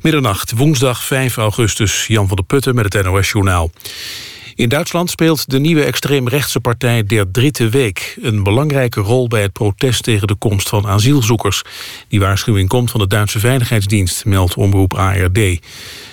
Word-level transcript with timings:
Middernacht, 0.00 0.52
woensdag 0.56 1.04
5 1.04 1.36
augustus. 1.36 2.06
Jan 2.06 2.26
van 2.28 2.36
der 2.36 2.44
Putten 2.44 2.74
met 2.74 2.92
het 2.92 3.04
NOS-journaal. 3.04 3.70
In 4.54 4.68
Duitsland 4.68 5.10
speelt 5.10 5.50
de 5.50 5.58
nieuwe 5.58 5.84
extreemrechtse 5.84 6.60
partij 6.60 7.04
Der 7.04 7.30
Dritte 7.30 7.68
Week... 7.68 8.18
een 8.22 8.42
belangrijke 8.42 9.00
rol 9.00 9.28
bij 9.28 9.42
het 9.42 9.52
protest 9.52 10.02
tegen 10.02 10.26
de 10.26 10.34
komst 10.34 10.68
van 10.68 10.86
asielzoekers. 10.86 11.62
Die 12.08 12.20
waarschuwing 12.20 12.68
komt 12.68 12.90
van 12.90 13.00
de 13.00 13.06
Duitse 13.06 13.38
Veiligheidsdienst, 13.38 14.24
meldt 14.24 14.54
omroep 14.54 14.94
ARD. 14.94 15.38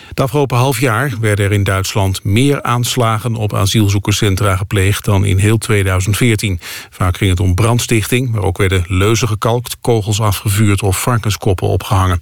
Het 0.07 0.19
afgelopen 0.19 0.57
half 0.57 0.79
jaar 0.79 1.13
werden 1.21 1.45
er 1.45 1.51
in 1.51 1.63
Duitsland 1.63 2.23
meer 2.23 2.63
aanslagen 2.63 3.35
op 3.35 3.53
asielzoekerscentra 3.53 4.55
gepleegd 4.55 5.05
dan 5.05 5.25
in 5.25 5.37
heel 5.37 5.57
2014. 5.57 6.59
Vaak 6.89 7.17
ging 7.17 7.29
het 7.29 7.39
om 7.39 7.55
brandstichting, 7.55 8.29
maar 8.29 8.43
ook 8.43 8.57
werden 8.57 8.85
leuzen 8.87 9.27
gekalkt, 9.27 9.77
kogels 9.81 10.21
afgevuurd 10.21 10.81
of 10.81 11.01
varkenskoppen 11.01 11.67
opgehangen. 11.67 12.21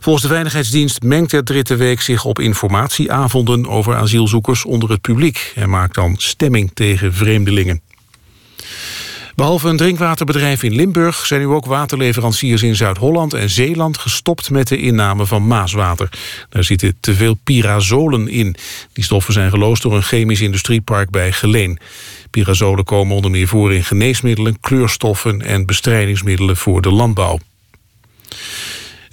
Volgens 0.00 0.26
de 0.26 0.32
Veiligheidsdienst 0.32 1.02
mengt 1.02 1.32
het 1.32 1.46
Dritte 1.46 1.76
Week 1.76 2.00
zich 2.00 2.24
op 2.24 2.38
informatieavonden 2.38 3.68
over 3.68 3.96
asielzoekers 3.96 4.64
onder 4.64 4.90
het 4.90 5.00
publiek 5.00 5.52
en 5.54 5.70
maakt 5.70 5.94
dan 5.94 6.14
stemming 6.18 6.70
tegen 6.74 7.14
vreemdelingen. 7.14 7.80
Behalve 9.36 9.68
een 9.68 9.76
drinkwaterbedrijf 9.76 10.62
in 10.62 10.74
Limburg... 10.74 11.26
zijn 11.26 11.40
nu 11.40 11.46
ook 11.46 11.66
waterleveranciers 11.66 12.62
in 12.62 12.76
Zuid-Holland 12.76 13.34
en 13.34 13.50
Zeeland... 13.50 13.98
gestopt 13.98 14.50
met 14.50 14.68
de 14.68 14.78
inname 14.78 15.26
van 15.26 15.46
maaswater. 15.46 16.08
Daar 16.48 16.64
zitten 16.64 16.96
te 17.00 17.14
veel 17.14 17.34
pyrazolen 17.44 18.28
in. 18.28 18.56
Die 18.92 19.04
stoffen 19.04 19.32
zijn 19.32 19.50
geloosd 19.50 19.82
door 19.82 19.94
een 19.94 20.02
chemisch 20.02 20.40
industriepark 20.40 21.10
bij 21.10 21.32
Geleen. 21.32 21.78
Pyrazolen 22.30 22.84
komen 22.84 23.16
onder 23.16 23.30
meer 23.30 23.48
voor 23.48 23.74
in 23.74 23.84
geneesmiddelen... 23.84 24.60
kleurstoffen 24.60 25.42
en 25.42 25.66
bestrijdingsmiddelen 25.66 26.56
voor 26.56 26.82
de 26.82 26.90
landbouw. 26.90 27.38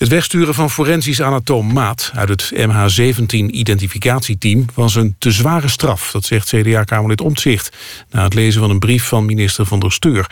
Het 0.03 0.12
wegsturen 0.12 0.53
van 0.53 0.70
forensisch 0.70 1.21
anatoom 1.21 1.73
Maat 1.73 2.12
uit 2.16 2.30
het 2.30 2.53
MH17-identificatieteam 2.55 4.65
was 4.73 4.95
een 4.95 5.15
te 5.20 5.32
zware 5.32 5.68
straf, 5.68 6.12
dat 6.12 6.26
zegt 6.26 6.49
CDA-kamerlid 6.49 7.21
Omtzigt, 7.21 7.77
na 8.12 8.23
het 8.23 8.34
lezen 8.34 8.62
van 8.62 8.70
een 8.70 8.79
brief 8.79 9.07
van 9.07 9.26
minister 9.26 9.65
van 9.65 9.79
der 9.79 9.91
Steur. 9.91 10.27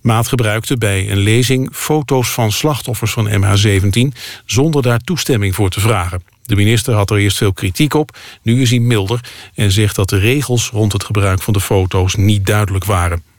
Maat 0.00 0.28
gebruikte 0.28 0.76
bij 0.76 1.10
een 1.10 1.18
lezing 1.18 1.68
foto's 1.72 2.28
van 2.28 2.52
slachtoffers 2.52 3.12
van 3.12 3.28
MH17 3.28 4.18
zonder 4.44 4.82
daar 4.82 4.98
toestemming 4.98 5.54
voor 5.54 5.70
te 5.70 5.80
vragen. 5.80 6.22
De 6.42 6.56
minister 6.56 6.94
had 6.94 7.10
er 7.10 7.18
eerst 7.18 7.36
veel 7.36 7.52
kritiek 7.52 7.94
op, 7.94 8.18
nu 8.42 8.60
is 8.60 8.70
hij 8.70 8.78
milder 8.78 9.20
en 9.54 9.70
zegt 9.70 9.96
dat 9.96 10.08
de 10.08 10.18
regels 10.18 10.70
rond 10.70 10.92
het 10.92 11.04
gebruik 11.04 11.42
van 11.42 11.52
de 11.52 11.60
foto's 11.60 12.14
niet 12.14 12.46
duidelijk 12.46 12.84
waren. 12.84 13.29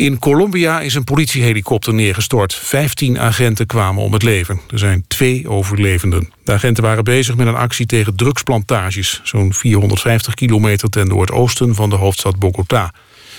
In 0.00 0.18
Colombia 0.18 0.80
is 0.80 0.94
een 0.94 1.04
politiehelikopter 1.04 1.94
neergestort. 1.94 2.54
Vijftien 2.54 3.18
agenten 3.18 3.66
kwamen 3.66 4.02
om 4.02 4.12
het 4.12 4.22
leven. 4.22 4.60
Er 4.70 4.78
zijn 4.78 5.04
twee 5.08 5.48
overlevenden. 5.48 6.32
De 6.44 6.52
agenten 6.52 6.82
waren 6.82 7.04
bezig 7.04 7.36
met 7.36 7.46
een 7.46 7.54
actie 7.54 7.86
tegen 7.86 8.16
drugsplantages... 8.16 9.20
zo'n 9.22 9.54
450 9.54 10.34
kilometer 10.34 10.90
ten 10.90 11.08
noordoosten 11.08 11.74
van 11.74 11.90
de 11.90 11.96
hoofdstad 11.96 12.38
Bogota. 12.38 12.94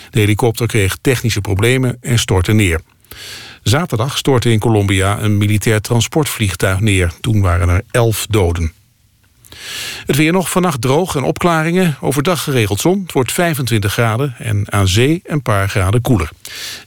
De 0.09 0.19
helikopter 0.19 0.67
kreeg 0.67 0.97
technische 1.01 1.41
problemen 1.41 1.97
en 2.01 2.19
stortte 2.19 2.53
neer. 2.53 2.81
Zaterdag 3.63 4.17
stortte 4.17 4.51
in 4.51 4.59
Colombia 4.59 5.21
een 5.21 5.37
militair 5.37 5.81
transportvliegtuig 5.81 6.79
neer. 6.79 7.11
Toen 7.21 7.41
waren 7.41 7.69
er 7.69 7.81
elf 7.91 8.25
doden. 8.29 8.71
Het 10.05 10.15
weer 10.15 10.31
nog 10.31 10.49
vannacht 10.49 10.81
droog 10.81 11.15
en 11.15 11.23
opklaringen. 11.23 11.97
Overdag 11.99 12.43
geregeld 12.43 12.79
zon. 12.79 13.01
Het 13.01 13.11
wordt 13.11 13.31
25 13.31 13.93
graden 13.93 14.35
en 14.37 14.71
aan 14.71 14.87
zee 14.87 15.21
een 15.23 15.41
paar 15.41 15.69
graden 15.69 16.01
koeler. 16.01 16.29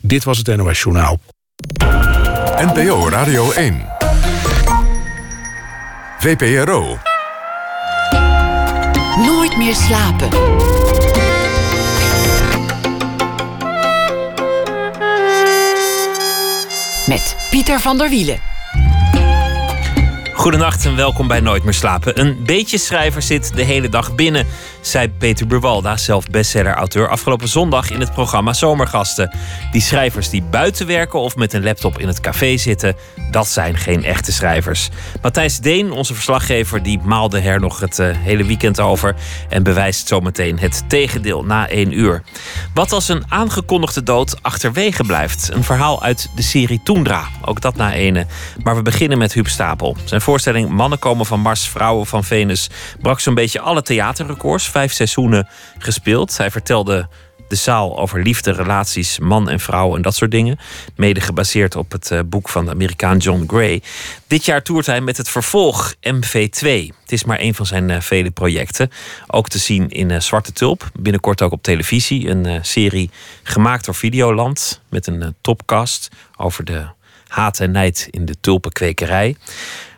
Dit 0.00 0.24
was 0.24 0.38
het 0.38 0.56
NOS 0.56 0.82
Journaal. 0.82 1.20
NPO 2.56 3.08
Radio 3.08 3.52
1. 3.52 3.86
VPRO. 6.18 6.98
Nooit 9.26 9.56
meer 9.56 9.74
slapen. 9.74 10.28
Met 17.06 17.36
Pieter 17.50 17.80
van 17.80 17.98
der 17.98 18.08
Wielen. 18.08 18.53
Goedenacht 20.44 20.84
en 20.84 20.96
welkom 20.96 21.28
bij 21.28 21.40
Nooit 21.40 21.64
meer 21.64 21.74
slapen. 21.74 22.20
Een 22.20 22.44
beetje 22.44 22.78
schrijver 22.78 23.22
zit 23.22 23.54
de 23.54 23.62
hele 23.62 23.88
dag 23.88 24.14
binnen, 24.14 24.46
zei 24.80 25.08
Peter 25.08 25.46
Burwalda, 25.46 25.96
zelf 25.96 26.26
bestseller-auteur, 26.26 27.08
afgelopen 27.08 27.48
zondag 27.48 27.90
in 27.90 28.00
het 28.00 28.12
programma 28.12 28.52
Zomergasten. 28.52 29.34
Die 29.72 29.80
schrijvers 29.80 30.30
die 30.30 30.42
buiten 30.42 30.86
werken 30.86 31.20
of 31.20 31.36
met 31.36 31.52
een 31.52 31.62
laptop 31.62 31.98
in 31.98 32.06
het 32.06 32.20
café 32.20 32.56
zitten, 32.56 32.96
dat 33.30 33.48
zijn 33.48 33.76
geen 33.76 34.04
echte 34.04 34.32
schrijvers. 34.32 34.88
Matthijs 35.22 35.58
Deen, 35.58 35.92
onze 35.92 36.14
verslaggever, 36.14 36.82
die 36.82 37.00
maalde 37.04 37.40
er 37.40 37.60
nog 37.60 37.80
het 37.80 37.98
uh, 37.98 38.06
hele 38.12 38.44
weekend 38.44 38.80
over 38.80 39.14
en 39.48 39.62
bewijst 39.62 40.08
zometeen 40.08 40.58
het 40.58 40.84
tegendeel 40.88 41.44
na 41.44 41.68
één 41.68 41.98
uur. 41.98 42.22
Wat 42.74 42.92
als 42.92 43.08
een 43.08 43.24
aangekondigde 43.28 44.02
dood 44.02 44.42
achterwege 44.42 45.04
blijft? 45.04 45.50
Een 45.52 45.64
verhaal 45.64 46.02
uit 46.02 46.28
de 46.34 46.42
serie 46.42 46.80
Toendra, 46.82 47.28
ook 47.44 47.60
dat 47.60 47.76
na 47.76 47.92
ene. 47.92 48.26
Maar 48.62 48.76
we 48.76 48.82
beginnen 48.82 49.18
met 49.18 49.32
Huub 49.32 49.48
Stapel. 49.48 49.96
Zijn 50.04 50.20
voorstelling 50.34 50.68
Mannen 50.68 50.98
komen 50.98 51.26
van 51.26 51.40
Mars, 51.40 51.68
Vrouwen 51.68 52.06
van 52.06 52.24
Venus 52.24 52.68
brak 53.00 53.20
zo'n 53.20 53.34
beetje 53.34 53.60
alle 53.60 53.82
theaterrecords. 53.82 54.68
Vijf 54.68 54.92
seizoenen 54.92 55.48
gespeeld. 55.78 56.36
Hij 56.36 56.50
vertelde 56.50 57.08
de 57.48 57.56
zaal 57.56 57.98
over 57.98 58.22
liefde, 58.22 58.50
relaties, 58.50 59.18
man 59.18 59.48
en 59.48 59.60
vrouw 59.60 59.96
en 59.96 60.02
dat 60.02 60.14
soort 60.14 60.30
dingen. 60.30 60.58
Mede 60.96 61.20
gebaseerd 61.20 61.76
op 61.76 61.92
het 61.92 62.10
eh, 62.10 62.20
boek 62.26 62.48
van 62.48 62.64
de 62.64 62.70
Amerikaan 62.70 63.16
John 63.16 63.44
Gray. 63.46 63.82
Dit 64.26 64.44
jaar 64.44 64.62
toert 64.62 64.86
hij 64.86 65.00
met 65.00 65.16
het 65.16 65.28
vervolg 65.28 65.94
MV2. 65.94 66.68
Het 67.02 67.12
is 67.12 67.24
maar 67.24 67.40
een 67.40 67.54
van 67.54 67.66
zijn 67.66 67.88
uh, 67.88 68.00
vele 68.00 68.30
projecten. 68.30 68.90
Ook 69.26 69.48
te 69.48 69.58
zien 69.58 69.88
in 69.88 70.10
uh, 70.10 70.20
Zwarte 70.20 70.52
Tulp. 70.52 70.90
Binnenkort 70.98 71.42
ook 71.42 71.52
op 71.52 71.62
televisie. 71.62 72.28
Een 72.28 72.64
serie 72.64 73.10
gemaakt 73.42 73.84
door 73.84 73.94
Videoland. 73.94 74.80
Met 74.88 75.06
een 75.06 75.34
topcast 75.40 76.08
over 76.36 76.64
de 76.64 76.86
haat 77.28 77.60
en 77.60 77.70
nijd 77.70 78.08
in 78.10 78.24
de 78.24 78.40
tulpenkwekerij. 78.40 79.36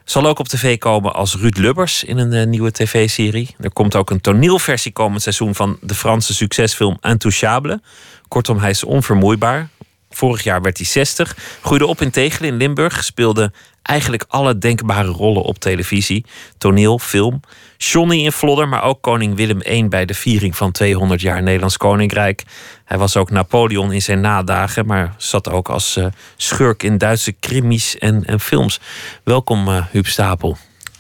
Zal 0.07 0.27
ook 0.27 0.39
op 0.39 0.49
tv 0.49 0.79
komen 0.79 1.15
als 1.15 1.37
Ruud 1.37 1.57
Lubbers 1.57 2.05
in 2.05 2.19
een 2.19 2.33
uh, 2.33 2.47
nieuwe 2.47 2.73
tv-serie. 2.73 3.55
Er 3.61 3.73
komt 3.73 3.97
ook 3.97 4.11
een 4.11 4.21
toneelversie 4.21 4.93
komend 4.93 5.23
seizoen 5.23 5.55
van 5.55 5.79
de 5.81 5.95
Franse 5.95 6.35
succesfilm 6.35 6.97
Intouchable. 7.01 7.81
Kortom, 8.29 8.59
hij 8.59 8.71
is 8.71 8.85
onvermoeibaar. 8.85 9.69
Vorig 10.17 10.43
jaar 10.43 10.63
werd 10.63 10.77
hij 10.77 10.87
60. 10.87 11.37
Groeide 11.63 11.87
op 11.87 12.01
in 12.01 12.11
Tegelen 12.11 12.51
in 12.51 12.57
Limburg. 12.57 13.05
Speelde 13.05 13.53
eigenlijk 13.83 14.25
alle 14.29 14.59
denkbare 14.59 15.09
rollen 15.09 15.43
op 15.43 15.59
televisie. 15.59 16.25
Toneel, 16.59 16.99
film. 16.99 17.41
Johnny 17.77 18.25
in 18.25 18.33
Vlodder, 18.33 18.69
maar 18.69 18.83
ook 18.83 19.03
koning 19.03 19.37
Willem 19.37 19.61
I 19.67 19.89
bij 19.89 20.05
de 20.05 20.15
viering 20.15 20.57
van 20.57 20.73
200 20.73 21.21
jaar 21.21 21.43
Nederlands 21.43 21.77
Koninkrijk. 21.77 22.43
Hij 22.85 22.99
was 22.99 23.17
ook 23.17 23.31
Napoleon 23.31 23.93
in 23.93 24.03
zijn 24.03 24.21
nadagen, 24.21 24.87
maar 24.87 25.15
zat 25.17 25.51
ook 25.51 25.69
als 25.69 25.97
uh, 25.97 26.07
schurk 26.37 26.83
in 26.83 26.99
Duitse 26.99 27.33
krimis 27.33 27.99
en, 27.99 28.25
en 28.25 28.41
films. 28.41 28.81
Welkom, 29.25 29.69
uh, 29.69 29.85
Huub 29.91 30.07
Stapel. 30.07 30.57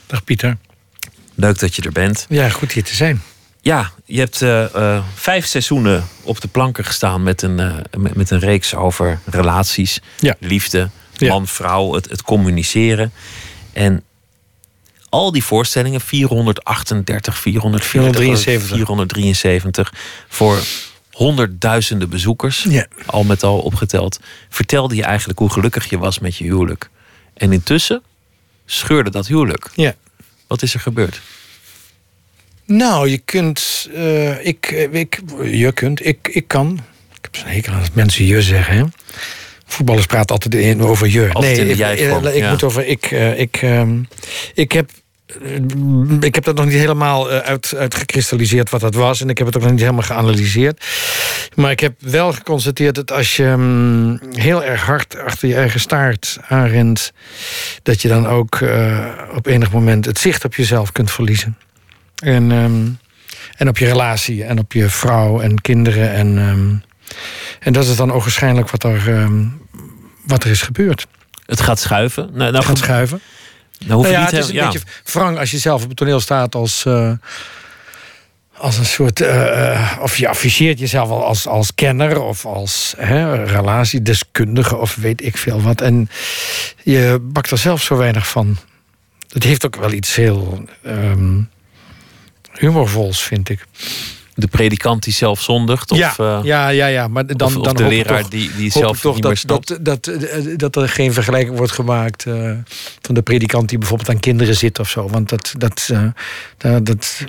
Dag 0.07 0.25
Pieter. 0.25 0.57
Leuk 1.35 1.59
dat 1.59 1.75
je 1.75 1.83
er 1.83 1.93
bent. 1.93 2.27
Ja, 2.29 2.49
goed 2.49 2.73
hier 2.73 2.85
te 2.85 2.95
zijn. 2.95 3.23
Ja, 3.67 3.93
je 4.05 4.19
hebt 4.19 4.41
uh, 4.41 5.03
vijf 5.15 5.47
seizoenen 5.47 6.05
op 6.23 6.41
de 6.41 6.49
planken 6.49 6.85
gestaan 6.85 7.23
met 7.23 7.43
een, 7.43 7.55
met, 7.99 8.15
met, 8.15 8.31
een 8.31 8.39
reeks 8.39 8.75
over 8.75 9.19
relaties, 9.25 10.01
ja. 10.19 10.37
liefde, 10.41 10.91
man, 11.19 11.47
vrouw, 11.47 11.95
het, 11.95 12.11
het 12.11 12.23
communiceren. 12.23 13.13
En 13.73 14.05
al 15.09 15.33
die 15.33 15.45
voorstellingen, 15.45 16.01
438, 16.01 17.39
440, 17.39 18.39
473, 18.69 19.93
voor 20.29 20.59
honderdduizenden 21.11 22.09
bezoekers, 22.09 22.67
ja. 22.69 22.87
al 23.07 23.25
met 23.25 23.43
al 23.43 23.59
opgeteld, 23.59 24.21
vertelde 24.49 24.95
je 24.95 25.05
eigenlijk 25.05 25.39
hoe 25.39 25.53
gelukkig 25.53 25.91
je 25.91 25.99
was 25.99 26.19
met 26.19 26.37
je 26.37 26.45
huwelijk. 26.45 26.91
En 27.35 27.53
intussen 27.53 28.03
scheurde 28.67 29.11
dat 29.11 29.27
huwelijk. 29.27 29.71
Ja. 29.75 29.95
Wat 30.47 30.63
is 30.63 30.75
er 30.75 30.81
gebeurd? 30.81 31.21
Nou, 32.67 33.09
je 33.09 33.19
kunt, 33.19 33.89
uh, 33.95 34.47
ik, 34.47 34.89
ik, 34.91 35.21
je 35.43 35.73
kunt, 35.73 36.07
ik, 36.07 36.29
ik 36.29 36.49
kan. 36.49 36.81
Ik 37.11 37.19
heb 37.21 37.37
zo'n 37.37 37.49
hekel 37.49 37.73
aan 37.73 37.81
dat 37.81 37.95
mensen 37.95 38.25
je 38.25 38.43
zeggen. 38.43 38.77
Hè? 38.77 38.85
Voetballers 39.67 40.07
praten 40.07 40.35
altijd 40.35 40.81
over 40.81 41.09
je. 41.11 41.33
Altijd 41.33 41.57
nee, 41.57 41.67
ik, 41.67 41.99
ik, 41.99 42.35
ik 42.35 42.35
ja. 42.35 42.51
moet 42.51 42.63
over 42.63 42.87
ik. 42.87 43.11
Uh, 43.11 43.41
ik, 43.41 43.63
um, 43.63 44.09
ik 44.55 44.73
heb 44.73 44.91
ik 46.21 46.35
heb 46.35 46.45
dat 46.45 46.57
nog 46.57 46.65
niet 46.65 46.75
helemaal 46.75 47.31
uit, 47.31 47.75
uitgekristalliseerd 47.77 48.71
wat 48.71 48.81
dat 48.81 48.95
was. 48.95 49.21
En 49.21 49.29
ik 49.29 49.39
heb 49.39 49.47
het 49.47 49.57
ook 49.57 49.63
nog 49.63 49.71
niet 49.71 49.81
helemaal 49.81 50.03
geanalyseerd. 50.03 50.85
Maar 51.55 51.71
ik 51.71 51.81
heb 51.81 51.95
wel 51.99 52.33
geconstateerd 52.33 52.95
dat 52.95 53.13
als 53.13 53.37
je 53.37 53.45
um, 53.45 54.21
heel 54.33 54.65
erg 54.65 54.83
hard 54.83 55.19
achter 55.19 55.49
je 55.49 55.55
eigen 55.55 55.81
staart 55.81 56.39
aanrent... 56.49 57.13
dat 57.83 58.03
je 58.03 58.09
dan 58.09 58.27
ook 58.27 58.59
op 59.35 59.47
enig 59.47 59.73
moment 59.73 60.05
het 60.05 60.19
zicht 60.19 60.45
op 60.45 60.55
jezelf 60.55 60.93
kunt 60.93 61.11
verliezen. 61.11 61.57
En, 62.23 62.51
um, 62.51 62.99
en 63.57 63.69
op 63.69 63.79
je 63.79 63.87
relatie 63.87 64.45
en 64.45 64.59
op 64.59 64.73
je 64.73 64.89
vrouw 64.89 65.41
en 65.41 65.61
kinderen. 65.61 66.13
En, 66.13 66.39
um, 66.39 66.83
en 67.61 67.73
dat 67.73 67.85
is 67.85 67.97
dan 67.97 68.13
ogenschijnlijk 68.13 68.71
wat 68.71 68.85
er, 68.85 69.29
wat 70.27 70.45
er 70.45 70.51
is 70.51 70.63
gebeurd. 70.63 71.07
Het 71.47 71.61
gaat 71.61 71.81
schuiven. 71.81 72.23
Nou, 72.25 72.37
nou 72.39 72.55
het 72.57 72.65
gaat 72.65 72.79
schuiven. 72.79 73.21
Nou, 73.79 73.93
hoef 73.93 74.03
Nou 74.03 74.07
je 74.07 74.13
ja, 74.13 74.21
niet 74.21 74.31
het 74.31 74.45
is 74.45 74.61
een 74.61 74.65
beetje 74.65 74.89
wrang 75.13 75.39
als 75.39 75.51
je 75.51 75.59
zelf 75.59 75.83
op 75.83 75.89
het 75.89 75.97
toneel 75.97 76.21
staat 76.21 76.55
als, 76.55 76.85
eh, 76.85 77.13
als 78.57 78.79
een 78.79 78.85
soort. 78.85 79.21
eh, 79.21 79.99
of 80.01 80.17
je 80.17 80.29
afficheert 80.29 80.79
jezelf 80.79 81.09
al 81.09 81.25
als, 81.25 81.47
als 81.47 81.75
kenner 81.75 82.21
of 82.21 82.45
als 82.47 82.95
hè, 82.97 83.45
relatiedeskundige 83.45 84.77
of 84.77 84.95
weet 84.95 85.25
ik 85.25 85.37
veel 85.37 85.63
wat. 85.63 85.81
En 85.81 86.09
je 86.83 87.19
bakt 87.23 87.51
er 87.51 87.59
zelf 87.59 87.83
zo 87.83 87.97
weinig 87.97 88.29
van. 88.29 88.57
Het 89.29 89.43
heeft 89.43 89.67
ook 89.67 89.77
wel 89.77 89.93
iets 89.93 90.15
heel 90.15 90.65
ehm, 90.83 91.41
humorvols, 92.59 93.23
vind 93.23 93.49
ik. 93.49 93.65
de 94.35 94.47
predikant 94.47 95.03
die 95.03 95.13
zelf 95.13 95.43
zondigt? 95.43 95.91
Of, 95.91 95.99
ja, 95.99 96.15
eh, 96.19 96.41
ja, 96.43 96.69
ja, 96.69 96.87
ja, 96.87 97.09
maar 97.09 97.27
dan, 97.27 97.49
of, 97.49 97.57
of 97.57 97.65
dan 97.65 97.77
de 97.77 97.87
leraar 97.87 98.21
toch- 98.21 98.31
die, 98.31 98.71
zelf 98.71 99.01
toch 99.01 99.19
dat, 99.19 99.43
dat, 99.47 99.79
dat, 99.81 100.07
eh, 100.07 100.43
dat 100.57 100.77
er 100.77 100.89
geen 100.89 101.13
vergelijking 101.13 101.57
wordt 101.57 101.73
gemaakt 101.73 102.27
eh, 102.27 102.51
van 103.01 103.15
de 103.15 103.23
predikant 103.23 103.69
die 103.69 103.79
bijvoorbeeld 103.79 104.09
aan 104.09 104.21
kinderen 104.21 104.57
zit 104.57 104.79
of 104.79 104.89
zo. 104.89 105.09
Want 105.09 105.29
dat, 105.29 105.55
dat, 105.59 105.91
dat, 106.59 106.87
dat, 106.87 107.25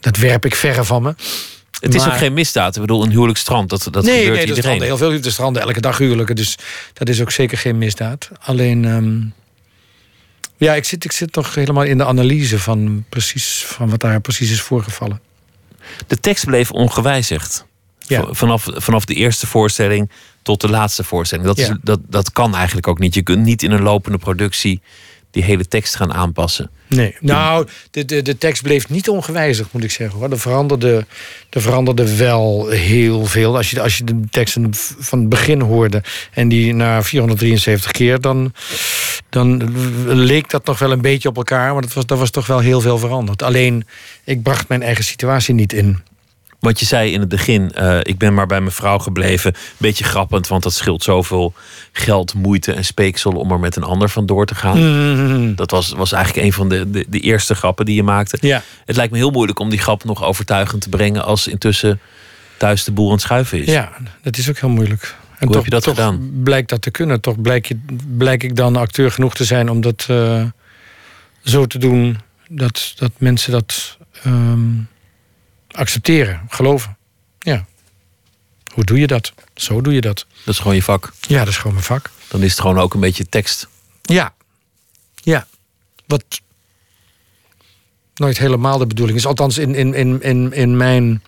dat 0.00 0.16
werp 0.16 0.44
ik 0.44 0.54
verre 0.54 0.84
van 0.84 1.02
me. 1.02 1.14
het 1.80 1.94
is 1.94 2.06
ook 2.06 2.16
geen 2.16 2.32
misdaad. 2.32 2.74
Ik 2.74 2.80
bedoel, 2.80 3.02
een 3.02 3.10
huwelijksstrand, 3.10 3.70
dat, 3.70 3.88
dat 3.90 4.04
nee, 4.04 4.18
gebeurt 4.18 4.34
nee, 4.34 4.42
er 4.42 4.56
iedereen. 4.56 4.82
heel 4.82 4.96
veel 4.96 5.18
stranden 5.22 5.62
elke 5.62 5.80
dag 5.80 5.98
huwelijken. 5.98 6.36
Dus 6.36 6.58
dat 6.92 7.08
is 7.08 7.20
ook 7.20 7.30
zeker 7.30 7.58
geen 7.58 7.78
misdaad. 7.78 8.28
Alleen, 8.40 8.84
ehm, 8.84 9.20
ja, 10.62 10.74
ik 10.74 10.84
zit, 10.84 11.04
ik 11.04 11.12
zit 11.12 11.32
toch 11.32 11.54
helemaal 11.54 11.82
in 11.82 11.98
de 11.98 12.04
analyse 12.04 12.58
van, 12.58 13.04
precies, 13.08 13.64
van 13.66 13.90
wat 13.90 14.00
daar 14.00 14.20
precies 14.20 14.50
is 14.50 14.60
voorgevallen. 14.60 15.20
De 16.06 16.20
tekst 16.20 16.44
bleef 16.44 16.70
ongewijzigd. 16.70 17.66
Ja. 17.98 18.26
Vanaf, 18.30 18.68
vanaf 18.74 19.04
de 19.04 19.14
eerste 19.14 19.46
voorstelling 19.46 20.10
tot 20.42 20.60
de 20.60 20.68
laatste 20.68 21.04
voorstelling. 21.04 21.46
Dat, 21.46 21.58
is, 21.58 21.70
dat, 21.82 22.00
dat 22.08 22.32
kan 22.32 22.54
eigenlijk 22.54 22.86
ook 22.86 22.98
niet. 22.98 23.14
Je 23.14 23.22
kunt 23.22 23.44
niet 23.44 23.62
in 23.62 23.70
een 23.70 23.82
lopende 23.82 24.18
productie 24.18 24.80
die 25.32 25.42
hele 25.42 25.68
tekst 25.68 25.96
gaan 25.96 26.12
aanpassen. 26.12 26.70
Nee. 26.86 27.16
Nou, 27.20 27.66
de, 27.90 28.04
de, 28.04 28.22
de 28.22 28.38
tekst 28.38 28.62
bleef 28.62 28.88
niet 28.88 29.08
ongewijzigd, 29.08 29.72
moet 29.72 29.84
ik 29.84 29.90
zeggen. 29.90 30.18
Hoor. 30.18 30.30
Er, 30.30 30.38
veranderde, 30.38 31.06
er 31.50 31.60
veranderde 31.60 32.16
wel 32.16 32.68
heel 32.68 33.26
veel. 33.26 33.56
Als 33.56 33.70
je, 33.70 33.80
als 33.80 33.98
je 33.98 34.04
de 34.04 34.20
teksten 34.30 34.70
van 34.98 35.18
het 35.18 35.28
begin 35.28 35.60
hoorde 35.60 36.02
en 36.32 36.48
die 36.48 36.74
na 36.74 37.02
473 37.02 37.90
keer, 37.90 38.20
dan, 38.20 38.52
dan 39.28 39.72
leek 40.06 40.50
dat 40.50 40.66
nog 40.66 40.78
wel 40.78 40.92
een 40.92 41.00
beetje 41.00 41.28
op 41.28 41.36
elkaar. 41.36 41.72
Maar 41.72 41.82
dat 41.82 41.92
was, 41.92 42.06
dat 42.06 42.18
was 42.18 42.30
toch 42.30 42.46
wel 42.46 42.58
heel 42.58 42.80
veel 42.80 42.98
veranderd. 42.98 43.42
Alleen, 43.42 43.86
ik 44.24 44.42
bracht 44.42 44.68
mijn 44.68 44.82
eigen 44.82 45.04
situatie 45.04 45.54
niet 45.54 45.72
in. 45.72 46.02
Want 46.62 46.80
je 46.80 46.86
zei 46.86 47.12
in 47.12 47.20
het 47.20 47.28
begin, 47.28 47.72
eh, 47.72 47.98
ik 48.02 48.18
ben 48.18 48.34
maar 48.34 48.46
bij 48.46 48.60
mijn 48.60 48.72
vrouw 48.72 48.98
gebleven. 48.98 49.54
Beetje 49.76 50.04
grappend, 50.04 50.48
want 50.48 50.62
dat 50.62 50.72
scheelt 50.72 51.02
zoveel 51.02 51.54
geld, 51.92 52.34
moeite 52.34 52.72
en 52.72 52.84
speeksel 52.84 53.32
om 53.32 53.50
er 53.50 53.60
met 53.60 53.76
een 53.76 53.82
ander 53.82 54.08
van 54.08 54.26
door 54.26 54.46
te 54.46 54.54
gaan. 54.54 54.78
Mm. 54.78 55.54
Dat 55.54 55.70
was, 55.70 55.92
was 55.92 56.12
eigenlijk 56.12 56.46
een 56.46 56.52
van 56.52 56.68
de, 56.68 56.90
de, 56.90 57.04
de 57.08 57.20
eerste 57.20 57.54
grappen 57.54 57.84
die 57.84 57.94
je 57.94 58.02
maakte. 58.02 58.38
Ja. 58.40 58.62
Het 58.84 58.96
lijkt 58.96 59.12
me 59.12 59.18
heel 59.18 59.30
moeilijk 59.30 59.58
om 59.58 59.70
die 59.70 59.78
grap 59.78 60.04
nog 60.04 60.24
overtuigend 60.24 60.80
te 60.80 60.88
brengen 60.88 61.24
als 61.24 61.46
intussen 61.46 62.00
thuis 62.56 62.84
de 62.84 62.92
boel 62.92 63.06
aan 63.06 63.12
het 63.12 63.20
schuiven 63.20 63.58
is. 63.58 63.66
Ja, 63.66 63.92
dat 64.22 64.36
is 64.36 64.48
ook 64.48 64.58
heel 64.58 64.68
moeilijk. 64.68 65.16
En 65.38 65.46
Hoe 65.46 65.56
heb 65.56 65.64
je 65.64 65.70
dat 65.70 65.82
toch 65.82 65.94
gedaan? 65.94 66.30
Blijkt 66.42 66.68
dat 66.68 66.82
te 66.82 66.90
kunnen. 66.90 67.20
Toch 67.20 67.40
blijk, 67.40 67.66
je, 67.66 67.78
blijk 68.16 68.42
ik 68.42 68.56
dan 68.56 68.76
acteur 68.76 69.10
genoeg 69.10 69.34
te 69.34 69.44
zijn 69.44 69.70
om 69.70 69.80
dat 69.80 70.06
eh, 70.08 70.44
zo 71.42 71.66
te 71.66 71.78
doen 71.78 72.18
dat, 72.48 72.92
dat 72.96 73.10
mensen 73.18 73.52
dat 73.52 73.98
ehm, 74.22 74.70
accepteren, 75.72 76.46
geloven. 76.48 76.96
Ja. 77.38 77.64
Hoe 78.72 78.84
doe 78.84 78.98
je 78.98 79.06
dat? 79.06 79.32
Zo 79.54 79.80
doe 79.80 79.94
je 79.94 80.00
dat. 80.00 80.26
Dat 80.44 80.54
is 80.54 80.58
gewoon 80.58 80.74
je 80.74 80.82
vak. 80.82 81.12
Ja, 81.20 81.38
dat 81.38 81.48
is 81.48 81.56
gewoon 81.56 81.72
mijn 81.72 81.84
vak. 81.84 82.10
Dan 82.28 82.42
is 82.42 82.50
het 82.50 82.60
gewoon 82.60 82.78
ook 82.78 82.94
een 82.94 83.00
beetje 83.00 83.28
tekst. 83.28 83.68
Ja. 84.02 84.34
Ja. 85.14 85.46
Wat 86.06 86.24
nooit 88.14 88.38
helemaal 88.38 88.78
de 88.78 88.86
bedoeling 88.86 89.18
is. 89.18 89.26
Althans, 89.26 89.58
in, 89.58 89.74
in, 89.74 89.94
in, 89.94 90.22
in, 90.22 90.52
in 90.52 90.76
mijn 90.76 91.22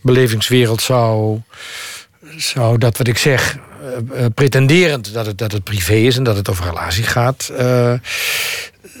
belevingswereld 0.00 0.82
zou, 0.82 1.40
zou 2.36 2.78
dat 2.78 2.98
wat 2.98 3.06
ik 3.06 3.18
zeg... 3.18 3.58
eh, 3.82 4.24
eh, 4.24 4.30
pretenderend 4.34 5.12
dat 5.14 5.26
het, 5.26 5.38
dat 5.38 5.52
het 5.52 5.64
privé 5.64 5.94
is 5.94 6.16
en 6.16 6.22
dat 6.22 6.36
het 6.36 6.50
over 6.50 6.64
relatie 6.64 7.04
gaat... 7.04 7.48
eh, 7.56 7.92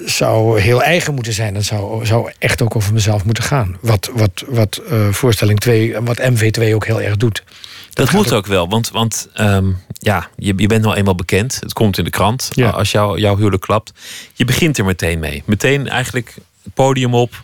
zou 0.04 0.60
heel 0.60 0.82
eigen 0.82 1.14
moeten 1.14 1.32
zijn. 1.32 1.54
Dat 1.54 1.64
zou, 1.64 2.06
zou 2.06 2.32
echt 2.38 2.62
ook 2.62 2.76
over 2.76 2.92
mezelf 2.92 3.24
moeten 3.24 3.44
gaan. 3.44 3.76
Wat, 3.80 4.10
wat, 4.14 4.44
wat 4.48 4.80
voorstelling 5.10 5.60
2 5.60 5.94
en 5.94 6.04
wat 6.04 6.20
MV2 6.20 6.74
ook 6.74 6.86
heel 6.86 7.00
erg 7.00 7.16
doet. 7.16 7.44
Dat, 7.92 8.12
moet 8.12 8.32
ook 8.32 8.46
wel, 8.46 8.68
want, 8.68 8.90
want 8.90 9.28
ehm, 9.34 9.70
ja, 9.92 10.28
je, 10.36 10.52
je 10.56 10.66
bent 10.66 10.82
nou 10.82 10.96
eenmaal 10.96 11.14
bekend. 11.14 11.56
Het 11.60 11.72
komt 11.72 11.98
in 11.98 12.04
de 12.04 12.10
krant 12.10 12.48
Ja. 12.50 12.70
als 12.70 12.90
jou, 12.90 13.20
jouw 13.20 13.36
huwelijk 13.36 13.62
klapt. 13.62 13.92
Je 14.34 14.44
begint 14.44 14.78
er 14.78 14.84
meteen 14.84 15.18
mee. 15.18 15.42
Meteen 15.46 15.88
eigenlijk 15.88 16.34
het 16.62 16.74
podium 16.74 17.14
op. 17.14 17.42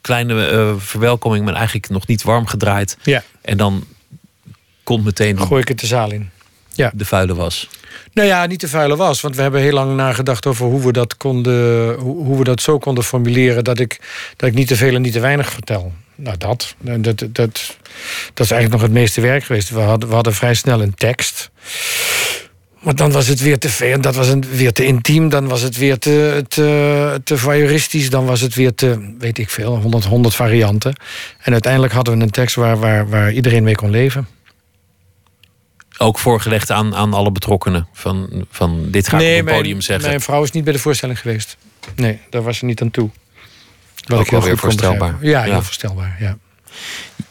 Kleine 0.00 0.74
verwelkoming, 0.78 1.44
maar 1.44 1.54
eigenlijk 1.54 1.88
nog 1.88 2.06
niet 2.06 2.22
warm 2.22 2.46
gedraaid. 2.46 2.96
Ja, 3.02 3.22
En 3.40 3.56
dan 3.56 3.84
komt 4.84 5.04
meteen 5.04 5.38
gooi 5.38 5.60
ik 5.60 5.68
het 5.68 5.80
de 5.80 5.86
zaal 5.86 6.12
in. 6.12 6.30
Ja. 6.72 6.90
de 6.94 7.04
vuile 7.04 7.34
was. 7.34 7.68
Nou 8.12 8.28
ja, 8.28 8.46
niet 8.46 8.60
de 8.60 8.68
vuile 8.68 8.96
was. 8.96 9.20
Want 9.20 9.36
we 9.36 9.42
hebben 9.42 9.60
heel 9.60 9.72
lang 9.72 9.96
nagedacht 9.96 10.46
over 10.46 10.66
hoe 10.66 10.84
we 10.84 10.92
dat, 10.92 11.16
konden, 11.16 11.94
hoe, 11.98 12.38
we 12.38 12.44
dat 12.44 12.60
zo 12.60 12.78
konden 12.78 13.04
formuleren... 13.04 13.64
Dat 13.64 13.78
ik, 13.78 14.00
dat 14.36 14.48
ik 14.48 14.54
niet 14.54 14.68
te 14.68 14.76
veel 14.76 14.94
en 14.94 15.02
niet 15.02 15.12
te 15.12 15.20
weinig 15.20 15.50
vertel. 15.50 15.92
Nou, 16.14 16.36
dat. 16.36 16.74
Dat, 16.78 17.04
dat, 17.04 17.18
dat, 17.18 17.76
dat 18.34 18.44
is 18.44 18.50
eigenlijk 18.50 18.70
nog 18.70 18.82
het 18.82 18.90
meeste 18.90 19.20
werk 19.20 19.44
geweest. 19.44 19.70
We 19.70 19.80
hadden, 19.80 20.08
we 20.08 20.14
hadden 20.14 20.34
vrij 20.34 20.54
snel 20.54 20.82
een 20.82 20.94
tekst. 20.94 21.50
Maar 22.80 22.94
dan 22.94 23.12
was 23.12 23.26
het 23.26 23.40
weer 23.40 23.58
te 23.58 23.68
veel. 23.68 24.00
Dat 24.00 24.14
was 24.14 24.28
een, 24.28 24.44
weer 24.50 24.72
te 24.72 24.84
intiem. 24.84 25.28
Dan 25.28 25.48
was 25.48 25.60
het 25.60 25.76
weer 25.76 25.98
te, 25.98 26.44
te, 26.48 27.20
te 27.24 27.38
voyeuristisch. 27.38 28.10
Dan 28.10 28.24
was 28.24 28.40
het 28.40 28.54
weer 28.54 28.74
te, 28.74 29.14
weet 29.18 29.38
ik 29.38 29.50
veel, 29.50 29.76
100, 29.76 30.04
100 30.04 30.34
varianten. 30.34 30.94
En 31.40 31.52
uiteindelijk 31.52 31.92
hadden 31.92 32.16
we 32.16 32.22
een 32.22 32.30
tekst 32.30 32.56
waar, 32.56 32.78
waar, 32.78 33.08
waar 33.08 33.32
iedereen 33.32 33.62
mee 33.62 33.74
kon 33.74 33.90
leven. 33.90 34.28
Ook 36.02 36.18
voorgelegd 36.18 36.70
aan, 36.70 36.94
aan 36.94 37.14
alle 37.14 37.32
betrokkenen. 37.32 37.88
Van, 37.92 38.44
van 38.50 38.90
dit 38.90 39.08
ga 39.08 39.18
ik 39.18 39.22
op 39.22 39.38
een 39.38 39.44
mijn, 39.44 39.56
podium 39.56 39.80
zeggen. 39.80 40.08
Mijn 40.08 40.20
vrouw 40.20 40.42
is 40.42 40.50
niet 40.50 40.64
bij 40.64 40.72
de 40.72 40.78
voorstelling 40.78 41.20
geweest. 41.20 41.56
Nee, 41.96 42.20
daar 42.30 42.42
was 42.42 42.58
ze 42.58 42.64
niet 42.64 42.80
aan 42.82 42.90
toe. 42.90 43.10
Wat 44.06 44.18
Ook 44.18 44.24
ik 44.24 44.30
heel 44.30 44.42
weer 44.42 44.58
voorstelbaar. 44.58 45.16
Ja, 45.20 45.44
Ja. 45.44 45.52
heel 45.52 45.62
voorstelbaar. 45.62 46.16
Ja. 46.20 46.38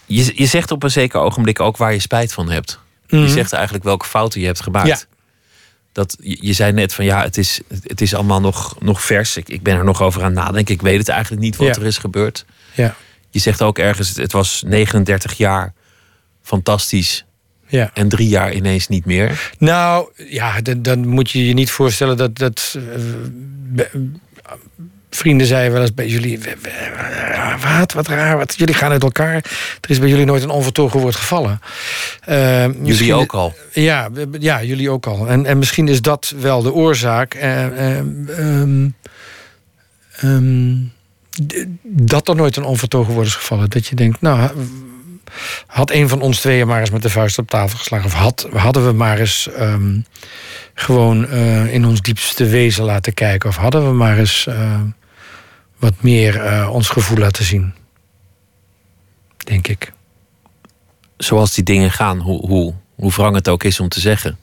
Je, 0.05 0.31
je 0.35 0.45
zegt 0.45 0.71
op 0.71 0.83
een 0.83 0.91
zeker 0.91 1.19
ogenblik 1.19 1.59
ook 1.59 1.77
waar 1.77 1.93
je 1.93 1.99
spijt 1.99 2.33
van 2.33 2.49
hebt. 2.49 2.79
Je 3.07 3.15
Mhm. 3.17 3.27
zegt 3.29 3.53
eigenlijk 3.53 3.83
welke 3.83 4.05
fouten 4.05 4.39
je 4.39 4.45
hebt 4.45 4.61
gemaakt. 4.61 4.87
Ja. 4.87 4.97
Dat, 5.91 6.17
je, 6.21 6.37
je 6.41 6.53
zei 6.53 6.71
net 6.71 6.93
van 6.93 7.05
ja, 7.05 7.21
het 7.23 7.37
is, 7.37 7.59
het 7.83 8.01
is 8.01 8.13
allemaal 8.13 8.41
nog, 8.41 8.75
nog 8.79 9.01
vers. 9.03 9.37
Ik, 9.37 9.49
ik 9.49 9.63
ben 9.63 9.75
er 9.77 9.83
nog 9.83 10.01
over 10.01 10.21
aan 10.21 10.35
het 10.35 10.35
nadenken. 10.45 10.73
Ik 10.73 10.81
weet 10.81 10.97
het 10.97 11.09
eigenlijk 11.09 11.41
niet 11.41 11.55
wat 11.55 11.67
Ja. 11.67 11.81
er 11.81 11.87
is 11.87 11.97
gebeurd. 11.97 12.45
Ja. 12.75 12.95
Je 13.29 13.39
zegt 13.39 13.61
ook 13.61 13.77
ergens, 13.79 14.07
het, 14.07 14.17
het 14.17 14.31
was 14.31 14.63
39 14.65 15.33
jaar 15.33 15.73
fantastisch. 16.43 17.25
Ja. 17.69 17.91
En 17.93 18.09
drie 18.09 18.27
jaar 18.27 18.53
ineens 18.53 18.87
niet 18.87 19.05
meer. 19.05 19.51
Nou, 19.57 20.09
ja, 20.15 20.61
dan, 20.61 20.81
dan 20.81 21.07
moet 21.07 21.31
je 21.31 21.47
je 21.47 21.53
niet 21.53 21.71
voorstellen 21.71 22.17
dat... 22.17 22.37
dat 22.37 22.77
eh, 23.75 23.85
vrienden 25.09 25.47
zeiden 25.47 25.71
wel 25.73 25.81
eens 25.81 25.93
bij 25.93 26.07
jullie... 26.07 26.39
Wat, 27.79 27.93
wat 27.93 28.07
raar, 28.07 28.37
wat, 28.37 28.53
jullie 28.57 28.73
gaan 28.73 28.91
uit 28.91 29.03
elkaar. 29.03 29.35
Er 29.81 29.89
is 29.89 29.99
bij 29.99 30.09
jullie 30.09 30.25
nooit 30.25 30.43
een 30.43 30.49
onvertogen 30.49 30.99
woord 30.99 31.15
gevallen. 31.15 31.61
Eh, 32.25 32.65
Jullie 32.83 33.13
ook 33.13 33.33
al. 33.33 33.53
Ja, 33.73 34.09
ja, 34.39 34.63
jullie 34.63 34.89
ook 34.89 35.05
al. 35.07 35.27
En, 35.27 35.45
en 35.45 35.57
misschien 35.57 35.87
is 35.87 36.01
dat 36.01 36.33
wel 36.39 36.61
de 36.61 36.73
oorzaak. 36.73 37.35
d- 41.47 41.65
dat 41.83 42.27
er 42.27 42.35
nooit 42.35 42.55
een 42.55 42.63
onvertogen 42.63 43.13
woord 43.13 43.27
is 43.27 43.35
gevallen. 43.35 43.69
Dat 43.69 43.87
je 43.87 43.95
denkt, 43.95 44.21
nou, 44.21 44.49
had 45.67 45.91
een 45.91 46.09
van 46.09 46.21
ons 46.21 46.39
tweeën 46.39 46.67
maar 46.67 46.79
eens 46.79 46.89
met 46.89 47.01
de 47.01 47.09
vuist 47.09 47.37
op 47.37 47.49
tafel 47.49 47.77
geslagen. 47.77 48.05
Of 48.05 48.13
had, 48.13 48.47
hadden 48.53 48.85
we 48.85 48.91
maar 48.91 49.19
eens 49.19 49.49
ehm, 49.51 49.99
gewoon 50.73 51.27
eh, 51.27 51.73
in 51.73 51.85
ons 51.85 52.01
diepste 52.01 52.45
wezen 52.45 52.83
laten 52.83 53.13
kijken. 53.13 53.49
Of 53.49 53.55
hadden 53.55 53.85
we 53.87 53.93
maar 53.93 54.17
eens 54.17 54.47
eh, 54.47 54.81
wat 55.79 55.93
meer 56.01 56.41
eh, 56.45 56.69
ons 56.73 56.89
gevoel 56.89 57.17
laten 57.17 57.43
zien. 57.43 57.73
Denk 59.37 59.67
ik. 59.67 59.91
Zoals 61.17 61.53
die 61.53 61.63
dingen 61.63 61.91
gaan, 61.91 62.19
hoe, 62.19 62.47
hoe, 62.47 62.73
hoe 62.95 63.11
wrang 63.11 63.35
het 63.35 63.49
ook 63.49 63.63
is 63.63 63.79
om 63.79 63.89
te 63.89 63.99
zeggen. 63.99 64.37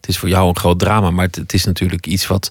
Het 0.00 0.08
is 0.08 0.18
voor 0.18 0.28
jou 0.28 0.48
een 0.48 0.56
groot 0.56 0.78
drama, 0.78 1.10
maar 1.10 1.26
het, 1.26 1.36
het 1.36 1.52
is 1.52 1.64
natuurlijk 1.64 2.06
iets 2.06 2.26
wat 2.26 2.50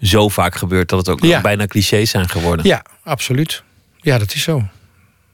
zo 0.00 0.28
vaak 0.28 0.54
gebeurt 0.54 0.88
dat 0.88 0.98
het 0.98 1.08
ook 1.08 1.24
Ja. 1.24 1.40
bijna 1.40 1.66
clichés 1.66 2.10
zijn 2.10 2.28
geworden. 2.28 2.66
Ja, 2.66 2.82
absoluut. 3.04 3.62
Ja, 3.96 4.18
dat 4.18 4.34
is 4.34 4.42
zo. 4.42 4.62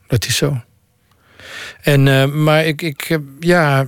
Dat 0.07 0.27
is 0.27 0.37
zo. 0.37 0.63
En, 1.81 2.09
eh, 2.09 2.25
maar 2.25 2.65
ik, 2.65 2.83
ik, 2.83 3.19
ja, 3.41 3.87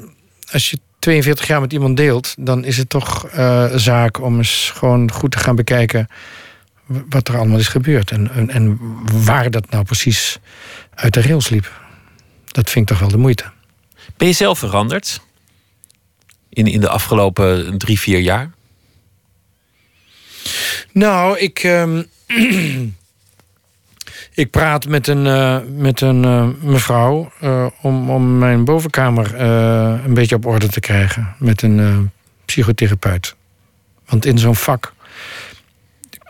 als 0.51 0.71
je 0.71 0.79
42 0.99 1.47
jaar 1.47 1.61
met 1.61 1.73
iemand 1.73 1.97
deelt, 1.97 2.35
dan 2.39 2.65
is 2.65 2.77
het 2.77 2.89
toch 2.89 3.29
eh, 3.29 3.75
zaak 3.75 4.21
om 4.21 4.37
eens 4.37 4.73
gewoon 4.75 5.13
goed 5.13 5.31
te 5.31 5.39
gaan 5.39 5.57
bekijken 5.57 6.09
wat 6.87 7.29
er 7.29 7.37
allemaal 7.37 7.59
is 7.59 7.69
gebeurd. 7.69 8.11
En, 8.11 8.31
en, 8.31 8.51
en 8.51 8.79
waar 9.25 9.51
dat 9.51 9.71
nou 9.71 9.85
precies 9.85 10.39
uit 10.95 11.15
de 11.15 11.23
rails 11.23 11.49
liep. 11.49 11.73
Dat 12.47 12.71
vind 12.71 12.85
ik 12.85 12.97
toch 12.97 13.01
wel 13.01 13.17
de 13.17 13.23
moeite. 13.23 13.45
Ben 14.17 14.29
je 14.29 14.35
zelf 14.35 14.59
veranderd? 14.59 15.21
In, 16.49 16.67
in 16.67 16.81
de 16.81 16.89
afgelopen 16.89 17.79
drie, 17.79 18.01
vier 18.01 18.19
jaar? 18.19 18.51
Nou, 20.93 21.39
ik, 21.39 21.59
ehm, 21.59 22.03
ik 24.37 24.51
praat 24.51 24.89
met 24.89 25.07
een, 25.07 25.27
eh, 25.27 25.59
met 25.77 26.01
een 26.01 26.25
eh, 26.25 26.49
mevrouw 26.61 27.33
eh, 27.41 27.67
om, 27.81 28.11
om 28.11 28.39
mijn 28.39 28.65
bovenkamer 28.65 29.41
een 29.41 30.15
beetje 30.15 30.35
op 30.35 30.47
orde 30.47 30.69
te 30.69 30.81
krijgen. 30.81 31.35
Met 31.39 31.63
een 31.63 32.11
psychotherapeut. 32.45 33.35
Want 34.07 34.25
in 34.25 34.39
zo'n 34.39 34.57
vak 34.57 34.93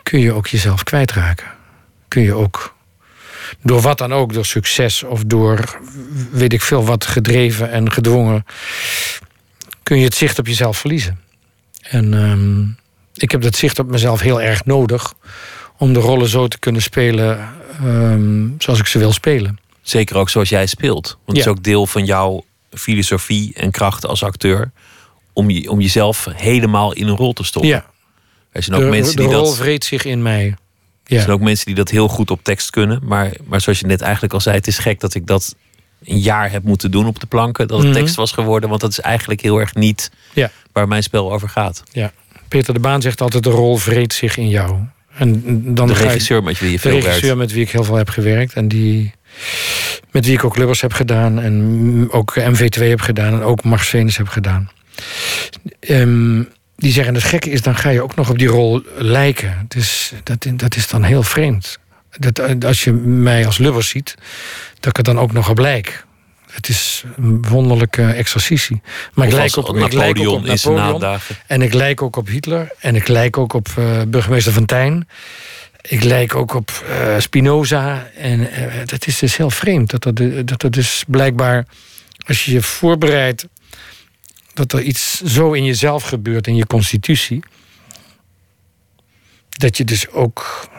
kun 0.03 0.19
je 0.19 0.33
ook 0.33 0.47
jezelf 0.47 0.83
kwijtraken. 0.83 1.47
Kun 2.07 2.21
je 2.21 2.33
ook 2.33 2.75
door 3.61 3.81
wat 3.81 3.97
dan 3.97 4.13
ook, 4.13 4.33
door 4.33 4.45
succes 4.45 5.03
of 5.03 5.23
door 5.23 5.79
weet 6.31 6.53
ik 6.53 6.61
veel 6.61 6.85
wat 6.85 7.05
gedreven 7.05 7.71
en 7.71 7.91
gedwongen, 7.91 8.45
kun 9.83 9.97
je 9.97 10.03
het 10.03 10.15
zicht 10.15 10.39
op 10.39 10.47
jezelf 10.47 10.77
verliezen. 10.77 11.19
En 11.81 12.13
ehm, 12.13 12.61
ik 13.13 13.31
heb 13.31 13.41
dat 13.41 13.55
zicht 13.55 13.79
op 13.79 13.89
mezelf 13.91 14.19
heel 14.19 14.41
erg 14.41 14.65
nodig 14.65 15.13
om 15.77 15.93
de 15.93 15.99
rollen 15.99 16.27
zo 16.27 16.47
te 16.47 16.59
kunnen 16.59 16.81
spelen 16.81 17.55
ehm, 17.83 18.47
zoals 18.57 18.79
ik 18.79 18.87
ze 18.87 18.99
wil 18.99 19.11
spelen. 19.11 19.59
Zeker 19.81 20.15
ook 20.17 20.29
zoals 20.29 20.49
jij 20.49 20.65
speelt. 20.65 21.17
Want 21.25 21.37
het 21.37 21.47
is 21.47 21.47
ook 21.53 21.63
deel 21.63 21.87
van 21.87 22.05
jouw 22.05 22.43
filosofie 22.71 23.53
en 23.53 23.71
kracht 23.71 24.05
als 24.05 24.23
acteur. 24.23 24.71
Om, 25.33 25.49
je, 25.49 25.69
om 25.71 25.81
jezelf 25.81 26.27
helemaal 26.33 26.93
in 26.93 27.07
een 27.07 27.15
rol 27.15 27.33
te 27.33 27.43
stoppen. 27.43 27.71
Ja, 27.71 27.85
Er 28.51 28.63
zijn 28.63 28.75
ook 28.77 28.83
de, 28.83 28.89
mensen 28.89 29.15
de 29.15 29.21
die 29.21 29.31
rol 29.31 29.43
dat. 29.45 29.55
vreet 29.57 29.85
zich 29.85 30.05
in 30.05 30.21
mij. 30.21 30.45
Er 30.47 31.13
Ja. 31.13 31.19
zijn 31.19 31.31
ook 31.31 31.41
mensen 31.41 31.65
die 31.65 31.75
dat 31.75 31.89
heel 31.89 32.07
goed 32.07 32.31
op 32.31 32.43
tekst 32.43 32.69
kunnen. 32.69 32.99
Maar, 33.03 33.31
maar 33.45 33.61
zoals 33.61 33.79
je 33.79 33.85
net 33.85 34.01
eigenlijk 34.01 34.33
al 34.33 34.41
zei, 34.41 34.55
het 34.55 34.67
is 34.67 34.77
gek 34.77 34.99
dat 34.99 35.13
ik 35.13 35.27
dat 35.27 35.55
een 36.05 36.19
jaar 36.19 36.51
heb 36.51 36.63
moeten 36.63 36.91
doen 36.91 37.05
op 37.07 37.19
de 37.19 37.25
planken. 37.27 37.67
Dat 37.67 37.77
het 37.79 37.87
Mhm. 37.87 37.97
tekst 37.97 38.15
was 38.15 38.31
geworden. 38.31 38.69
Want 38.69 38.81
dat 38.81 38.89
is 38.91 38.99
eigenlijk 38.99 39.41
heel 39.41 39.57
erg 39.57 39.75
niet 39.75 40.11
Ja. 40.33 40.51
waar 40.71 40.87
mijn 40.87 41.03
spel 41.03 41.31
over 41.33 41.49
gaat. 41.49 41.83
ja. 41.91 42.11
Peter 42.47 42.73
de 42.73 42.79
Baan 42.79 43.01
zegt 43.01 43.21
altijd: 43.21 43.43
de 43.43 43.49
rol 43.49 43.77
vreet 43.77 44.13
zich 44.13 44.37
in 44.37 44.49
jou. 44.49 44.79
En 45.17 45.41
dan 45.75 45.87
De 45.87 45.93
ik- 45.93 45.99
regisseur 45.99 46.43
met 46.43 46.59
wie 46.59 46.67
je 46.71 46.75
de 46.75 46.81
veel 46.81 46.91
regisseur 46.91 47.21
werkt. 47.21 47.37
met 47.37 47.51
wie 47.51 47.61
ik 47.63 47.69
heel 47.71 47.83
veel 47.83 47.95
heb 47.95 48.09
gewerkt. 48.09 48.53
En 48.53 48.67
die, 48.67 49.11
met 50.11 50.25
wie 50.25 50.33
ik 50.33 50.43
ook 50.43 50.57
Lubbers 50.57 50.81
heb 50.81 50.93
gedaan. 50.93 51.39
En 51.39 52.07
ook 52.11 52.35
MV2 52.39 52.83
heb 52.87 53.01
gedaan. 53.01 53.33
En 53.33 53.41
ook 53.41 53.63
Mars 53.63 53.87
Venus 53.87 54.17
heb 54.17 54.27
gedaan. 54.27 54.69
Ehm, 55.79 56.43
die 56.75 56.91
zeggen, 56.91 57.13
het 57.13 57.23
gekke 57.23 57.49
is, 57.49 57.61
dan 57.61 57.75
ga 57.75 57.89
je 57.89 58.01
ook 58.01 58.15
nog 58.15 58.29
op 58.29 58.37
die 58.39 58.47
rol 58.47 58.81
lijken. 58.97 59.65
Dus 59.67 60.13
dat, 60.23 60.47
dat 60.55 60.75
is 60.75 60.87
dan 60.87 61.03
heel 61.03 61.23
vreemd. 61.23 61.77
Dat, 62.19 62.63
als 62.65 62.83
je 62.83 62.91
mij 62.93 63.45
als 63.45 63.57
Lubbers 63.57 63.89
ziet, 63.89 64.15
dat 64.79 64.87
ik 64.87 64.97
er 64.97 65.03
dan 65.13 65.19
ook 65.19 65.31
nog 65.31 65.49
op 65.49 65.59
lijk. 65.59 66.05
Het 66.57 66.69
is 66.69 67.03
een 67.17 67.41
wonderlijke 67.41 68.03
exercitie. 68.03 68.81
Maar 69.13 69.25
ik 69.25 69.31
Of 69.31 69.37
lijk, 69.37 69.55
als 69.55 69.65
op, 69.65 69.75
ik 69.75 69.81
lijk 69.81 69.93
ook 69.93 70.15
Napoleon 70.15 70.37
op 70.37 70.45
in 70.45 70.59
zijn 70.59 70.73
Napoleon. 70.73 71.01
nadagen. 71.01 71.35
En 71.47 71.61
ik 71.61 71.73
lijk 71.73 72.01
ook 72.01 72.15
op 72.15 72.27
Hitler. 72.27 72.71
En 72.79 72.95
ik 72.95 73.07
lijk 73.07 73.37
ook 73.37 73.53
op 73.53 73.67
eh, 73.77 74.01
burgemeester 74.07 74.53
Van 74.53 74.65
Tijn. 74.65 75.07
Ik 75.81 76.03
lijk 76.03 76.35
ook 76.35 76.53
op 76.53 76.83
eh, 76.87 77.19
Spinoza. 77.19 78.07
En 78.15 78.51
eh, 78.51 78.85
dat 78.85 79.07
is 79.07 79.19
dus 79.19 79.37
heel 79.37 79.49
vreemd. 79.49 79.89
Dat 79.89 80.03
dat, 80.03 80.47
dat 80.47 80.61
dat 80.61 80.71
dus 80.71 81.03
blijkbaar, 81.07 81.65
als 82.27 82.45
je 82.45 82.51
je 82.51 82.61
voorbereidt... 82.61 83.47
dat 84.53 84.73
er 84.73 84.81
iets 84.81 85.21
zo 85.21 85.51
in 85.51 85.65
jezelf 85.65 86.03
gebeurt, 86.03 86.47
in 86.47 86.55
je 86.55 86.67
constitutie... 86.67 87.43
dat 89.49 89.77
je 89.77 89.83
dus 89.83 90.09
ook... 90.09 90.69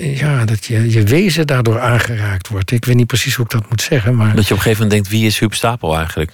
Ja, 0.00 0.44
dat 0.44 0.64
je, 0.64 0.90
je 0.90 1.02
wezen 1.02 1.46
daardoor 1.46 1.80
aangeraakt 1.80 2.48
wordt. 2.48 2.70
Ik 2.70 2.84
weet 2.84 2.96
niet 2.96 3.06
precies 3.06 3.34
hoe 3.34 3.44
ik 3.44 3.50
dat 3.50 3.68
moet 3.68 3.82
zeggen, 3.82 4.16
maar... 4.16 4.34
Dat 4.34 4.46
je 4.46 4.54
op 4.54 4.56
een 4.56 4.62
gegeven 4.62 4.82
moment 4.82 4.90
denkt, 4.90 5.08
wie 5.08 5.26
is 5.26 5.38
Huub 5.38 5.54
Stapel 5.54 5.96
eigenlijk? 5.96 6.32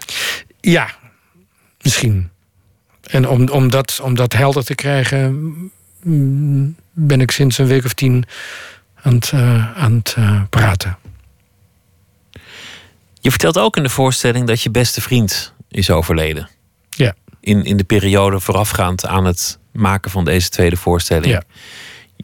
Ja, 0.61 0.91
misschien. 1.81 2.31
En 3.03 3.29
om, 3.29 3.49
om, 3.49 3.71
dat, 3.71 4.01
om 4.03 4.15
dat 4.15 4.33
helder 4.33 4.65
te 4.65 4.75
krijgen, 4.75 5.55
mm, 6.03 6.77
ben 6.93 7.21
ik 7.21 7.31
sinds 7.31 7.59
een 7.59 7.67
week 7.67 7.85
of 7.85 7.93
tien 7.93 8.25
aan 9.03 9.15
het, 9.15 9.31
eh, 9.33 9.77
aan 9.77 9.93
het 9.93 10.15
eh, 10.17 10.43
praten. 10.51 10.99
Je 13.21 13.31
vertelt 13.31 13.59
ook 13.59 13.77
in 13.77 13.83
de 13.83 13.89
voorstelling 13.89 14.47
dat 14.47 14.63
je 14.63 14.71
beste 14.71 15.01
vriend 15.01 15.53
is 15.69 15.91
overleden. 15.91 16.49
Ja. 16.91 17.15
In, 17.41 17.65
in 17.65 17.77
de 17.77 17.85
periode 17.85 18.41
voorafgaand 18.41 19.07
aan 19.07 19.25
het 19.25 19.59
maken 19.73 20.11
van 20.11 20.25
deze 20.25 20.49
tweede 20.49 20.77
voorstelling. 20.77 21.33
Ja. 21.33 21.43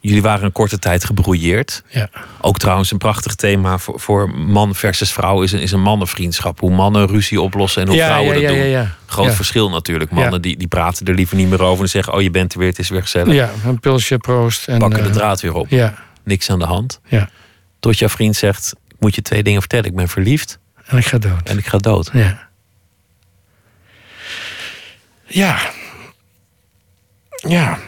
Jullie 0.03 0.23
waren 0.23 0.45
een 0.45 0.53
korte 0.53 0.79
tijd 0.79 1.05
gebrouilleerd. 1.05 1.83
Ja. 1.89 2.09
Ook 2.41 2.59
trouwens 2.59 2.91
een 2.91 2.99
prachtig 2.99 3.35
thema 3.35 3.79
voor, 3.79 4.01
voor 4.01 4.31
man 4.31 4.75
versus 4.75 5.13
vrouw 5.13 5.43
is 5.43 5.53
een, 5.53 5.61
is 5.61 5.73
een 5.73 5.81
mannenvriendschap. 5.81 6.61
Hoe 6.61 6.71
mannen 6.75 7.07
ruzie 7.07 7.41
oplossen 7.41 7.83
en 7.83 7.89
hoe 7.89 7.97
Ja, 7.97 8.07
vrouwen 8.07 8.41
ja, 8.41 8.49
dat 8.49 8.57
doen. 8.57 8.89
Groot 9.07 9.35
verschil 9.35 9.71
natuurlijk. 9.71 10.11
Mannen 10.11 10.43
die, 10.43 10.57
die 10.57 10.69
praten 10.69 11.07
er 11.07 11.15
liever 11.15 11.37
niet 11.37 11.49
meer 11.49 11.63
over 11.63 11.85
en 11.85 11.91
zeggen... 11.91 12.13
oh, 12.13 12.23
je 12.23 12.31
bent 12.31 12.53
er 12.53 12.59
weer, 12.59 12.69
het 12.69 12.79
is 12.79 12.89
weer 12.89 13.03
gezellig. 13.03 13.35
Ja, 13.35 13.51
een 13.65 13.81
pilsje, 13.81 14.19
proost. 14.19 14.69
En, 14.69 14.79
Pakken 14.79 15.03
de 15.03 15.09
eh, 15.09 15.15
draad 15.15 15.41
weer 15.41 15.55
op. 15.55 15.69
Ja, 15.69 15.95
Niks 16.25 16.51
aan 16.51 16.59
de 16.59 16.65
hand. 16.65 17.01
ja. 17.09 17.29
Tot 17.81 17.99
jouw 17.99 18.09
vriend 18.09 18.37
zegt, 18.37 18.75
ik 18.89 18.97
moet 18.99 19.15
je 19.15 19.23
twee 19.23 19.43
dingen 19.43 19.61
vertellen. 19.61 19.85
Ik 19.87 19.95
ben 19.97 20.09
verliefd 20.09 20.59
En 20.87 20.99
ik 20.99 21.07
ga 21.07 21.19
dood. 21.19 21.49
en 21.49 21.59
ik 21.59 21.67
ga 21.67 21.79
dood. 21.79 22.11
Ja. 22.13 22.49
Ja. 25.27 25.59
Ja. 27.49 27.79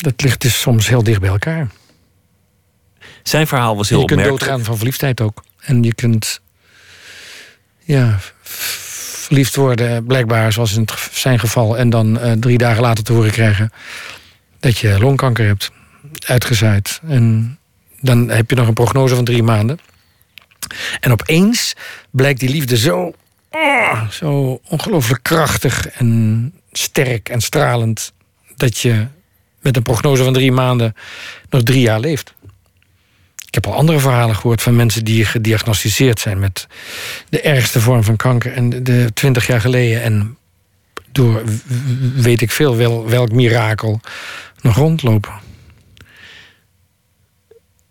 Dat 0.00 0.22
ligt 0.22 0.40
dus 0.40 0.60
soms 0.60 0.88
heel 0.88 1.02
dicht 1.02 1.20
bij 1.20 1.30
elkaar. 1.30 1.68
Zijn 3.22 3.46
verhaal 3.46 3.76
was 3.76 3.90
En 3.90 3.96
heel 3.96 4.08
je 4.08 4.14
kunt 4.14 4.28
doodgaan 4.28 4.64
van 4.64 4.76
verliefdheid 4.76 5.20
ook. 5.20 5.44
En 5.60 5.82
je 5.82 5.94
kunt 5.94 6.40
ja, 7.78 8.18
verliefd 8.42 9.56
worden, 9.56 10.04
blijkbaar 10.04 10.52
zoals 10.52 10.76
in 10.76 10.88
zijn 11.12 11.38
geval... 11.38 11.78
en 11.78 11.90
dan 11.90 12.18
eh, 12.18 12.32
drie 12.32 12.58
dagen 12.58 12.82
later 12.82 13.04
te 13.04 13.12
horen 13.12 13.30
krijgen 13.30 13.70
dat 14.60 14.78
je 14.78 14.98
longkanker 14.98 15.46
hebt. 15.46 15.70
Uitgezaaid. 16.26 17.00
En 17.08 17.58
dan 18.00 18.28
heb 18.28 18.50
je 18.50 18.56
nog 18.56 18.68
een 18.68 18.74
prognose 18.74 19.14
van 19.14 19.24
drie 19.24 19.42
maanden. 19.42 19.78
En 21.00 21.12
opeens 21.12 21.74
blijkt 22.10 22.40
die 22.40 22.48
liefde 22.48 22.76
zo, 22.76 23.12
zo 24.10 24.60
ongelooflijk 24.68 25.22
krachtig 25.22 25.88
en 25.88 26.52
sterk 26.72 27.28
en 27.28 27.40
stralend... 27.40 28.12
dat 28.56 28.78
je 28.78 29.06
met 29.60 29.76
een 29.76 29.82
prognose 29.82 30.24
van 30.24 30.32
drie 30.32 30.52
maanden 30.52 30.94
nog 31.50 31.62
drie 31.62 31.80
jaar 31.80 32.00
leeft. 32.00 32.34
Ik 33.46 33.54
heb 33.54 33.66
al 33.66 33.74
andere 33.74 33.98
verhalen 33.98 34.36
gehoord 34.36 34.62
van 34.62 34.76
mensen 34.76 35.04
die 35.04 35.24
gediagnosticeerd 35.24 36.20
zijn 36.20 36.38
met 36.38 36.66
de 37.28 37.40
ergste 37.40 37.80
vorm 37.80 38.04
van 38.04 38.16
kanker. 38.16 38.52
En 38.52 38.84
de 38.84 39.10
twintig 39.14 39.46
jaar 39.46 39.60
geleden 39.60 40.02
en 40.02 40.36
door 41.12 41.42
weet 42.14 42.40
ik 42.40 42.50
veel 42.50 42.76
wel, 42.76 43.08
welk 43.08 43.32
mirakel 43.32 44.00
nog 44.60 44.76
rondlopen. 44.76 45.32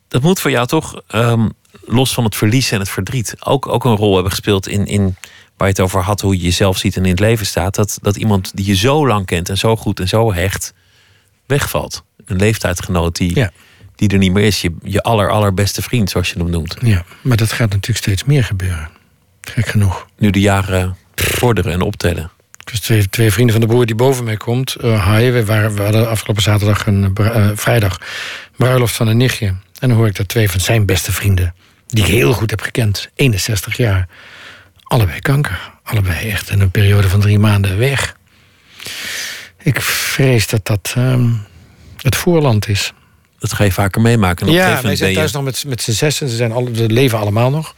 Dat 0.07 0.21
moet 0.21 0.39
voor 0.39 0.51
jou 0.51 0.67
toch, 0.67 1.01
ehm, 1.07 1.49
los 1.85 2.13
van 2.13 2.23
het 2.23 2.35
verlies 2.35 2.71
en 2.71 2.79
het 2.79 2.89
verdriet, 2.89 3.35
ook, 3.39 3.67
ook 3.67 3.85
een 3.85 3.95
rol 3.95 4.13
hebben 4.13 4.31
gespeeld 4.31 4.67
in, 4.67 4.85
in 4.85 5.15
waar 5.57 5.67
je 5.67 5.73
het 5.73 5.79
over 5.79 6.01
had, 6.01 6.21
hoe 6.21 6.37
je 6.37 6.43
jezelf 6.43 6.77
ziet 6.77 6.95
en 6.95 7.03
in 7.03 7.09
het 7.09 7.19
leven 7.19 7.45
staat. 7.45 7.75
Dat, 7.75 7.99
dat 8.01 8.15
iemand 8.15 8.51
die 8.55 8.65
je 8.65 8.75
zo 8.75 9.07
lang 9.07 9.25
kent 9.25 9.49
en 9.49 9.57
zo 9.57 9.75
goed 9.75 9.99
en 9.99 10.07
zo 10.07 10.33
hecht, 10.33 10.73
wegvalt. 11.49 12.03
Een 12.25 12.37
leeftijdsgenoot 12.37 13.15
die, 13.15 13.35
Ja. 13.35 13.51
die 13.95 14.09
er 14.09 14.17
niet 14.17 14.31
meer 14.33 14.43
is. 14.45 14.61
Je, 14.61 14.75
je 14.83 15.01
aller, 15.03 15.29
allerbeste 15.29 15.81
vriend, 15.81 16.09
zoals 16.09 16.29
je 16.29 16.37
hem 16.37 16.49
noemt. 16.49 16.75
Ja, 16.81 17.03
maar 17.21 17.37
dat 17.37 17.51
gaat 17.51 17.69
natuurlijk 17.69 17.97
steeds 17.97 18.23
meer 18.23 18.43
gebeuren. 18.43 18.89
Gek 19.41 19.67
genoeg. 19.67 20.05
Nu 20.17 20.29
de 20.29 20.39
jaren 20.39 20.97
vorderen 21.15 21.71
en 21.71 21.81
optellen. 21.81 22.31
Was 22.71 22.79
twee, 22.79 23.09
twee 23.09 23.31
vrienden 23.31 23.55
van 23.55 23.61
de 23.61 23.67
broer 23.71 23.85
die 23.85 23.95
boven 23.95 24.23
mij 24.23 24.37
komt. 24.37 24.75
Uh, 24.83 25.05
Hai, 25.05 25.31
we, 25.31 25.45
waren, 25.45 25.75
we 25.75 25.81
hadden 25.81 26.09
afgelopen 26.09 26.43
zaterdag 26.43 26.85
een 26.87 27.13
bru- 27.13 27.29
eh, 27.29 27.49
vrijdag 27.53 27.97
bruiloft 28.57 28.95
van 28.95 29.07
een 29.07 29.17
nichtje. 29.17 29.45
En 29.47 29.89
dan 29.89 29.91
hoor 29.91 30.07
ik 30.07 30.15
dat 30.15 30.27
twee 30.27 30.49
van 30.51 30.59
zijn 30.59 30.85
beste 30.85 31.11
vrienden, 31.11 31.55
die 31.87 32.03
ik 32.03 32.09
heel 32.09 32.33
goed 32.33 32.49
heb 32.49 32.61
gekend, 32.61 33.09
61 33.15 33.77
jaar, 33.77 34.07
allebei 34.83 35.19
kanker. 35.19 35.71
Allebei 35.83 36.29
echt 36.29 36.49
in 36.49 36.59
een 36.61 36.71
periode 36.71 37.09
van 37.09 37.19
drie 37.19 37.39
maanden 37.39 37.77
weg. 37.77 38.15
Ik 39.63 39.81
vrees 39.81 40.47
dat 40.47 40.65
dat 40.65 40.93
ehm, 40.95 41.29
het 41.97 42.15
voorland 42.15 42.67
is. 42.67 42.93
Dat 43.39 43.53
ga 43.53 43.63
je 43.63 43.71
vaker 43.71 44.01
meemaken. 44.01 44.47
Op 44.47 44.53
Ja, 44.53 44.81
wij 44.81 44.95
zijn 44.95 45.09
je- 45.09 45.15
thuis 45.15 45.31
nog 45.31 45.43
met, 45.43 45.63
met 45.67 45.81
z'n 45.81 45.91
zessen. 45.91 46.29
Ze 46.29 46.35
zijn 46.35 46.51
alle, 46.51 46.75
ze 46.75 46.89
leven 46.89 47.19
allemaal 47.19 47.49
nog. 47.49 47.73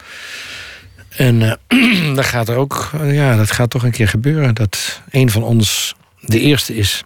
En 1.09 1.41
eh 1.67 2.15
dat 2.15 2.25
gaat 2.25 2.49
er 2.49 2.55
ook, 2.55 2.89
eh, 2.93 3.13
ja, 3.15 3.35
dat 3.35 3.51
gaat 3.51 3.69
toch 3.69 3.83
een 3.83 3.91
keer 3.91 4.07
gebeuren. 4.07 4.55
Dat 4.55 5.01
een 5.09 5.29
van 5.29 5.43
ons 5.43 5.95
de 6.19 6.39
eerste 6.39 6.75
is. 6.75 7.03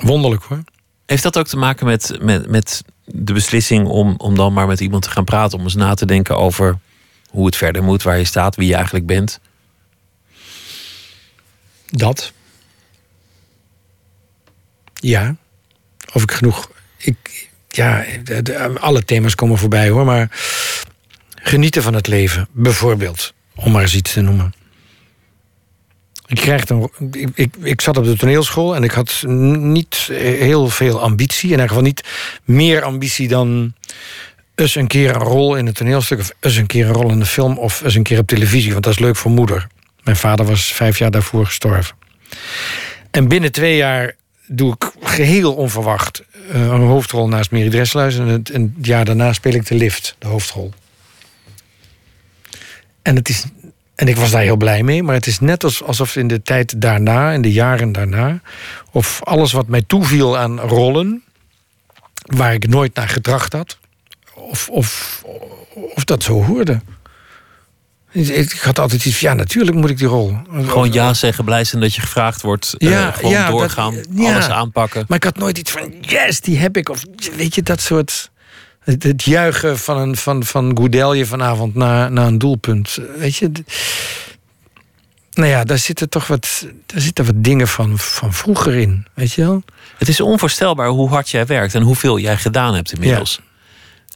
Wonderlijk 0.00 0.42
hoor. 0.42 0.62
Heeft 1.06 1.22
dat 1.22 1.38
ook 1.38 1.46
te 1.46 1.56
maken 1.56 1.86
met, 1.86 2.18
met, 2.20 2.48
met 2.50 2.82
de 3.04 3.32
beslissing 3.32 3.86
om, 3.86 4.14
om 4.16 4.34
dan 4.34 4.52
maar 4.52 4.66
met 4.66 4.80
iemand 4.80 5.02
te 5.02 5.10
gaan 5.10 5.24
praten? 5.24 5.58
Om 5.58 5.64
eens 5.64 5.74
na 5.74 5.94
te 5.94 6.06
denken 6.06 6.36
over 6.36 6.78
hoe 7.30 7.46
het 7.46 7.56
verder 7.56 7.82
moet, 7.82 8.02
waar 8.02 8.18
je 8.18 8.24
staat, 8.24 8.56
wie 8.56 8.68
je 8.68 8.74
eigenlijk 8.74 9.06
bent? 9.06 9.40
Dat. 11.86 12.32
Ja. 15.06 15.36
Of 16.12 16.22
ik 16.22 16.30
genoeg. 16.30 16.70
Ik, 16.96 17.48
ja, 17.68 18.04
de- 18.24 18.42
de- 18.42 18.78
alle 18.80 19.04
thema's 19.04 19.34
komen 19.34 19.58
voorbij 19.58 19.88
hoor. 19.88 20.04
Maar 20.04 20.28
genieten 21.42 21.82
van 21.82 21.94
het 21.94 22.06
leven, 22.06 22.48
bijvoorbeeld. 22.52 23.34
Om 23.54 23.72
maar 23.72 23.82
eens 23.82 23.94
iets 23.94 24.12
te 24.12 24.20
noemen. 24.20 24.54
Ik, 26.26 26.36
krijg 26.36 26.64
ik, 26.64 27.30
ik, 27.34 27.56
ik 27.62 27.80
zat 27.80 27.96
op 27.96 28.04
de 28.04 28.16
toneelschool 28.16 28.74
en 28.76 28.82
ik 28.84 28.90
had 28.90 29.22
niet 29.58 30.08
heel 30.12 30.68
veel 30.68 31.00
ambitie. 31.00 31.44
In 31.44 31.50
ieder 31.50 31.68
geval 31.68 31.82
niet 31.82 32.04
meer 32.44 32.82
ambitie 32.82 33.28
dan 33.28 33.74
eens 34.54 34.74
een 34.74 34.86
keer 34.86 35.14
een 35.14 35.20
rol 35.22 35.56
in 35.56 35.66
een 35.66 35.72
toneelstuk... 35.72 36.18
of 36.18 36.32
eens 36.40 36.56
een 36.56 36.66
keer 36.66 36.86
een 36.86 36.92
rol 36.92 37.10
in 37.10 37.20
een 37.20 37.26
film 37.26 37.58
of 37.58 37.82
eens 37.82 37.94
een 37.94 38.02
keer 38.02 38.18
op 38.18 38.26
televisie. 38.26 38.72
Want 38.72 38.84
dat 38.84 38.92
is 38.92 38.98
leuk 38.98 39.16
voor 39.16 39.30
moeder. 39.30 39.66
Mijn 40.02 40.16
vader 40.16 40.46
was 40.46 40.72
vijf 40.72 40.98
jaar 40.98 41.10
daarvoor 41.10 41.46
gestorven. 41.46 41.96
En 43.10 43.28
binnen 43.28 43.52
twee 43.52 43.76
jaar 43.76 44.14
doe 44.48 44.72
ik 44.78 44.92
geheel 45.16 45.54
onverwacht 45.54 46.22
uh, 46.52 46.60
een 46.60 46.80
hoofdrol 46.80 47.28
naast 47.28 47.50
Mary 47.50 47.70
Dressluis. 47.70 48.18
En 48.18 48.26
het, 48.26 48.50
en 48.50 48.74
jaar 48.82 49.04
daarna 49.04 49.32
speel 49.32 49.52
ik 49.52 49.66
de 49.66 49.74
lift, 49.74 50.16
de 50.18 50.26
hoofdrol. 50.26 50.72
En, 53.02 53.16
het 53.16 53.28
is, 53.28 53.44
en 53.94 54.08
ik 54.08 54.16
was 54.16 54.30
daar 54.30 54.42
heel 54.42 54.56
blij 54.56 54.82
mee, 54.82 55.02
maar 55.02 55.14
het 55.14 55.26
is 55.26 55.40
net 55.40 55.82
alsof 55.82 56.16
in 56.16 56.28
de 56.28 56.42
tijd 56.42 56.80
daarna, 56.80 57.32
in 57.32 57.42
de 57.42 57.52
jaren 57.52 57.92
daarna, 57.92 58.40
of 58.90 59.20
alles 59.24 59.52
wat 59.52 59.66
mij 59.66 59.82
toeviel 59.86 60.38
aan 60.38 60.60
rollen, 60.60 61.22
waar 62.22 62.54
ik 62.54 62.68
nooit 62.68 62.94
naar 62.94 63.08
gedracht 63.08 63.52
had, 63.52 63.78
of, 64.34 64.68
of, 64.68 65.22
of 65.94 66.04
dat 66.04 66.22
zo 66.22 66.44
hoorde. 66.44 66.80
Ik 68.16 68.52
had 68.52 68.78
altijd 68.78 69.04
iets 69.04 69.18
van, 69.18 69.28
ja, 69.28 69.34
natuurlijk 69.34 69.76
moet 69.76 69.90
ik 69.90 69.98
die 69.98 70.06
rol. 70.06 70.36
Gewoon 70.50 70.92
ja 70.92 71.14
zeggen, 71.14 71.44
blij 71.44 71.64
zijn 71.64 71.82
dat 71.82 71.94
je 71.94 72.00
gevraagd 72.00 72.42
wordt. 72.42 72.74
Eh, 72.78 73.14
gewoon 73.14 73.30
ja, 73.30 73.50
doorgaan, 73.50 73.94
ja, 74.10 74.32
alles 74.32 74.48
aanpakken. 74.48 75.04
Maar 75.08 75.16
ik 75.16 75.24
had 75.24 75.36
nooit 75.36 75.58
iets 75.58 75.70
van, 75.70 75.94
yes, 76.00 76.40
die 76.40 76.58
heb 76.58 76.76
ik. 76.76 76.88
Of 76.88 77.04
weet 77.36 77.54
je, 77.54 77.62
dat 77.62 77.80
soort... 77.80 78.30
Het, 78.80 79.02
het 79.02 79.22
juichen 79.22 79.78
van, 79.78 79.98
een, 79.98 80.16
van, 80.16 80.44
van 80.44 80.76
Goudelje 80.76 81.26
vanavond 81.26 81.74
naar, 81.74 82.12
naar 82.12 82.26
een 82.26 82.38
doelpunt. 82.38 82.98
Weet 83.18 83.36
je... 83.36 83.50
Nou 85.32 85.48
ja, 85.48 85.64
daar 85.64 85.78
zitten 85.78 86.08
toch 86.08 86.26
wat, 86.26 86.66
daar 86.86 87.00
zitten 87.00 87.24
wat 87.24 87.44
dingen 87.44 87.68
van, 87.68 87.98
van 87.98 88.32
vroeger 88.32 88.74
in. 88.74 89.06
Weet 89.14 89.32
je 89.32 89.42
wel? 89.42 89.62
Het 89.98 90.08
is 90.08 90.20
onvoorstelbaar 90.20 90.88
hoe 90.88 91.08
hard 91.08 91.30
jij 91.30 91.46
werkt 91.46 91.74
en 91.74 91.82
hoeveel 91.82 92.18
jij 92.18 92.36
gedaan 92.36 92.74
hebt 92.74 92.92
inmiddels. 92.92 93.40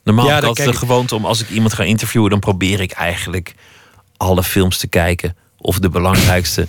Normaal 0.04 0.26
ja, 0.26 0.38
ik 0.38 0.44
altijd 0.44 0.68
de 0.68 0.76
gewoonte 0.76 1.14
om 1.14 1.24
als 1.24 1.40
ik 1.40 1.50
iemand 1.50 1.72
ga 1.72 1.82
interviewen, 1.82 2.30
dan 2.30 2.38
probeer 2.38 2.80
ik 2.80 2.92
eigenlijk 2.92 3.54
alle 4.20 4.42
films 4.42 4.76
te 4.78 4.86
kijken. 4.86 5.36
Of 5.58 5.78
de 5.78 5.88
belangrijkste. 5.88 6.66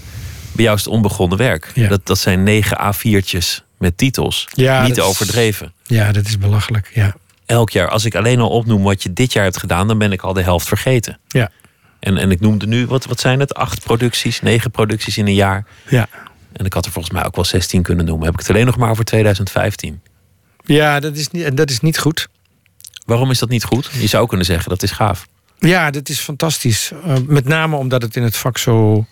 Bij 0.52 0.64
jou 0.64 0.78
is 0.78 0.84
het 0.84 0.94
onbegonnen 0.94 1.38
werk. 1.38 1.72
Dat, 1.90 2.06
dat 2.06 2.18
zijn 2.20 2.44
negen 2.44 2.94
A4'tjes 2.94 3.64
met 3.78 3.98
titels. 3.98 4.48
Ja, 4.54 4.84
Niet 4.88 5.00
overdreven. 5.02 5.74
ja, 5.84 6.12
dat 6.12 6.26
is 6.28 6.38
belachelijk. 6.38 6.92
Ja. 6.94 7.16
Elk 7.46 7.70
jaar. 7.70 7.90
Als 7.90 8.06
ik 8.06 8.16
alleen 8.16 8.40
al 8.40 8.50
opnoem 8.50 8.84
wat 8.84 9.04
je 9.04 9.14
dit 9.14 9.34
jaar 9.34 9.44
hebt 9.44 9.58
gedaan, 9.58 9.88
dan 9.88 9.98
ben 9.98 10.12
ik 10.12 10.22
al 10.22 10.34
de 10.34 10.42
helft 10.42 10.68
vergeten. 10.68 11.20
Ja. 11.28 11.50
En, 12.00 12.18
en 12.18 12.32
ik 12.32 12.40
noemde 12.40 12.68
nu, 12.68 12.86
wat, 12.88 13.06
wat 13.06 13.20
zijn 13.20 13.40
het? 13.40 13.54
Acht 13.54 13.84
producties, 13.84 14.42
negen 14.42 14.72
producties 14.72 15.18
in 15.18 15.28
een 15.28 15.34
jaar. 15.34 15.66
Ja. 15.90 16.08
En 16.54 16.66
ik 16.66 16.74
had 16.74 16.86
er 16.86 16.92
volgens 16.92 17.14
mij 17.14 17.26
ook 17.26 17.36
wel 17.36 17.46
16 17.46 17.82
kunnen 17.82 18.06
noemen. 18.06 18.26
Heb 18.26 18.34
ik 18.34 18.40
het 18.40 18.50
alleen 18.50 18.66
nog 18.66 18.78
maar 18.78 18.90
over 18.90 19.04
2015. 19.06 20.02
Ja, 20.66 21.00
dat 21.00 21.16
is 21.16 21.30
niet, 21.30 21.58
dat 21.58 21.70
is 21.70 21.80
niet 21.80 22.00
goed. 22.00 22.28
Waarom 23.06 23.32
is 23.32 23.40
dat 23.40 23.50
niet 23.50 23.64
goed? 23.64 23.90
Je 24.00 24.08
zou 24.08 24.28
kunnen 24.28 24.46
zeggen 24.46 24.70
dat 24.70 24.84
is 24.84 24.92
gaaf. 24.92 25.28
Ja, 25.68 25.92
dat 25.92 26.10
is 26.10 26.20
fantastisch. 26.20 26.92
Uh, 27.06 27.16
met 27.28 27.48
name 27.48 27.76
omdat 27.76 28.02
het 28.02 28.16
in 28.16 28.24
het 28.24 28.38
vak 28.38 28.58
zo 28.58 29.06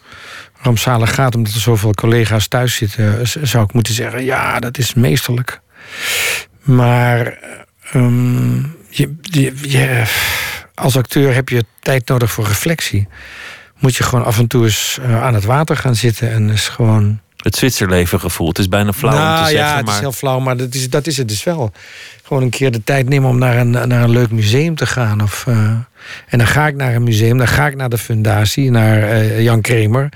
rampzalig 0.62 1.13
gaat, 1.13 1.36
omdat 1.36 1.53
er 1.53 1.60
zoveel 1.60 1.94
collega's 1.94 2.48
thuis 2.48 2.75
zitten, 2.75 3.27
zou 3.48 3.63
ik 3.63 3.74
moeten 3.74 3.94
zeggen: 3.94 4.24
ja, 4.24 4.60
dat 4.60 4.77
is 4.77 4.94
meesterlijk. 4.94 5.62
Maar 6.62 7.38
um, 7.94 8.75
je, 8.89 9.15
je, 9.22 10.03
als 10.74 10.98
acteur 10.98 11.34
heb 11.34 11.50
je 11.50 11.65
tijd 11.79 12.08
nodig 12.08 12.32
voor 12.32 12.46
reflectie. 12.46 13.08
Moet 13.79 13.96
je 13.96 14.03
gewoon 14.03 14.25
af 14.25 14.38
en 14.38 14.48
toe 14.48 14.63
eens 14.63 15.00
uh, 15.01 15.24
aan 15.24 15.34
het 15.34 15.44
water 15.46 15.77
gaan 15.77 15.96
zitten 15.96 16.32
en 16.32 16.50
eens 16.50 16.68
gewoon. 16.68 17.20
Het 17.43 17.55
Zwitserleven 17.55 18.19
gevoel. 18.19 18.48
Het 18.48 18.58
is 18.58 18.69
bijna 18.69 18.93
flauw 18.93 19.13
nou, 19.13 19.39
om 19.39 19.46
te 19.46 19.51
ja, 19.51 19.58
zeggen. 19.58 19.75
Ja, 19.75 19.77
het 19.77 19.88
is 19.89 20.00
heel 20.00 20.12
flauw, 20.12 20.39
maar 20.39 20.58
dat 20.58 20.74
is, 20.74 20.89
dat 20.89 21.08
is 21.08 21.17
het 21.17 21.27
dus 21.27 21.43
wel. 21.43 21.72
Gewoon 22.24 22.43
een 22.43 22.50
keer 22.50 22.72
de 22.72 22.84
tijd 22.84 23.10
nemen 23.10 23.29
om 23.29 23.38
naar 23.38 23.58
een, 23.58 23.69
naar 23.69 24.03
een 24.03 24.10
leuk 24.10 24.31
museum 24.31 24.75
te 24.75 24.86
gaan. 24.86 25.22
Of, 25.22 25.46
uh, 25.48 25.55
en 26.27 26.37
dan 26.37 26.48
ga 26.48 26.68
ik 26.68 26.75
naar 26.75 26.96
een 26.96 27.03
museum, 27.03 27.37
dan 27.37 27.48
ga 27.48 27.68
ik 27.68 27.75
naar 27.75 27.90
de 27.90 27.98
fundatie, 27.98 28.72
naar 28.72 28.98
uh, 28.98 29.42
Jan 29.42 29.61
Kremer. 29.61 30.09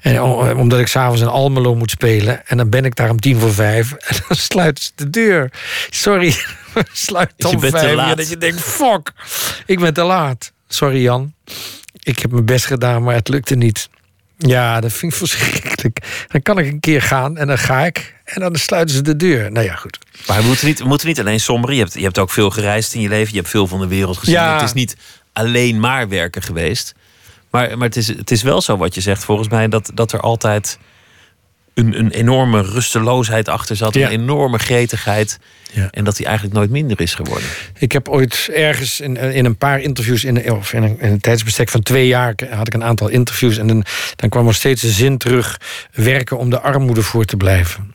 En 0.00 0.22
omdat 0.56 0.78
ik 0.78 0.86
s'avonds 0.86 1.20
in 1.20 1.26
Almelo 1.26 1.74
moet 1.74 1.90
spelen. 1.90 2.46
En 2.46 2.56
dan 2.56 2.70
ben 2.70 2.84
ik 2.84 2.96
daar 2.96 3.10
om 3.10 3.20
tien 3.20 3.38
voor 3.38 3.52
vijf. 3.52 3.92
En 4.08 4.16
dan 4.28 4.36
sluit 4.36 4.80
ze 4.80 4.90
de 4.94 5.10
deur. 5.10 5.52
Sorry, 5.90 6.34
sluit 6.92 7.44
om 7.44 7.60
vijf. 7.60 8.14
Dat 8.14 8.28
je 8.28 8.38
denkt, 8.38 8.60
fuck, 8.60 9.12
ik 9.66 9.78
ben 9.78 9.94
te 9.94 10.02
laat. 10.02 10.52
Sorry 10.68 11.02
Jan. 11.02 11.32
Ik 12.02 12.18
heb 12.18 12.30
mijn 12.30 12.44
best 12.44 12.66
gedaan, 12.66 13.02
maar 13.02 13.14
het 13.14 13.28
lukte 13.28 13.54
niet. 13.54 13.88
Ja, 14.48 14.80
dat 14.80 14.92
vind 14.92 15.12
ik 15.12 15.18
verschrikkelijk. 15.18 16.26
Dan 16.28 16.42
kan 16.42 16.58
ik 16.58 16.66
een 16.66 16.80
keer 16.80 17.02
gaan 17.02 17.36
en 17.36 17.46
dan 17.46 17.58
ga 17.58 17.84
ik. 17.84 18.14
En 18.24 18.40
dan 18.40 18.56
sluiten 18.56 18.94
ze 18.94 19.02
de 19.02 19.16
deur. 19.16 19.52
Nou 19.52 19.66
ja, 19.66 19.74
goed. 19.74 19.98
Maar 20.26 20.40
we 20.40 20.46
moeten 20.46 20.66
niet, 20.66 20.78
we 20.78 20.88
moeten 20.88 21.06
niet 21.06 21.20
alleen 21.20 21.40
somberen. 21.40 21.76
Je 21.76 21.82
hebt, 21.82 21.94
je 21.94 22.02
hebt 22.02 22.18
ook 22.18 22.30
veel 22.30 22.50
gereisd 22.50 22.94
in 22.94 23.00
je 23.00 23.08
leven. 23.08 23.30
Je 23.30 23.38
hebt 23.38 23.50
veel 23.50 23.66
van 23.66 23.80
de 23.80 23.86
wereld 23.86 24.16
gezien. 24.16 24.34
Ja. 24.34 24.52
Het 24.54 24.62
is 24.62 24.72
niet 24.72 24.96
alleen 25.32 25.80
maar 25.80 26.08
werken 26.08 26.42
geweest. 26.42 26.94
Maar, 27.50 27.78
maar 27.78 27.86
het, 27.86 27.96
is, 27.96 28.08
het 28.08 28.30
is 28.30 28.42
wel 28.42 28.60
zo 28.60 28.76
wat 28.76 28.94
je 28.94 29.00
zegt, 29.00 29.24
volgens 29.24 29.48
mij, 29.48 29.68
dat, 29.68 29.90
dat 29.94 30.12
er 30.12 30.20
altijd 30.20 30.78
een, 31.74 31.98
een 31.98 32.10
enorme 32.10 32.62
rusteloosheid 32.62 33.48
achter 33.48 33.76
zat. 33.76 33.96
Een 33.96 34.08
enorme 34.08 34.58
gretigheid. 34.58 35.38
Ja. 35.72 35.88
En 35.90 36.04
dat 36.04 36.16
die 36.16 36.26
eigenlijk 36.26 36.56
nooit 36.56 36.70
minder 36.70 37.00
is 37.00 37.14
geworden. 37.14 37.48
Ik 37.78 37.92
heb 37.92 38.08
ooit 38.08 38.50
ergens 38.54 39.00
in, 39.00 39.16
in 39.16 39.44
een 39.44 39.56
paar 39.56 39.80
interviews, 39.80 40.24
in, 40.24 40.52
of 40.52 40.72
in, 40.72 40.82
een, 40.82 41.00
in 41.00 41.10
een 41.10 41.20
tijdsbestek 41.20 41.68
van 41.68 41.82
twee 41.82 42.06
jaar, 42.06 42.34
had 42.50 42.66
ik 42.66 42.74
een 42.74 42.84
aantal 42.84 43.08
interviews. 43.08 43.56
En 43.56 43.66
dan, 43.66 43.84
dan 44.16 44.28
kwam 44.28 44.46
er 44.48 44.54
steeds 44.54 44.82
de 44.82 44.90
zin 44.90 45.18
terug: 45.18 45.60
werken 45.92 46.38
om 46.38 46.50
de 46.50 46.60
armoede 46.60 47.02
voor 47.02 47.24
te 47.24 47.36
blijven. 47.36 47.94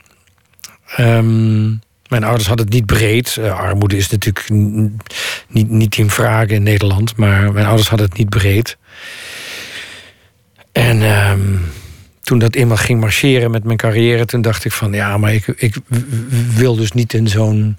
Um, 0.98 1.80
mijn 2.08 2.24
ouders 2.24 2.46
hadden 2.46 2.66
het 2.66 2.74
niet 2.74 2.86
breed. 2.86 3.36
Uh, 3.38 3.58
armoede 3.58 3.96
is 3.96 4.08
natuurlijk 4.08 4.48
niet, 5.48 5.70
niet 5.70 5.96
in 5.96 6.10
vragen 6.10 6.54
in 6.54 6.62
Nederland, 6.62 7.16
maar 7.16 7.52
mijn 7.52 7.66
ouders 7.66 7.88
hadden 7.88 8.08
het 8.08 8.18
niet 8.18 8.28
breed. 8.28 8.76
En 10.72 11.02
um, 11.02 11.70
toen 12.28 12.38
dat 12.38 12.54
eenmaal 12.54 12.76
ging 12.76 13.00
marcheren 13.00 13.50
met 13.50 13.64
mijn 13.64 13.76
carrière, 13.76 14.24
toen 14.24 14.42
dacht 14.42 14.64
ik 14.64 14.72
van 14.72 14.92
ja, 14.92 15.16
maar 15.16 15.34
ik, 15.34 15.46
ik 15.46 15.76
wil 16.54 16.76
dus 16.76 16.92
niet 16.92 17.14
in 17.14 17.28
zo'n. 17.28 17.78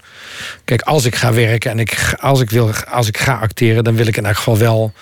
Kijk, 0.64 0.82
als 0.82 1.04
ik 1.04 1.14
ga 1.14 1.32
werken 1.32 1.70
en 1.70 1.78
ik, 1.78 2.14
als, 2.20 2.40
ik 2.40 2.50
wil, 2.50 2.70
als 2.74 3.08
ik 3.08 3.18
ga 3.18 3.34
acteren, 3.34 3.84
dan 3.84 3.94
wil 3.94 4.06
ik 4.06 4.16
in 4.16 4.26
elk 4.26 4.36
geval 4.36 4.58
wel. 4.58 4.92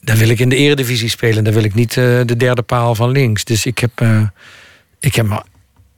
Dan 0.00 0.16
wil 0.16 0.28
ik 0.28 0.38
in 0.38 0.48
de 0.48 0.56
eredivisie 0.56 1.08
spelen. 1.08 1.44
Dan 1.44 1.52
wil 1.52 1.64
ik 1.64 1.74
niet 1.74 1.96
uh, 1.96 2.20
de 2.24 2.36
derde 2.36 2.62
paal 2.62 2.94
van 2.94 3.10
links. 3.10 3.44
Dus 3.44 3.66
ik 3.66 3.78
heb, 3.78 4.00
uh, 4.00 4.22
ik 5.00 5.14
heb, 5.14 5.44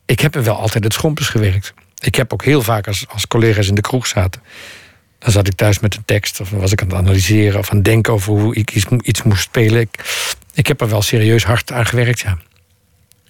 ik 0.06 0.20
heb 0.20 0.34
er 0.34 0.44
wel 0.44 0.56
altijd 0.56 0.84
het 0.84 0.92
schompers 0.92 1.28
gewerkt. 1.28 1.74
Ik 1.98 2.14
heb 2.14 2.32
ook 2.32 2.44
heel 2.44 2.62
vaak 2.62 2.86
als, 2.86 3.04
als 3.08 3.26
collega's 3.26 3.68
in 3.68 3.74
de 3.74 3.80
kroeg 3.80 4.06
zaten. 4.06 4.42
Dan 5.18 5.32
zat 5.32 5.46
ik 5.46 5.54
thuis 5.54 5.80
met 5.80 5.94
een 5.94 6.04
tekst, 6.04 6.40
of 6.40 6.50
was 6.50 6.72
ik 6.72 6.82
aan 6.82 6.88
het 6.88 6.96
analyseren 6.96 7.58
of 7.58 7.70
aan 7.70 7.76
het 7.76 7.84
denken 7.84 8.12
over 8.12 8.32
hoe 8.32 8.54
ik 8.54 8.70
iets, 8.70 8.86
iets 9.02 9.22
moest 9.22 9.42
spelen. 9.42 9.80
Ik, 9.80 10.04
ik 10.54 10.66
heb 10.66 10.80
er 10.80 10.88
wel 10.88 11.02
serieus 11.02 11.44
hard 11.44 11.72
aan 11.72 11.86
gewerkt, 11.86 12.20
ja. 12.20 12.38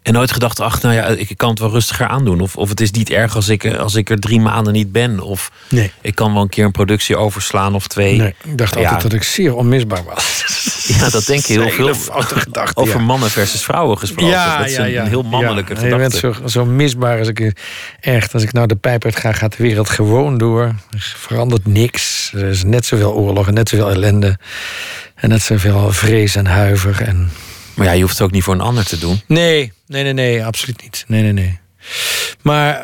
En 0.02 0.12
nooit 0.12 0.32
gedacht, 0.32 0.60
ach, 0.60 0.82
nou 0.82 0.94
ja, 0.94 1.06
ik 1.06 1.32
kan 1.36 1.50
het 1.50 1.58
wel 1.58 1.70
rustiger 1.70 2.06
aandoen. 2.06 2.40
Of, 2.40 2.56
of 2.56 2.68
het 2.68 2.80
is 2.80 2.90
niet 2.90 3.10
erg 3.10 3.36
als 3.36 3.48
ik, 3.48 3.74
als 3.74 3.94
ik 3.94 4.10
er 4.10 4.18
drie 4.18 4.40
maanden 4.40 4.72
niet 4.72 4.92
ben. 4.92 5.20
Of 5.20 5.50
nee. 5.68 5.92
ik 6.00 6.14
kan 6.14 6.32
wel 6.32 6.42
een 6.42 6.48
keer 6.48 6.64
een 6.64 6.70
productie 6.70 7.16
overslaan 7.16 7.74
of 7.74 7.86
twee. 7.86 8.16
Nee, 8.16 8.34
ik 8.44 8.58
dacht 8.58 8.76
altijd 8.76 9.02
dat 9.02 9.12
ik 9.12 9.22
zeer 9.22 9.54
onmisbaar 9.54 10.04
was. 10.04 10.30
Ja, 10.82 11.10
dat 11.10 11.26
denk 11.26 11.44
je 11.44 11.52
heel 11.52 11.94
veel. 11.94 12.22
Gedachte, 12.22 12.80
over 12.80 13.00
mannen 13.00 13.30
versus 13.30 13.62
vrouwen 13.62 13.98
gesproken. 13.98 14.32
Ja, 14.32 14.58
dat 14.58 14.66
is 14.66 14.76
een, 14.76 14.98
een 14.98 15.06
heel 15.06 15.22
mannelijke 15.22 15.76
gedachte. 15.76 15.96
Je 15.96 15.96
bent 15.96 16.14
zo, 16.14 16.34
zo 16.46 16.64
misbaar 16.64 17.18
als 17.18 17.28
ik 17.28 17.52
echt. 18.00 18.34
Als 18.34 18.42
ik 18.42 18.52
nou 18.52 18.66
de 18.66 18.76
pijp 18.76 19.04
uit 19.04 19.16
ga, 19.16 19.32
gaat 19.32 19.56
de 19.56 19.62
wereld 19.62 19.88
gewoon 19.88 20.38
door. 20.38 20.62
Er 20.62 21.14
verandert 21.16 21.66
niks. 21.66 22.32
Er 22.34 22.48
is 22.48 22.64
net 22.64 22.84
zoveel 22.84 23.12
oorlog 23.12 23.46
en 23.46 23.54
net 23.54 23.68
zoveel 23.68 23.90
ellende. 23.90 24.38
En 25.14 25.28
net 25.28 25.42
zoveel 25.42 25.92
vrees 25.92 26.36
en 26.36 26.46
huiver. 26.46 27.02
En 27.02 27.30
maar 27.74 27.86
ja, 27.86 27.92
je 27.92 28.00
hoeft 28.02 28.12
het 28.12 28.22
ook 28.22 28.30
niet 28.30 28.42
voor 28.42 28.54
een 28.54 28.60
ander 28.60 28.84
te 28.84 28.98
doen. 28.98 29.22
Nee, 29.26 29.72
nee, 29.86 30.02
nee, 30.02 30.12
nee, 30.12 30.44
absoluut 30.44 30.82
niet. 30.82 31.04
Nee, 31.06 31.22
nee, 31.22 31.32
nee. 31.32 31.60
Maar 32.42 32.76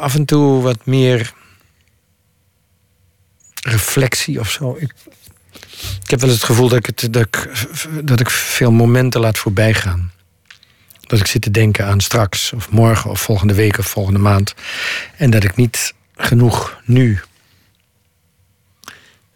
af 0.00 0.14
en 0.14 0.24
toe 0.24 0.62
wat 0.62 0.86
meer 0.86 1.32
reflectie 3.62 4.40
of 4.40 4.50
zo. 4.50 4.76
Ik, 4.78 4.94
ik 6.02 6.10
heb 6.10 6.20
wel 6.20 6.28
eens 6.28 6.38
het 6.38 6.48
gevoel 6.48 6.68
dat 6.68 6.78
ik, 6.78 6.86
het, 6.86 7.12
dat, 7.12 7.26
ik, 7.26 7.50
dat 8.02 8.20
ik 8.20 8.30
veel 8.30 8.72
momenten 8.72 9.20
laat 9.20 9.38
voorbijgaan. 9.38 10.12
Dat 11.00 11.20
ik 11.20 11.26
zit 11.26 11.42
te 11.42 11.50
denken 11.50 11.86
aan 11.86 12.00
straks, 12.00 12.52
of 12.52 12.70
morgen, 12.70 13.10
of 13.10 13.20
volgende 13.20 13.54
week, 13.54 13.78
of 13.78 13.86
volgende 13.86 14.18
maand. 14.18 14.54
En 15.16 15.30
dat 15.30 15.44
ik 15.44 15.56
niet 15.56 15.94
genoeg 16.16 16.80
nu. 16.84 17.20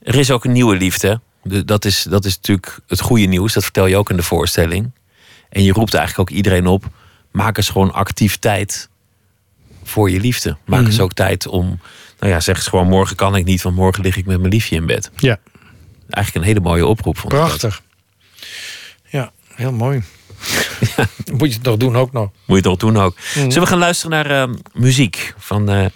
Er 0.02 0.14
is 0.14 0.30
ook 0.30 0.44
een 0.44 0.52
nieuwe 0.52 0.76
liefde 0.76 1.20
dat, 1.44 1.84
is, 1.84 2.02
dat 2.02 2.24
is 2.24 2.34
natuurlijk 2.36 2.78
het 2.86 3.00
goede 3.00 3.24
nieuws. 3.24 3.52
Dat 3.52 3.62
vertel 3.62 3.86
je 3.86 3.96
ook 3.96 4.10
in 4.10 4.16
de 4.16 4.22
voorstelling. 4.22 4.90
En 5.48 5.62
je 5.62 5.72
roept 5.72 5.94
eigenlijk 5.94 6.30
ook 6.30 6.36
iedereen 6.36 6.66
op: 6.66 6.84
maak 7.32 7.56
eens 7.56 7.68
gewoon 7.68 7.92
actief 7.92 8.38
tijd 8.38 8.88
voor 9.82 10.10
je 10.10 10.20
liefde. 10.20 10.56
Maak 10.64 10.84
eens 10.84 10.94
mhm. 10.94 11.04
ook 11.04 11.12
tijd 11.12 11.46
om, 11.46 11.80
nou 12.18 12.32
ja, 12.32 12.40
zeg 12.40 12.56
eens 12.56 12.66
gewoon: 12.66 12.88
morgen 12.88 13.16
kan 13.16 13.36
ik 13.36 13.44
niet, 13.44 13.62
want 13.62 13.76
morgen 13.76 14.02
lig 14.02 14.16
ik 14.16 14.26
met 14.26 14.38
mijn 14.38 14.52
liefje 14.52 14.76
in 14.76 14.86
bed. 14.86 15.10
Ja. 15.16 15.38
Eigenlijk 16.08 16.46
een 16.46 16.52
hele 16.52 16.68
mooie 16.68 16.86
oproep. 16.86 17.24
Prachtig. 17.28 17.82
Ja, 19.06 19.32
heel 19.54 19.72
mooi. 19.72 20.02
Moet 21.38 21.48
je 21.48 21.54
het 21.54 21.62
nog 21.62 21.76
doen 21.76 21.96
ook 21.96 22.12
nog. 22.12 22.24
Moet 22.24 22.40
je 22.46 22.54
het 22.54 22.64
nog 22.64 22.76
doen 22.76 22.96
ook. 22.96 23.16
Mhm. 23.16 23.34
Zullen 23.34 23.60
we 23.60 23.66
gaan 23.66 23.78
luisteren 23.78 24.10
naar 24.10 24.42
eh, 24.42 24.54
muziek 24.72 25.34
van 25.38 25.70
eh, 25.70 25.86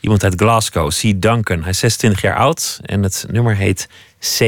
iemand 0.00 0.24
uit 0.24 0.34
Glasgow, 0.36 0.90
C. 0.90 1.22
Duncan. 1.22 1.60
Hij 1.60 1.70
is 1.70 1.78
26 1.78 2.20
jaar 2.20 2.36
oud 2.36 2.80
en 2.82 3.02
het 3.02 3.26
nummer 3.30 3.56
heet 3.56 3.88
C. 4.18 4.38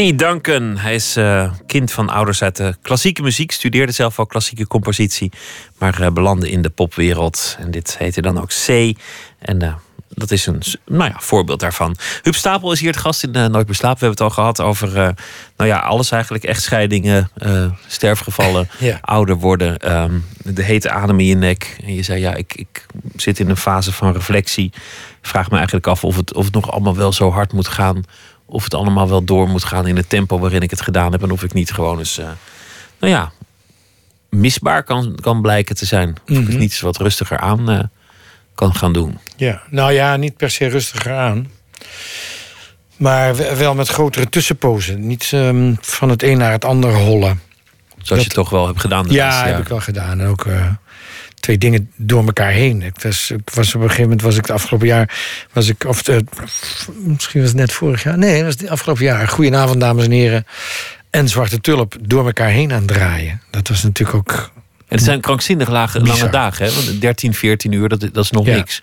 C. 0.00 0.18
Duncan. 0.18 0.76
Hij 0.76 0.94
is 0.94 1.16
eh, 1.16 1.52
kind 1.66 1.92
van 1.92 2.08
ouders 2.08 2.42
uit 2.42 2.56
de 2.56 2.76
klassieke 2.82 3.22
muziek. 3.22 3.52
Studeerde 3.52 3.92
zelf 3.92 4.18
al 4.18 4.26
klassieke 4.26 4.66
compositie. 4.66 5.32
Maar 5.78 6.00
eh, 6.00 6.10
belandde 6.10 6.50
in 6.50 6.62
de 6.62 6.70
popwereld. 6.70 7.56
En 7.58 7.70
dit 7.70 7.98
heette 7.98 8.22
dan 8.22 8.40
ook 8.40 8.48
C. 8.66 8.68
En 9.38 9.62
eh, 9.62 9.74
dat 10.08 10.30
is 10.30 10.46
een 10.46 10.62
nou 10.86 11.10
ja, 11.10 11.16
voorbeeld 11.18 11.60
daarvan. 11.60 11.96
Huub 12.22 12.34
Stapel 12.34 12.72
is 12.72 12.80
hier 12.80 12.90
het 12.90 13.00
gast 13.00 13.22
in 13.22 13.30
Nooit 13.30 13.66
meer 13.66 13.74
slapen. 13.74 13.98
We 13.98 14.06
hebben 14.06 14.08
het 14.08 14.20
al 14.20 14.30
gehad 14.30 14.60
over 14.60 14.92
nou 15.56 15.70
ja, 15.70 15.78
alles 15.78 16.10
eigenlijk. 16.10 16.44
Echtscheidingen, 16.44 17.30
sterfgevallen, 17.86 18.68
Ja. 18.78 18.98
ouder 19.00 19.36
worden. 19.36 19.78
ehm, 19.78 20.18
de 20.44 20.62
hete 20.62 20.90
adem 20.90 21.20
in 21.20 21.26
je 21.26 21.34
nek. 21.34 21.76
En 21.84 21.94
je 21.94 22.02
zei, 22.02 22.20
ja, 22.20 22.34
ik, 22.34 22.54
ik 22.54 22.86
zit 23.16 23.38
in 23.38 23.50
een 23.50 23.56
fase 23.56 23.92
van 23.92 24.12
reflectie. 24.12 24.72
Vraag 25.22 25.50
me 25.50 25.56
eigenlijk 25.56 25.86
af 25.86 26.04
of 26.04 26.16
het, 26.16 26.34
of 26.34 26.44
het 26.44 26.54
nog 26.54 26.70
allemaal 26.72 26.96
wel 26.96 27.12
zo 27.12 27.30
hard 27.30 27.52
moet 27.52 27.68
gaan. 27.68 28.04
Of 28.52 28.64
het 28.64 28.74
allemaal 28.74 29.08
wel 29.08 29.24
door 29.24 29.48
moet 29.48 29.64
gaan 29.64 29.86
in 29.86 29.96
het 29.96 30.08
tempo 30.08 30.38
waarin 30.38 30.60
ik 30.62 30.70
het 30.70 30.80
gedaan 30.82 31.12
heb. 31.12 31.22
En 31.22 31.30
of 31.30 31.42
ik 31.42 31.52
niet 31.52 31.72
gewoon 31.72 31.98
eens, 31.98 32.18
eh, 32.18 32.28
nou 33.00 33.12
ja, 33.12 33.32
misbaar 34.28 34.82
kan, 34.82 35.18
kan 35.20 35.40
blijken 35.42 35.74
te 35.76 35.86
zijn. 35.86 36.14
Of 36.28 36.36
ik 36.36 36.46
het 36.46 36.48
niet 36.48 36.60
eens 36.60 36.80
wat 36.80 36.96
rustiger 36.96 37.38
aan 37.38 37.70
eh, 37.70 37.80
kan 38.54 38.74
gaan 38.74 38.92
doen. 38.92 39.18
Ja, 39.36 39.62
nou 39.70 39.92
ja, 39.92 40.16
niet 40.16 40.36
per 40.36 40.50
se 40.50 40.66
rustiger 40.66 41.12
aan. 41.12 41.48
Maar 42.96 43.36
we- 43.36 43.56
wel 43.56 43.74
met 43.74 43.88
grotere 43.88 44.28
tussenpozen. 44.28 45.06
Niet 45.06 45.28
ehm, 45.32 45.74
van 45.80 46.08
het 46.08 46.22
een 46.22 46.38
naar 46.38 46.52
het 46.52 46.64
ander 46.64 46.94
hollen. 46.94 47.40
Zoals 48.02 48.22
je 48.22 48.28
toch 48.30 48.50
wel 48.50 48.66
hebt 48.66 48.80
gedaan. 48.80 49.06
Ja, 49.08 49.24
laatste 49.26 49.48
heb 49.48 49.58
ik 49.58 49.68
wel 49.68 49.80
gedaan. 49.80 50.20
En 50.20 50.26
ook 50.26 50.46
eh, 50.46 50.66
twee 51.40 51.58
dingen 51.58 51.90
door 51.96 52.24
elkaar 52.26 52.50
heen. 52.50 52.82
Ik 52.82 53.00
was, 53.02 53.30
ik 53.30 53.50
was 53.54 53.68
op 53.68 53.74
een 53.74 53.80
gegeven 53.82 54.02
moment 54.02 54.22
was 54.22 54.36
ik 54.36 54.42
het 54.42 54.50
afgelopen 54.50 54.86
jaar 54.86 55.18
was 55.52 55.68
ik 55.68 55.84
of 55.84 56.08
eh, 56.08 56.16
misschien 56.94 57.40
was 57.40 57.48
het 57.50 57.58
net 57.58 57.72
vorig 57.72 58.02
jaar. 58.02 58.18
Nee, 58.18 58.34
dat 58.36 58.44
was 58.44 58.60
het 58.60 58.68
afgelopen 58.70 59.04
jaar. 59.04 59.28
Goedenavond 59.28 59.80
dames 59.80 60.04
en 60.04 60.10
heren. 60.10 60.46
En 61.10 61.28
Zwarte 61.28 61.60
Tulp 61.60 61.96
door 62.00 62.26
elkaar 62.26 62.48
heen 62.48 62.72
aan 62.72 62.78
het 62.78 62.88
draaien. 62.88 63.42
Dat 63.50 63.68
was 63.68 63.82
natuurlijk 63.82 64.16
ook 64.18 64.50
En 64.78 64.96
het 64.96 65.02
zijn 65.04 65.20
krankzinnig 65.20 65.68
lage, 65.68 66.00
lange 66.00 66.28
dagen. 66.30 66.66
Hè? 66.66 66.72
Want 66.72 67.00
13, 67.00 67.34
14 67.34 67.72
uur, 67.72 67.88
dat, 67.88 68.00
dat 68.00 68.24
is 68.24 68.30
nog 68.30 68.46
Ja. 68.46 68.54
niks. 68.56 68.82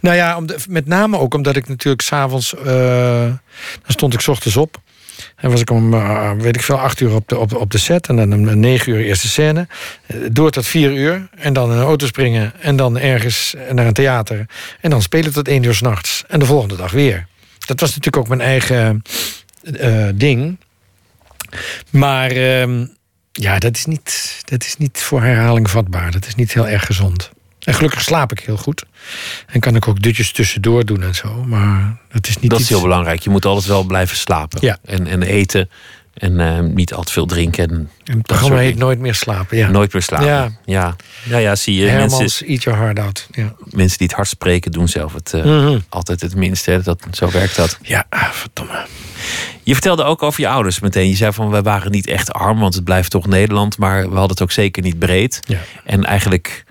Nou 0.00 0.16
ja, 0.16 0.36
om 0.36 0.46
de- 0.46 0.58
met 0.68 0.86
name 0.86 1.18
ook 1.18 1.34
omdat 1.34 1.56
ik 1.56 1.68
natuurlijk 1.68 2.02
s'avonds... 2.02 2.54
eh 2.54 2.64
dan 2.64 3.38
stond 3.86 4.14
ik 4.14 4.20
's 4.20 4.28
ochtends 4.28 4.56
op. 4.56 4.80
En 5.38 5.50
was 5.50 5.60
ik 5.60 5.70
om, 5.70 5.94
eh, 5.94 6.32
weet 6.32 6.56
ik 6.56 6.62
veel, 6.62 6.78
acht 6.78 7.00
uur 7.00 7.14
op 7.14 7.28
de, 7.28 7.38
op, 7.38 7.54
op 7.54 7.70
de 7.70 7.78
set. 7.78 8.08
En 8.08 8.16
dan 8.16 8.32
om 8.32 8.58
negen 8.58 8.92
uur 8.92 9.04
eerste 9.04 9.28
scène. 9.28 9.66
Eh, 10.06 10.16
Door 10.32 10.50
tot 10.50 10.66
vier 10.66 10.92
uur. 10.92 11.28
En 11.36 11.52
dan 11.52 11.70
in 11.70 11.76
een 11.76 11.84
auto 11.84 12.06
springen. 12.06 12.52
En 12.60 12.76
dan 12.76 12.98
ergens 12.98 13.54
naar 13.72 13.86
een 13.86 13.92
theater. 13.92 14.46
En 14.80 14.90
dan 14.90 15.02
spelen 15.02 15.32
tot 15.32 15.48
één 15.48 15.62
uur 15.62 15.74
s'nachts. 15.74 16.24
En 16.28 16.38
de 16.38 16.46
volgende 16.46 16.76
dag 16.76 16.90
weer. 16.90 17.26
Dat 17.66 17.80
was 17.80 17.88
natuurlijk 17.88 18.16
ook 18.16 18.28
mijn 18.28 18.40
eigen 18.40 19.02
eh, 19.76 20.08
ding. 20.14 20.58
Maar 21.90 22.30
ehm, 22.30 22.86
ja, 23.32 23.58
dat 23.58 23.76
is, 23.76 23.84
niet, 23.84 24.42
dat 24.44 24.64
is 24.64 24.76
niet 24.76 24.98
voor 24.98 25.22
herhaling 25.22 25.70
vatbaar. 25.70 26.10
Dat 26.10 26.26
is 26.26 26.34
niet 26.34 26.52
heel 26.52 26.68
erg 26.68 26.86
gezond. 26.86 27.30
En 27.68 27.74
gelukkig 27.74 28.02
slaap 28.02 28.32
ik 28.32 28.40
heel 28.40 28.56
goed. 28.56 28.84
En 29.46 29.60
kan 29.60 29.76
ik 29.76 29.88
ook 29.88 30.02
dutjes 30.02 30.32
tussendoor 30.32 30.84
doen 30.84 31.02
en 31.02 31.14
zo. 31.14 31.44
Maar 31.44 31.96
dat 32.12 32.26
is 32.26 32.38
niet 32.38 32.50
Dat 32.50 32.58
is 32.58 32.64
iets... 32.64 32.74
heel 32.74 32.82
belangrijk. 32.82 33.20
Je 33.20 33.30
moet 33.30 33.44
altijd 33.44 33.66
wel 33.66 33.82
blijven 33.84 34.16
slapen. 34.16 34.58
Ja. 34.62 34.78
En, 34.84 35.06
en 35.06 35.22
eten. 35.22 35.70
En 36.14 36.40
eh, 36.40 36.60
niet 36.60 36.94
al 36.94 37.02
te 37.02 37.12
veel 37.12 37.26
drinken. 37.26 37.64
En 37.68 37.70
En 37.74 37.80
het 37.80 37.90
dat 38.04 38.22
programma 38.22 38.48
soort 38.48 38.58
heet 38.60 38.68
dingen. 38.72 38.86
Nooit 38.86 38.98
meer 38.98 39.14
slapen. 39.14 39.56
Ja. 39.56 39.68
Nooit 39.70 39.92
meer 39.92 40.02
slapen. 40.02 40.26
Ja. 40.26 40.50
Ja, 40.64 40.96
ja. 41.24 41.38
ja, 41.38 41.56
zie 41.56 41.74
je. 41.74 41.86
Hermans, 41.88 42.18
Mensen, 42.18 42.46
Eat 42.46 42.62
Your 42.62 42.78
Heart 42.78 42.98
Out. 42.98 43.26
Ja, 43.30 43.54
mensen 43.70 43.98
die 43.98 44.06
het 44.06 44.16
hard 44.16 44.28
spreken, 44.28 44.72
doen 44.72 44.88
zelf 44.88 45.12
het 45.14 45.32
eh, 45.34 45.44
Mhm. 45.44 45.78
altijd 45.88 46.20
het 46.20 46.34
minste. 46.36 46.70
hè. 46.70 46.82
Dat, 46.82 47.02
zo 47.10 47.30
werkt 47.30 47.56
dat. 47.56 47.78
ja 47.82 48.04
ah, 48.08 48.30
verdomme. 48.30 48.86
Je 49.62 49.72
vertelde 49.72 50.02
ook 50.04 50.22
over 50.22 50.40
je 50.40 50.48
ouders 50.48 50.80
meteen. 50.80 51.08
Je 51.08 51.16
zei 51.16 51.32
van, 51.32 51.50
we 51.50 51.62
waren 51.62 51.90
niet 51.90 52.06
echt 52.06 52.32
arm, 52.32 52.58
want 52.60 52.74
het 52.74 52.84
blijft 52.84 53.10
toch 53.10 53.26
Nederland. 53.26 53.78
Maar 53.78 53.96
we 54.02 54.08
hadden 54.16 54.28
het 54.30 54.42
ook 54.42 54.52
zeker 54.52 54.82
niet 54.82 54.98
breed. 54.98 55.40
Ja. 55.46 55.58
En 55.84 56.04
eigenlijk 56.04 56.64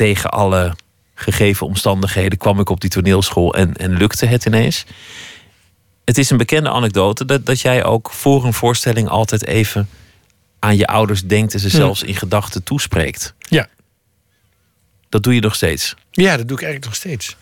tegen 0.00 0.30
alle 0.30 0.76
gegeven 1.14 1.66
omstandigheden 1.66 2.38
kwam 2.38 2.60
ik 2.60 2.68
op 2.68 2.80
die 2.80 2.90
toneelschool 2.90 3.54
en, 3.54 3.76
en 3.76 3.96
lukte 3.96 4.26
het 4.26 4.44
ineens. 4.44 4.84
Het 6.04 6.18
is 6.18 6.30
een 6.30 6.36
bekende 6.36 6.70
anekdote 6.70 7.24
dat, 7.24 7.46
dat 7.46 7.60
jij 7.60 7.84
ook 7.84 8.10
voor 8.12 8.44
een 8.44 8.52
voorstelling 8.52 9.08
altijd 9.08 9.46
even 9.46 9.88
aan 10.58 10.76
je 10.76 10.86
ouders 10.86 11.22
denkt 11.22 11.54
en 11.54 11.60
ze 11.60 11.68
zelfs 11.68 12.02
in 12.02 12.14
gedachten 12.14 12.62
toespreekt. 12.62 13.34
Ja. 13.38 13.68
Dat 15.08 15.22
doe 15.22 15.34
je 15.34 15.40
nog 15.40 15.54
steeds. 15.54 15.94
ja, 16.10 16.36
dat 16.36 16.48
doe 16.48 16.56
ik 16.56 16.62
eigenlijk 16.64 16.84
nog 16.84 16.94
steeds. 16.94 17.36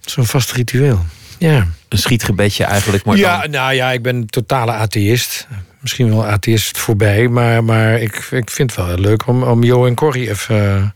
Zo'n 0.00 0.26
vast 0.26 0.52
ritueel. 0.52 1.04
Ja. 1.38 1.66
Een 1.88 1.98
schietgebedje 1.98 2.64
eigenlijk, 2.64 3.04
maar 3.04 3.16
ja, 3.16 3.40
dan... 3.40 3.50
nou 3.50 3.74
ja, 3.74 3.92
ik 3.92 4.02
ben 4.02 4.16
een 4.16 4.26
totale 4.26 4.72
atheïst. 4.72 5.46
Misschien 5.80 6.08
wel 6.08 6.26
atheïst 6.26 6.78
voorbij. 6.78 7.28
Maar, 7.28 7.64
maar 7.64 8.00
ik, 8.00 8.14
ik 8.16 8.50
vind 8.50 8.70
het 8.70 8.74
wel 8.74 8.86
heel 8.86 9.04
leuk 9.04 9.26
om, 9.26 9.42
om 9.42 9.62
Jo 9.62 9.86
en 9.86 9.94
Corrie 9.94 10.28
even, 10.28 10.94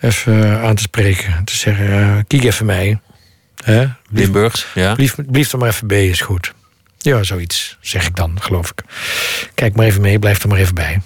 even 0.00 0.60
aan 0.60 0.74
te 0.74 0.82
spreken. 0.82 1.44
Te 1.44 1.56
zeggen, 1.56 1.90
eh, 1.92 2.16
kijk 2.26 2.44
even 2.44 2.66
mij. 2.66 3.00
Hè? 3.64 3.86
Limburgs, 4.10 4.66
ja. 4.74 4.94
blief, 4.94 5.14
blief 5.26 5.52
er 5.52 5.58
maar 5.58 5.68
even 5.68 5.86
bij, 5.86 6.06
is 6.08 6.20
goed. 6.20 6.54
Ja, 6.98 7.22
zoiets 7.22 7.76
zeg 7.80 8.06
ik 8.06 8.16
dan, 8.16 8.40
geloof 8.40 8.70
ik. 8.70 8.82
Kijk 9.54 9.76
maar 9.76 9.86
even 9.86 10.00
mee, 10.00 10.18
blijf 10.18 10.42
er 10.42 10.48
maar 10.48 10.58
even 10.58 10.74
bij. 10.74 11.00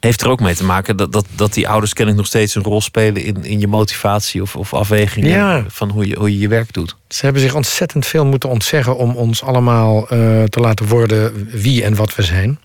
Heeft 0.00 0.20
er 0.20 0.28
ook 0.28 0.40
mee 0.40 0.54
te 0.54 0.64
maken 0.64 0.96
dat, 0.96 1.12
dat, 1.12 1.26
dat 1.30 1.52
die 1.54 1.68
ouders 1.68 1.92
kennelijk 1.92 2.22
nog 2.22 2.30
steeds 2.32 2.54
een 2.54 2.62
rol 2.62 2.80
spelen 2.80 3.22
in, 3.22 3.44
in 3.44 3.60
je 3.60 3.66
motivatie 3.66 4.42
of, 4.42 4.56
of 4.56 4.74
afwegingen 4.74 5.30
Ja. 5.30 5.64
van 5.68 5.90
hoe 5.90 6.08
je, 6.08 6.16
hoe 6.18 6.32
je 6.32 6.38
je 6.38 6.48
werk 6.48 6.72
doet. 6.72 6.96
Ze 7.08 7.24
hebben 7.24 7.42
zich 7.42 7.54
ontzettend 7.54 8.06
veel 8.06 8.26
moeten 8.26 8.48
ontzeggen 8.48 8.96
om 8.96 9.16
ons 9.16 9.42
allemaal 9.42 10.08
eh, 10.08 10.42
te 10.44 10.60
laten 10.60 10.86
worden 10.86 11.48
wie 11.50 11.84
en 11.84 11.94
wat 11.94 12.14
we 12.14 12.22
zijn. 12.22 12.58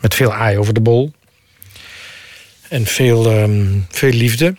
Met 0.00 0.14
veel 0.14 0.34
aai 0.34 0.58
over 0.58 0.74
de 0.74 0.80
bol. 0.80 1.12
En 2.68 2.86
veel, 2.86 3.30
ehm, 3.30 3.66
veel 3.88 4.10
liefde. 4.10 4.54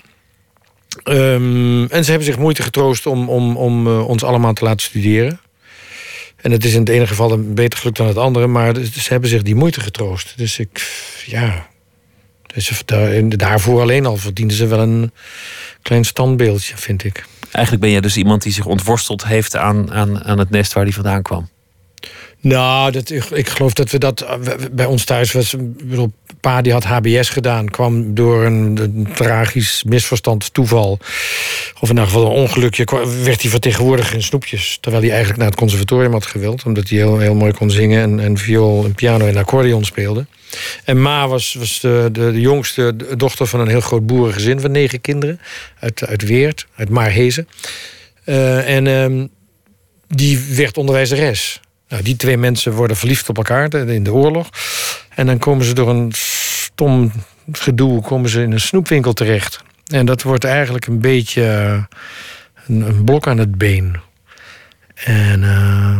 Ehm, 1.04 1.86
en 1.86 2.04
ze 2.04 2.10
hebben 2.10 2.24
zich 2.24 2.38
moeite 2.38 2.63
getroost 2.63 3.06
om, 3.06 3.30
om, 3.30 3.58
om 3.58 3.88
eh, 3.88 4.08
ons 4.08 4.24
allemaal 4.24 4.54
te 4.54 4.63
laten 4.63 4.86
studeren. 4.86 5.39
En 6.38 6.52
het 6.52 6.65
is 6.65 6.74
in 6.74 6.80
het 6.80 6.89
ene 6.89 7.08
geval 7.08 7.32
een 7.32 7.54
beter 7.54 7.80
gelukt 7.80 7.98
dan 7.98 8.08
het 8.08 8.17
andere, 8.17 8.48
maar 8.48 8.76
ze 8.76 9.10
hebben 9.10 9.30
zich 9.30 9.41
die 9.41 9.56
moeite 9.56 9.82
getroost. 9.82 10.34
Dus 10.38 10.60
ik, 10.60 10.91
ja. 11.26 11.67
Dus 12.54 12.84
daarvoor 13.28 13.82
alleen 13.82 14.06
al 14.06 14.17
verdienden 14.17 14.58
ze 14.58 14.67
wel 14.67 14.80
een 14.80 15.12
klein 15.82 16.06
standbeeldje, 16.06 16.78
vind 16.78 17.04
ik. 17.04 17.26
Eigenlijk 17.52 17.84
ben 17.84 17.91
jij 17.91 18.02
dus 18.02 18.17
iemand 18.17 18.41
die 18.41 18.54
zich 18.54 18.65
ontworsteld 18.65 19.26
heeft 19.26 19.56
aan, 19.56 19.91
aan, 19.91 20.24
aan 20.24 20.39
het 20.39 20.50
nest 20.50 20.74
waar 20.74 20.84
hij 20.84 20.93
vandaan 20.93 21.22
kwam. 21.22 21.50
Nou, 22.39 22.91
dat, 22.91 23.10
ik, 23.10 23.23
ik 23.23 23.50
geloof 23.50 23.73
dat 23.73 23.91
we 23.91 23.97
dat 23.97 24.21
eh, 24.21 24.36
bij 24.71 24.86
ons 24.86 25.04
thuis 25.06 25.32
was. 25.32 25.56
Bedoel, 25.84 26.12
pa 26.39 26.62
die 26.62 26.71
had 26.71 26.84
HBS 26.84 27.30
gedaan, 27.30 27.69
kwam 27.69 28.13
door 28.13 28.45
een, 28.45 29.08
tragisch 29.15 29.84
misverstand, 29.84 30.54
toeval. 30.54 31.00
Of 31.80 31.89
in 31.89 31.97
elk 31.97 32.08
geval 32.08 32.26
een 32.26 32.41
ongelukje, 32.41 32.86
werd 33.23 33.41
hij 33.41 33.52
vertegenwoordiger 33.52 34.15
in 34.15 34.23
snoepjes. 34.23 34.78
Terwijl 34.82 35.04
hij 35.04 35.12
eigenlijk 35.12 35.39
naar 35.39 35.50
het 35.50 35.60
conservatorium 35.60 36.12
had 36.12 36.26
gewild, 36.26 36.63
omdat 36.63 36.89
hij 36.89 36.97
heel, 36.97 37.17
heel 37.17 37.36
mooi 37.36 37.54
kon 37.54 37.71
zingen 37.71 38.02
en, 38.02 38.19
en 38.19 38.38
viool 38.38 38.86
en 38.86 38.93
piano 38.93 39.26
en 39.26 39.38
accordeon 39.38 39.86
speelde. 39.86 40.26
En 40.84 41.02
Ma 41.02 41.28
was, 41.28 41.54
was 41.54 41.80
de, 41.80 42.10
de, 42.12 42.39
jongste 42.39 42.95
dochter 43.17 43.47
van 43.47 43.60
een 43.60 43.67
heel 43.67 43.82
groot 43.82 44.06
boerengezin 44.06 44.60
van 44.60 44.71
negen 44.71 45.02
kinderen. 45.02 45.39
Uit, 45.80 46.08
uit 46.08 46.21
Weert, 46.21 46.67
uit 46.76 46.89
Maarhezen. 46.89 47.47
Eh, 48.23 48.76
en 48.76 48.88
ehm, 48.88 49.28
die 50.08 50.39
werd 50.56 50.78
onderwijzeres. 50.78 51.60
Nou, 51.89 52.04
die 52.04 52.15
twee 52.15 52.38
mensen 52.38 52.73
worden 52.73 52.97
verliefd 52.97 53.30
op 53.30 53.38
elkaar 53.38 53.73
in 53.73 54.04
de 54.04 54.13
oorlog. 54.13 54.50
En 55.15 55.26
dan 55.26 55.38
komen 55.38 55.65
ze 55.65 55.73
door 55.73 55.89
een 55.89 56.12
stom 56.13 57.12
gedoe 57.52 58.02
komen 58.02 58.30
ze 58.30 58.41
in 58.41 58.52
een 58.52 58.60
snoepwinkel 58.60 59.13
terecht. 59.13 59.63
En 59.88 60.06
dat 60.06 60.21
wordt 60.21 60.43
eigenlijk 60.43 60.86
een 60.88 61.00
beetje 61.00 61.43
eh, 61.43 61.84
een, 62.67 63.04
blok 63.04 63.28
aan 63.28 63.38
het 63.38 63.58
been. 63.58 63.95
En, 64.95 65.43
eh, 65.43 65.97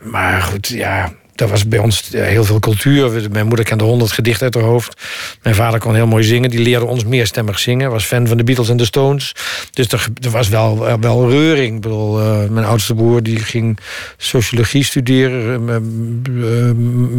maar 0.00 0.42
goed, 0.42 0.68
ja, 0.68 1.12
er 1.42 1.48
was 1.48 1.68
bij 1.68 1.78
ons 1.78 2.10
eh, 2.10 2.24
heel 2.24 2.44
veel 2.44 2.58
cultuur. 2.58 3.30
Mijn 3.30 3.46
moeder 3.46 3.64
kende 3.64 3.84
honderd 3.84 4.12
gedichten 4.12 4.44
uit 4.44 4.54
haar 4.54 4.64
hoofd. 4.64 5.02
Mijn 5.42 5.54
vader 5.54 5.80
kon 5.80 5.94
heel 5.94 6.06
mooi 6.06 6.24
zingen. 6.24 6.50
Die 6.50 6.60
leerde 6.60 6.84
ons 6.84 7.04
meerstemmig 7.04 7.58
zingen. 7.58 7.90
Was 7.90 8.04
fan 8.04 8.26
van 8.26 8.36
de 8.36 8.44
Beatles 8.44 8.68
en 8.68 8.76
de 8.76 8.84
Stones. 8.84 9.34
Dus 9.70 9.88
er, 9.88 10.06
er 10.20 10.30
was 10.30 10.48
wel, 10.48 10.88
eh, 10.88 10.94
wel 11.00 11.30
reuring. 11.30 11.74
Ik 11.74 11.80
bedoel, 11.80 12.20
eh, 12.20 12.48
mijn 12.48 12.66
oudste 12.66 12.94
broer 12.94 13.22
die 13.22 13.38
ging 13.38 13.78
sociologie 14.16 14.84
studeren. 14.84 15.64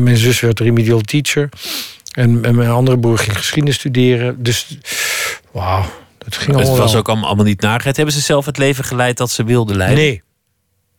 Mijn 0.03 0.17
zus 0.17 0.39
werd 0.39 0.59
remedial 0.59 1.01
teacher. 1.01 1.49
En, 2.11 2.45
en 2.45 2.55
mijn 2.55 2.69
andere 2.69 2.99
broer 2.99 3.17
ging 3.17 3.37
geschiedenis 3.37 3.75
studeren. 3.75 4.43
Dus, 4.43 4.77
wauw, 5.51 5.85
dat 6.17 6.35
ging 6.35 6.47
Het 6.47 6.55
allemaal 6.55 6.77
was 6.77 6.91
wel. 6.91 6.99
ook 6.99 7.09
allemaal, 7.09 7.35
niet 7.35 7.61
narigheid. 7.61 7.95
Hebben 7.95 8.15
ze 8.15 8.21
zelf 8.21 8.45
het 8.45 8.57
leven 8.57 8.83
geleid 8.83 9.17
dat 9.17 9.31
ze 9.31 9.43
wilden 9.43 9.75
leiden? 9.75 10.03
Nee. 10.03 10.21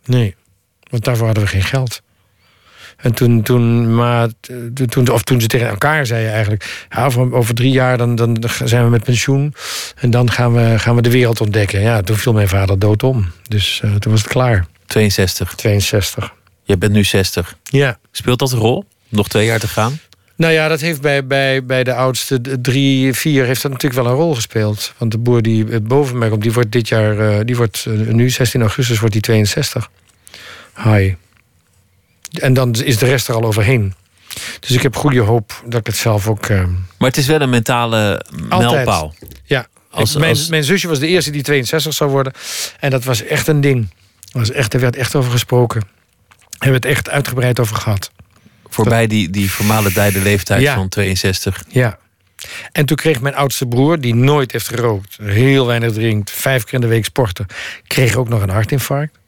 Nee. 0.05 0.35
Want 0.91 1.05
daarvoor 1.05 1.27
hadden 1.27 1.45
we 1.45 1.51
geen 1.51 1.63
geld. 1.63 2.03
En 3.05 3.15
toen, 3.15 3.43
toen, 3.43 3.95
maar, 3.95 4.29
toen- 4.89 5.11
of 5.11 5.23
toen 5.23 5.41
ze 5.41 5.47
tegen 5.47 5.69
elkaar 5.69 6.07
zeiden 6.07 6.33
eigenlijk... 6.33 6.87
Ja, 6.91 7.05
over, 7.05 7.35
over 7.35 7.55
drie 7.55 7.71
jaar 7.73 7.99
dan, 7.99 8.15
dan 8.15 8.45
zijn 8.65 8.85
we 8.85 8.91
met 8.91 9.05
pensioen... 9.05 9.55
en 9.97 10.11
dan 10.11 10.31
gaan 10.31 10.55
we, 10.55 10.79
gaan 10.79 10.95
we 10.95 11.03
de 11.03 11.11
wereld 11.11 11.41
ontdekken. 11.41 11.81
Ja, 11.81 12.03
toen 12.03 12.17
viel 12.17 12.33
mijn 12.33 12.49
vader 12.49 12.79
dood 12.79 13.03
om. 13.03 13.31
Dus 13.49 13.81
eh, 13.83 13.95
toen 13.95 14.13
was 14.13 14.21
het 14.21 14.31
klaar. 14.31 14.67
62. 14.87 15.55
62. 15.55 16.33
Je 16.63 16.79
bent 16.79 16.93
nu 16.93 17.05
60. 17.05 17.57
Ja. 17.63 17.99
Speelt 18.11 18.39
dat 18.39 18.53
een 18.53 18.59
rol? 18.59 18.85
Nog 19.09 19.29
twee 19.29 19.47
jaar 19.47 19.59
te 19.59 19.69
gaan? 19.69 19.99
Nou 20.37 20.53
ja, 20.53 20.69
dat 20.69 20.81
heeft 20.81 21.01
bij, 21.01 21.27
bij, 21.27 21.65
bij 21.65 21.85
de 21.85 21.95
oudste 21.95 22.41
drie, 22.61 23.15
vier... 23.15 23.45
heeft 23.45 23.63
dat 23.63 23.73
natuurlijk 23.73 24.03
wel 24.03 24.13
een 24.13 24.19
rol 24.19 24.35
gespeeld. 24.35 24.93
Want 24.99 25.11
de 25.11 25.19
boer 25.19 25.43
die 25.43 25.69
eh, 25.71 25.81
boven 25.83 26.19
mij 26.19 26.29
komt... 26.29 26.43
die 26.43 26.53
wordt 26.53 26.73
dit 26.73 26.89
jaar... 26.89 27.19
eh, 27.19 27.41
die 27.45 27.57
wordt, 27.57 27.87
nu, 28.07 28.31
16 28.31 28.61
augustus, 28.61 28.99
wordt 28.99 29.13
die 29.13 29.23
62. 29.23 29.91
Hi. 30.85 31.15
En 32.41 32.55
dan 32.55 32.73
is 32.75 32.99
de 32.99 33.07
rest 33.07 33.29
er 33.29 33.35
al 33.35 33.45
overheen. 33.45 33.95
Dus 34.61 34.71
ik 34.71 34.83
heb 34.83 34.97
goede 34.97 35.21
hoop 35.21 35.63
dat 35.67 35.81
ik 35.81 35.87
het 35.87 35.97
zelf 35.97 36.29
ook... 36.29 36.47
eh, 36.47 36.59
Maar 36.99 37.09
het 37.09 37.17
is 37.17 37.27
wel 37.27 37.41
een 37.41 37.51
mentale 37.51 38.25
mijlpaal. 38.49 39.15
ja, 39.45 39.67
Als- 39.91 40.13
Ik- 40.13 40.19
mijn, 40.19 40.31
als- 40.31 40.49
mijn 40.49 40.65
zusje 40.65 40.89
was 40.89 40.99
de 40.99 41.07
eerste 41.07 41.31
die 41.31 41.43
62 41.43 41.95
zou 41.95 42.11
worden. 42.11 42.33
En 42.81 42.91
dat 42.91 43.05
was 43.05 43.23
echt 43.23 43.47
een 43.49 43.61
ding. 43.61 43.89
Was 44.33 44.51
echt, 44.51 44.75
er 44.75 44.81
werd 44.81 44.97
echt 44.97 45.15
over 45.15 45.31
gesproken. 45.31 45.81
Er 45.81 45.87
hebben 46.71 46.75
het 46.81 46.85
echt 46.91 47.11
uitgebreid 47.11 47.61
over 47.61 47.77
gehad. 47.77 48.11
Voorbij 48.69 49.07
die, 49.07 49.31
die 49.31 49.51
vermalendijde 49.51 50.21
leeftijd 50.21 50.61
Ja. 50.63 50.75
van 50.75 50.89
62. 50.89 51.65
Ja. 51.69 51.99
En 52.73 52.87
toen 52.87 52.97
kreeg 52.97 53.21
mijn 53.21 53.35
oudste 53.35 53.67
broer, 53.67 54.01
die 54.01 54.15
nooit 54.15 54.53
heeft 54.53 54.69
gerookt, 54.69 55.17
heel 55.23 55.67
weinig 55.67 55.93
drinkt, 55.93 56.31
vijf 56.31 56.65
keer 56.65 56.75
in 56.75 56.81
de 56.81 56.87
week 56.87 57.05
sporten, 57.05 57.47
kreeg 57.87 58.15
ook 58.17 58.29
nog 58.29 58.43
een 58.43 58.49
hartinfarct. 58.51 59.19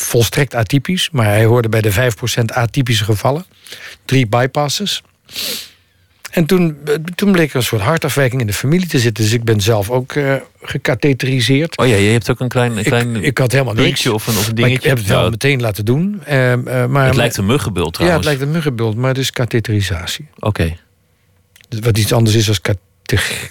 Volstrekt 0.00 0.54
atypisch, 0.54 1.08
maar 1.12 1.26
hij 1.26 1.44
hoorde 1.44 1.68
bij 1.68 1.80
de 1.80 1.92
5% 1.92 2.44
atypische 2.52 3.04
gevallen. 3.04 3.44
Drie 4.04 4.26
bypasses. 4.26 5.02
En 6.30 6.46
toen, 6.46 6.76
eh, 6.84 6.94
toen 7.14 7.32
bleek 7.32 7.50
er 7.50 7.56
een 7.56 7.62
soort 7.62 7.82
hartafwijking 7.82 8.40
in 8.40 8.46
de 8.46 8.52
familie 8.52 8.86
te 8.88 8.98
zitten. 8.98 9.24
Dus 9.24 9.32
ik 9.32 9.44
ben 9.44 9.60
zelf 9.60 9.90
ook 9.90 10.12
eh 10.12 10.34
gecatheteriseerd. 10.62 11.76
Oh 11.78 11.86
ja, 11.86 11.94
je 11.96 12.10
hebt 12.10 12.30
ook 12.30 12.40
een 12.40 12.48
klein, 12.48 12.76
een 12.76 12.84
klein 12.84 13.16
ik, 13.16 13.22
ik 13.22 13.38
had 13.38 13.52
helemaal 13.52 13.74
niks. 13.74 14.06
of 14.06 14.26
een, 14.26 14.32
of 14.36 14.38
een 14.38 14.44
Maar 14.44 14.54
dingetje. 14.54 14.76
ik 14.76 14.82
heb 14.84 14.96
het 14.98 15.06
wel 15.06 15.30
meteen 15.30 15.60
laten 15.60 15.84
doen. 15.84 16.22
Eh, 16.24 16.52
eh, 16.52 16.86
maar, 16.90 17.06
het 17.06 17.14
lijkt 17.16 17.36
een 17.36 17.46
muggenbult 17.46 17.86
Ja, 17.86 17.92
trouwens. 17.92 18.16
het 18.18 18.24
lijkt 18.36 18.40
een 18.42 18.50
muggenbult, 18.56 18.96
maar 18.96 19.08
het 19.08 19.18
is 19.18 19.30
katheterisatie. 19.30 20.28
Oké. 20.38 20.76
Wat 21.80 21.98
iets 21.98 22.12
anders 22.12 22.36
is 22.36 22.48
als 22.48 22.60
catech- 22.60 23.48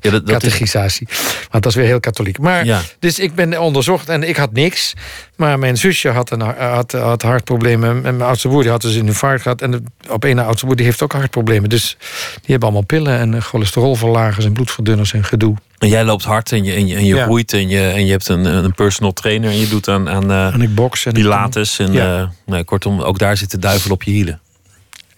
Ja, 0.00 0.10
dat, 0.10 0.26
dat 0.26 0.42
is, 0.42 0.48
catechisatie. 0.48 1.08
Want 1.50 1.62
dat 1.62 1.66
is 1.66 1.74
weer 1.74 1.86
heel 1.86 2.00
katholiek. 2.00 2.38
Maar, 2.38 2.64
Ja. 2.64 2.80
Dus 2.98 3.18
ik 3.18 3.34
ben 3.34 3.60
onderzocht 3.60 4.08
en 4.08 4.22
ik 4.28 4.36
had 4.36 4.52
niks. 4.52 4.92
Maar 5.36 5.58
mijn 5.58 5.76
zusje 5.76 6.08
had, 6.08 6.30
een, 6.30 6.40
had, 6.40 6.92
had 6.92 7.22
hartproblemen. 7.22 7.88
En 7.90 8.02
mijn 8.02 8.22
oudste 8.22 8.48
broer 8.48 8.62
die 8.62 8.70
had 8.70 8.80
dus 8.82 8.94
een 8.94 9.06
infarct 9.06 9.42
gehad. 9.42 9.62
En 9.62 9.70
de, 9.70 9.82
op 10.08 10.24
een 10.24 10.36
na 10.36 10.44
oudste 10.44 10.64
broer 10.64 10.76
die 10.76 10.84
heeft 10.86 11.02
ook 11.02 11.12
hartproblemen. 11.12 11.68
Dus 11.70 11.96
die 12.34 12.40
hebben 12.46 12.62
allemaal 12.68 12.86
pillen 12.86 13.18
en 13.18 13.42
cholesterolverlagers 13.42 14.44
en 14.44 14.52
bloedverdunners 14.52 15.12
en 15.12 15.24
gedoe. 15.24 15.54
en 15.78 15.88
jij 15.88 16.04
loopt 16.04 16.24
hard 16.24 16.52
en 16.52 16.64
je, 16.64 16.72
en 16.72 16.86
je, 16.86 16.94
en 16.96 17.04
je 17.04 17.14
Ja. 17.14 17.24
groeit 17.24 17.52
en 17.52 17.68
je, 17.68 17.88
en 17.88 18.04
je 18.06 18.10
hebt 18.10 18.28
een, 18.28 18.44
een 18.44 18.74
personal 18.74 19.12
trainer 19.12 19.50
en 19.50 19.58
je 19.58 19.68
doet 19.68 19.88
aan, 19.88 20.08
aan 20.08 20.30
eh, 20.30 20.54
En 20.54 20.60
ik 20.62 20.74
box. 20.74 21.06
En 21.06 21.12
Pilates. 21.12 21.78
En, 21.78 21.92
Ja. 21.92 22.18
eh, 22.20 22.28
nee, 22.46 22.64
kortom, 22.64 23.00
ook 23.00 23.18
daar 23.18 23.36
zit 23.36 23.50
de 23.50 23.58
duivel 23.58 23.90
op 23.90 24.02
je 24.02 24.10
hielen. 24.10 24.40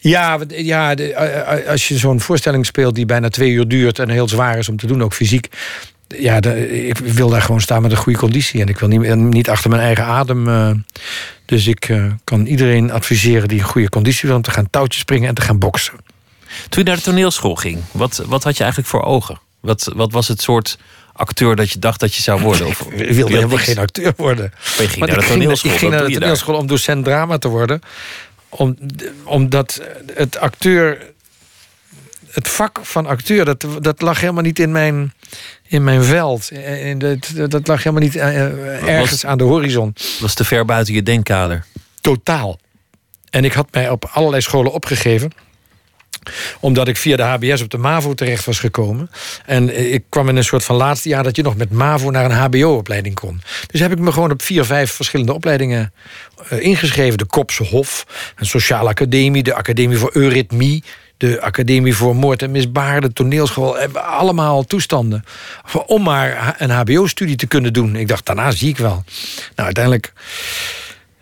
Ja, 0.02 0.38
ja 0.48 0.94
de- 0.94 1.12
eh, 1.12 1.58
eh, 1.60 1.68
als 1.68 1.88
je 1.88 1.98
zo'n 1.98 2.20
voorstelling 2.20 2.66
speelt 2.66 2.94
die 2.94 3.06
bijna 3.06 3.28
twee 3.28 3.50
uur 3.50 3.68
duurt 3.68 3.98
en 3.98 4.08
heel 4.08 4.28
zwaar 4.28 4.58
is 4.58 4.68
om 4.68 4.76
te 4.76 4.86
doen, 4.86 5.02
ook 5.02 5.12
fysiek. 5.14 5.48
Ja, 6.08 6.40
de- 6.40 6.86
ik 6.88 6.98
wil 6.98 7.28
daar 7.28 7.42
gewoon 7.42 7.60
staan 7.60 7.82
met 7.82 7.90
een 7.90 7.96
goede 7.96 8.18
conditie. 8.18 8.60
En 8.60 8.68
ik 8.68 8.78
wil 8.78 8.88
niet, 8.88 9.14
niet 9.14 9.48
achter 9.48 9.70
mijn 9.70 9.82
eigen 9.82 10.04
adem. 10.04 10.48
eh, 10.48 10.70
dus 11.44 11.66
ik 11.66 11.92
kan 12.24 12.46
iedereen 12.46 12.90
adviseren 12.90 13.48
die 13.48 13.58
een 13.58 13.64
goede 13.64 13.88
conditie 13.88 14.28
wil 14.28 14.36
om 14.36 14.42
te 14.42 14.50
gaan 14.50 14.70
touwtjes 14.70 15.00
springen 15.02 15.28
en 15.28 15.34
te 15.34 15.42
gaan 15.42 15.58
boksen. 15.58 15.94
Toen 16.68 16.82
je 16.82 16.88
naar 16.88 16.96
de 16.96 17.02
toneelschool 17.02 17.54
ging, 17.54 17.78
wat, 17.92 18.22
wat 18.26 18.44
had 18.44 18.56
je 18.56 18.62
eigenlijk 18.62 18.92
voor 18.92 19.02
ogen? 19.02 19.38
Wat, 19.60 19.92
wat 19.96 20.12
was 20.12 20.28
het 20.28 20.42
soort 20.42 20.78
acteur 21.12 21.56
dat 21.56 21.70
je 21.70 21.78
dacht 21.78 22.00
dat 22.00 22.14
je 22.14 22.22
zou 22.22 22.40
worden? 22.40 22.66
Of, 22.66 22.80
Ik 22.92 23.10
wilde 23.14 23.34
helemaal 23.34 23.56
geen 23.58 23.78
acteur 23.78 24.12
worden. 24.16 24.52
Maar 24.54 24.82
je 24.82 24.88
ging 24.88 25.06
naar 25.06 25.14
de 25.14 25.22
ging, 25.22 25.26
toneelschool. 25.40 25.70
ik 25.72 25.78
ging 25.78 25.90
naar 25.92 26.04
de 26.06 26.12
toneelschool 26.12 26.54
om 26.56 26.66
docent 26.66 27.04
drama 27.04 27.38
te 27.38 27.48
worden. 27.48 27.80
Om, 28.50 28.76
omdat 29.24 29.82
het 30.14 30.38
acteur. 30.38 31.08
Het 32.30 32.48
vak 32.48 32.78
van 32.82 33.06
acteur, 33.06 33.44
dat, 33.44 33.66
dat 33.78 34.00
lag 34.00 34.20
helemaal 34.20 34.42
niet 34.42 34.58
in 34.58 34.72
mijn, 34.72 35.12
in 35.66 35.84
mijn 35.84 36.02
veld. 36.02 36.50
In 36.50 36.98
dat, 36.98 37.32
dat 37.48 37.66
lag 37.66 37.78
helemaal 37.82 38.02
niet 38.02 38.16
eh, 38.16 38.46
eh, 38.46 38.98
ergens 38.98 39.26
aan 39.26 39.38
de 39.38 39.44
horizon. 39.44 39.94
was 40.20 40.34
te 40.34 40.44
ver 40.44 40.64
buiten 40.64 40.94
je 40.94 41.02
denkkader. 41.02 41.64
Totaal. 42.00 42.58
En 43.30 43.44
ik 43.44 43.52
had 43.52 43.68
mij 43.70 43.90
op 43.90 44.04
allerlei 44.12 44.42
scholen 44.42 44.72
opgegeven 44.72 45.32
omdat 46.60 46.88
ik 46.88 46.96
via 46.96 47.16
de 47.16 47.22
HBS 47.22 47.62
op 47.62 47.70
de 47.70 47.78
MAVO 47.78 48.14
terecht 48.14 48.44
was 48.44 48.58
gekomen. 48.58 49.10
En 49.46 49.68
eh, 49.70 49.92
ik 49.94 50.04
kwam 50.08 50.28
in 50.28 50.36
een 50.36 50.44
soort 50.44 50.64
van 50.64 50.76
laatste 50.76 51.08
jaar 51.08 51.22
dat 51.22 51.36
je 51.36 51.42
nog 51.42 51.56
met 51.56 51.70
MAVO 51.70 52.10
naar 52.10 52.24
een 52.24 52.30
HBO-opleiding 52.62 53.14
kon. 53.14 53.40
Dus 53.66 53.80
heb 53.80 53.92
ik 53.92 53.98
me 53.98 54.12
gewoon 54.12 54.30
op 54.30 54.42
vier, 54.42 54.64
vijf 54.64 54.92
verschillende 54.92 55.34
opleidingen 55.34 55.92
eh, 56.48 56.60
ingeschreven. 56.60 57.18
De 57.18 57.24
Kopse 57.24 57.64
Hof, 57.64 58.06
een 58.36 58.46
Sociale 58.46 58.88
Academie, 58.88 59.42
de 59.42 59.54
Academie 59.54 59.98
voor 59.98 60.10
Eurythmie, 60.12 60.84
de 61.16 61.40
Academie 61.40 61.94
voor 61.94 62.16
Moord 62.16 62.42
en 62.42 62.50
Misbaar, 62.50 63.00
de 63.00 63.12
toneelschool. 63.12 63.78
eh, 63.78 63.94
Allemaal 63.94 64.64
toestanden. 64.64 65.24
Om 65.86 66.02
maar 66.02 66.54
een 66.58 66.70
HBO-studie 66.70 67.36
te 67.36 67.46
kunnen 67.46 67.72
doen. 67.72 67.96
Ik 67.96 68.08
dacht, 68.08 68.26
daarna 68.26 68.50
zie 68.50 68.68
ik 68.68 68.78
wel. 68.78 69.04
Nou, 69.54 69.66
uiteindelijk 69.66 70.12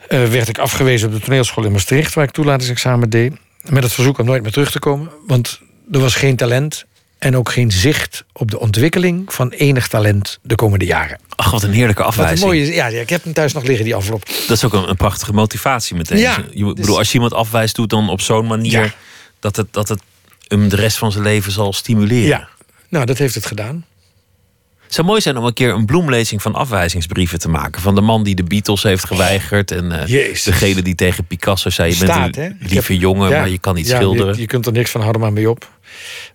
werd 0.09 0.49
ik 0.49 0.59
afgewezen 0.59 1.09
op 1.09 1.14
de 1.14 1.21
toneelschool 1.21 1.64
in 1.64 1.73
Maastricht, 1.73 2.14
waar 2.14 2.25
ik 2.25 2.31
toelatingsexamen 2.31 3.11
deed. 3.11 3.33
Met 3.68 3.83
het 3.83 3.92
verzoek 3.92 4.18
om 4.18 4.26
nooit 4.26 4.42
meer 4.42 4.52
terug 4.52 4.70
te 4.70 4.78
komen. 4.78 5.11
Want 5.26 5.61
er 5.92 5.98
was 6.00 6.14
geen 6.14 6.37
talent 6.37 6.85
en 7.18 7.37
ook 7.37 7.50
geen 7.50 7.70
zicht 7.70 8.24
op 8.33 8.50
de 8.50 8.59
ontwikkeling 8.61 9.33
van 9.33 9.48
enig 9.50 9.88
talent 9.88 10.38
de 10.42 10.54
komende 10.54 10.85
jaren. 10.85 11.18
Ach, 11.37 11.50
wat 11.50 11.62
een 11.62 11.72
heerlijke 11.72 12.02
Wat 12.02 12.12
een 12.14 12.18
afwijzing. 12.20 12.48
mooie, 12.50 12.74
ja, 12.74 12.87
ja, 12.87 13.00
ik 13.00 13.09
heb 13.09 13.24
hem 13.24 13.33
thuis 13.33 13.52
nog 13.52 13.62
liggen, 13.64 13.85
die 13.85 13.94
envelop. 13.94 14.26
Dat 14.26 14.57
is 14.57 14.64
ook 14.64 14.72
een, 14.72 14.88
een 14.88 14.96
prachtige 14.96 15.33
motivatie 15.33 15.96
meteen. 15.96 16.18
Ja, 16.18 16.37
je, 16.52 16.64
dus- 16.64 16.74
bedoel, 16.74 16.98
als 16.98 17.09
je 17.09 17.14
iemand 17.14 17.33
afwijst, 17.33 17.74
doet 17.74 17.90
dan 17.90 18.09
op 18.09 18.20
zo'n 18.20 18.46
manier 18.46 18.72
Ja. 18.83 18.94
dat, 19.40 19.57
het, 19.57 19.66
dat 19.72 19.88
het 19.88 20.00
hem 20.46 20.68
de 20.68 20.76
rest 20.76 20.96
van 20.98 21.12
zijn 21.12 21.24
leven 21.24 21.52
zal 21.52 21.72
stimuleren. 21.72 22.28
Ja, 22.28 22.48
nou, 22.88 23.04
dat 23.07 23.18
heeft 23.18 23.35
het 23.35 23.46
gedaan. 23.46 23.85
Het 24.88 24.96
zou 24.96 25.07
mooi 25.07 25.20
zijn 25.20 25.37
om 25.37 25.44
een 25.44 25.53
keer 25.53 25.70
een 25.74 25.87
bloemlezing 25.87 26.42
van 26.42 26.55
afwijzingsbrieven 26.55 27.38
te 27.38 27.48
maken. 27.48 27.83
Van 27.83 27.94
de 27.94 28.01
man 28.01 28.22
die 28.22 28.35
de 28.35 28.42
Beatles 28.42 28.83
heeft 28.83 29.05
geweigerd. 29.07 29.70
En 29.70 30.03
Jezus. 30.07 30.42
degene 30.42 30.83
die 30.83 30.94
tegen 30.94 31.24
Picasso 31.24 31.70
zei: 31.70 31.88
Je 31.88 31.94
Staat, 31.94 32.33
bent 32.33 32.37
een 32.37 32.57
lieve 32.68 32.92
heb- 32.92 33.01
jongen, 33.01 33.31
ja, 33.31 33.38
maar 33.38 33.48
je 33.48 33.59
kan 33.59 33.74
niet 33.74 33.88
ja, 33.88 33.96
schilderen. 33.96 34.35
Je, 34.35 34.40
je 34.40 34.46
kunt 34.46 34.66
er 34.66 34.72
niks 34.72 34.90
van, 34.90 35.01
hou 35.01 35.12
er 35.12 35.20
maar 35.20 35.33
mee 35.33 35.51
op. 35.51 35.68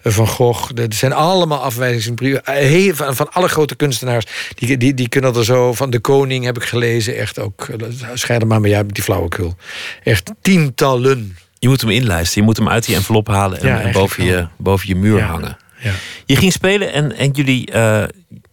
Eh, 0.01 0.11
Van 0.11 0.27
Gogh, 0.27 0.71
er 0.79 0.85
zijn 0.93 1.13
allemaal 1.13 1.59
afwijzingsbrieven. 1.61 2.45
Eh, 2.45 2.55
heel- 2.55 2.95
Van, 2.95 3.15
van 3.15 3.31
alle 3.31 3.47
grote 3.47 3.75
kunstenaars. 3.75 4.25
Die, 4.55 4.77
die, 4.77 4.93
die 4.93 5.09
kunnen 5.09 5.35
er 5.35 5.45
zo. 5.45 5.73
Van 5.73 5.89
de 5.89 5.99
Koning 5.99 6.45
heb 6.45 6.57
ik 6.57 6.63
gelezen. 6.63 7.17
Echt 7.17 7.39
ook. 7.39 7.67
Scheid 8.13 8.41
er 8.41 8.47
maar 8.47 8.61
mee 8.61 8.75
uit 8.75 8.85
met 8.85 8.95
die 8.95 9.03
flauwekul. 9.03 9.55
Echt 10.03 10.31
tientallen. 10.41 11.37
Je 11.59 11.67
moet 11.67 11.81
hem 11.81 11.89
inlijsten. 11.89 12.41
Je 12.41 12.47
moet 12.47 12.57
hem 12.57 12.69
uit 12.69 12.85
die 12.85 12.95
envelop 12.95 13.27
halen 13.27 13.59
en, 13.59 13.67
Ja, 13.67 13.73
en 13.75 13.81
eigenlijk 13.81 14.07
boven, 14.15 14.25
je, 14.25 14.47
boven 14.57 14.87
je 14.87 14.95
muur 14.95 15.17
Ja. 15.17 15.25
hangen. 15.25 15.57
Ja. 15.83 15.93
Je 16.25 16.35
ging 16.35 16.51
spelen 16.51 16.93
en, 16.93 17.15
en 17.15 17.31
jullie. 17.31 17.71
eh, 17.71 18.01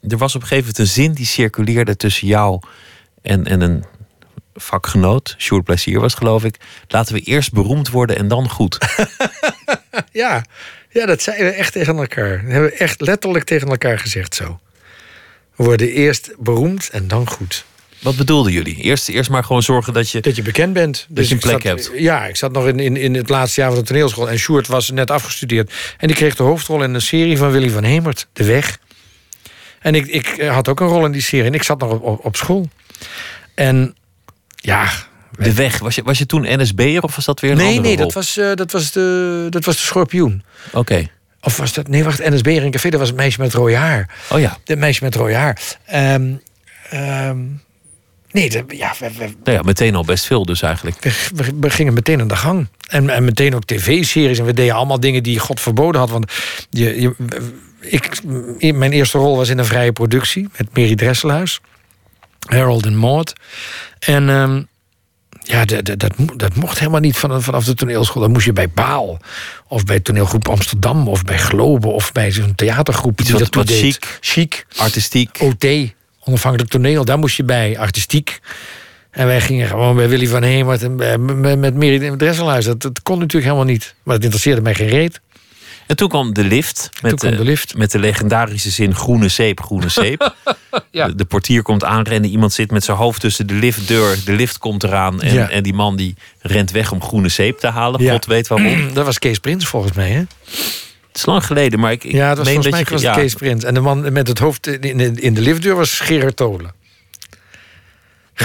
er 0.09 0.17
was 0.19 0.35
op 0.35 0.41
een 0.43 0.47
gegeven 0.49 0.71
moment 0.71 0.79
een 0.79 1.03
zin 1.03 1.13
die 1.13 1.27
circuleerde 1.27 1.97
tussen 1.97 2.27
jou 2.27 2.61
en, 3.23 3.47
en 3.47 3.61
een 3.61 3.85
vakgenoot. 4.55 5.35
Sjoerd 5.39 5.65
Plezier 5.65 6.01
was, 6.01 6.15
geloof 6.15 6.45
ik. 6.45 6.57
Laten 6.89 7.15
we 7.15 7.21
eerst 7.21 7.53
beroemd 7.53 7.89
worden 7.89 8.17
en 8.17 8.29
dan 8.29 8.49
goed. 8.49 8.79
Ja, 10.13 10.45
ja, 10.91 11.07
dat 11.07 11.23
zeiden 11.23 11.47
we 11.47 11.53
echt 11.53 11.73
tegen 11.73 11.97
elkaar. 11.97 12.43
Dat 12.43 12.51
hebben 12.53 12.71
we 12.71 12.77
echt 12.77 13.01
letterlijk 13.01 13.45
tegen 13.45 13.69
elkaar 13.69 13.99
gezegd 13.99 14.35
zo. 14.35 14.61
We 15.57 15.65
worden 15.65 15.89
eerst 15.91 16.33
beroemd 16.39 16.89
en 16.91 17.09
dan 17.09 17.29
goed. 17.29 17.65
Wat 18.01 18.17
bedoelden 18.17 18.53
jullie? 18.53 18.77
Eerst, 18.77 19.09
eerst 19.09 19.31
maar 19.31 19.45
gewoon 19.45 19.63
zorgen 19.63 19.93
dat 19.93 20.11
je. 20.11 20.21
Dat 20.21 20.37
je 20.37 20.43
bekend 20.43 20.73
bent. 20.73 21.07
Dus 21.09 21.29
je 21.29 21.35
een 21.35 21.41
plek 21.41 21.53
zat- 21.53 21.63
hebt. 21.63 21.91
Ja, 21.95 22.27
ik 22.27 22.37
zat 22.37 22.53
nog 22.53 22.67
in, 22.67 22.79
in, 22.79 22.97
in 22.97 23.15
het 23.15 23.29
laatste 23.29 23.61
jaar 23.61 23.71
van 23.71 23.79
de 23.79 23.85
toneelschool. 23.87 24.31
En 24.31 24.39
Sjoerd 24.39 24.67
was 24.67 24.91
net 24.91 25.11
afgestudeerd. 25.11 25.73
En 25.99 26.07
die 26.07 26.17
kreeg 26.17 26.37
de 26.37 26.43
hoofdrol 26.43 26.83
in 26.83 26.95
een 26.95 27.01
serie 27.03 27.37
van 27.39 27.51
Willy 27.51 27.71
van 27.71 27.85
Hemert, 27.85 28.27
De 28.33 28.45
Weg. 28.45 28.79
En 29.81 29.95
ik, 29.95 30.07
ik 30.07 30.27
eh, 30.27 30.53
had 30.53 30.69
ook 30.69 30.81
een 30.81 30.87
rol 30.87 31.05
in 31.05 31.13
die 31.13 31.23
serie. 31.23 31.47
En 31.47 31.55
ik 31.55 31.63
zat 31.63 31.79
nog 31.81 31.91
op, 32.01 32.25
op, 32.25 32.37
school. 32.37 32.69
En 33.55 33.95
ja... 34.57 34.89
De 35.39 35.55
weg. 35.55 35.79
Was 35.79 35.95
je, 35.95 36.03
was 36.03 36.19
je 36.19 36.27
toen 36.27 36.47
NSB'er 36.63 37.03
of 37.03 37.17
was 37.17 37.25
dat 37.25 37.41
weer 37.41 37.51
een 37.51 37.57
Nee, 37.57 37.67
andere 37.67 37.87
nee, 37.87 37.97
rol? 37.97 38.05
dat 38.05 38.15
was, 38.15 38.37
eh, 38.37 38.55
dat, 38.55 38.73
was 38.73 38.93
de, 38.93 39.47
dat 39.51 39.65
was 39.65 39.77
de 39.77 39.83
schorpioen. 39.83 40.43
Oké. 40.73 41.09
Of 41.41 41.57
was 41.57 41.73
dat... 41.73 41.89
Nee, 41.89 42.05
wacht, 42.05 42.19
NSB 42.31 42.47
in 42.47 42.63
een 42.63 42.71
café. 42.71 42.91
Dat 42.91 42.99
was 43.01 43.09
het 43.09 43.17
meisje 43.19 43.41
met 43.41 43.53
rode 43.55 43.77
haar. 43.77 44.11
Oh 44.31 44.41
ja. 44.41 44.59
De 44.65 44.77
meisje 44.77 45.05
met 45.05 45.15
rode 45.15 45.35
haar. 45.35 45.59
Ehm, 45.87 46.33
nee, 48.33 48.51
ja, 48.69 48.95
we, 48.99 49.11
we, 49.19 49.25
Nou 49.45 49.57
ja, 49.57 49.63
meteen 49.63 49.95
al 49.95 50.05
best 50.05 50.25
veel 50.27 50.45
dus 50.45 50.63
eigenlijk. 50.63 50.97
we, 51.03 51.13
we- 51.35 51.53
we 51.61 51.71
gingen 51.71 51.93
meteen 51.95 52.21
aan 52.21 52.29
de 52.29 52.37
gang. 52.37 52.69
En, 52.89 53.11
en 53.11 53.25
meteen 53.25 53.55
ook 53.55 53.65
tv-series. 53.65 54.39
En 54.39 54.45
we 54.45 54.53
deden 54.55 54.75
allemaal 54.75 55.01
dingen 55.01 55.23
die 55.23 55.39
God 55.39 55.61
verboden 55.61 56.01
had. 56.01 56.11
Want 56.11 56.33
je, 56.71 57.01
je, 57.01 57.15
ik, 57.81 58.21
mijn 58.75 58.93
eerste 58.93 59.19
rol 59.19 59.37
was 59.37 59.49
in 59.49 59.59
een 59.59 59.65
vrije 59.65 59.93
productie 59.93 60.49
met 60.59 60.77
Mary 60.77 60.95
Dresselhuis. 60.95 61.61
Harold 62.49 62.87
en 62.87 62.97
Maud. 62.97 63.33
En 63.99 64.29
ehm, 64.29 64.63
ja, 65.43 65.65
dat, 65.65 65.85
dat, 65.85 65.99
dat, 65.99 66.19
mo- 66.19 66.37
dat 66.37 66.55
mocht 66.55 66.79
helemaal 66.79 67.01
niet 67.01 67.17
van, 67.17 67.43
vanaf 67.43 67.65
de 67.65 67.75
toneelschool. 67.75 68.23
Dan 68.23 68.31
moest 68.33 68.45
je 68.45 68.53
bij 68.53 68.71
Baal. 68.71 69.19
Of 69.69 69.85
bij 69.85 70.01
toneelgroep 70.01 70.49
Amsterdam. 70.49 71.09
Of 71.09 71.25
bij 71.25 71.39
Globe. 71.39 71.89
Of 71.89 72.13
bij 72.13 72.33
zo'n 72.33 72.55
theatergroep. 72.55 73.21
Iets 73.21 73.29
die 73.31 73.39
wat- 73.39 73.53
dat 73.53 73.67
wat 73.69 73.77
chic. 73.77 74.19
Chic. 74.21 74.67
Artistiek. 74.77 75.39
OT, 75.41 75.67
onafhankelijk 76.31 76.71
toneel, 76.71 77.05
daar 77.05 77.19
moest 77.19 77.37
je 77.37 77.45
bij, 77.45 77.79
artistiek. 77.79 78.41
En 79.11 79.27
wij 79.27 79.41
gingen 79.41 79.69
gewoon 79.69 79.97
bij 79.97 80.09
Willy 80.09 80.27
van 80.27 80.43
Hemert 80.43 80.83
en 80.83 80.95
met, 81.41 81.59
met 81.59 81.75
Mary 81.75 82.17
Dresselhuis. 82.17 82.65
Dat, 82.65 82.83
dat 82.83 83.03
kon 83.03 83.19
natuurlijk 83.19 83.53
helemaal 83.53 83.73
niet. 83.73 83.95
Maar 84.03 84.15
het 84.15 84.23
interesseerde 84.25 84.61
mij 84.61 84.75
geen 84.75 84.89
reet. 84.89 85.21
En 85.87 85.97
toen 85.97 86.09
kwam 86.09 86.33
de 86.33 86.45
lift. 86.45 86.91
Met, 87.03 87.15
kwam 87.15 87.37
de 87.37 87.45
lift. 87.45 87.77
met 87.77 87.91
de 87.91 87.99
legendarische 87.99 88.71
zin 88.71 88.95
groene 88.95 89.29
zeep, 89.29 89.61
groene 89.63 89.89
zeep. 90.03 90.35
Ja. 90.91 91.07
de, 91.07 91.15
de 91.15 91.25
portier 91.25 91.63
komt 91.63 91.85
aanrennen. 91.85 92.31
Iemand 92.31 92.53
zit 92.53 92.71
met 92.71 92.85
zijn 92.85 92.97
hoofd 92.97 93.21
tussen 93.21 93.47
de 93.47 93.55
liftdeur. 93.55 94.17
De 94.25 94.33
lift 94.33 94.59
komt 94.59 94.85
eraan. 94.85 95.23
En, 95.23 95.35
Ja. 95.35 95.49
en 95.49 95.63
die 95.63 95.75
man 95.75 95.97
die 95.97 96.15
rent 96.41 96.71
weg 96.71 96.93
om 96.93 97.03
groene 97.03 97.29
zeep 97.29 97.59
te 97.59 97.67
halen. 97.67 98.03
Ja. 98.03 98.13
God 98.13 98.27
weet 98.27 98.49
waarom. 98.49 98.89
Dat 98.95 99.05
was 99.05 99.19
Kees 99.19 99.39
Prins 99.39 99.67
volgens 99.67 99.93
mij, 99.93 100.11
hè? 100.11 100.23
Is 101.21 101.27
lang 101.27 101.45
geleden, 101.47 101.81
maar 101.81 101.93
ik, 101.93 102.05
ik 102.05 102.13
Ja, 102.13 102.29
het 102.29 102.39
was, 102.39 102.47
volgens 102.47 102.71
mij 102.71 102.81
dat 102.85 102.91
was 102.93 103.03
het 103.03 103.15
Kees 103.15 103.35
Prins. 103.35 103.65
En 103.65 103.75
de 103.75 103.81
man 103.81 104.13
met 104.13 104.29
het 104.29 104.39
hoofd 104.39 104.67
in 104.67 104.97
de, 104.97 105.13
in 105.13 105.35
de 105.35 105.41
liftdeur 105.41 105.75
was 105.77 106.01
Gerard 106.01 106.37
Tolen. 106.37 106.73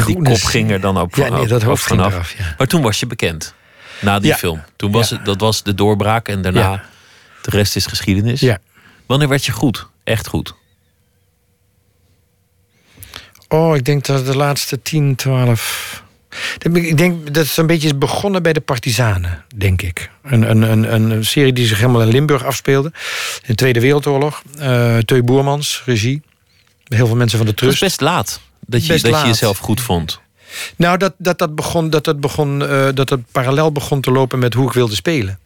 die 0.06 0.22
kop 0.22 0.44
ging 0.44 0.72
er 0.72 0.82
dan 0.82 0.98
ook, 0.98 1.16
Ja, 1.16 1.30
nee, 1.30 1.48
dat 1.48 1.62
hoofd 1.62 1.84
vanaf. 1.84 2.14
eraf, 2.14 2.38
ja. 2.38 2.56
Maar 2.58 2.68
toen 2.68 2.82
was 2.82 3.00
je 3.00 3.06
bekend. 3.08 3.54
Na 4.02 4.20
die 4.20 4.28
Ja. 4.30 4.36
film. 4.36 4.64
Toen 4.76 4.92
was 4.92 5.10
het, 5.10 5.26
dat 5.26 5.40
was 5.42 5.64
de 5.64 5.74
doorbraak. 5.74 6.28
En 6.28 6.42
daarna, 6.42 6.84
de 7.42 7.50
rest 7.50 7.76
is 7.76 7.86
geschiedenis. 7.86 8.40
Ja. 8.40 8.58
Wanneer 9.06 9.28
werd 9.28 9.46
je 9.46 9.52
goed? 9.52 9.88
Echt 10.04 10.28
goed? 10.28 10.54
Oh, 13.48 13.76
ik 13.76 13.86
denk 13.86 14.06
dat 14.06 14.26
de 14.26 14.36
laatste 14.36 14.82
10, 14.82 15.16
12. 15.16 16.04
Ik 16.72 16.98
denk 16.98 17.34
dat 17.34 17.48
het 17.48 17.58
een 17.58 17.68
beetje 17.68 17.88
is 17.88 17.98
begonnen 17.98 18.44
bij 18.44 18.54
de 18.54 18.62
Partizanen, 18.62 19.46
denk 19.56 19.82
ik. 19.82 20.10
Een, 20.24 20.50
een, 20.50 20.62
een, 20.62 21.12
een 21.12 21.26
serie 21.26 21.54
die 21.54 21.66
zich 21.68 21.78
helemaal 21.80 22.02
in 22.02 22.08
Limburg 22.08 22.44
afspeelde. 22.46 22.92
In 23.36 23.42
de 23.46 23.56
Tweede 23.56 23.80
Wereldoorlog. 23.80 24.42
Uh, 24.60 24.98
Teu 24.98 25.24
Boermans, 25.24 25.82
regie. 25.86 26.22
Heel 26.84 27.08
veel 27.08 27.16
mensen 27.16 27.38
van 27.38 27.48
de 27.48 27.52
Het 27.52 27.62
was 27.62 27.78
Trust. 27.78 27.84
best 27.98 28.02
laat 28.02 28.40
dat 28.66 28.86
je, 28.86 28.94
Best 28.94 29.06
dat 29.06 29.22
je 29.22 29.28
jezelf 29.28 29.58
goed 29.58 29.82
vond. 29.82 30.20
Nou, 30.76 30.98
dat 30.98 31.14
dat, 31.18 31.38
dat, 31.38 31.56
begon, 31.56 31.90
dat, 31.90 32.04
dat, 32.04 32.20
begon, 32.20 32.68
eh, 32.68 32.88
dat 32.94 33.08
dat 33.08 33.20
parallel 33.32 33.72
begon 33.72 34.02
te 34.02 34.12
lopen 34.12 34.40
met 34.40 34.54
hoe 34.54 34.68
ik 34.68 34.74
wilde 34.74 34.96
spelen. 34.96 35.40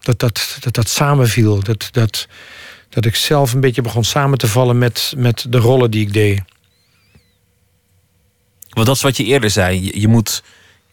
Dat 0.00 0.18
dat, 0.18 0.58
dat, 0.60 0.74
dat 0.74 0.88
samenviel. 0.88 1.62
Dat, 1.62 1.88
dat, 1.92 2.26
dat 2.88 3.04
ik 3.04 3.14
zelf 3.14 3.52
een 3.52 3.60
beetje 3.60 3.82
begon 3.82 4.04
samen 4.04 4.38
te 4.38 4.48
vallen 4.48 4.78
met, 4.78 5.12
met 5.16 5.46
de 5.48 5.58
rollen 5.58 5.90
die 5.90 6.00
ik 6.00 6.12
deed. 6.12 6.42
Want 8.78 8.86
dat 8.86 8.96
is 8.96 9.02
wat 9.02 9.16
je 9.16 9.24
eerder 9.24 9.50
zei. 9.50 9.84
Je, 9.84 10.00
je 10.00 10.08
moet 10.08 10.42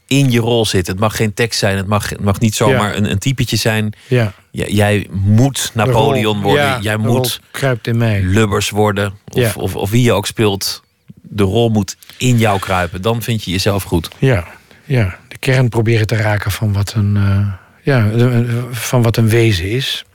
in 0.08 0.32
je 0.32 0.40
rol 0.40 0.66
zitten. 0.66 0.94
Het 0.94 1.02
mag 1.02 1.16
geen 1.16 1.34
tekst 1.34 1.60
zijn. 1.60 1.78
Het 1.78 1.88
mag, 1.88 2.10
het 2.10 2.22
mag 2.22 2.40
niet 2.40 2.56
zomaar 2.56 2.92
Ja. 2.92 2.96
een, 2.98 3.12
een 3.12 3.18
typetje 3.20 3.56
zijn. 3.58 3.94
Ja, 4.08 4.34
J- 4.52 4.62
jij 4.68 5.08
moet 5.12 5.72
Napoleon 5.74 6.42
worden. 6.42 6.64
ja, 6.66 6.80
jij 6.82 6.98
moet 6.98 7.40
kruipt 7.52 7.88
in 7.88 7.98
mij. 7.98 8.22
Lubbers 8.22 8.70
worden. 8.70 9.14
Of, 9.32 9.58
of, 9.58 9.76
of 9.76 9.90
wie 9.90 10.04
je 10.04 10.12
ook 10.14 10.26
speelt. 10.28 10.84
De 11.22 11.44
rol 11.44 11.70
moet 11.70 11.98
in 12.18 12.38
jou 12.38 12.60
kruipen. 12.60 13.02
Dan 13.02 13.22
vind 13.22 13.44
je 13.44 13.52
jezelf 13.52 13.84
goed. 13.84 14.08
Ja, 14.20 14.46
ja, 14.84 15.18
de 15.28 15.38
kern 15.38 15.70
proberen 15.70 16.08
te 16.08 16.16
raken 16.16 16.52
van 16.52 16.74
wat 16.74 16.94
een, 16.96 17.16
eh, 17.16 17.48
ja, 17.84 18.08
de- 18.10 18.68
van 18.72 19.02
wat 19.02 19.18
een 19.18 19.30
wezen 19.30 19.70
is. 19.70 20.06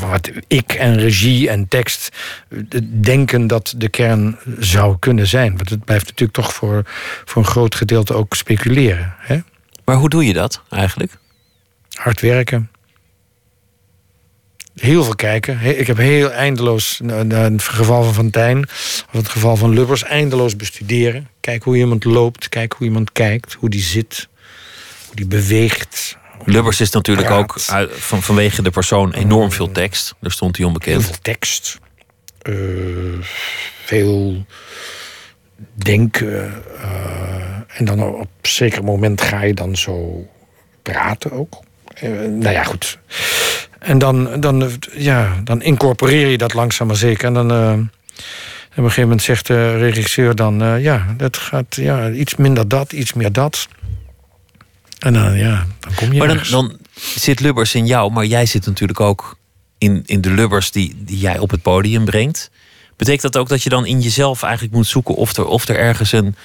Wat 0.00 0.30
ik 0.46 0.72
en 0.72 0.98
regie 0.98 1.48
en 1.48 1.68
tekst 1.68 2.16
eh, 2.48 2.80
denken 2.82 3.46
dat 3.46 3.74
de 3.76 3.88
kern 3.88 4.38
zou 4.58 4.96
kunnen 4.98 5.26
zijn. 5.26 5.56
Want 5.56 5.70
het 5.70 5.84
blijft 5.84 6.06
natuurlijk 6.06 6.38
toch 6.38 6.54
voor, 6.54 6.82
voor 7.24 7.42
een 7.42 7.48
groot 7.48 7.74
gedeelte 7.74 8.14
ook 8.14 8.34
speculeren. 8.34 9.14
Hè? 9.18 9.38
Maar 9.84 9.96
hoe 9.96 10.08
doe 10.08 10.26
je 10.26 10.32
dat 10.32 10.62
eigenlijk? 10.68 11.12
Hard 11.92 12.20
werken. 12.20 12.70
Heel 14.74 15.04
veel 15.04 15.14
kijken. 15.14 15.60
Ik 15.78 15.86
heb 15.86 15.96
heel 15.96 16.30
eindeloos, 16.30 17.00
het 17.28 17.62
geval 17.62 18.02
van 18.02 18.14
Fontijn, 18.14 18.62
of 19.12 19.12
het 19.12 19.28
geval 19.28 19.56
van 19.56 19.74
Lubbers, 19.74 20.02
eindeloos 20.02 20.56
bestuderen. 20.56 21.28
Kijk 21.40 21.62
hoe 21.62 21.76
iemand 21.76 22.04
loopt, 22.04 22.48
kijk 22.48 22.72
hoe 22.72 22.86
iemand 22.86 23.12
kijkt, 23.12 23.54
hoe 23.54 23.68
die 23.68 23.82
zit, 23.82 24.28
hoe 25.06 25.16
die 25.16 25.26
beweegt. 25.26 26.16
Lubbers 26.44 26.80
is 26.80 26.90
natuurlijk 26.90 27.30
ook 27.30 27.58
uit, 27.66 27.90
van, 27.92 28.22
vanwege 28.22 28.62
de 28.62 28.70
persoon 28.70 29.12
enorm 29.12 29.52
veel 29.52 29.72
tekst. 29.72 30.14
Daar 30.20 30.30
stond 30.30 30.56
hij 30.56 30.66
Heel 30.66 30.74
onbekend. 30.74 31.04
veel 31.04 31.16
tekst. 31.22 31.78
eh, 32.42 32.54
veel 33.84 34.44
denken. 35.74 36.52
eh, 36.82 37.78
en 37.78 37.84
dan 37.84 38.02
op 38.02 38.20
een 38.20 38.28
zeker 38.42 38.84
moment 38.84 39.20
ga 39.20 39.42
je 39.42 39.54
dan 39.54 39.76
zo 39.76 40.26
praten 40.82 41.32
ook. 41.32 41.62
Eh, 41.94 42.10
nou 42.10 42.50
ja, 42.50 42.64
goed. 42.64 42.98
En 43.78 43.98
dan, 43.98 44.40
dan, 44.40 44.70
ja, 44.92 45.40
dan 45.44 45.62
incorporeer 45.62 46.26
je 46.28 46.38
dat 46.38 46.54
langzaam 46.54 46.86
maar 46.86 46.96
zeker. 46.96 47.26
En 47.26 47.34
dan... 47.34 47.50
op 47.50 48.84
een 48.84 48.90
gegeven 48.90 49.02
moment 49.02 49.22
zegt 49.22 49.46
de 49.46 49.76
regisseur 49.76 50.34
dan... 50.34 50.80
ja, 50.80 51.14
dat 51.16 51.36
gaat 51.36 51.74
ja, 51.76 52.10
iets 52.10 52.36
minder 52.36 52.68
dat, 52.68 52.92
iets 52.92 53.12
meer 53.12 53.32
dat. 53.32 53.68
En 54.98 55.12
dan, 55.12 55.36
ja, 55.36 55.66
dan 55.80 55.94
kom 55.94 56.12
je 56.12 56.18
Maar 56.18 56.50
dan, 56.50 56.78
zit 56.94 57.40
Lubbers 57.40 57.74
in 57.74 57.86
jou, 57.86 58.12
maar 58.12 58.24
jij 58.24 58.46
zit 58.46 58.66
natuurlijk 58.66 59.00
ook 59.00 59.36
in, 59.78 60.02
in 60.06 60.20
de 60.20 60.30
Lubbers 60.30 60.70
die, 60.70 60.94
die 60.98 61.18
jij 61.18 61.38
op 61.38 61.50
het 61.50 61.62
podium 61.62 62.04
brengt. 62.04 62.50
Betekent 62.96 63.22
dat 63.32 63.36
ook 63.36 63.48
dat 63.48 63.62
je 63.62 63.68
dan 63.68 63.86
in 63.86 64.00
jezelf 64.00 64.42
eigenlijk 64.42 64.74
moet 64.74 64.86
zoeken 64.86 65.14
of 65.14 65.36
er, 65.36 65.46
of 65.46 65.68
er 65.68 65.76
ergens 65.78 66.12
een, 66.12 66.36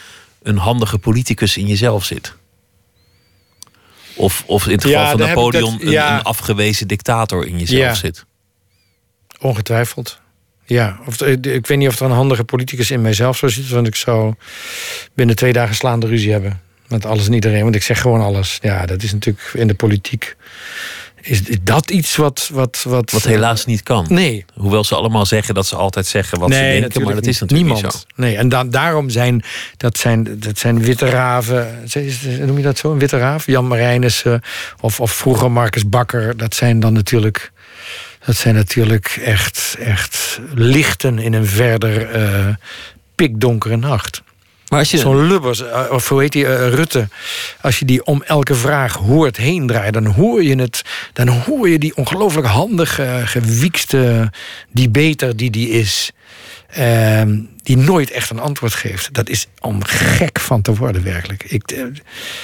een 0.43 0.57
handige 0.57 0.97
politicus 0.97 1.57
in 1.57 1.67
jezelf 1.67 2.05
zit? 2.05 2.33
Of, 4.15 4.43
of 4.45 4.65
in 4.65 4.71
het 4.71 4.83
geval 4.83 4.99
Ja, 5.01 5.09
van 5.09 5.19
Napoleon 5.19 5.71
dat- 5.71 5.81
een, 5.81 5.89
ja. 5.89 6.15
een 6.17 6.23
afgewezen 6.23 6.87
dictator 6.87 7.47
in 7.47 7.59
jezelf 7.59 7.81
Ja. 7.81 7.93
zit. 7.93 8.25
Ongetwijfeld. 9.39 10.19
Ja, 10.65 10.99
of, 11.05 11.21
eh, 11.21 11.31
ik 11.31 11.67
weet 11.67 11.77
niet 11.77 11.87
of 11.87 11.99
er 11.99 12.05
een 12.05 12.11
handige 12.11 12.43
politicus 12.43 12.91
in 12.91 13.01
mijzelf 13.01 13.37
zou 13.37 13.51
zitten. 13.51 13.73
Want 13.73 13.87
ik 13.87 13.95
zou 13.95 14.33
binnen 15.13 15.35
twee 15.35 15.53
dagen 15.53 15.75
slaande 15.75 16.07
ruzie 16.07 16.31
hebben. 16.31 16.61
Met 16.87 17.05
alles 17.05 17.27
en 17.27 17.33
iedereen. 17.33 17.63
Want 17.63 17.75
ik 17.75 17.83
zeg 17.83 18.01
gewoon 18.01 18.21
alles. 18.21 18.57
Ja, 18.61 18.85
dat 18.85 19.03
is 19.03 19.13
natuurlijk 19.13 19.49
in 19.53 19.67
de 19.67 19.73
politiek. 19.73 20.35
Is 21.21 21.41
dat 21.61 21.89
iets 21.89 22.15
wat. 22.15 22.49
Wat, 22.53 22.83
wat, 22.87 23.11
Wat 23.11 23.23
helaas 23.23 23.65
niet 23.65 23.83
kan. 23.83 24.05
Nee. 24.09 24.45
Hoewel 24.53 24.83
ze 24.83 24.95
allemaal 24.95 25.25
zeggen 25.25 25.53
dat 25.53 25.65
ze 25.65 25.75
altijd 25.75 26.05
zeggen 26.05 26.39
wat 26.39 26.53
ze 26.53 26.59
denken, 26.59 27.01
maar 27.01 27.15
dat 27.15 27.25
is 27.25 27.39
natuurlijk 27.39 27.69
niemand. 27.69 27.93
niet 27.93 28.01
zo. 28.01 28.21
Nee, 28.21 28.37
en 28.37 28.49
dan, 28.49 28.69
daarom 28.69 29.09
zijn 29.09 29.43
dat, 29.77 29.97
zijn 29.97 30.39
dat 30.39 30.57
zijn 30.57 30.79
witte 30.79 31.05
raven. 31.05 31.83
Noem 32.39 32.57
je 32.57 32.63
dat 32.63 32.77
zo? 32.77 32.91
Een 32.91 32.99
witte 32.99 33.17
raaf? 33.17 33.45
Jan 33.45 33.67
Marijnissen 33.67 34.41
of, 34.79 34.99
of 34.99 35.11
vroeger 35.11 35.51
Marcus 35.51 35.89
Bakker. 35.89 36.37
Dat 36.37 36.55
zijn 36.55 36.79
dan 36.79 36.93
natuurlijk. 36.93 37.51
Dat 38.25 38.35
zijn 38.35 38.55
natuurlijk 38.55 39.19
echt, 39.23 39.75
echt 39.79 40.39
lichten 40.53 41.19
in 41.19 41.33
een 41.33 41.47
verder 41.47 42.09
eh, 42.09 42.47
pikdonkere 43.15 43.77
nacht. 43.77 44.21
Maar 44.73 44.81
als 44.81 44.91
je, 44.91 44.97
Zo'n 44.97 45.27
Lubbers, 45.27 45.61
eh, 45.61 45.85
of 45.89 46.09
hoe 46.09 46.21
heet 46.21 46.31
die, 46.31 46.47
eh, 46.47 46.73
Rutte. 46.73 47.07
Als 47.61 47.79
je 47.79 47.85
die 47.85 48.05
om 48.05 48.23
elke 48.23 48.55
vraag 48.55 48.93
hoort 48.93 49.37
heen 49.37 49.67
draaien, 49.67 49.93
dan 49.93 50.05
hoor 50.05 50.43
je 50.43 50.55
het. 50.55 50.81
Dan 51.13 51.27
hoor 51.27 51.69
je 51.69 51.79
die 51.79 51.95
ongelooflijk 51.95 52.47
handige, 52.47 53.21
gewiekste 53.25 54.31
debater 54.71 55.35
die 55.37 55.49
die 55.49 55.69
is. 55.69 56.11
ehm, 56.69 57.39
die 57.63 57.77
nooit 57.77 58.11
echt 58.11 58.29
een 58.29 58.39
antwoord 58.39 58.73
geeft. 58.73 59.13
Dat 59.13 59.29
is 59.29 59.47
om 59.61 59.83
gek 59.83 60.39
van 60.39 60.61
te 60.61 60.75
worden, 60.75 61.03
werkelijk. 61.03 61.43
Ik, 61.43 61.71
eh, 61.71 61.83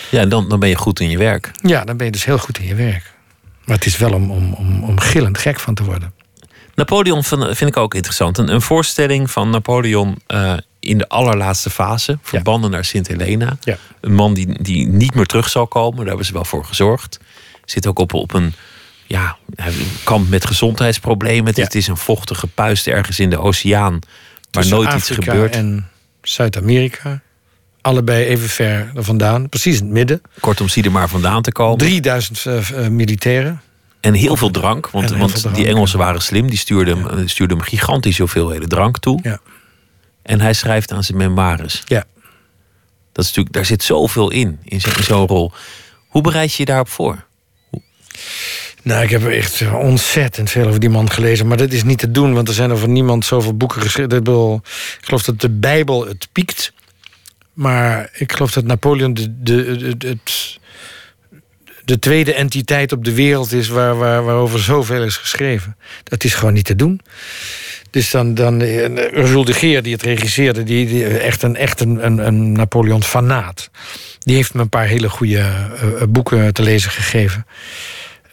ja, 0.09 0.25
dan, 0.25 0.49
dan 0.49 0.59
ben 0.59 0.69
je 0.69 0.75
goed 0.75 0.99
in 0.99 1.09
je 1.09 1.17
werk. 1.17 1.51
ja, 1.61 1.83
dan 1.83 1.97
ben 1.97 2.05
je 2.05 2.11
dus 2.11 2.25
heel 2.25 2.37
goed 2.37 2.59
in 2.59 2.65
je 2.67 2.75
werk. 2.75 3.13
Maar 3.65 3.75
het 3.75 3.85
is 3.85 3.97
wel 3.97 4.13
om, 4.13 4.31
om, 4.31 4.53
om, 4.53 4.83
om 4.83 4.99
gillend 4.99 5.37
gek 5.37 5.59
van 5.59 5.73
te 5.73 5.83
worden. 5.83 6.13
Napoleon 6.75 7.23
vind, 7.23 7.61
ik 7.61 7.77
ook 7.77 7.93
interessant. 7.93 8.37
Een, 8.37 8.53
een 8.53 8.61
voorstelling 8.61 9.31
van 9.31 9.49
Napoleon 9.49 10.17
eh, 10.27 10.53
in 10.79 10.97
de 10.97 11.09
allerlaatste 11.09 11.69
fase. 11.69 12.17
Verbanden 12.21 12.71
naar 12.71 12.85
Sint 12.85 13.07
Helena. 13.07 13.57
Ja. 13.61 13.77
Een 14.01 14.13
man 14.13 14.33
die, 14.33 14.63
die 14.63 14.87
niet 14.87 15.13
meer 15.15 15.25
terug 15.25 15.49
zal 15.49 15.67
komen. 15.67 15.97
Daar 15.97 16.07
hebben 16.07 16.25
ze 16.25 16.33
wel 16.33 16.45
voor 16.45 16.65
gezorgd. 16.65 17.19
Zit 17.65 17.87
ook 17.87 17.99
op, 17.99 18.13
op 18.13 18.33
een... 18.33 18.53
Ja, 19.05 19.37
hij 19.55 19.73
kampt 20.03 20.29
met 20.29 20.45
gezondheidsproblemen. 20.45 21.45
Het, 21.45 21.55
Ja. 21.55 21.63
het 21.63 21.75
is 21.75 21.87
een 21.87 21.97
vochtige 21.97 22.47
puist 22.47 22.87
ergens 22.87 23.19
in 23.19 23.29
de 23.29 23.37
oceaan. 23.39 23.91
Waar 23.91 24.01
Tussen 24.49 24.75
nooit 24.75 24.93
iets 24.93 25.09
gebeurt. 25.09 25.55
En 25.55 25.87
Zuid-Amerika. 26.21 27.21
Allebei 27.81 28.25
even 28.25 28.49
ver 28.49 28.91
vandaan. 28.95 29.49
Precies 29.49 29.77
in 29.77 29.83
het 29.83 29.93
midden. 29.93 30.21
Kortom, 30.39 30.67
zie 30.67 30.83
er 30.83 30.91
maar 30.91 31.09
vandaan 31.09 31.41
te 31.41 31.51
komen. 31.51 31.77
3000 31.77 32.45
eh, 32.45 32.85
eh, 32.85 32.91
militairen. 32.91 33.61
En 33.99 34.13
heel 34.13 34.35
veel 34.35 34.51
drank. 34.51 34.89
Want, 34.89 35.09
want 35.09 35.31
veel 35.31 35.41
drank, 35.41 35.55
die 35.55 35.67
Engelsen 35.67 35.99
waren 35.99 36.21
slim. 36.21 36.49
Die 36.49 36.57
stuurden 36.57 37.03
hem, 37.03 37.27
stuurden 37.27 37.57
hem 37.57 37.65
gigantische 37.65 38.21
hoeveelheden 38.21 38.69
drank 38.69 38.97
toe. 38.99 39.19
Ja. 39.23 39.39
En 40.29 40.41
hij 40.41 40.53
schrijft 40.53 40.91
aan 40.91 41.03
zijn 41.03 41.17
memoires. 41.17 41.83
Ja. 41.85 42.05
Dat 43.11 43.23
is 43.23 43.27
natuurlijk, 43.27 43.53
daar 43.55 43.65
zit 43.65 43.83
zoveel 43.83 44.31
in, 44.31 44.59
in 44.63 44.81
zo- 44.81 45.01
zo'n 45.01 45.27
rol. 45.27 45.51
Hoe 46.07 46.21
bereid 46.21 46.51
je 46.51 46.57
je 46.57 46.65
daarop 46.65 46.89
voor? 46.89 47.25
Nou, 48.83 49.03
ik 49.03 49.09
heb 49.09 49.25
echt 49.27 49.71
ontzettend 49.71 50.49
veel 50.49 50.67
over 50.67 50.79
die 50.79 50.89
man 50.89 51.09
gelezen. 51.11 51.47
Maar 51.47 51.57
dat 51.57 51.71
is 51.71 51.83
niet 51.83 51.99
te 51.99 52.11
doen, 52.11 52.33
want 52.33 52.47
er 52.47 52.53
zijn 52.53 52.71
over 52.71 52.89
niemand 52.89 53.25
zoveel 53.25 53.57
boeken 53.57 53.81
geschreven. 53.81 54.17
Ik, 54.17 55.05
geloof 55.05 55.23
dat 55.23 55.41
de 55.41 55.49
Bijbel 55.49 56.07
het 56.07 56.27
piekt. 56.31 56.73
Maar 57.53 58.09
ik 58.13 58.31
geloof 58.31 58.51
dat 58.51 58.63
Napoleon 58.63 59.13
de, 59.13 59.41
de, 59.41 59.95
de, 59.97 60.07
het, 60.07 60.59
de 61.89 61.99
tweede 61.99 62.33
entiteit 62.33 62.91
op 62.91 63.03
de 63.03 63.13
wereld 63.13 63.51
is... 63.51 63.67
Waar, 63.67 63.97
waar, 63.97 64.23
waarover 64.23 64.59
zoveel 64.59 65.03
is 65.03 65.17
geschreven. 65.17 65.77
Dat 66.03 66.23
is 66.23 66.33
gewoon 66.33 66.53
niet 66.53 66.65
te 66.65 66.75
doen. 66.75 67.01
Dus 67.89 68.11
dan, 68.11 68.33
dan 68.33 68.61
eh, 68.61 69.13
Ursula 69.13 69.43
de 69.43 69.53
Geer, 69.53 69.83
die 69.83 69.93
het 69.93 70.01
regisseerde... 70.01 70.63
die, 70.63 71.07
echt 71.07 71.43
een, 71.43 71.55
echt 71.55 71.79
een, 71.79 72.27
een, 72.27 72.51
Napoleon-fanaat. 72.51 73.69
Die 74.19 74.35
heeft 74.35 74.53
me 74.53 74.61
een 74.61 74.69
paar 74.69 74.85
hele 74.85 75.09
goede 75.09 75.37
eh, 75.37 76.01
eh, 76.01 76.07
boeken 76.09 76.53
te 76.53 76.61
lezen 76.61 76.91
gegeven. 76.91 77.45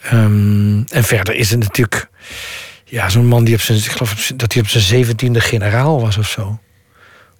Ehm, 0.01 0.83
en 0.89 1.03
verder 1.03 1.35
is 1.35 1.49
het 1.49 1.59
natuurlijk... 1.59 2.09
Ja, 2.85 3.09
zo'n 3.09 3.27
man 3.27 3.43
die 3.43 3.55
op 3.55 3.61
zijn... 3.61 3.77
Ik 3.77 3.83
geloof 3.83 4.31
dat 4.35 4.53
hij 4.53 4.61
op 4.61 4.67
zijn 4.67 4.83
zeventiende 4.83 5.41
generaal 5.41 6.01
was 6.01 6.17
of 6.17 6.29
zo. 6.29 6.59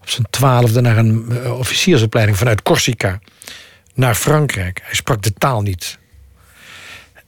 Op 0.01 0.09
zijn 0.09 0.27
twaalfde 0.29 0.81
naar 0.81 0.97
een 0.97 1.25
eh, 1.43 1.59
officiersopleiding 1.59 2.37
vanuit 2.37 2.61
Corsica. 2.61 3.19
Naar 3.93 4.15
Frankrijk. 4.15 4.81
Hij 4.83 4.95
sprak 4.95 5.21
de 5.21 5.33
taal 5.33 5.61
niet. 5.61 5.97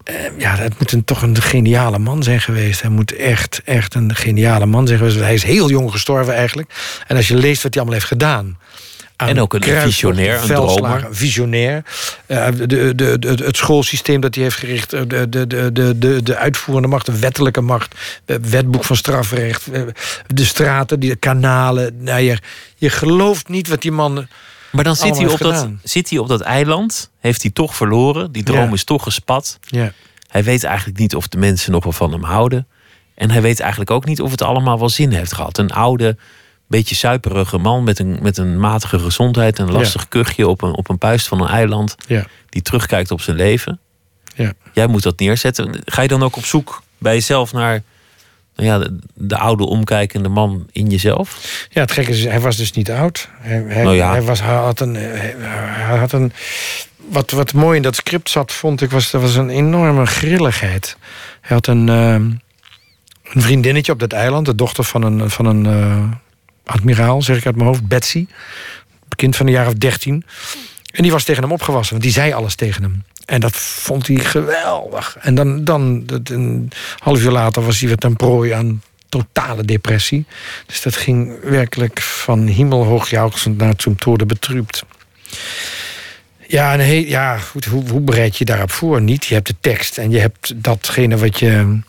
Eh, 0.10 0.16
ja, 0.38 0.55
dat 0.55 0.80
moet 0.80 0.91
een, 0.91 1.03
toch 1.03 1.22
een 1.22 1.41
geniale 1.41 1.99
man 1.99 2.24
zijn 2.24 2.41
geweest. 2.41 2.82
Hij 2.82 2.89
moet 2.91 3.16
echt, 3.16 3.62
echt 3.66 3.95
een 3.95 4.16
geniale 4.16 4.66
man 4.66 4.88
zijn 4.88 4.99
geweest. 4.99 5.18
Hij 5.20 5.34
is 5.34 5.43
heel 5.43 5.70
jong 5.70 5.91
gestorven 5.91 6.34
eigenlijk. 6.36 6.74
En 7.07 7.16
als 7.16 7.28
je 7.28 7.36
leest 7.36 7.64
wat 7.64 7.74
hij 7.74 7.82
allemaal 7.84 7.99
heeft 7.99 8.12
gedaan... 8.12 8.57
aan 9.16 9.28
En 9.28 9.41
ook 9.41 9.53
een 9.53 9.64
visionair, 9.64 10.41
een 10.41 10.47
dromer. 10.47 11.07
Visionair. 11.12 11.84
Eh, 12.26 12.47
de, 12.55 12.68
de, 12.68 12.95
de, 12.95 13.20
de- 13.20 13.43
het 13.45 13.57
schoolsysteem 13.57 14.22
dat 14.22 14.36
hij 14.36 14.43
heeft 14.43 14.55
gericht. 14.55 14.93
eh, 14.93 15.01
De, 15.07 15.30
de, 15.30 15.47
de, 15.47 15.72
de, 15.72 15.97
de, 15.97 16.24
de 16.24 16.36
uitvoerende 16.38 16.88
macht, 16.88 17.05
de 17.05 17.20
wettelijke 17.20 17.62
macht. 17.62 17.95
Het 18.26 18.49
wetboek 18.49 18.84
van 18.84 18.95
strafrecht. 18.95 19.68
eh, 19.72 19.82
De 20.28 20.45
straten, 20.45 20.99
die 20.99 21.16
kanalen. 21.16 21.93
Nou, 22.03 22.20
je, 22.22 22.38
je 22.76 22.89
gelooft 22.89 23.49
niet 23.49 23.68
wat 23.68 23.82
die 23.82 23.91
man 23.91 24.28
Maar 24.72 24.84
dan 24.84 24.95
zit 24.95 25.17
hij, 25.17 25.28
op 25.28 25.38
dat, 25.39 25.67
zit 25.84 26.09
hij 26.09 26.20
op 26.20 26.28
dat 26.28 26.41
eiland, 26.41 27.11
heeft 27.20 27.41
hij 27.41 27.51
toch 27.51 27.76
verloren. 27.76 28.32
Die 28.32 28.43
droom 28.43 28.67
Ja. 28.67 28.74
is 28.74 28.84
toch 28.84 29.03
gespat. 29.03 29.59
Ja. 29.61 29.91
Hij 30.28 30.43
weet 30.43 30.63
eigenlijk 30.63 30.99
niet 30.99 31.15
of 31.15 31.28
de 31.28 31.38
mensen 31.38 31.72
nog 31.72 31.84
wel 31.84 31.93
van 31.93 32.11
hem 32.11 32.24
houden. 32.24 32.67
En 33.15 33.32
hij 33.32 33.41
weet 33.41 33.59
eigenlijk 33.59 33.91
ook 33.91 34.05
niet 34.05 34.22
of 34.22 34.32
het 34.32 34.41
allemaal 34.41 34.80
wel 34.80 34.89
zin 34.89 35.11
heeft 35.11 35.34
gehad. 35.34 35.57
Een 35.57 35.72
oude, 35.72 36.17
beetje 36.67 36.95
suiperige 36.95 37.57
man 37.57 37.84
met 37.84 37.99
een, 37.99 38.20
met 38.22 38.38
een 38.38 38.59
matige 38.59 38.99
gezondheid... 38.99 39.59
en 39.59 39.67
een 39.67 39.74
lastig 39.74 40.07
kuchje 40.07 40.47
op 40.47 40.61
een, 40.61 40.76
op 40.76 40.89
een 40.89 40.97
puist 40.97 41.28
van 41.28 41.41
een 41.41 41.47
eiland... 41.47 41.95
Ja. 42.07 42.26
die 42.49 42.61
terugkijkt 42.61 43.11
op 43.11 43.22
zijn 43.22 43.36
leven. 43.36 43.80
Ja. 44.36 44.53
Jij 44.74 44.88
moet 44.88 45.03
dat 45.03 45.20
neerzetten. 45.20 45.82
Ga 45.86 46.01
je 46.01 46.07
dan 46.07 46.24
ook 46.24 46.36
op 46.36 46.45
zoek 46.45 46.82
bij 46.97 47.13
jezelf 47.13 47.53
naar 47.53 47.82
ja, 48.62 48.78
de, 48.80 48.97
de 49.14 49.38
oude 49.38 49.66
omkijkende 49.66 50.30
man 50.30 50.68
in 50.72 50.88
jezelf? 50.88 51.68
Ja, 51.70 51.82
het 51.82 51.91
gekke 51.91 52.12
is, 52.12 52.24
hij 52.24 52.39
was 52.39 52.57
dus 52.57 52.72
niet 52.72 52.91
oud. 52.91 53.30
Hij, 53.39 53.64
hij, 53.68 53.84
Nou 53.84 53.95
ja. 53.95 54.12
hij, 54.12 54.22
was, 54.22 54.41
hij 54.41 54.55
had 54.55 54.80
een... 54.80 54.95
Hij, 54.95 55.36
hij 55.38 55.97
had 55.97 56.12
een 56.12 56.32
wat, 57.10 57.32
wat 57.32 57.53
mooi 57.53 57.76
in 57.76 57.82
dat 57.82 57.95
script 57.95 58.30
zat, 58.30 58.51
vond 58.51 58.82
ik, 58.82 58.91
was, 58.91 59.14
er 59.14 59.20
was 59.20 59.36
een 59.36 59.49
enorme 59.49 60.05
grilligheid. 60.05 60.97
Hij 61.41 61.55
had 61.55 61.68
een, 61.68 61.89
ehm, 61.89 62.24
een 63.24 63.41
vriendinnetje 63.41 63.91
op 63.91 63.99
dat 63.99 64.14
eiland, 64.14 64.45
de 64.45 64.55
dochter 64.55 64.84
van 64.84 65.03
een, 65.03 65.30
van 65.30 65.45
een 65.45 65.66
eh, 65.66 66.03
admiraal, 66.64 67.22
zeg 67.22 67.38
ik 67.38 67.45
uit 67.45 67.55
mijn 67.55 67.68
hoofd, 67.68 67.88
Betsy. 67.88 68.28
Kind 69.16 69.36
van 69.36 69.45
een 69.45 69.51
jaar 69.51 69.68
of 69.68 69.74
dertien. 69.74 70.26
En 70.92 71.04
die 71.04 71.12
was 71.12 71.24
tegen 71.24 71.44
hem 71.44 71.52
opgewassen, 71.52 71.92
want 71.92 72.04
die 72.04 72.14
zei 72.14 72.32
alles 72.34 72.56
tegen 72.56 72.84
hem. 72.84 73.04
En 73.26 73.40
dat 73.40 73.56
vond 73.56 74.08
hij 74.08 74.16
geweldig. 74.18 75.18
En 75.20 75.36
dan, 75.36 75.64
dan 75.64 76.04
een 76.24 76.72
half 76.98 77.22
uur 77.22 77.32
later 77.32 77.66
was 77.66 77.80
hij 77.80 77.88
weer 77.88 77.98
ten 77.98 78.16
prooi 78.16 78.52
aan 78.52 78.82
totale 79.10 79.64
depressie. 79.64 80.26
Dus 80.66 80.82
dat 80.82 80.96
ging 80.96 81.40
werkelijk 81.44 82.02
van 82.02 82.48
hemelhoog 82.48 83.12
naar 83.12 83.74
zum 83.78 83.98
tode 83.98 84.26
betrübt. 84.26 84.84
Ja, 86.48 86.74
en 86.74 86.80
he- 86.80 87.06
ja 87.08 87.38
goed, 87.38 87.66
hoe, 87.66 87.90
hoe 87.90 88.02
bereid 88.02 88.38
je 88.38 88.46
daarop 88.46 88.72
voor? 88.72 89.02
Niet. 89.02 89.26
Je 89.26 89.34
hebt 89.34 89.48
de 89.48 89.56
tekst 89.60 89.98
en 89.98 90.12
je 90.12 90.20
hebt 90.20 90.64
datgene 90.64 91.18
wat, 91.18 91.40
je, 91.40 91.80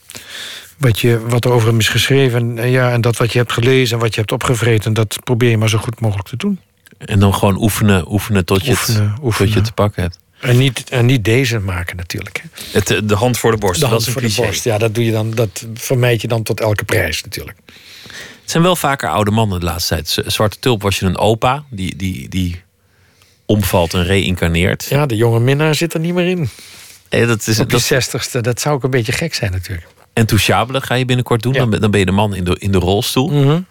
wat, 0.76 1.00
je, 1.00 1.20
wat 1.28 1.44
er 1.44 1.50
over 1.50 1.68
hem 1.68 1.78
is 1.78 1.88
geschreven. 1.88 2.58
En, 2.58 2.70
ja, 2.70 2.92
en 2.92 3.00
dat 3.00 3.16
wat 3.16 3.32
je 3.32 3.38
hebt 3.38 3.52
gelezen 3.52 3.96
en 3.96 4.02
wat 4.02 4.14
je 4.14 4.20
hebt 4.20 4.32
opgevreten... 4.32 4.92
dat 4.92 5.18
probeer 5.24 5.50
je 5.50 5.58
maar 5.58 5.68
zo 5.68 5.78
goed 5.78 6.00
mogelijk 6.00 6.28
te 6.28 6.36
doen. 6.36 6.60
En 7.04 7.18
dan 7.20 7.34
gewoon 7.34 7.56
oefenen, 7.62 8.12
oefenen 8.12 8.44
tot 8.44 8.64
je, 8.64 8.70
Oefenen, 8.70 9.10
het, 9.22 9.36
tot 9.36 9.48
je 9.48 9.54
het 9.54 9.64
te 9.64 9.72
pakken 9.72 10.02
hebt. 10.02 10.18
En 10.40 10.58
niet, 10.58 10.90
en 10.90 11.06
niet 11.06 11.24
deze 11.24 11.58
maken 11.58 11.96
natuurlijk. 11.96 12.42
Hè. 12.42 12.48
Het, 12.78 12.90
eh, 12.90 12.98
de 13.04 13.14
hand 13.14 13.38
voor 13.38 13.50
de 13.50 13.56
borst, 13.56 13.74
De 13.74 13.80
dat 13.80 13.88
hand 13.90 14.00
is 14.00 14.06
een 14.06 14.12
voor 14.12 14.22
de 14.22 14.34
borst. 14.34 14.64
Ja, 14.64 14.78
dat, 14.78 14.94
doe 14.94 15.04
je 15.04 15.12
dan, 15.12 15.30
dat 15.30 15.66
vermijd 15.74 16.20
je 16.20 16.28
dan 16.28 16.42
tot 16.42 16.60
elke 16.60 16.84
prijs 16.84 17.22
natuurlijk. 17.22 17.58
Het 18.40 18.50
zijn 18.50 18.62
wel 18.62 18.76
vaker 18.76 19.08
oude 19.08 19.30
mannen 19.30 19.60
de 19.60 19.66
laatste 19.66 19.94
tijd. 19.94 20.22
Zwarte 20.26 20.58
Tulp 20.58 20.82
was 20.82 20.98
je 20.98 21.06
een 21.06 21.18
opa 21.18 21.64
die, 21.70 21.96
die, 21.96 22.28
die 22.28 22.62
omvalt 23.46 23.94
en 23.94 24.04
reïncarneert. 24.04 24.84
Ja, 24.84 25.06
de 25.06 25.16
jonge 25.16 25.40
minnaar 25.40 25.74
zit 25.74 25.94
er 25.94 26.00
niet 26.00 26.14
meer 26.14 26.26
in. 26.28 26.48
Eh, 27.08 27.26
dat 27.26 27.46
is, 27.46 27.58
Op 27.58 27.66
je 27.66 27.72
dat, 27.76 27.82
zestigste, 27.82 28.40
dat 28.40 28.60
zou 28.60 28.74
ook 28.74 28.82
een 28.84 28.90
beetje 28.90 29.12
gek 29.12 29.34
zijn 29.34 29.50
natuurlijk. 29.52 29.86
en 30.12 30.26
Touchable 30.26 30.80
ga 30.80 30.94
je 30.94 31.04
binnenkort 31.04 31.42
doen. 31.42 31.52
Ja. 31.52 31.58
Dan, 31.58 31.70
ben- 31.70 31.80
dan 31.80 31.90
ben 31.90 32.00
je 32.00 32.06
de 32.06 32.12
man 32.12 32.34
in 32.34 32.44
de, 32.44 32.56
in 32.58 32.72
de 32.72 32.78
rolstoel. 32.78 33.32
Ja. 33.32 33.62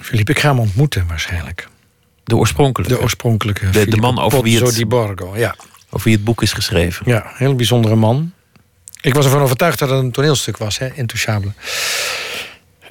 Philippe, 0.00 0.32
ik 0.32 0.38
ga 0.38 0.48
hem 0.48 0.58
ontmoeten 0.58 1.06
waarschijnlijk. 1.06 1.68
De 2.24 2.36
oorspronkelijke. 2.36 2.94
De 2.94 3.00
oorspronkelijke. 3.00 3.70
de 3.70 3.96
man 3.96 4.18
over 4.18 4.42
wie 4.42 4.62
het- 4.64 4.88
Borgo, 4.88 5.36
ja. 5.36 5.54
over 5.90 6.04
wie 6.06 6.14
het 6.16 6.24
boek 6.24 6.42
is 6.42 6.52
geschreven. 6.52 7.02
Ja, 7.08 7.24
een 7.24 7.30
heel 7.36 7.54
bijzondere 7.54 7.94
man. 7.94 8.32
Ik 9.00 9.14
was 9.14 9.24
ervan 9.24 9.40
overtuigd 9.42 9.78
dat 9.78 9.90
het 9.90 9.98
een 9.98 10.10
toneelstuk 10.10 10.56
was, 10.56 10.78
hè, 10.78 10.88
Intouchable. 10.94 11.52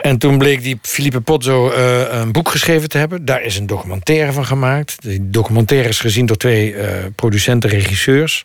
En 0.01 0.17
toen 0.17 0.37
bleek 0.37 0.61
die 0.63 0.79
Philippe 0.81 1.21
Pozzo 1.21 1.69
eh, 1.71 2.19
een 2.19 2.31
boek 2.31 2.49
geschreven 2.49 2.89
te 2.89 2.97
hebben. 2.97 3.25
Daar 3.25 3.41
is 3.41 3.57
een 3.57 3.65
documentaire 3.67 4.31
van 4.31 4.45
gemaakt. 4.45 5.01
Die 5.01 5.29
documentaire 5.29 5.89
is 5.89 5.99
gezien 5.99 6.25
door 6.25 6.37
twee 6.37 6.73
eh, 6.75 7.05
producenten, 7.15 7.69
regisseurs. 7.69 8.43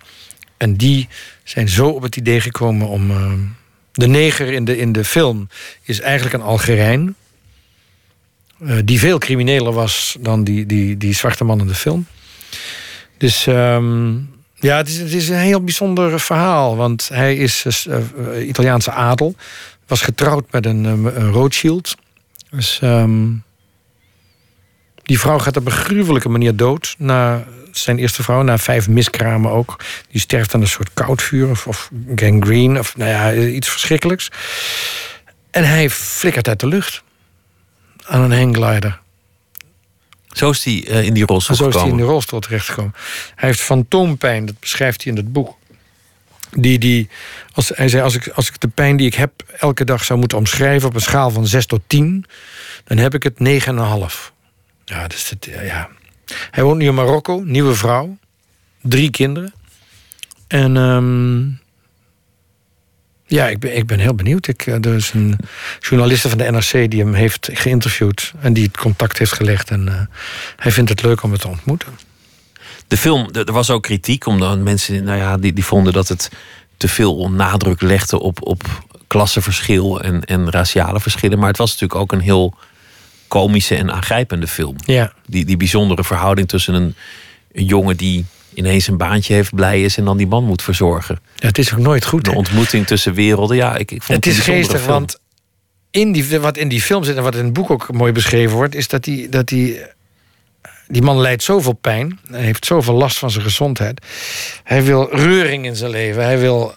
En 0.57 0.75
die 0.77 1.09
zijn 1.45 1.69
zo 1.69 1.89
op 1.89 2.03
het 2.03 2.17
idee 2.17 2.41
gekomen 2.41 2.89
om... 2.89 3.11
eh, 3.11 3.33
de 3.93 4.07
neger 4.07 4.53
in 4.53 4.65
de, 4.65 4.79
in 4.79 4.93
de 4.93 5.05
film 5.05 5.49
is 5.83 6.01
eigenlijk 6.01 6.35
een 6.35 6.43
Algerijn. 6.43 7.15
Eh, 8.67 8.77
die 8.85 8.99
veel 8.99 9.19
crimineler 9.19 9.73
was 9.73 10.17
dan 10.21 10.45
die, 10.45 10.67
die, 10.67 10.97
die 10.97 11.15
zwarte 11.15 11.45
man 11.45 11.61
in 11.61 11.67
de 11.67 11.75
film. 11.75 12.07
Dus 13.19 13.47
ehm, 13.47 14.15
ja, 14.55 14.77
het 14.77 14.89
is, 14.89 14.99
het 14.99 15.13
is 15.13 15.29
een 15.29 15.37
heel 15.37 15.65
bijzonder 15.65 16.21
verhaal. 16.21 16.77
Want 16.77 17.09
hij 17.13 17.37
is 17.37 17.87
eh, 17.87 17.97
eh, 17.97 18.49
Italiaanse 18.49 18.91
adel. 18.91 19.35
Was 19.87 20.03
getrouwd 20.03 20.45
met 20.51 20.67
een, 20.67 20.85
een 20.85 21.31
Rothschild. 21.31 21.95
Dus 22.51 22.79
ehm, 22.83 23.29
die 25.03 25.21
vrouw 25.21 25.39
gaat 25.39 25.57
op 25.57 25.67
een 25.67 25.73
gruwelijke 25.73 26.29
manier 26.29 26.57
dood. 26.57 26.95
Na 26.99 27.45
zijn 27.73 27.99
eerste 27.99 28.23
vrouw, 28.23 28.43
na 28.43 28.59
vijf 28.59 28.89
miskramen 28.89 29.51
ook. 29.51 29.77
Die 30.11 30.21
sterft 30.21 30.55
aan 30.55 30.61
een 30.61 30.69
soort 30.69 30.91
koudvuur 30.95 31.51
of, 31.51 31.67
of 31.67 31.91
gangrene. 32.15 32.79
Of 32.79 32.97
nou 32.97 33.11
ja, 33.11 33.35
iets 33.35 33.69
verschrikkelijks. 33.69 34.31
En 35.51 35.65
hij 35.65 35.91
flikkert 35.91 36.49
uit 36.49 36.61
de 36.61 36.67
lucht. 36.67 37.03
Aan 38.11 38.31
een 38.31 38.39
hangglider. 38.39 39.01
Zo 40.29 40.51
is 40.51 40.65
hij 40.65 40.87
eh, 40.87 41.05
in 41.05 41.15
die 41.15 41.27
rolstoel 41.27 41.57
Zo 41.57 41.69
is 41.69 41.75
hij 41.75 41.89
in 41.89 41.97
de 41.97 42.03
rolstoel 42.03 42.41
terechtgekomen. 42.41 42.95
Hij 43.35 43.49
heeft 43.49 43.61
fantoompijn, 43.61 44.47
dat 44.47 44.61
beschrijft 44.61 45.03
hij 45.03 45.13
in 45.13 45.19
het 45.19 45.33
boek. 45.33 45.59
Die, 46.51 46.79
die, 46.79 47.09
als, 47.53 47.73
hij 47.75 47.89
zei, 47.89 48.03
als 48.03 48.15
ik, 48.15 48.29
als 48.29 48.49
ik 48.49 48.61
de 48.61 48.69
pijn 48.69 48.97
die 48.97 49.07
ik 49.07 49.15
heb 49.15 49.33
elke 49.59 49.85
dag 49.85 50.05
zou 50.05 50.19
moeten 50.19 50.39
omschrijven... 50.39 50.89
op 50.89 50.95
een 50.95 51.01
schaal 51.01 51.31
van 51.31 51.47
6 51.47 51.67
tot 51.67 51.81
10, 51.87 52.25
dan 52.85 52.97
heb 52.97 53.15
ik 53.15 53.23
het 53.23 53.65
9,5. 53.69 54.33
Ja, 54.85 55.07
dus 55.07 55.31
het, 55.31 55.49
ja, 55.51 55.61
ja. 55.61 55.89
Hij 56.51 56.65
woont 56.65 56.79
nu 56.79 56.87
in 56.87 56.95
Marokko, 56.95 57.41
nieuwe 57.45 57.75
vrouw. 57.75 58.19
Drie 58.83 59.11
kinderen. 59.11 59.53
En 60.47 60.77
ehm, 60.77 61.49
ja, 63.31 63.49
ik 63.49 63.59
ben, 63.59 63.77
ik 63.77 63.87
ben 63.87 63.99
heel 63.99 64.15
benieuwd. 64.15 64.47
Ik, 64.47 64.67
eh, 64.67 64.75
er 64.75 64.95
is 64.95 65.13
een 65.13 65.39
journaliste 65.81 66.29
van 66.29 66.39
de 66.39 66.51
NRC 66.51 66.91
die 66.91 67.01
hem 67.01 67.15
heeft 67.15 67.49
geïnterviewd... 67.53 68.33
en 68.41 68.53
die 68.53 68.65
het 68.65 68.77
contact 68.77 69.19
heeft 69.19 69.33
gelegd. 69.33 69.71
En 69.71 69.89
eh, 69.89 70.01
hij 70.57 70.73
vindt 70.73 70.91
het 70.91 71.03
leuk 71.03 71.23
om 71.23 71.33
het 71.33 71.41
te 71.41 71.49
ontmoeten. 71.49 71.99
De 72.89 72.97
film, 72.97 73.29
er 73.33 73.47
er 73.47 73.53
was 73.53 73.71
ook 73.71 73.83
kritiek, 73.83 74.27
omdat 74.27 74.59
mensen 74.59 75.05
nou 75.05 75.19
ja, 75.19 75.37
die, 75.37 75.53
die 75.53 75.65
vonden 75.65 75.93
dat 75.93 76.09
het 76.09 76.31
te 76.77 76.89
veel 76.89 77.31
nadruk 77.31 77.81
legde 77.81 78.21
op, 78.21 78.47
op 78.47 78.63
klassenverschil 79.07 80.01
en, 80.01 80.25
en 80.25 80.51
raciale 80.51 81.01
verschillen. 81.01 81.39
Maar 81.39 81.49
het 81.49 81.59
was 81.59 81.71
natuurlijk 81.71 82.01
ook 82.01 82.13
een 82.13 82.21
heel 82.21 82.55
komische 83.29 83.77
en 83.77 83.93
aangrijpende 83.93 84.47
film. 84.47 84.77
Ja, 84.85 85.13
Die, 85.27 85.45
die 85.45 85.57
bijzondere 85.57 86.05
verhouding 86.05 86.49
tussen 86.49 86.75
een, 86.75 86.95
een 87.53 87.65
jongen 87.65 87.97
die 87.97 88.25
ineens 88.55 88.87
een 88.87 88.97
baantje 88.97 89.35
heeft, 89.35 89.55
blij 89.55 89.83
is 89.83 89.97
en 89.97 90.05
dan 90.05 90.17
die 90.17 90.27
man 90.27 90.45
moet 90.45 90.63
verzorgen. 90.63 91.19
ja 91.37 91.47
het 91.47 91.59
is 91.59 91.73
ook 91.73 91.79
nooit 91.79 92.05
goed. 92.05 92.25
De 92.25 92.35
ontmoeting 92.35 92.87
tussen 92.87 93.15
werelden. 93.15 93.57
Ja, 93.57 93.77
ik, 93.77 93.91
ik 93.91 94.03
vond 94.03 94.25
Het 94.25 94.27
is 94.27 94.39
een 94.39 94.45
bijzondere 94.45 94.67
geestig, 94.67 94.81
film. 94.81 94.93
want 94.93 95.19
in 95.91 96.13
die, 96.13 96.41
wat 96.41 96.57
in 96.57 96.69
die 96.69 96.81
film 96.81 97.05
zit 97.05 97.17
en 97.17 97.23
wat 97.23 97.35
in 97.35 97.45
het 97.45 97.53
boek 97.53 97.71
ook 97.71 97.93
mooi 97.93 98.13
beschreven 98.13 98.57
wordt, 98.57 98.75
is 98.75 98.89
dat 98.89 99.05
die, 99.05 99.29
dat 99.29 99.47
die, 99.47 99.81
die 100.89 101.03
man 101.03 101.21
lijdt 101.21 101.43
zoveel 101.43 101.73
pijn 101.73 102.19
en 102.31 102.41
heeft 102.41 102.67
zoveel 102.67 102.95
last 102.95 103.19
van 103.19 103.31
zijn 103.31 103.45
gezondheid. 103.45 104.07
Hij 104.65 104.85
wil 104.85 105.09
reuring 105.11 105.65
in 105.65 105.77
zijn 105.77 105.91
leven, 105.91 106.25
hij 106.25 106.39
wil 106.39 106.75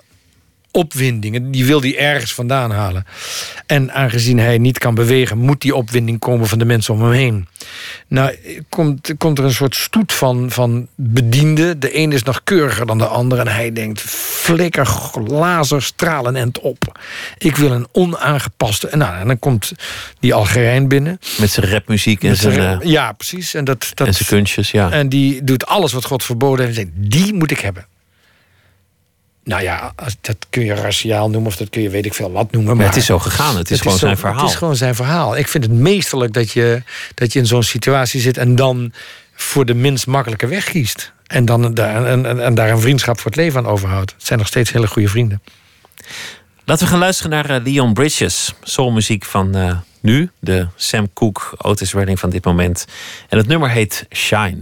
opwindingen, 0.75 1.51
die 1.51 1.65
wil 1.65 1.81
hij 1.81 1.97
ergens 1.97 2.33
vandaan 2.33 2.71
halen. 2.71 3.05
En 3.65 3.93
aangezien 3.93 4.39
hij 4.39 4.57
niet 4.57 4.77
kan 4.77 4.95
bewegen, 4.95 5.37
moet 5.37 5.61
die 5.61 5.75
opwinding 5.75 6.19
komen 6.19 6.47
van 6.47 6.59
de 6.59 6.65
mensen 6.65 6.93
om 6.93 7.01
hem 7.01 7.11
heen. 7.11 7.47
Nou, 8.07 8.35
komt, 8.69 9.11
komt 9.17 9.37
er 9.37 9.43
een 9.43 9.53
soort 9.53 9.75
stoet 9.75 10.13
van, 10.13 10.51
van 10.51 10.87
bedienden. 10.95 11.79
De 11.79 11.97
een 11.97 12.11
is 12.11 12.23
nog 12.23 12.41
keuriger 12.43 12.85
dan 12.85 12.97
de 12.97 13.05
ander. 13.05 13.39
En 13.39 13.47
hij 13.47 13.71
denkt, 13.73 14.01
flikker 14.01 14.89
lazer 15.27 15.81
stralen 15.81 16.35
en 16.35 16.51
op. 16.61 16.99
Ik 17.37 17.55
wil 17.55 17.71
een 17.71 17.87
onaangepaste... 17.91 18.87
En, 18.87 18.97
nou, 18.97 19.19
en 19.19 19.27
dan 19.27 19.39
komt 19.39 19.71
die 20.19 20.33
Algerijn 20.33 20.87
binnen. 20.87 21.19
Met 21.39 21.51
zijn 21.51 21.69
rapmuziek 21.69 22.23
en 22.23 22.35
zijn- 22.35 22.81
eh, 22.81 22.87
ja, 22.89 23.11
precies. 23.11 23.53
En, 23.53 23.65
dat, 23.65 23.91
dat, 23.93 24.07
en 24.07 24.13
zijn 24.13 24.29
kunstjes. 24.29 24.71
Ja. 24.71 24.91
en 24.91 25.09
die 25.09 25.43
doet 25.43 25.65
alles 25.65 25.91
wat 25.93 26.05
God 26.05 26.23
verboden 26.23 26.65
heeft. 26.65 26.77
En 26.77 26.83
zegt, 26.95 27.11
die 27.11 27.33
moet 27.33 27.51
ik 27.51 27.59
hebben. 27.59 27.85
Nou 29.43 29.61
ja, 29.63 29.93
dat 30.21 30.35
kun 30.49 30.65
je 30.65 30.73
raciaal 30.73 31.29
noemen... 31.29 31.49
of 31.51 31.55
dat 31.57 31.69
kun 31.69 31.81
je 31.81 31.89
weet 31.89 32.05
ik 32.05 32.13
veel 32.13 32.31
wat 32.31 32.51
noemen. 32.51 32.69
Maar, 32.69 32.75
Maar 32.75 32.85
het 32.85 32.95
is 32.95 33.05
zo 33.05 33.19
gegaan. 33.19 33.57
Het 33.57 33.71
is 33.71 33.81
gewoon 33.81 33.97
zo- 33.97 34.05
zijn 34.05 34.17
verhaal. 34.17 34.41
Het 34.41 34.49
is 34.49 34.55
gewoon 34.55 34.75
zijn 34.75 34.95
verhaal. 34.95 35.37
Ik 35.37 35.47
vind 35.47 35.63
het 35.63 35.73
meesterlijk 35.73 36.33
dat 36.33 36.51
je, 36.51 36.81
dat 37.13 37.33
je 37.33 37.39
in 37.39 37.45
zo'n 37.45 37.63
situatie 37.63 38.21
zit... 38.21 38.37
en 38.37 38.55
dan 38.55 38.93
voor 39.33 39.65
de 39.65 39.73
minst 39.73 40.07
makkelijke 40.07 40.47
weg 40.47 40.65
kiest. 40.69 41.11
En, 41.27 41.45
dan, 41.45 41.73
daar- 41.73 42.05
en, 42.05 42.25
en, 42.25 42.39
en 42.43 42.53
daar 42.55 42.69
een 42.69 42.79
vriendschap 42.79 43.15
voor 43.19 43.31
het 43.31 43.39
leven 43.39 43.59
aan 43.59 43.71
overhoudt. 43.71 44.11
Het 44.11 44.25
zijn 44.25 44.39
nog 44.39 44.47
steeds 44.47 44.71
hele 44.71 44.87
goede 44.87 45.07
vrienden. 45.07 45.41
Laten 46.65 46.83
we 46.85 46.89
gaan 46.91 46.99
luisteren 46.99 47.31
naar 47.31 47.49
eh, 47.49 47.63
Leon 47.63 47.93
Bridges. 47.93 48.53
Soulmuziek 48.61 49.25
van 49.25 49.55
eh, 49.55 49.77
nu. 50.01 50.29
De 50.39 50.67
Sam 50.75 51.13
Cooke 51.13 51.41
Otis 51.57 51.93
Redding 51.93 52.19
van 52.19 52.29
dit 52.29 52.45
moment. 52.45 52.85
En 53.29 53.37
het 53.37 53.47
nummer 53.47 53.69
heet 53.69 54.05
Shine. 54.15 54.57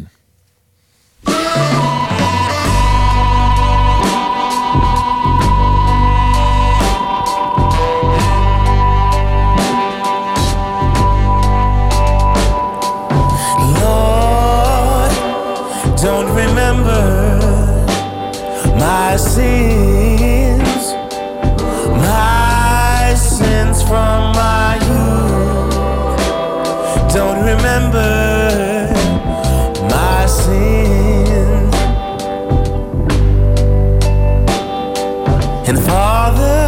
My 19.11 19.17
sins, 19.17 20.93
my 21.99 23.13
sins 23.13 23.83
from 23.83 24.31
my 24.31 24.75
youth. 24.87 26.17
Don't 27.13 27.39
remember 27.43 28.87
my 29.89 30.25
sins. 30.25 31.75
And 35.67 35.77
Father, 35.77 36.63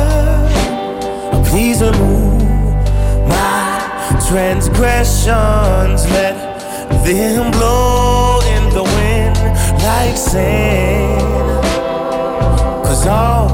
please 1.45 1.81
remove 1.81 2.43
my 3.25 3.79
transgressions. 4.27 6.05
Let 6.11 6.35
them 7.05 7.51
blow 7.51 8.41
in 8.41 8.63
the 8.73 8.83
wind 8.83 9.37
like 9.81 10.17
sand. 10.17 11.42
All 13.05 13.49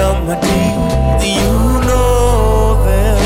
of 0.00 0.26
my 0.26 0.34
deeds, 0.40 1.26
you 1.26 1.52
know 1.86 2.82
them. 2.84 3.20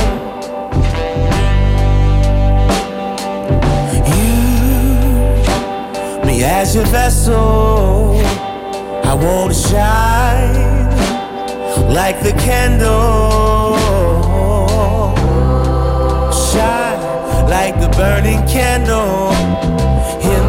Use 4.06 5.46
me 6.26 6.42
as 6.42 6.74
your 6.74 6.86
vessel. 6.86 8.16
I 9.04 9.14
want 9.14 9.54
to 9.54 9.60
shine 9.68 10.88
like 11.94 12.20
the 12.22 12.32
candle. 12.32 13.76
Shine 16.32 17.00
like 17.48 17.78
the 17.80 17.88
burning 17.96 18.44
candle 18.48 19.32
in 20.22 20.47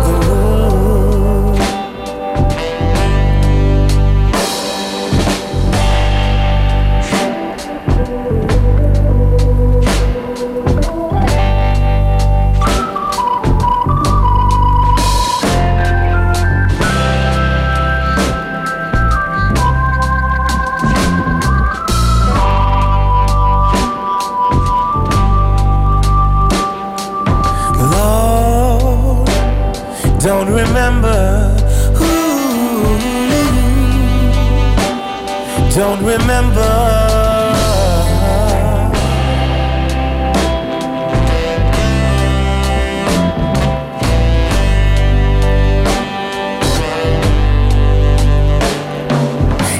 remember. 36.20 36.72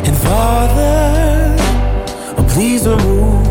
And 0.08 0.18
Father, 0.18 1.56
oh, 2.38 2.46
please 2.54 2.88
remove 2.88 3.46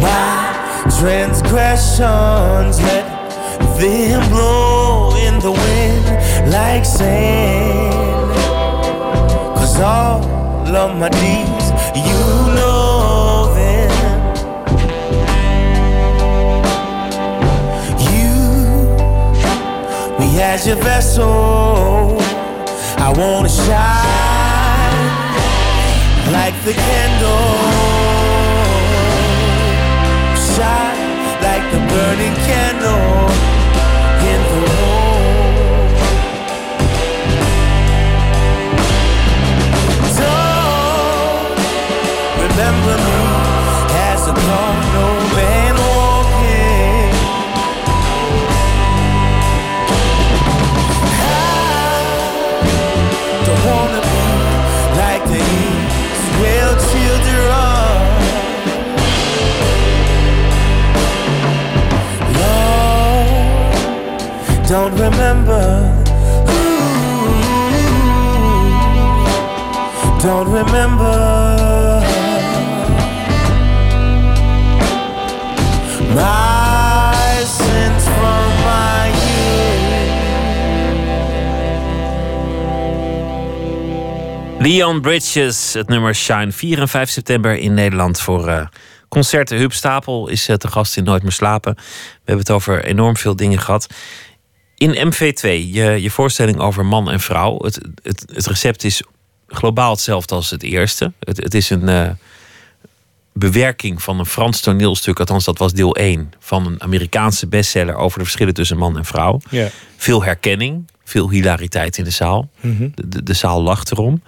my 0.00 0.54
transgressions. 0.98 2.80
Let 2.80 3.06
them 3.78 4.28
blow 4.30 5.14
in 5.16 5.38
the 5.40 5.52
wind 5.52 6.06
like 6.50 6.84
sand. 6.84 8.34
Cause 9.56 9.80
all 9.80 10.76
of 10.76 10.98
my 10.98 11.08
deeds, 11.08 11.47
as 20.58 20.66
your 20.66 20.76
vessel. 20.76 22.16
I 23.06 23.12
wanna 23.16 23.48
shine 23.48 25.08
like 26.32 26.56
the 26.64 26.72
candle. 26.72 27.54
Shine 30.52 30.98
like 31.46 31.64
the 31.72 31.80
burning 31.92 32.36
candle 32.48 33.47
don't 64.68 64.98
remember. 64.98 66.04
Don't 70.22 70.52
remember. 70.52 72.02
My 76.14 77.44
sins 77.44 78.04
from 78.04 78.48
my 78.64 79.08
youth. 79.08 79.40
Leon 84.60 85.00
Bridges, 85.00 85.72
het 85.72 85.88
nummer 85.88 86.14
Shine. 86.14 86.52
4 86.52 86.78
en 86.80 86.88
5 86.88 87.10
september 87.10 87.58
in 87.58 87.74
Nederland 87.74 88.20
voor 88.20 88.48
eh, 88.48 88.66
concerten. 89.08 89.56
Huub 89.56 89.72
Stapel 89.72 90.28
is 90.28 90.48
eh, 90.48 90.56
te 90.56 90.68
gast 90.68 90.96
in 90.96 91.04
Nooit 91.04 91.22
meer 91.22 91.32
slapen. 91.32 91.74
We 91.74 91.82
hebben 92.24 92.44
het 92.44 92.50
over 92.50 92.84
enorm 92.84 93.16
veel 93.16 93.36
dingen 93.36 93.58
gehad. 93.58 93.86
In 94.78 95.12
MV2, 95.12 95.40
je, 95.42 95.98
je 96.00 96.10
voorstelling 96.10 96.58
over 96.58 96.86
man 96.86 97.10
en 97.10 97.20
vrouw. 97.20 97.58
Het, 97.62 97.80
het, 98.02 98.24
het 98.32 98.46
recept 98.46 98.84
is 98.84 99.02
globaal 99.46 99.90
hetzelfde 99.90 100.34
als 100.34 100.50
het 100.50 100.62
eerste. 100.62 101.12
Het, 101.20 101.36
het 101.36 101.54
is 101.54 101.70
een 101.70 101.88
eh, 101.88 102.10
bewerking 103.32 104.02
van 104.02 104.18
een 104.18 104.26
Frans 104.26 104.60
toneelstuk. 104.60 105.18
Althans, 105.18 105.44
dat 105.44 105.58
was 105.58 105.72
deel 105.72 105.96
1 105.96 106.32
van 106.38 106.66
een 106.66 106.82
Amerikaanse 106.82 107.46
bestseller 107.46 107.94
over 107.94 108.18
de 108.18 108.24
verschillen 108.24 108.54
tussen 108.54 108.76
man 108.76 108.96
en 108.96 109.04
vrouw. 109.04 109.40
Ja. 109.50 109.68
Veel 109.96 110.24
herkenning, 110.24 110.90
veel 111.04 111.30
hilariteit 111.30 111.98
in 111.98 112.04
de 112.04 112.10
zaal. 112.10 112.48
Mhm. 112.60 112.88
De, 112.94 113.08
de, 113.08 113.22
de 113.22 113.34
zaal 113.34 113.62
lacht 113.62 113.92
erom. 113.92 114.22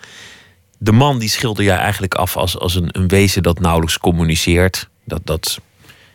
De 0.79 0.93
man 0.93 1.19
die 1.19 1.29
schilder 1.29 1.65
jij 1.65 1.77
eigenlijk 1.77 2.15
af 2.15 2.37
als, 2.37 2.59
als 2.59 2.75
een, 2.75 2.89
een 2.93 3.09
wezen 3.09 3.43
dat 3.43 3.61
nauwelijks 3.61 3.99
communiceert. 3.99 4.89
Dat, 5.05 5.21
dat 5.25 5.59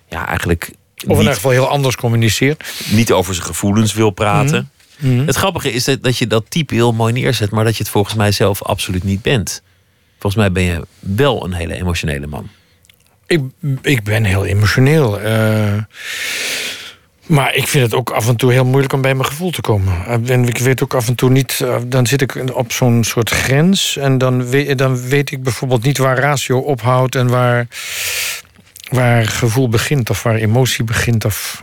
ja, 0.10 0.28
eigenlijk 0.28 0.72
Of 1.08 1.12
in 1.14 1.18
ieder 1.20 1.34
geval 1.34 1.52
heel 1.52 1.68
anders 1.70 1.96
communiceert. 1.96 2.64
niet 2.90 3.12
over 3.12 3.34
zijn 3.34 3.46
gevoelens 3.48 3.94
wil 3.94 4.10
praten. 4.10 4.70
Het 5.26 5.36
grappige 5.36 5.72
is 5.72 5.84
dat, 5.84 6.04
dat 6.04 6.18
je 6.18 6.28
dat 6.28 6.46
type 6.50 6.74
heel 6.74 6.94
mooi 6.94 7.14
neerzet, 7.14 7.50
maar 7.52 7.64
dat 7.64 7.78
je 7.78 7.84
het 7.84 7.92
volgens 7.92 8.16
mij 8.16 8.32
zelf 8.32 8.64
absoluut 8.64 9.04
niet 9.04 9.22
bent. 9.22 9.62
Volgens 10.20 10.36
mij 10.42 10.52
ben 10.52 10.64
je 10.64 10.82
wel 11.00 11.46
een 11.46 11.54
hele 11.54 11.74
emotionele 11.74 12.28
man. 12.28 12.50
Ik, 13.28 13.42
ik 13.82 14.04
ben 14.04 14.24
heel 14.24 14.46
emotioneel. 14.46 15.20
eh, 15.20 15.74
maar 17.26 17.56
ik 17.56 17.68
vind 17.68 17.84
het 17.84 17.94
ook 17.94 18.10
af 18.10 18.28
en 18.28 18.36
toe 18.36 18.52
heel 18.52 18.66
moeilijk 18.66 18.94
om 18.94 19.02
bij 19.02 19.14
mijn 19.16 19.30
gevoel 19.30 19.52
te 19.52 19.62
komen. 19.62 20.06
En 20.28 20.48
ik 20.48 20.58
weet 20.58 20.84
ook 20.84 20.94
af 20.94 21.08
en 21.08 21.16
toe 21.16 21.30
niet... 21.30 21.60
eh, 21.62 21.78
dan 21.88 22.08
zit 22.08 22.22
ik 22.22 22.42
op 22.54 22.72
zo'n 22.72 23.04
soort 23.04 23.30
grens... 23.30 23.98
en 23.98 24.18
dan 24.18 24.50
weet, 24.50 24.78
dan 24.78 25.08
weet 25.08 25.32
ik 25.32 25.44
bijvoorbeeld 25.44 25.84
niet 25.84 25.98
waar 25.98 26.18
ratio 26.20 26.58
ophoudt... 26.60 27.16
en 27.16 27.28
waar, 27.28 27.68
waar 28.96 29.26
gevoel 29.26 29.70
begint 29.70 30.10
of 30.10 30.24
waar 30.24 30.36
emotie 30.36 30.84
begint. 30.84 31.26
Of, 31.26 31.62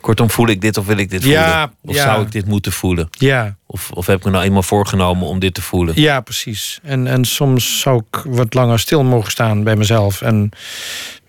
Kortom, 0.00 0.30
voel 0.30 0.48
ik 0.48 0.60
dit 0.60 0.76
of 0.76 0.86
wil 0.86 0.96
ik 0.98 1.10
dit 1.10 1.24
Ja, 1.24 1.50
voelen? 1.50 1.72
Of 1.82 1.94
ja. 1.94 2.02
zou 2.02 2.22
ik 2.24 2.32
dit 2.32 2.46
moeten 2.46 2.72
voelen? 2.72 3.08
ja, 3.10 3.56
Of, 3.66 3.90
of 3.90 4.06
heb 4.06 4.18
ik 4.18 4.24
me 4.24 4.30
nou 4.30 4.44
eenmaal 4.44 4.62
voorgenomen 4.62 5.26
om 5.26 5.38
dit 5.38 5.54
te 5.54 5.62
voelen? 5.62 6.00
ja, 6.00 6.20
precies. 6.20 6.78
En, 6.82 7.06
en 7.06 7.24
soms 7.24 7.80
zou 7.80 8.02
ik 8.10 8.22
wat 8.24 8.54
langer 8.54 8.78
stil 8.78 9.04
mogen 9.04 9.30
staan 9.30 9.62
bij 9.64 9.76
mezelf... 9.76 10.22
en 10.22 10.50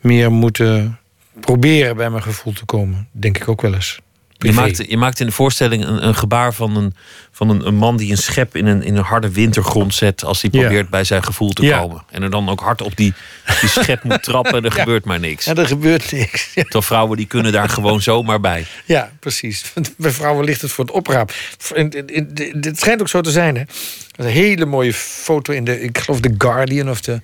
meer 0.01 0.31
moeten 0.31 0.99
proberen 1.39 1.95
bij 1.95 2.09
mijn 2.09 2.23
gevoel 2.23 2.53
te 2.53 2.65
komen. 2.65 3.07
Denk 3.11 3.37
ik 3.37 3.47
ook 3.47 3.61
wel 3.61 3.73
eens. 3.73 3.99
Je 4.39 4.51
maakt, 4.53 4.83
je 4.89 4.97
maakt 4.97 5.19
in 5.19 5.25
de 5.25 5.31
voorstelling 5.31 5.85
een, 5.85 6.07
een 6.07 6.15
gebaar 6.15 6.53
van, 6.53 6.75
een, 6.77 6.95
van 7.31 7.49
een, 7.49 7.67
een 7.67 7.75
man 7.75 7.97
die 7.97 8.11
een 8.11 8.17
schep 8.17 8.55
in 8.55 8.65
een, 8.65 8.83
in 8.83 8.95
een 8.95 9.03
harde 9.03 9.31
wintergrond 9.31 9.93
zet. 9.93 10.23
als 10.23 10.41
hij 10.41 10.49
Ja. 10.53 10.59
probeert 10.61 10.89
bij 10.89 11.03
zijn 11.03 11.23
gevoel 11.23 11.49
te 11.49 11.65
Ja. 11.65 11.79
komen. 11.79 12.03
En 12.11 12.23
er 12.23 12.29
dan 12.29 12.49
ook 12.49 12.59
hard 12.59 12.81
op 12.81 12.95
die, 12.95 13.13
die 13.59 13.69
schep 13.69 14.03
moet 14.03 14.23
trappen 14.23 14.53
en 14.53 14.63
er 14.65 14.71
Ja. 14.75 14.79
gebeurt 14.83 15.05
maar 15.05 15.19
niks. 15.19 15.45
En 15.45 15.57
er 15.57 15.67
gebeurt 15.67 16.11
niks. 16.11 16.45
Ja, 16.53 16.61
Terwijl 16.61 16.83
vrouwen 16.83 17.17
die 17.17 17.25
kunnen 17.27 17.51
daar 17.51 17.69
gewoon 17.69 18.01
zomaar 18.01 18.39
bij. 18.39 18.65
ja 18.85 19.11
precies. 19.19 19.73
Bij 19.97 20.11
vrouwen 20.11 20.45
ligt 20.45 20.61
het 20.61 20.71
voor 20.71 20.85
het 20.85 20.93
opraap. 20.93 21.31
Het 21.73 22.79
schijnt 22.79 23.01
ook 23.01 23.09
zo 23.09 23.21
te 23.21 23.31
zijn, 23.31 23.55
hè? 23.55 23.61
Is 23.61 24.25
een 24.25 24.31
hele 24.31 24.65
mooie 24.65 24.93
foto 24.93 25.53
in 25.53 25.63
de, 25.63 25.81
ik 25.81 25.97
geloof, 25.97 26.19
The 26.19 26.35
Guardian 26.37 26.89
of 26.89 27.01
de, 27.01 27.21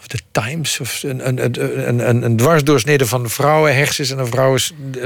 of 0.00 0.06
de 0.06 0.18
Times. 0.30 0.80
Of 0.80 1.02
een, 1.02 1.28
een, 1.28 1.44
een, 1.88 2.08
een, 2.08 2.22
een, 2.24 2.36
dwarsdoorsnede 2.36 3.06
van 3.06 3.30
vrouwenhersens 3.30 4.10
en 4.10 4.18
een 4.18 4.26
vrouwen, 4.26 4.60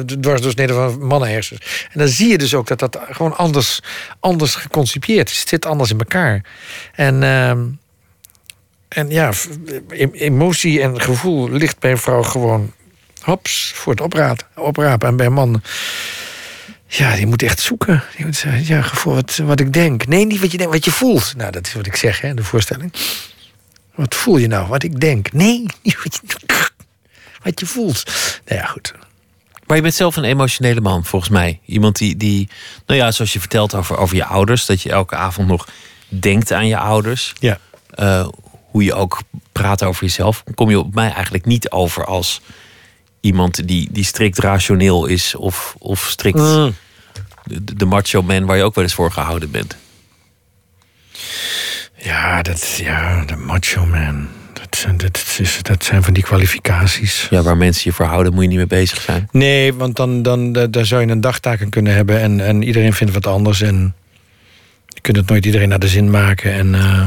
de 0.07 0.21
dwarsdoorsnede 0.21 0.73
van 0.73 1.07
mannenhersens. 1.07 1.87
En 1.93 1.99
dan 1.99 2.09
zie 2.09 2.29
je 2.29 2.39
dus 2.39 2.55
ook 2.55 2.67
dat 2.67 2.79
dat 2.79 2.99
gewoon 3.11 3.37
anders, 3.37 3.81
anders 4.21 4.55
geconcipieerd 4.55 5.31
is. 5.31 5.39
Het 5.41 5.49
zit 5.49 5.67
anders 5.67 5.91
in 5.91 5.99
elkaar. 5.99 6.45
En. 6.95 7.23
ehm, 7.23 7.63
En 8.89 9.11
ja, 9.11 9.33
emotie 10.13 10.81
en 10.83 11.01
gevoel 11.01 11.51
ligt 11.51 11.79
bij 11.79 11.91
een 11.91 11.99
vrouw 11.99 12.23
gewoon 12.23 12.73
hops 13.21 13.73
voor 13.75 13.93
het 13.93 14.01
opraad, 14.03 14.45
oprapen. 14.55 15.09
En 15.09 15.17
bij 15.17 15.27
een 15.27 15.33
man, 15.33 15.63
ja, 16.87 17.17
die 17.17 17.27
moet 17.27 17.43
echt 17.43 17.61
zoeken. 17.61 18.03
Die 18.17 18.25
moet 18.27 18.37
zeggen, 18.37 18.67
ja, 18.67 18.83
gevoel 18.83 19.15
wat, 19.15 19.37
wat 19.37 19.61
ik 19.61 19.73
denk. 19.73 20.07
Nee, 20.07 20.27
niet 20.27 20.41
wat 20.41 20.51
je 20.53 20.59
denkt, 20.59 20.73
wat 20.73 20.85
je 20.85 20.91
voelt. 20.91 21.35
Nou, 21.37 21.51
dat 21.51 21.67
is 21.67 21.73
wat 21.75 21.87
ik 21.87 21.97
zeg, 21.97 22.21
hè, 22.21 22.35
de 22.35 22.45
voorstelling. 22.45 22.93
Wat 23.95 24.15
voel 24.15 24.37
je 24.37 24.47
nou? 24.47 24.69
Wat 24.69 24.83
ik 24.83 25.01
denk. 25.01 25.33
Nee, 25.33 25.67
niet 25.83 26.03
wat 26.03 26.21
je, 26.23 26.37
wat 27.43 27.61
je 27.61 27.67
voelt. 27.67 28.05
Nou 28.47 28.61
ja, 28.61 28.67
goed. 28.67 28.95
Maar 29.67 29.77
je 29.77 29.83
bent 29.83 29.95
zelf 29.95 30.17
een 30.17 30.25
emotionele 30.25 30.81
man, 30.81 31.05
volgens 31.05 31.31
mij. 31.31 31.61
Iemand 31.67 31.97
die, 31.97 32.17
die 32.17 32.49
nou 32.87 33.01
ja, 33.01 33.11
zoals 33.11 33.33
je 33.33 33.41
vertelt 33.41 33.75
over, 33.75 33.97
over 33.97 34.17
je 34.17 34.25
ouders, 34.25 34.67
dat 34.67 34.83
je 34.83 34.91
elke 34.91 35.15
avond 35.17 35.49
nog 35.49 35.69
denkt 36.09 36.53
aan 36.53 36.67
je 36.67 36.79
ouders. 36.79 37.33
Ja. 37.39 37.59
Eh, 37.91 38.29
hoe 38.71 38.85
je 38.85 38.95
ook 38.95 39.21
praat 39.53 39.83
over 39.83 40.05
jezelf. 40.05 40.45
Kom 40.55 40.71
je 40.71 40.79
op 40.79 40.95
mij 40.95 41.13
eigenlijk 41.13 41.45
niet 41.45 41.71
over 41.71 42.05
als 42.05 42.41
iemand 43.21 43.69
die, 43.69 43.89
die 43.93 44.05
strikt 44.05 44.39
rationeel 44.39 45.07
is 45.07 45.35
of, 45.35 45.75
of 45.79 46.07
strikt 46.11 46.39
Mm. 46.39 46.75
de, 47.45 47.77
de 47.77 47.85
macho 47.85 48.23
man 48.23 48.45
waar 48.47 48.57
je 48.57 48.63
ook 48.63 48.75
wel 48.75 48.85
eens 48.85 48.95
voor 48.95 49.13
gehouden 49.13 49.51
bent. 49.51 49.77
Ja, 51.97 52.43
dat, 52.43 52.77
ja, 52.83 53.25
de 53.25 53.37
macho 53.37 53.87
man. 53.87 54.29
Dat, 54.53 54.77
zijn- 54.77 54.97
dat, 54.97 55.37
is, 55.39 55.59
dat 55.63 55.85
zijn 55.85 56.03
van 56.03 56.13
die 56.15 56.23
kwalificaties. 56.23 57.27
Ja, 57.31 57.43
waar 57.43 57.57
mensen 57.57 57.83
je 57.85 57.93
voor 57.97 58.07
houden, 58.07 58.33
moet 58.33 58.43
je 58.43 58.49
niet 58.49 58.57
mee 58.57 58.67
bezig 58.67 59.01
zijn. 59.01 59.29
Nee, 59.33 59.75
want 59.75 59.97
dan, 59.97 60.23
dan 60.23 60.53
da- 60.53 60.67
daar 60.67 60.87
zou 60.87 61.01
je 61.05 61.11
een 61.13 61.21
dagtaak 61.21 61.63
aan 61.63 61.69
kunnen 61.69 61.95
hebben. 61.95 62.21
En, 62.21 62.41
en 62.47 62.63
iedereen 62.63 62.93
vindt 62.93 63.13
wat 63.13 63.27
anders. 63.27 63.61
En 63.61 63.95
je 64.89 65.01
kunt 65.01 65.17
het 65.17 65.29
nooit 65.29 65.45
iedereen 65.47 65.69
naar 65.69 65.79
de 65.79 65.89
zin 65.89 66.11
maken. 66.11 66.53
En 66.53 66.75
eh, 66.75 67.07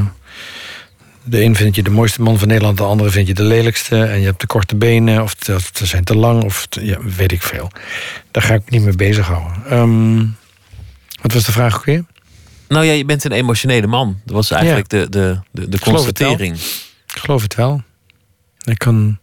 de 1.24 1.44
een 1.44 1.56
vind 1.56 1.76
je 1.76 1.84
de 1.84 1.90
mooiste 1.90 2.22
man 2.22 2.40
van 2.40 2.48
Nederland. 2.48 2.78
De 2.78 2.84
andere 2.84 3.10
vind 3.10 3.28
je 3.28 3.34
de 3.34 3.44
lelijkste. 3.44 4.04
En 4.04 4.20
je 4.20 4.26
hebt 4.26 4.40
te 4.40 4.46
korte 4.48 4.76
benen. 4.76 5.24
Of, 5.24 5.36
ze 5.74 5.86
zijn 5.86 6.04
te 6.04 6.16
lang. 6.16 6.44
Of 6.44 6.66
te- 6.70 6.86
ja, 6.86 6.98
weet 7.18 7.32
ik 7.32 7.42
veel. 7.42 7.72
Daar 8.32 8.44
ga 8.44 8.54
ik 8.54 8.60
me 8.66 8.78
niet 8.78 8.84
mee 8.84 8.96
bezighouden. 8.96 9.54
Ehm 9.70 10.26
wat 11.22 11.34
was 11.34 11.46
de 11.46 11.52
vraag 11.52 11.76
ook 11.76 11.86
weer? 11.86 12.04
Nou 12.68 12.86
ja, 12.86 12.92
je 12.92 13.06
bent 13.06 13.24
een 13.24 13.32
emotionele 13.32 13.88
man. 13.88 14.20
Dat 14.26 14.36
was 14.36 14.52
eigenlijk 14.52 14.90
de, 14.90 15.10
de, 15.10 15.40
de, 15.52 15.70
de 15.70 15.80
constatering. 15.80 16.58
Ik 17.14 17.20
geloof 17.20 17.42
het 17.42 17.56
wel. 17.56 17.82
Ik 18.64 18.78
kan. 18.78 19.20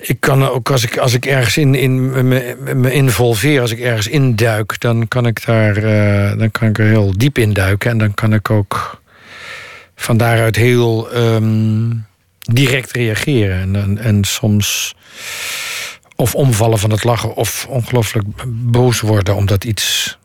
Ik 0.00 0.20
kan 0.20 0.48
ook 0.48 0.70
als 0.70 0.82
ik, 0.82 0.96
als 0.98 1.12
ik 1.12 1.26
ergens 1.26 1.56
in, 1.56 1.74
in 1.74 2.28
me, 2.28 2.56
me 2.74 2.92
involveer, 2.92 3.60
als 3.60 3.70
ik 3.70 3.78
ergens 3.78 4.06
induik, 4.06 4.80
dan 4.80 5.08
kan 5.08 5.26
ik 5.26 5.46
daar 5.46 5.76
eh, 5.76 6.38
dan 6.38 6.50
kan 6.50 6.68
ik 6.68 6.78
er 6.78 6.86
heel 6.86 7.12
diep 7.16 7.38
in 7.38 7.52
duiken. 7.52 7.90
En 7.90 7.98
dan 7.98 8.14
kan 8.14 8.32
ik 8.32 8.50
ook 8.50 9.02
van 9.96 10.16
daaruit 10.16 10.56
heel 10.56 11.10
ehm, 11.10 11.90
direct 12.38 12.92
reageren. 12.92 13.60
En, 13.60 13.76
en, 13.76 13.98
en 13.98 14.24
soms 14.24 14.94
of 16.16 16.34
omvallen 16.34 16.78
van 16.78 16.90
het 16.90 17.04
lachen 17.04 17.34
of 17.34 17.66
ongelooflijk 17.68 18.26
boos 18.46 19.00
worden 19.00 19.36
omdat 19.36 19.64
iets 19.64 20.18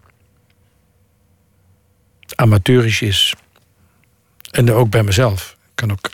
amateurisch 2.38 3.02
is. 3.02 3.34
En 4.52 4.72
ook 4.74 4.90
bij 4.90 5.04
mezelf. 5.04 5.56
Kan 5.76 5.92
ook 5.92 6.10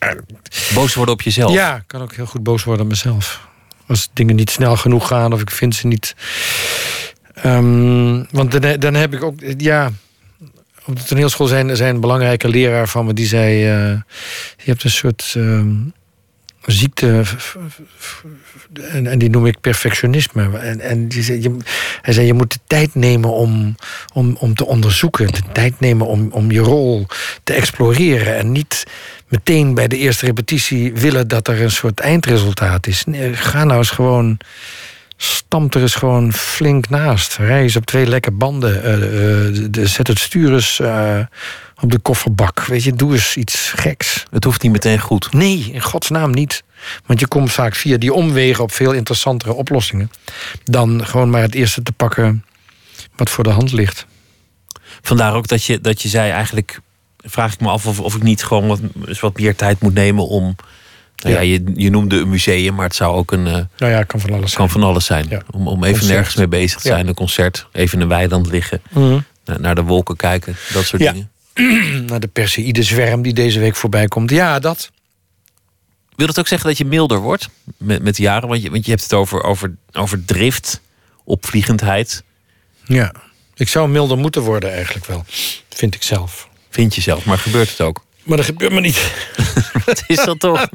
Boos 0.74 0.93
worden 0.93 1.13
op 1.13 1.21
jezelf. 1.21 1.53
ja, 1.53 1.84
kan 1.88 2.01
ook 2.01 2.13
heel 2.13 2.26
goed 2.26 2.43
boos 2.43 2.63
worden 2.63 2.84
op 2.84 2.91
mezelf. 2.91 3.47
Als 3.88 4.09
dingen 4.13 4.36
niet 4.36 4.49
snel 4.49 4.76
genoeg 4.76 5.07
gaan 5.07 5.34
of 5.34 5.41
ik 5.41 5.51
vind 5.51 5.76
ze 5.76 5.88
niet. 5.88 6.15
Ehm, 7.34 8.24
want 8.32 8.61
dan, 8.61 8.80
dan 8.80 8.93
heb 8.93 9.13
ik 9.13 9.24
ook, 9.24 9.39
ja. 9.57 9.91
Op 10.86 10.95
de 10.95 11.03
toneelschool 11.03 11.47
zijn, 11.47 11.76
zijn 11.78 11.95
een 11.95 12.01
belangrijke 12.01 12.47
leraar 12.47 12.88
van 12.88 13.05
me 13.05 13.13
die 13.13 13.26
zei: 13.28 13.63
eh, 13.69 14.01
Je 14.57 14.71
hebt 14.71 14.84
een 14.84 14.91
soort 14.91 15.34
ehm, 15.38 15.76
ziekte. 16.66 17.24
En, 18.91 19.20
die 19.20 19.30
noem 19.30 19.45
ik 19.45 19.61
perfectionisme. 19.61 20.57
En, 20.57 20.80
en 20.80 21.07
die 21.07 21.24
zei, 21.24 21.41
je, 21.41 21.57
hij 22.01 22.14
zei: 22.14 22.26
Je 22.26 22.34
moet 22.34 22.51
de 22.51 22.59
tijd 22.68 22.95
nemen 22.95 23.30
om, 23.30 23.76
om, 24.14 24.36
om 24.39 24.55
te 24.55 24.66
onderzoeken. 24.66 25.28
De 25.28 25.41
tijd 25.51 25.80
nemen 25.80 26.07
om, 26.07 26.28
om 26.32 26.51
je 26.51 26.59
rol 26.59 27.05
te 27.43 27.53
exploreren. 27.53 28.38
En 28.38 28.51
niet 28.51 28.84
meteen 29.28 29.74
bij 29.74 29.88
de 29.88 29.97
eerste 29.97 30.26
repetitie 30.26 30.93
willen 30.93 31.28
dat 31.28 31.47
er 31.47 31.61
een 31.61 31.72
soort 31.72 31.99
eindresultaat 31.99 32.88
is. 32.88 33.03
Ga 33.32 33.64
nou 33.64 33.78
eens 33.78 33.89
gewoon. 33.89 34.38
Stamp 35.24 35.74
er 35.74 35.82
eens 35.82 35.95
gewoon 35.95 36.34
flink 36.34 36.89
naast. 36.89 37.38
Rij 37.38 37.61
eens 37.61 37.76
op 37.76 37.86
twee 37.86 38.07
lekke 38.07 38.32
banden. 38.32 38.84
eh, 38.84 39.47
eh, 39.82 39.88
zet 39.88 40.07
het 40.07 40.19
stuur 40.19 40.53
eens 40.53 40.80
eh, 40.80 41.19
op 41.82 41.91
de 41.91 41.99
kofferbak. 41.99 42.65
Weet 42.65 42.84
je, 42.84 42.93
doe 42.93 43.13
eens 43.13 43.36
iets 43.36 43.71
geks. 43.76 44.24
Het 44.30 44.43
hoeft 44.43 44.61
niet 44.61 44.71
meteen 44.71 44.99
goed. 44.99 45.34
Nee, 45.34 45.69
in 45.71 45.82
godsnaam 45.82 46.32
niet. 46.32 46.63
Want 47.05 47.19
je 47.19 47.28
komt 47.28 47.51
vaak 47.51 47.76
via 47.76 47.97
die 47.97 48.13
omwegen 48.13 48.63
op 48.63 48.71
veel 48.71 48.91
interessantere 48.91 49.53
oplossingen. 49.53 50.11
dan 50.63 51.05
gewoon 51.05 51.30
maar 51.30 51.41
het 51.41 51.55
eerste 51.55 51.84
te 51.84 51.91
pakken 51.91 52.45
wat 53.15 53.30
voor 53.30 53.43
de 53.43 53.49
hand 53.49 53.71
ligt. 53.71 54.05
Vandaar 55.01 55.34
ook 55.34 55.47
dat 55.47 55.63
je, 55.63 55.82
dat 55.82 56.01
je 56.01 56.09
zei, 56.09 56.32
eigenlijk 56.32 56.80
vraag 57.17 57.53
ik 57.53 57.59
me 57.59 57.69
af 57.69 57.86
of, 57.86 57.99
of 57.99 58.15
ik 58.15 58.24
niet 58.24 58.43
gewoon 58.43 58.67
wat, 58.67 58.80
eens 59.05 59.19
wat 59.19 59.38
meer 59.38 59.55
tijd 59.55 59.80
moet 59.82 59.93
nemen 59.93 60.28
om. 60.28 60.55
Nou 61.16 61.36
ja, 61.36 61.41
Ja. 61.41 61.51
je, 61.51 61.72
je 61.76 61.89
noemde 61.89 62.16
een 62.20 62.30
museum, 62.30 62.76
maar 62.76 62.86
het 62.86 62.95
zou 62.95 63.16
ook 63.16 63.32
een. 63.32 63.47
eh, 63.47 63.53
Nou 63.78 63.91
ja, 63.91 64.03
kan 64.03 64.20
van 64.20 64.30
alles 64.30 64.51
zijn. 64.51 64.55
kan 64.68 64.70
van 64.70 64.84
alles 64.89 65.05
zijn. 65.05 65.26
Ja. 65.30 65.41
Om, 65.51 65.68
om 65.68 65.84
even 65.84 65.91
Concert. 65.91 66.11
nergens 66.16 66.36
mee 66.36 66.47
bezig 66.47 66.82
te 66.82 66.88
zijn. 66.88 67.07
Een 67.07 67.14
concert, 67.14 67.68
even 67.72 67.95
in 67.97 68.01
een 68.03 68.09
weiland 68.09 68.47
liggen. 68.47 68.82
Mhm. 68.91 69.20
Naar, 69.45 69.59
naar 69.59 69.76
de 69.76 69.82
wolken 69.84 70.16
kijken, 70.16 70.55
dat 70.74 70.86
soort 70.86 71.01
Ja. 71.01 71.11
dingen. 71.11 71.30
Naar 72.09 72.20
de 72.20 72.28
Perseïde 72.28 72.84
zwerm 72.84 73.22
die 73.22 73.34
deze 73.34 73.59
week 73.59 73.76
voorbij 73.76 74.07
komt. 74.07 74.30
Ja, 74.30 74.59
dat. 74.59 74.91
Wil 76.16 76.28
dat 76.28 76.39
ook 76.39 76.47
zeggen 76.47 76.68
dat 76.70 76.78
je 76.78 76.86
milder 76.86 77.18
wordt 77.20 77.49
met, 77.78 78.03
met 78.03 78.16
de 78.16 78.22
jaren? 78.22 78.47
Want 78.49 78.61
je, 78.61 78.70
want 78.70 78.86
je 78.86 78.91
hebt 78.91 79.03
het 79.03 79.14
over, 79.14 79.43
over, 79.43 79.76
over 79.91 80.26
drift, 80.26 80.82
opvliegendheid. 81.24 82.24
Ja. 82.86 83.14
Ik 83.55 83.68
zou 83.68 83.89
milder 83.89 84.18
moeten 84.18 84.41
worden 84.41 84.72
eigenlijk 84.72 85.05
wel. 85.05 85.24
Vind 85.70 85.95
ik 85.95 86.03
zelf. 86.03 86.49
Vind 86.70 86.95
je 86.95 87.01
zelf, 87.01 87.26
maar 87.26 87.38
gebeurt 87.38 87.70
het 87.70 87.82
ook? 87.82 88.03
Maar 88.24 88.38
dat 88.38 88.45
gebeurt 88.45 88.71
me 88.71 88.80
niet. 88.80 89.13
Wat 89.86 90.03
is 90.07 90.26
dat 90.26 90.39
toch? 90.39 90.67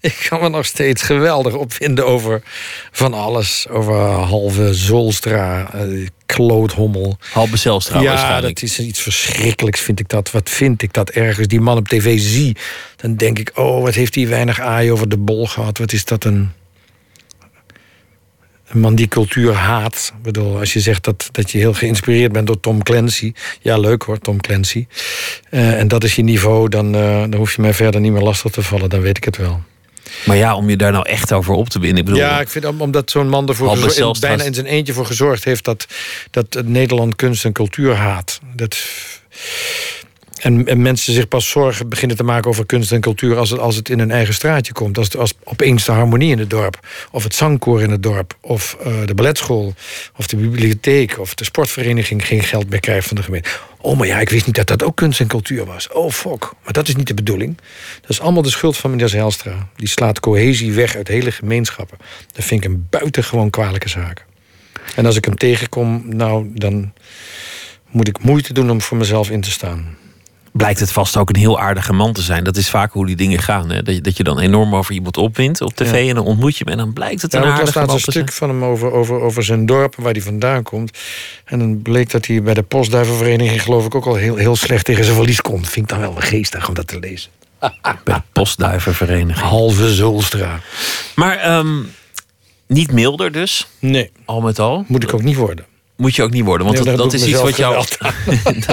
Ik 0.00 0.26
kan 0.28 0.40
me 0.40 0.48
nog 0.48 0.66
steeds 0.66 1.02
geweldig 1.02 1.54
opvinden 1.54 2.06
over 2.06 2.42
van 2.90 3.14
alles. 3.14 3.66
Over 3.68 3.94
halve 4.04 4.74
Zolstra, 4.74 5.70
eh, 5.72 6.06
kloothommel. 6.26 7.18
Halbe 7.32 7.56
Zelstra 7.56 8.00
ja, 8.00 8.40
dat 8.40 8.62
is 8.62 8.78
iets 8.78 9.00
verschrikkelijks, 9.00 9.80
vind 9.80 10.00
ik 10.00 10.08
dat. 10.08 10.30
Wat 10.30 10.50
vind 10.50 10.82
ik 10.82 10.92
dat 10.92 11.10
ergens? 11.10 11.46
Die 11.46 11.60
man 11.60 11.76
op 11.76 11.88
tv 11.88 12.18
zie, 12.20 12.56
dan 12.96 13.16
denk 13.16 13.38
ik... 13.38 13.50
oh, 13.54 13.82
wat 13.82 13.94
heeft 13.94 14.14
hij 14.14 14.28
weinig 14.28 14.60
aai 14.60 14.92
over 14.92 15.08
de 15.08 15.16
bol 15.16 15.46
gehad. 15.46 15.78
Wat 15.78 15.92
is 15.92 16.04
dat 16.04 16.24
een... 16.24 16.52
Een 18.68 18.80
man 18.80 18.94
die 18.94 19.08
cultuur 19.08 19.52
haat. 19.52 20.12
Ik 20.16 20.22
bedoel, 20.22 20.58
als 20.58 20.72
je 20.72 20.80
zegt 20.80 21.04
dat, 21.04 21.28
dat 21.32 21.50
je 21.50 21.58
heel 21.58 21.72
geïnspireerd 21.74 22.32
bent 22.32 22.46
door 22.46 22.60
Tom 22.60 22.82
Clancy. 22.82 23.32
Ja, 23.60 23.78
leuk 23.78 24.02
hoor, 24.02 24.18
Tom 24.18 24.40
Clancy. 24.40 24.86
Eh, 25.50 25.78
en 25.78 25.88
dat 25.88 26.04
is 26.04 26.14
je 26.16 26.22
niveau, 26.22 26.68
dan, 26.68 26.94
eh, 26.94 27.20
dan 27.20 27.34
hoef 27.34 27.54
je 27.54 27.60
mij 27.62 27.74
verder 27.74 28.00
niet 28.00 28.12
meer 28.12 28.22
lastig 28.22 28.50
te 28.52 28.62
vallen. 28.62 28.88
Dan 28.90 29.00
weet 29.00 29.16
ik 29.16 29.24
het 29.24 29.36
wel. 29.36 29.62
Maar 30.26 30.36
ja, 30.36 30.54
om 30.56 30.68
je 30.70 30.76
daar 30.76 30.92
nou 30.92 31.08
echt 31.08 31.32
over 31.32 31.54
op 31.54 31.68
te 31.68 31.78
winnen. 31.80 31.98
Ik 31.98 32.04
bedoel, 32.04 32.20
Ja, 32.20 32.40
ik 32.40 32.48
vind 32.48 32.64
om- 32.64 32.80
omdat 32.80 33.10
zo'n 33.10 33.28
man 33.28 33.48
ervoor 33.48 33.66
bijna 34.20 34.42
in 34.44 34.54
zijn 34.54 34.66
eentje 34.66 34.92
voor 34.92 35.06
gezorgd 35.06 35.44
heeft 35.44 35.64
dat, 35.64 35.86
dat 36.30 36.54
het 36.54 36.68
Nederland 36.68 37.16
kunst 37.16 37.44
en 37.44 37.52
cultuur 37.52 37.94
haat. 37.94 38.40
Dat, 38.56 38.78
en, 40.38 40.66
en 40.66 40.82
mensen 40.82 41.12
zich 41.12 41.28
pas 41.28 41.48
zorgen 41.48 41.88
beginnen 41.88 42.16
te 42.16 42.22
maken 42.22 42.50
over 42.50 42.66
kunst 42.66 42.92
en 42.92 43.00
cultuur 43.00 43.36
als 43.36 43.50
het, 43.50 43.60
als 43.60 43.76
het 43.76 43.88
in 43.88 43.98
hun 43.98 44.10
eigen 44.10 44.34
straatje 44.34 44.72
komt. 44.72 44.98
Als, 44.98 45.06
het- 45.06 45.16
als 45.16 45.32
opeens 45.44 45.84
de 45.84 45.92
harmonie 45.92 46.30
in 46.30 46.38
het 46.38 46.50
dorp, 46.50 46.86
of 47.10 47.22
het 47.22 47.34
zangkoor 47.34 47.82
in 47.82 47.90
het 47.90 48.02
dorp, 48.02 48.36
of 48.40 48.76
eh, 48.84 48.92
de 49.04 49.14
balletschool, 49.14 49.74
of 50.16 50.26
de 50.26 50.36
bibliotheek, 50.36 51.18
of 51.18 51.34
de 51.34 51.44
sportvereniging 51.44 52.26
geen 52.26 52.42
geld 52.42 52.70
meer 52.70 52.80
krijgt 52.80 53.06
van 53.08 53.16
de 53.16 53.22
gemeente. 53.22 53.48
Oh, 53.80 53.98
maar 53.98 54.06
ja, 54.06 54.20
ik 54.20 54.28
wist 54.28 54.46
niet 54.46 54.54
dat 54.54 54.66
dat 54.66 54.82
ook 54.82 54.96
kunst 54.96 55.20
en 55.20 55.26
cultuur 55.26 55.64
was. 55.64 55.88
Oh, 55.88 56.10
fuck. 56.10 56.52
Maar 56.64 56.72
dat 56.72 56.88
is 56.88 56.96
niet 56.96 57.06
de 57.06 57.14
bedoeling. 57.14 57.56
Dat 58.00 58.10
is 58.10 58.20
allemaal 58.20 58.42
de 58.42 58.50
schuld 58.50 58.76
van 58.76 58.90
meneer 58.90 59.08
Zijlstra. 59.08 59.68
Die 59.76 59.88
slaat 59.88 60.20
cohesie 60.20 60.72
weg 60.72 60.96
uit 60.96 61.08
hele 61.08 61.32
gemeenschappen. 61.32 61.98
Dat 62.32 62.44
vind 62.44 62.64
ik 62.64 62.70
een 62.70 62.86
buitengewoon 62.90 63.50
kwalijke 63.50 63.88
zaak. 63.88 64.24
En 64.94 65.06
als 65.06 65.16
ik 65.16 65.24
hem 65.24 65.36
tegenkom, 65.36 66.02
nou, 66.06 66.46
dan 66.54 66.92
moet 67.90 68.08
ik 68.08 68.22
moeite 68.22 68.52
doen 68.52 68.70
om 68.70 68.80
voor 68.80 68.96
mezelf 68.96 69.30
in 69.30 69.40
te 69.40 69.50
staan. 69.50 69.96
Blijkt 70.52 70.80
het 70.80 70.92
vast 70.92 71.16
ook 71.16 71.28
een 71.28 71.36
heel 71.36 71.60
aardige 71.60 71.92
man 71.92 72.12
te 72.12 72.22
zijn. 72.22 72.44
Dat 72.44 72.56
is 72.56 72.70
vaak 72.70 72.92
hoe 72.92 73.06
die 73.06 73.16
dingen 73.16 73.38
gaan. 73.38 73.70
Hè? 73.70 73.82
Dat, 73.82 73.94
je, 73.94 74.00
dat 74.00 74.16
je 74.16 74.22
dan 74.24 74.38
enorm 74.38 74.74
over 74.74 74.94
iemand 74.94 75.16
opwint 75.16 75.60
op 75.60 75.74
tv 75.74 75.92
Ja. 76.02 76.08
en 76.08 76.14
dan 76.14 76.24
ontmoet 76.24 76.56
je 76.56 76.64
hem 76.64 76.72
en 76.72 76.78
dan 76.78 76.92
blijkt 76.92 77.22
het 77.22 77.34
een 77.34 77.40
was 77.40 77.48
aardige 77.50 77.78
man 77.78 77.88
een 77.88 77.94
te 77.94 78.00
zijn. 78.12 78.24
stuk 78.26 78.32
van 78.36 78.48
hem 78.48 78.64
over, 78.64 78.92
over, 78.92 79.20
over 79.20 79.44
zijn 79.44 79.66
dorp, 79.66 79.94
waar 79.96 80.12
hij 80.12 80.22
vandaan 80.22 80.62
komt. 80.62 80.98
En 81.44 81.58
dan 81.58 81.82
bleek 81.82 82.10
dat 82.10 82.26
hij 82.26 82.42
bij 82.42 82.54
de 82.54 82.62
postduivenvereniging, 82.62 83.62
geloof 83.62 83.84
ik, 83.86 83.94
ook 83.94 84.06
al 84.06 84.14
heel, 84.14 84.36
heel 84.36 84.56
slecht 84.56 84.84
tegen 84.84 85.04
zijn 85.04 85.16
verlies 85.16 85.40
kon. 85.40 85.64
Vind 85.64 85.76
ik 85.92 85.98
dan 85.98 86.00
wel 86.00 86.14
geestig 86.18 86.68
om 86.68 86.74
dat 86.74 86.86
te 86.86 86.98
lezen. 86.98 87.30
Bij 88.04 88.14
de 88.14 88.22
postduivenvereniging. 88.32 89.38
Halve 89.48 89.94
Zulstra. 89.94 90.60
Maar 91.14 91.36
ehm, 91.36 91.76
niet 92.66 92.92
milder 92.92 93.32
dus, 93.32 93.66
Nee, 93.78 94.10
al 94.24 94.40
met 94.40 94.58
al. 94.58 94.84
moet 94.88 95.02
ik 95.02 95.14
ook 95.14 95.22
niet 95.22 95.36
worden. 95.36 95.64
Moet 95.98 96.14
je 96.14 96.22
ook 96.22 96.30
niet 96.30 96.44
worden, 96.44 96.66
want 96.66 96.84
Nee, 96.84 96.96
dat, 96.96 97.12
is 97.12 97.26
iets 97.26 97.40
wat 97.40 97.56
jou... 97.56 97.84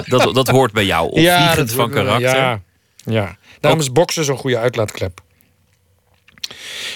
dat, 0.07 0.35
dat 0.35 0.47
hoort 0.47 0.71
bij 0.71 0.85
jou, 0.85 1.05
opvliegend 1.07 1.71
van 1.71 1.87
ik 1.87 1.93
wel. 1.93 2.03
karakter. 2.03 2.35
Ja, 2.35 2.61
ja. 3.05 3.37
daarom 3.59 3.79
is 3.79 3.91
boksen 3.91 4.23
zo'n 4.23 4.37
goede 4.37 4.57
uitlaatklep. 4.57 5.21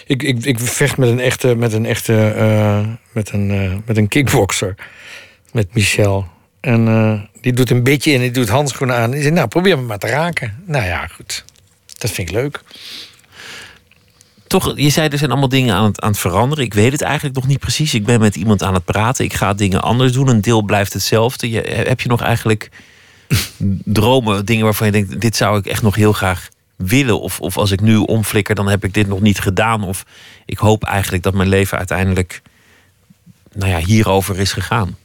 Ik, 0.05 0.23
ik, 0.23 0.45
ik 0.45 0.59
vecht 0.59 0.97
met 0.97 1.09
een 1.09 1.19
echte, 1.19 1.55
met 1.55 1.73
een 1.73 1.85
echte, 1.85 2.27
eh, 2.29 2.87
met 3.11 3.31
een, 3.31 3.51
eh, 3.51 3.77
met 3.85 3.97
een 3.97 4.07
kickboxer. 4.07 4.75
Met 5.51 5.73
Michel. 5.73 6.27
En 6.59 6.87
eh, 6.87 7.41
die 7.41 7.53
doet 7.53 7.69
een 7.69 7.83
beetje 7.83 8.11
in, 8.11 8.19
die 8.19 8.31
doet 8.31 8.49
handschoenen 8.49 8.95
aan. 8.95 9.11
Die 9.11 9.21
zegt, 9.21 9.33
nou, 9.33 9.47
probeer 9.47 9.77
me 9.77 9.83
maar 9.83 9.97
te 9.97 10.07
raken. 10.07 10.63
Nou 10.65 10.85
ja, 10.85 11.07
goed. 11.07 11.45
Dat 11.97 12.11
vind 12.11 12.29
ik 12.29 12.35
leuk. 12.35 12.61
Toch, 14.49 14.73
je 14.75 14.89
zei 14.89 15.07
er 15.07 15.17
zijn 15.17 15.29
allemaal 15.29 15.49
dingen 15.49 15.75
aan 15.75 15.83
het, 15.83 16.01
aan 16.01 16.09
het 16.09 16.19
veranderen. 16.19 16.63
Ik 16.63 16.73
weet 16.73 16.91
het 16.91 17.01
eigenlijk 17.01 17.35
nog 17.35 17.47
niet 17.47 17.59
precies. 17.59 17.93
Ik 17.93 18.05
ben 18.05 18.19
met 18.19 18.35
iemand 18.35 18.63
aan 18.63 18.73
het 18.73 18.85
praten. 18.85 19.25
Ik 19.25 19.33
ga 19.33 19.53
dingen 19.53 19.81
anders 19.81 20.11
doen. 20.11 20.27
Een 20.27 20.41
deel 20.41 20.61
blijft 20.61 20.93
hetzelfde. 20.93 21.49
Je, 21.49 21.61
heb 21.61 22.01
je 22.01 22.09
nog 22.09 22.21
eigenlijk 22.21 22.69
dromen, 23.99 24.45
dingen 24.45 24.63
waarvan 24.63 24.85
je 24.87 24.93
denkt: 24.93 25.21
dit 25.21 25.35
zou 25.35 25.57
ik 25.57 25.65
echt 25.65 25.81
nog 25.81 25.95
heel 25.95 26.13
graag 26.13 26.49
willen? 26.75 27.21
Of, 27.21 27.39
of 27.39 27.57
als 27.57 27.71
ik 27.71 27.81
nu 27.81 27.95
omflikker, 27.95 28.55
dan 28.55 28.67
heb 28.67 28.83
ik 28.83 28.93
dit 28.93 29.07
nog 29.07 29.21
niet 29.21 29.39
gedaan. 29.39 29.83
Of 29.83 30.05
ik 30.45 30.57
hoop 30.57 30.83
eigenlijk 30.83 31.23
dat 31.23 31.33
mijn 31.33 31.49
leven 31.49 31.77
uiteindelijk 31.77 32.41
nou 33.53 33.71
ja, 33.71 33.77
hierover 33.77 34.39
is 34.39 34.53
gegaan. 34.53 34.97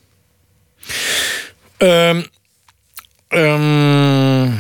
Ehm, 3.29 4.53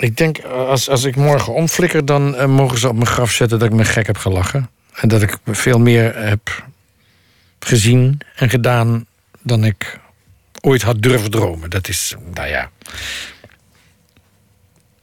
ik 0.00 0.16
denk, 0.16 0.38
eh, 0.38 0.50
als, 0.50 0.88
als 0.88 1.04
ik 1.04 1.16
morgen 1.16 1.54
omflikker... 1.54 2.04
dan 2.04 2.36
eh, 2.36 2.46
mogen 2.46 2.78
ze 2.78 2.88
op 2.88 2.94
mijn 2.94 3.06
graf 3.06 3.30
zetten 3.30 3.58
dat 3.58 3.68
ik 3.68 3.74
me 3.74 3.84
gek 3.84 4.06
heb 4.06 4.16
gelachen. 4.16 4.70
En 4.94 5.08
dat 5.08 5.22
ik 5.22 5.36
veel 5.46 5.78
meer 5.78 6.16
heb 6.16 6.64
gezien 7.58 8.20
en 8.36 8.50
gedaan... 8.50 9.06
dan 9.42 9.64
ik 9.64 9.98
ooit 10.60 10.82
had 10.82 11.02
durven 11.02 11.30
dromen. 11.30 11.70
Dat 11.70 11.88
is, 11.88 12.14
nou 12.34 12.48
ja, 12.48 12.70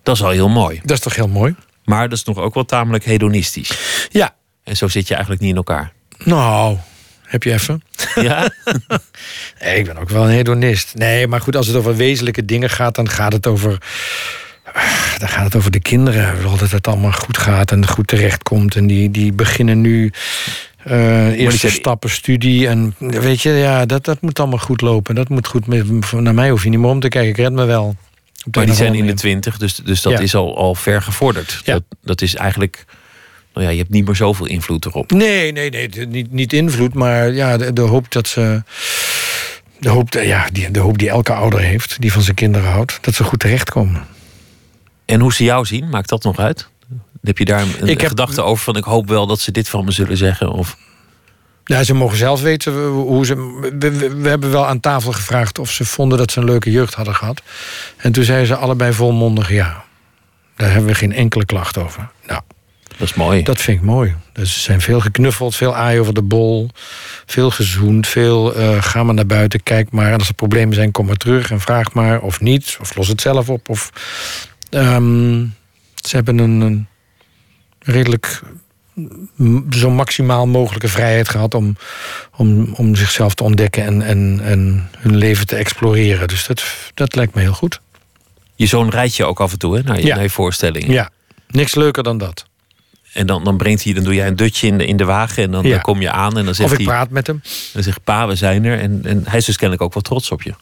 Dat 0.04 0.16
is 0.16 0.24
al 0.24 0.30
heel 0.30 0.50
mooi. 0.50 0.80
dat 0.84 0.98
is 0.98 1.04
toch 1.04 1.16
heel 1.16 1.28
mooi? 1.28 1.56
Maar 1.84 2.10
dat 2.10 2.18
is 2.18 2.24
nog 2.24 2.38
ook 2.38 2.54
wel 2.54 2.66
tamelijk 2.66 3.04
hedonistisch. 3.04 4.08
Ja, 4.12 4.36
En 4.64 4.78
zo 4.78 4.88
zit 4.88 5.08
je 5.08 5.14
eigenlijk 5.14 5.41
niet 5.41 5.52
in 5.52 5.58
elkaar. 5.58 5.91
nou, 6.24 6.78
heb 7.24 7.43
je 7.43 7.54
even? 7.54 7.84
Ja? 8.16 8.50
Nee, 9.62 9.78
ik 9.78 9.86
ben 9.86 9.98
ook 9.98 10.10
wel 10.10 10.24
een 10.24 10.30
hedonist. 10.30 10.95
Nee, 10.95 11.28
maar 11.28 11.41
goed, 11.41 11.56
als 11.56 11.68
het 11.68 11.76
over 11.76 11.95
wezenlijke 11.95 12.45
dingen 12.45 12.70
gaat, 12.70 12.95
dan 12.95 13.10
gaat 13.10 13.34
het 13.34 13.48
over. 13.48 13.78
Dan 15.20 15.30
gaat 15.30 15.43
het 15.43 15.55
over 15.55 15.72
de 15.72 15.80
kinderen. 15.80 16.36
Dat 16.59 16.72
het 16.72 16.88
allemaal 16.88 17.11
goed 17.11 17.38
gaat 17.38 17.72
en 17.72 17.88
goed 17.88 18.07
terechtkomt. 18.07 18.76
En 18.76 18.88
die, 18.88 19.11
die 19.11 19.34
beginnen 19.34 19.82
nu. 19.82 20.11
eh 20.84 21.39
eerste 21.39 21.70
stappen, 21.70 22.09
studie. 22.09 22.68
En 22.68 22.95
weet 22.97 23.41
je, 23.41 23.49
ja, 23.49 23.86
dat, 23.86 24.05
dat 24.05 24.22
moet 24.22 24.39
allemaal 24.39 24.59
goed 24.59 24.82
lopen. 24.82 25.15
Dat 25.15 25.30
moet 25.30 25.47
goed. 25.47 25.68
Naar 26.11 26.34
mij 26.34 26.49
hoef 26.49 26.63
je 26.63 26.70
niet 26.70 26.80
meer 26.80 26.89
om 26.89 26.99
te 26.99 27.07
kijken. 27.07 27.30
Ik 27.30 27.38
red 27.38 27.51
me 27.53 27.65
wel. 27.65 27.95
Maar 28.51 28.65
die 28.65 28.76
zijn 28.76 28.93
in 28.95 29.05
de 29.05 29.13
twintig, 29.13 29.57
dus, 29.57 29.76
dus 29.76 30.01
dat 30.01 30.13
Ja. 30.13 30.20
is 30.20 30.36
al, 30.36 30.57
al 30.57 30.76
ver 30.76 31.01
gevorderd. 31.01 31.61
Ja. 31.63 31.74
Dat, 31.74 31.84
dat 32.03 32.22
is 32.22 32.36
eigenlijk, 32.36 32.86
nou 33.53 33.65
ja, 33.65 33.72
je 33.72 33.78
hebt 33.78 33.89
niet 33.89 34.05
meer 34.05 34.15
zoveel 34.15 34.45
invloed 34.45 34.86
erop. 34.86 35.11
Nee, 35.11 35.51
nee, 35.51 35.70
nee. 35.70 35.89
Niet, 36.07 36.32
niet 36.32 36.53
invloed, 36.53 36.93
maar 36.93 37.32
ja, 37.34 37.57
de, 37.57 37.74
de 37.74 37.82
hoop 37.82 38.11
dat 38.11 38.28
ze. 38.28 38.63
De 39.80 39.89
hoop, 39.89 40.13
ja, 40.13 40.47
die, 40.51 40.72
de 40.72 40.80
hoop 40.80 40.97
die 40.97 41.09
elke 41.09 41.34
ouder 41.34 41.59
heeft, 41.59 41.95
die 42.01 42.11
van 42.11 42.22
zijn 42.22 42.36
kinderen 42.36 42.70
houdt, 42.72 42.97
dat 43.01 43.13
ze 43.15 43.24
goed 43.24 43.39
terechtkomen. 43.39 44.01
En 45.08 45.20
hoe 45.20 45.34
ze 45.34 45.43
jou 45.43 45.66
zien, 45.66 45.89
maakt 45.89 46.10
dat 46.10 46.24
nog 46.24 46.39
uit? 46.39 46.68
Heb 47.22 47.38
je 47.38 47.45
daar 47.45 47.62
een, 47.62 47.74
een 47.82 47.88
Ik 47.88 47.99
heb- 47.99 48.10
gedachte 48.10 48.41
over 48.41 48.64
van 48.64 48.76
ik 48.76 48.84
hoop 48.84 49.08
wel 49.08 49.28
dat 49.28 49.39
ze 49.39 49.51
dit 49.51 49.70
van 49.70 49.86
me 49.86 49.91
zullen 49.91 50.18
zeggen? 50.18 50.51
Of, 50.51 50.78
Ja, 51.64 51.84
ze 51.84 51.93
mogen 51.93 52.18
zelf 52.18 52.41
weten 52.41 52.88
hoe 52.88 53.26
ze. 53.26 53.36
We, 53.80 53.91
we- 53.97 54.16
we 54.16 54.30
hebben 54.30 54.51
wel 54.51 54.68
aan 54.68 54.80
tafel 54.80 55.12
gevraagd 55.12 55.60
of 55.60 55.72
ze 55.72 55.86
vonden 55.86 56.18
dat 56.18 56.32
ze 56.32 56.39
een 56.39 56.45
leuke 56.45 56.72
jeugd 56.72 56.93
hadden 56.93 57.16
gehad. 57.16 57.41
En 57.97 58.12
toen 58.12 58.24
zeiden 58.24 58.47
ze 58.47 58.55
allebei 58.55 58.93
volmondig 58.93 59.49
ja. 59.51 59.84
Daar 60.55 60.70
hebben 60.72 60.89
we 60.89 60.95
geen 60.95 61.14
enkele 61.14 61.45
klacht 61.45 61.78
over. 61.78 62.10
Nou, 62.28 62.41
dat 62.97 63.08
is 63.08 63.14
mooi. 63.14 63.43
dat 63.43 63.62
vind 63.62 63.78
ik 63.78 63.84
mooi. 63.86 64.16
Dus 64.34 64.53
ze 64.53 64.60
zijn 64.60 64.82
veel 64.82 64.99
geknuffeld, 64.99 65.55
veel 65.55 65.76
aai 65.76 65.99
over 65.99 66.14
de 66.14 66.22
bol, 66.22 66.70
veel 67.26 67.51
gezoend, 67.51 68.08
veel 68.08 68.53
eh, 68.55 68.82
ga 68.84 69.03
maar 69.03 69.14
naar 69.14 69.26
buiten, 69.26 69.64
kijk 69.64 69.91
maar. 69.91 70.12
En 70.12 70.18
als 70.20 70.28
er 70.28 70.34
problemen 70.34 70.76
zijn, 70.76 70.91
kom 70.91 71.05
maar 71.05 71.16
terug 71.16 71.51
en 71.51 71.60
vraag 71.60 71.93
maar 71.93 72.20
of 72.22 72.39
niet, 72.41 72.78
of 72.82 72.95
los 72.95 73.08
het 73.08 73.22
zelf 73.22 73.49
op. 73.49 73.70
Of, 73.70 73.89
Ehm, 74.70 75.45
ze 75.95 76.15
hebben 76.15 76.38
een, 76.38 76.61
een 76.61 76.88
redelijk 77.80 78.41
zo 79.70 79.89
maximaal 79.89 80.47
mogelijke 80.47 80.88
vrijheid 80.88 81.30
gehad 81.30 81.53
om, 81.53 81.76
om, 82.36 82.74
om 82.74 82.95
zichzelf 82.95 83.34
te 83.34 83.43
ontdekken 83.43 83.84
en, 83.86 84.01
en, 84.01 84.39
en 84.43 84.89
hun 84.97 85.15
leven 85.15 85.47
te 85.47 85.55
exploreren. 85.55 86.28
Dus 86.28 86.45
dat, 86.47 86.63
dat 86.93 87.15
lijkt 87.15 87.34
me 87.36 87.41
heel 87.41 87.53
goed. 87.53 87.82
Je 88.55 88.65
zoon 88.65 88.89
rijdt 88.89 89.15
je 89.15 89.26
ook 89.26 89.39
af 89.39 89.51
en 89.51 89.59
toe 89.59 89.76
hè, 89.78 89.84
naar, 89.84 89.99
je, 89.99 90.05
Ja. 90.05 90.13
naar 90.15 90.24
je 90.24 90.30
voorstellingen. 90.30 90.91
Ja, 90.91 91.09
niks 91.47 91.76
leuker 91.76 92.03
dan 92.03 92.18
dat. 92.18 92.45
En 93.13 93.28
dan, 93.28 93.43
dan 93.43 93.57
brengt 93.57 93.84
hij, 93.84 93.93
dan 93.93 94.03
doe 94.03 94.13
jij 94.13 94.28
een 94.28 94.36
dutje 94.36 94.68
in 94.68 94.78
de, 94.78 94.86
in 94.86 94.97
de 94.97 95.05
wagen 95.05 95.43
en 95.43 95.51
dan, 95.51 95.63
Ja. 95.63 95.70
dan 95.70 95.82
kom 95.82 96.01
je 96.01 96.11
aan 96.11 96.30
en 96.38 96.43
dan 96.43 96.47
Of 96.49 96.55
zegt 96.55 96.72
ik 96.72 96.78
hij, 96.78 96.86
praat 96.88 97.09
met 97.09 97.28
hem. 97.28 97.41
dan 97.74 97.84
zegt 97.84 98.03
pa, 98.03 98.28
we 98.28 98.36
zijn 98.36 98.65
er. 98.65 98.80
En, 98.80 99.01
en 99.03 99.24
hij 99.28 99.38
is 99.38 99.45
dus 99.45 99.55
kennelijk 99.55 99.82
ook 99.86 99.93
wel 99.93 100.03
trots 100.03 100.32
op 100.32 100.41
je. 100.41 100.53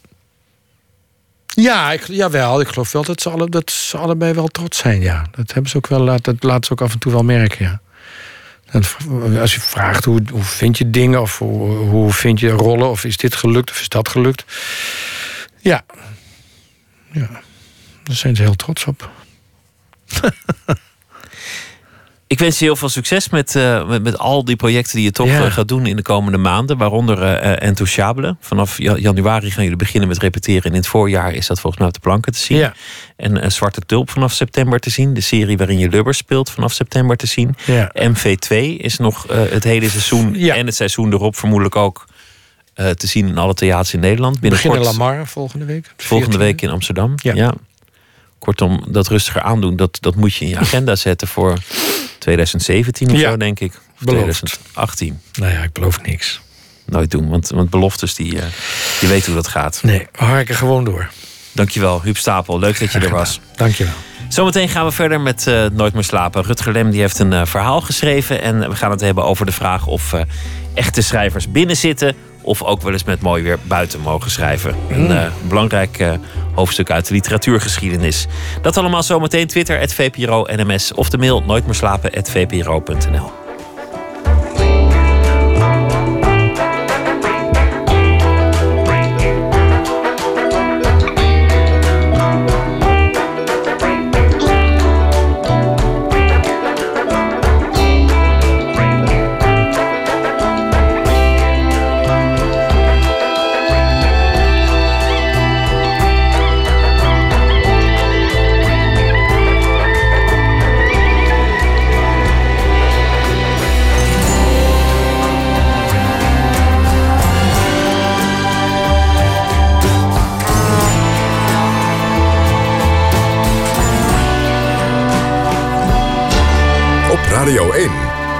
Ja, 1.56 1.92
ik, 1.92 2.06
jawel. 2.06 2.60
Ik 2.60 2.68
geloof 2.68 2.92
wel 2.92 3.04
dat 3.04 3.20
ze, 3.20 3.30
alle, 3.30 3.48
dat 3.48 3.70
ze 3.70 3.96
allebei 3.96 4.32
wel 4.32 4.48
trots 4.48 4.78
zijn. 4.78 5.00
Ja. 5.00 5.26
Dat 5.30 5.52
hebben 5.52 5.70
ze 5.70 5.76
ook 5.76 5.86
wel 5.86 6.04
dat 6.20 6.42
laten 6.42 6.64
ze 6.64 6.72
ook 6.72 6.80
af 6.80 6.92
en 6.92 6.98
toe 6.98 7.12
wel 7.12 7.24
merken. 7.24 7.64
Ja. 7.64 7.80
Als 9.40 9.54
je 9.54 9.60
vraagt 9.60 10.04
hoe, 10.04 10.22
hoe 10.30 10.42
vind 10.42 10.78
je 10.78 10.90
dingen 10.90 11.20
of 11.20 11.38
hoe, 11.38 11.76
hoe 11.76 12.12
vind 12.12 12.40
je 12.40 12.50
rollen 12.50 12.90
of 12.90 13.04
is 13.04 13.16
dit 13.16 13.34
gelukt 13.34 13.70
of 13.70 13.80
is 13.80 13.88
dat 13.88 14.08
gelukt. 14.08 14.44
Ja. 15.60 15.84
Ja. 17.12 17.28
Daar 18.02 18.16
zijn 18.16 18.36
ze 18.36 18.42
heel 18.42 18.56
trots 18.56 18.84
op. 18.84 19.10
Ik 22.28 22.38
wens 22.38 22.58
je 22.58 22.64
heel 22.64 22.76
veel 22.76 22.88
succes 22.88 23.28
met, 23.28 23.56
eh, 23.56 23.88
met, 23.88 24.02
met 24.02 24.18
al 24.18 24.44
die 24.44 24.56
projecten 24.56 24.94
die 24.94 25.04
je 25.04 25.10
toch 25.10 25.26
Ja. 25.26 25.44
eh, 25.44 25.52
gaat 25.52 25.68
doen 25.68 25.86
in 25.86 25.96
de 25.96 26.02
komende 26.02 26.38
maanden. 26.38 26.76
Waaronder 26.78 27.22
eh 27.22 27.52
eh, 27.52 27.68
Enthousiable. 27.68 28.36
Vanaf 28.40 28.78
ja- 28.78 28.96
januari 28.96 29.50
gaan 29.50 29.62
jullie 29.62 29.78
beginnen 29.78 30.08
met 30.08 30.18
repeteren. 30.18 30.62
En 30.62 30.70
in 30.70 30.76
het 30.76 30.86
voorjaar 30.86 31.32
is 31.34 31.46
dat 31.46 31.60
volgens 31.60 31.78
mij 31.78 31.86
op 31.88 31.94
de 31.94 32.00
planken 32.00 32.32
te 32.32 32.38
zien. 32.38 32.58
Ja. 32.58 32.74
En 33.16 33.52
Zwarte 33.52 33.80
Tulp 33.80 34.10
vanaf 34.10 34.32
september 34.32 34.78
te 34.80 34.90
zien. 34.90 35.14
De 35.14 35.20
serie 35.20 35.56
waarin 35.56 35.78
je 35.78 35.88
Lubbers 35.88 36.18
speelt 36.18 36.50
vanaf 36.50 36.72
september 36.72 37.16
te 37.16 37.26
zien. 37.26 37.56
Ja. 37.66 37.90
MV2 37.94 38.56
is 38.78 38.98
nog 38.98 39.26
het 39.28 39.64
hele 39.64 39.88
seizoen 39.88 40.34
en 40.34 40.66
het 40.66 40.74
seizoen 40.74 41.12
erop 41.12 41.36
vermoedelijk 41.36 41.76
ook 41.76 42.06
te 42.74 43.06
zien 43.06 43.28
in 43.28 43.38
alle 43.38 43.54
theaters 43.54 43.94
in 43.94 44.00
Nederland. 44.00 44.38
We 44.38 44.48
beginnen 44.48 44.78
Binnenkort- 44.78 45.08
Lamar 45.08 45.26
volgende 45.26 45.64
week. 45.64 45.94
Volgende 45.96 46.36
14e. 46.36 46.38
week 46.40 46.62
in 46.62 46.70
Amsterdam. 46.70 47.14
Ja. 47.16 47.54
Kortom, 48.38 48.84
dat 48.88 49.08
rustiger 49.08 49.42
aandoen, 49.42 49.76
dat, 49.76 49.98
dat 50.00 50.14
moet 50.14 50.34
je 50.34 50.44
in 50.44 50.50
je 50.50 50.58
agenda 50.66 50.96
zetten 50.96 51.28
voor 51.28 51.58
2017 52.26 53.10
of 53.10 53.16
Ja. 53.20 53.30
zo, 53.30 53.36
denk 53.36 53.60
ik. 53.60 53.72
Of 53.94 54.04
Beloofd. 54.04 54.38
2018. 54.38 55.20
Nou 55.38 55.52
ja, 55.52 55.62
ik 55.62 55.72
beloof 55.72 56.02
niks. 56.02 56.40
Nooit 56.84 57.10
doen, 57.10 57.28
want, 57.28 57.48
want 57.48 57.70
beloftes, 57.70 58.14
die, 58.14 58.38
eh, 58.40 58.46
je 59.00 59.06
weet 59.06 59.26
hoe 59.26 59.34
dat 59.34 59.48
gaat. 59.48 59.80
Nee, 59.82 60.06
we 60.12 60.24
harken 60.24 60.54
gewoon 60.54 60.84
door. 60.84 61.10
Dankjewel, 61.52 62.02
Huub 62.02 62.16
Stapel. 62.16 62.58
Leuk 62.58 62.78
dat 62.78 62.92
je 62.92 62.98
er 62.98 63.10
was. 63.10 63.40
Dankjewel. 63.56 63.92
Zometeen 64.28 64.68
gaan 64.68 64.84
we 64.84 64.92
verder 64.92 65.20
met 65.20 65.46
eh, 65.46 65.66
Nooit 65.72 65.94
meer 65.94 66.04
slapen. 66.04 66.42
Rutger 66.42 66.72
Lem 66.72 66.90
die 66.90 67.00
heeft 67.00 67.18
een 67.18 67.32
eh, 67.32 67.46
verhaal 67.46 67.80
geschreven. 67.80 68.42
En 68.42 68.68
we 68.70 68.76
gaan 68.76 68.90
het 68.90 69.00
hebben 69.00 69.24
over 69.24 69.46
de 69.46 69.52
vraag 69.52 69.86
of 69.86 70.14
echte 70.74 71.02
schrijvers 71.02 71.50
binnen 71.50 71.76
zitten. 71.76 72.14
Of 72.46 72.62
ook 72.62 72.82
wel 72.82 72.92
eens 72.92 73.04
met 73.04 73.20
mooi 73.20 73.42
weer 73.42 73.58
buiten 73.62 74.00
mogen 74.00 74.30
schrijven. 74.30 74.74
Een 74.90 75.10
eh, 75.10 75.26
belangrijk 75.48 75.98
eh, 75.98 76.12
hoofdstuk 76.54 76.90
uit 76.90 77.08
de 77.08 77.14
literatuurgeschiedenis. 77.14 78.26
Dat 78.62 78.76
allemaal 78.76 79.02
zometeen 79.02 79.46
Twitter, 79.46 79.78
het 79.78 79.94
VPRO 79.94 80.46
NMS. 80.56 80.94
Of 80.94 81.10
de 81.10 81.18
mail 81.18 81.42
nooitmeerslapen.vpro.nl. 81.46 83.45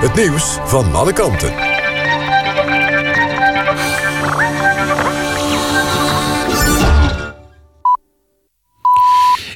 Het 0.06 0.14
nieuws 0.14 0.58
van 0.64 0.94
alle 0.94 1.12
kanten. 1.12 1.52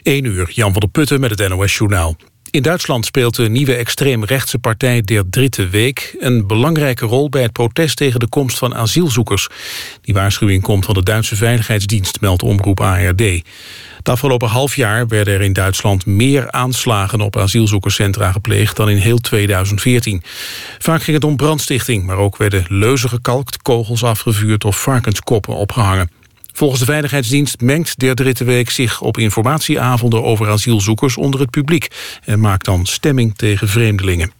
1 0.02 0.24
uur, 0.24 0.50
Jan 0.54 0.72
van 0.72 0.80
der 0.80 0.88
Putten 0.90 1.20
met 1.20 1.38
het 1.38 1.48
NOS-journaal. 1.48 2.16
In 2.50 2.62
Duitsland 2.62 3.06
speelt 3.06 3.36
de 3.36 3.48
nieuwe 3.48 3.74
extreemrechtse 3.74 4.58
partij 4.58 5.00
Der 5.00 5.24
Dritte 5.30 5.68
Week... 5.68 6.16
een 6.18 6.46
belangrijke 6.46 7.06
rol 7.06 7.28
bij 7.28 7.42
het 7.42 7.52
protest 7.52 7.96
tegen 7.96 8.20
de 8.20 8.28
komst 8.28 8.58
van 8.58 8.74
asielzoekers. 8.74 9.48
Die 10.00 10.14
waarschuwing 10.14 10.62
komt 10.62 10.84
van 10.84 10.94
de 10.94 11.02
Duitse 11.02 11.36
Veiligheidsdienst, 11.36 12.20
meldt 12.20 12.42
omroep 12.42 12.80
ARD. 12.80 13.22
Het 14.00 14.08
afgelopen 14.08 14.48
half 14.48 14.76
jaar 14.76 15.08
werden 15.08 15.34
er 15.34 15.40
in 15.40 15.52
Duitsland 15.52 16.06
meer 16.06 16.50
aanslagen 16.50 17.20
op 17.20 17.36
asielzoekerscentra 17.36 18.32
gepleegd 18.32 18.76
dan 18.76 18.90
in 18.90 18.96
heel 18.96 19.18
2014. 19.18 20.22
Vaak 20.78 21.02
ging 21.02 21.16
het 21.16 21.24
om 21.26 21.36
brandstichting, 21.36 22.04
maar 22.04 22.16
ook 22.16 22.36
werden 22.36 22.64
leuzen 22.68 23.08
gekalkt, 23.08 23.62
kogels 23.62 24.04
afgevuurd 24.04 24.64
of 24.64 24.82
varkenskoppen 24.82 25.54
opgehangen. 25.54 26.10
Volgens 26.52 26.80
de 26.80 26.86
Veiligheidsdienst 26.86 27.60
mengt 27.60 27.98
der 27.98 28.14
Dritte 28.14 28.44
Week 28.44 28.70
zich 28.70 29.00
op 29.00 29.18
informatieavonden 29.18 30.22
over 30.22 30.48
asielzoekers 30.48 31.16
onder 31.16 31.40
het 31.40 31.50
publiek 31.50 31.88
en 32.24 32.40
maakt 32.40 32.64
dan 32.64 32.86
stemming 32.86 33.36
tegen 33.36 33.68
vreemdelingen. 33.68 34.32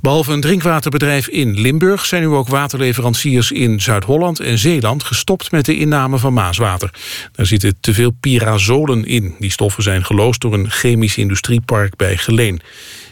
Behalve 0.00 0.32
een 0.32 0.40
drinkwaterbedrijf 0.40 1.28
in 1.28 1.60
Limburg 1.60 2.06
zijn 2.06 2.22
nu 2.22 2.28
ook 2.28 2.48
waterleveranciers 2.48 3.52
in 3.52 3.80
Zuid-Holland 3.80 4.40
en 4.40 4.58
Zeeland 4.58 5.02
gestopt 5.02 5.50
met 5.50 5.64
de 5.64 5.76
inname 5.76 6.18
van 6.18 6.32
maaswater. 6.32 6.90
Daar 7.32 7.46
zitten 7.46 7.76
te 7.80 7.94
veel 7.94 8.10
pyrazolen 8.10 9.04
in. 9.04 9.34
Die 9.38 9.50
stoffen 9.50 9.82
zijn 9.82 10.04
geloosd 10.04 10.40
door 10.40 10.54
een 10.54 10.70
chemisch 10.70 11.16
industriepark 11.16 11.96
bij 11.96 12.16
Geleen. 12.16 12.60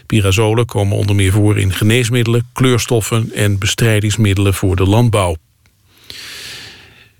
Pyrazolen 0.05 0.65
komen 0.65 0.97
onder 0.97 1.15
meer 1.15 1.31
voor 1.31 1.59
in 1.59 1.73
geneesmiddelen, 1.73 2.47
kleurstoffen 2.53 3.31
en 3.33 3.57
bestrijdingsmiddelen 3.57 4.53
voor 4.53 4.75
de 4.75 4.85
landbouw. 4.85 5.35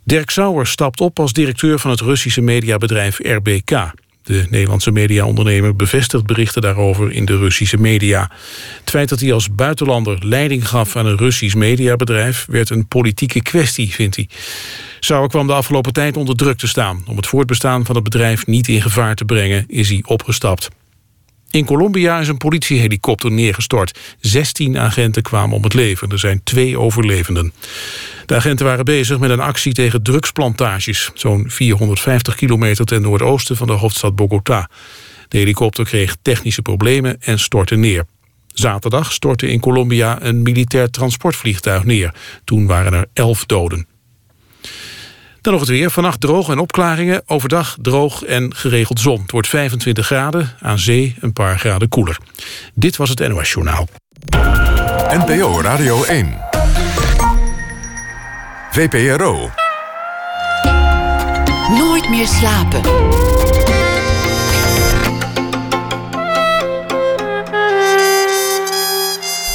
Dirk 0.03 0.29
Sauer 0.29 0.67
stapt 0.67 1.01
op 1.01 1.19
als 1.19 1.33
directeur 1.33 1.79
van 1.79 1.91
het 1.91 2.01
Russische 2.01 2.41
mediabedrijf 2.41 3.19
RBK. 3.19 3.91
De 4.23 4.45
Nederlandse 4.49 4.91
mediaondernemer 4.91 5.75
bevestigt 5.75 6.25
berichten 6.25 6.61
daarover 6.61 7.11
in 7.11 7.25
de 7.25 7.37
Russische 7.37 7.77
media. 7.77 8.31
Het 8.79 8.89
feit 8.89 9.09
dat 9.09 9.19
hij 9.19 9.33
als 9.33 9.55
buitenlander 9.55 10.25
leiding 10.25 10.67
gaf 10.67 10.95
aan 10.95 11.05
een 11.05 11.17
Russisch 11.17 11.55
mediabedrijf... 11.55 12.45
werd 12.49 12.69
een 12.69 12.87
politieke 12.87 13.41
kwestie, 13.41 13.93
vindt 13.93 14.15
hij. 14.15 14.29
Sauer 14.99 15.29
kwam 15.29 15.47
de 15.47 15.53
afgelopen 15.53 15.93
tijd 15.93 16.17
onder 16.17 16.35
druk 16.35 16.57
te 16.57 16.67
staan. 16.67 17.03
Om 17.05 17.15
het 17.15 17.27
voortbestaan 17.27 17.85
van 17.85 17.95
het 17.95 18.03
bedrijf 18.03 18.47
niet 18.47 18.67
in 18.67 18.81
gevaar 18.81 19.15
te 19.15 19.25
brengen 19.25 19.63
is 19.67 19.89
hij 19.89 20.03
opgestapt. 20.05 20.69
In 21.51 21.65
Colombia 21.65 22.19
is 22.19 22.27
een 22.27 22.37
politiehelikopter 22.37 23.31
neergestort. 23.31 23.99
16 24.19 24.77
agenten 24.77 25.21
kwamen 25.21 25.55
om 25.55 25.63
het 25.63 25.73
leven. 25.73 26.09
Er 26.09 26.19
zijn 26.19 26.43
twee 26.43 26.79
overlevenden. 26.79 27.53
De 28.25 28.35
agenten 28.35 28.65
waren 28.65 28.85
bezig 28.85 29.19
met 29.19 29.29
een 29.29 29.39
actie 29.39 29.73
tegen 29.73 30.03
drugsplantages. 30.03 31.09
Zo'n 31.13 31.45
450 31.47 32.35
kilometer 32.35 32.85
ten 32.85 33.01
noordoosten 33.01 33.57
van 33.57 33.67
de 33.67 33.73
hoofdstad 33.73 34.15
Bogota. 34.15 34.69
De 35.27 35.37
helikopter 35.37 35.85
kreeg 35.85 36.15
technische 36.21 36.61
problemen 36.61 37.21
en 37.21 37.39
stortte 37.39 37.75
neer. 37.75 38.05
Zaterdag 38.53 39.13
stortte 39.13 39.51
in 39.51 39.59
Colombia 39.59 40.21
een 40.21 40.41
militair 40.41 40.89
transportvliegtuig 40.89 41.83
neer. 41.83 42.13
Toen 42.43 42.65
waren 42.65 42.93
er 42.93 43.05
11 43.13 43.45
doden. 43.45 43.87
Dan 45.41 45.53
nog 45.53 45.61
het 45.61 45.71
weer. 45.71 45.91
Vannacht 45.91 46.21
droog 46.21 46.49
en 46.49 46.59
opklaringen. 46.59 47.21
Overdag 47.25 47.77
droog 47.81 48.23
en 48.23 48.55
geregeld 48.55 48.99
zon. 48.99 49.21
Het 49.21 49.31
wordt 49.31 49.47
25 49.47 50.05
graden. 50.05 50.55
Aan 50.61 50.79
zee 50.79 51.15
een 51.19 51.33
paar 51.33 51.59
graden 51.59 51.89
koeler. 51.89 52.17
Dit 52.73 52.97
was 52.97 53.09
het 53.09 53.27
NOS 53.27 53.51
Journaal. 53.51 53.87
NPO 55.09 55.61
Radio 55.61 56.03
1. 56.03 56.37
VPRO. 58.71 59.49
Nooit 61.77 62.09
meer 62.09 62.27
slapen. 62.27 62.81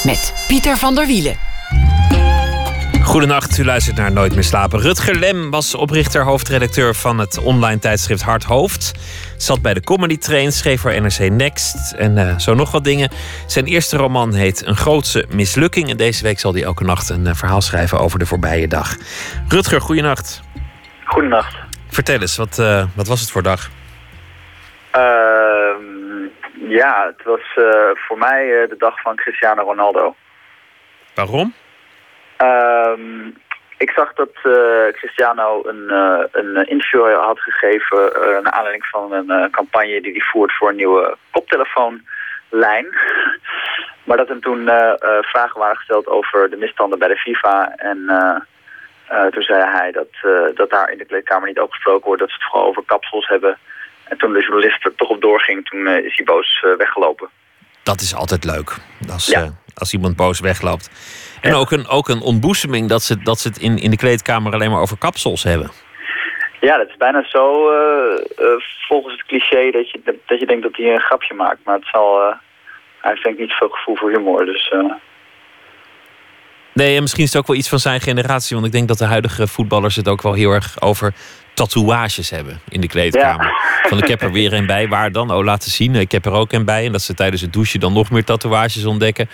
Met 0.05 0.33
Pieter 0.49 0.77
van 0.77 0.95
der 0.95 1.07
Wielen. 1.07 1.54
Goedenacht, 3.05 3.59
u 3.59 3.65
luistert 3.65 3.97
naar 3.97 4.13
Nooit 4.13 4.35
meer 4.35 4.45
slapen. 4.45 4.81
Rutger 4.81 5.19
Lem 5.19 5.51
was 5.51 5.75
oprichter, 5.75 6.23
hoofdredacteur 6.23 6.95
van 6.95 7.19
het 7.19 7.39
online 7.39 7.79
tijdschrift 7.79 8.23
Hard 8.23 8.45
Hoofd. 8.45 8.93
Zat 9.37 9.63
bij 9.63 9.75
de 9.75 9.81
Comedy 9.81 10.19
Train, 10.19 10.53
schreef 10.53 10.81
voor 10.81 11.01
NRC 11.01 11.19
Next 11.19 11.93
en 11.93 12.19
eh, 12.19 12.39
zo 12.39 12.55
nog 12.55 12.73
wat 12.73 12.85
dingen. 12.85 13.11
Zijn 13.47 13.65
eerste 13.65 13.97
roman 13.97 14.35
heet 14.35 14.67
Een 14.67 14.77
grootse 14.77 15.27
mislukking. 15.35 15.89
En 15.91 15.97
deze 15.97 16.23
week 16.23 16.39
zal 16.39 16.53
hij 16.53 16.63
elke 16.63 16.85
nacht 16.85 17.09
een 17.09 17.27
eh, 17.27 17.35
verhaal 17.35 17.61
schrijven 17.61 17.99
over 17.99 18.19
de 18.19 18.27
voorbije 18.27 18.69
dag. 18.69 18.97
Rutger, 19.49 19.81
goedenacht. 19.81 20.43
Goedenacht. 21.05 21.57
Vertel 21.89 22.21
eens, 22.21 22.37
wat, 22.37 22.59
eh, 22.59 22.85
wat 22.97 23.07
was 23.07 23.21
het 23.21 23.31
voor 23.31 23.43
dag? 23.43 23.71
Ehm, 24.91 25.83
ja, 26.69 27.13
het 27.17 27.27
was 27.27 27.65
voor 27.95 28.19
mij 28.19 28.67
de 28.69 28.77
dag 28.79 29.01
van 29.01 29.17
Cristiano 29.17 29.63
Ronaldo. 29.63 30.15
Waarom? 31.15 31.55
Ehm, 32.37 33.27
ik 33.79 33.91
zag 33.91 34.13
dat 34.15 34.31
eh, 34.43 34.93
Cristiano 34.93 35.63
een, 35.67 35.91
eh, 35.91 36.25
een 36.33 36.69
interview 36.69 37.21
had 37.21 37.41
gegeven 37.41 38.15
eh, 38.15 38.43
naar 38.43 38.53
aanleiding 38.53 38.87
van 38.87 39.13
een 39.13 39.31
eh, 39.31 39.51
campagne 39.51 40.01
die 40.01 40.13
hij 40.13 40.21
voert 40.33 40.53
voor 40.57 40.69
een 40.69 40.77
nieuwe 40.77 41.17
koptelefoonlijn. 41.31 42.87
maar 44.07 44.17
dat 44.17 44.29
hem 44.29 44.41
toen 44.41 44.69
eh, 44.69 44.91
eh, 44.91 45.23
vragen 45.23 45.59
waren 45.61 45.77
gesteld 45.77 46.07
over 46.07 46.51
de 46.51 46.57
misstanden 46.57 46.99
bij 46.99 47.09
de 47.09 47.17
FIFA. 47.17 47.73
En 47.77 48.05
eh, 48.09 48.37
eh, 49.19 49.27
toen 49.33 49.43
zei 49.43 49.63
hij 49.71 49.93
dat, 49.93 50.09
eh, 50.23 50.57
dat 50.57 50.71
daar 50.71 50.91
in 50.91 50.99
de 50.99 51.05
kleedkamer 51.07 51.49
niet 51.49 51.59
over 51.59 51.75
gesproken 51.75 52.07
wordt, 52.07 52.21
dat 52.21 52.31
ze 52.31 52.37
het 52.37 52.45
vooral 52.51 52.69
over 52.69 52.83
kapsels 52.87 53.29
hebben. 53.29 53.59
En 54.05 54.19
toen 54.19 54.33
de 54.33 54.41
journalist 54.41 54.85
er 54.85 54.95
toch 54.95 55.09
op 55.09 55.21
doorging, 55.21 55.69
toen 55.69 55.87
eh, 55.87 56.05
is 56.05 56.17
hij 56.17 56.25
boos 56.25 56.63
eh, 56.65 56.77
weggelopen. 56.77 57.29
Dat 57.83 58.01
is 58.01 58.15
altijd 58.15 58.45
leuk. 58.45 58.77
Als, 59.13 59.27
Ja. 59.27 59.41
eh, 59.43 59.49
als 59.75 59.93
iemand 59.93 60.17
boos 60.17 60.41
wegloopt. 60.41 60.91
En 61.45 61.55
ook, 61.55 61.71
een, 61.71 61.89
ook 61.89 62.09
een 62.09 62.21
ontboezeming 62.21 62.89
dat 62.89 63.03
ze, 63.03 63.23
dat 63.23 63.39
ze 63.39 63.49
het 63.49 63.59
in, 63.59 63.79
in 63.79 63.91
de 63.91 63.97
kleedkamer 63.97 64.53
alleen 64.53 64.71
maar 64.71 64.81
over 64.81 64.99
kapsels 64.99 65.43
hebben. 65.43 65.71
Ja, 66.61 66.77
dat 66.77 66.89
is 66.89 66.97
bijna 66.97 67.25
zo 67.29 67.71
eh, 67.71 68.15
eh, 68.37 68.61
volgens 68.89 69.15
het 69.15 69.27
cliché 69.27 69.71
dat 69.71 69.91
je, 69.91 70.01
dat 70.27 70.41
je 70.41 70.47
denkt 70.47 70.63
dat 70.63 70.77
hij 70.77 70.95
een 70.95 71.01
grapje 71.01 71.35
maakt. 71.35 71.59
Maar 71.65 71.75
het 71.75 71.89
zal, 71.93 72.21
eh, 72.21 72.37
hij 73.01 73.11
heeft 73.11 73.25
denk 73.25 73.35
ik 73.37 73.41
niet 73.41 73.53
veel 73.53 73.69
gevoel 73.69 73.97
voor 73.97 74.11
humor. 74.11 74.45
Dus 74.45 74.73
Nee, 76.73 76.95
en 76.97 77.03
misschien 77.03 77.25
is 77.25 77.33
het 77.33 77.41
ook 77.41 77.47
wel 77.47 77.57
iets 77.57 77.69
van 77.69 77.79
zijn 77.79 78.01
generatie. 78.01 78.57
Want 78.57 78.67
ik 78.67 78.73
denk 78.73 78.89
dat 78.89 78.99
de 78.99 79.05
huidige 79.05 79.47
voetballers 79.47 79.97
het 79.97 80.09
ook 80.09 80.23
wel 80.23 80.33
heel 80.33 80.51
erg 80.51 80.81
over 80.81 81.15
tatoeages 81.55 82.31
hebben 82.31 82.61
in 82.69 82.81
de 82.81 82.87
kleedkamer. 82.87 83.53
Van 83.83 83.99
ik 84.03 84.09
heb 84.09 84.23
er 84.23 84.33
weer 84.33 84.53
een 84.53 84.67
bij. 84.67 84.89
Waar 84.89 85.13
dan? 85.13 85.31
Oh, 85.31 85.45
laten 85.45 85.71
zien. 85.71 85.95
Ik 85.95 86.13
heb 86.13 86.27
er 86.27 86.33
ook 86.33 86.53
een 86.53 86.65
bij. 86.65 86.87
En 86.87 86.93
dat 86.93 87.03
ze 87.03 87.15
tijdens 87.15 87.43
het 87.43 87.53
douchen 87.53 87.81
dan 87.81 87.93
nog 87.93 88.11
meer 88.11 88.25
tatoeages 88.25 88.85
ontdekken. 88.85 89.29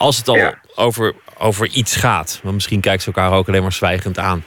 Als 0.00 0.16
het 0.16 0.28
al 0.28 0.36
Ja. 0.36 0.54
over, 0.74 1.12
over 1.38 1.66
iets 1.66 1.96
gaat. 1.96 2.40
Want 2.42 2.54
misschien 2.54 2.80
kijken 2.80 3.00
ze 3.02 3.12
elkaar 3.12 3.38
ook 3.38 3.48
alleen 3.48 3.62
maar 3.62 3.72
zwijgend 3.72 4.18
aan. 4.18 4.44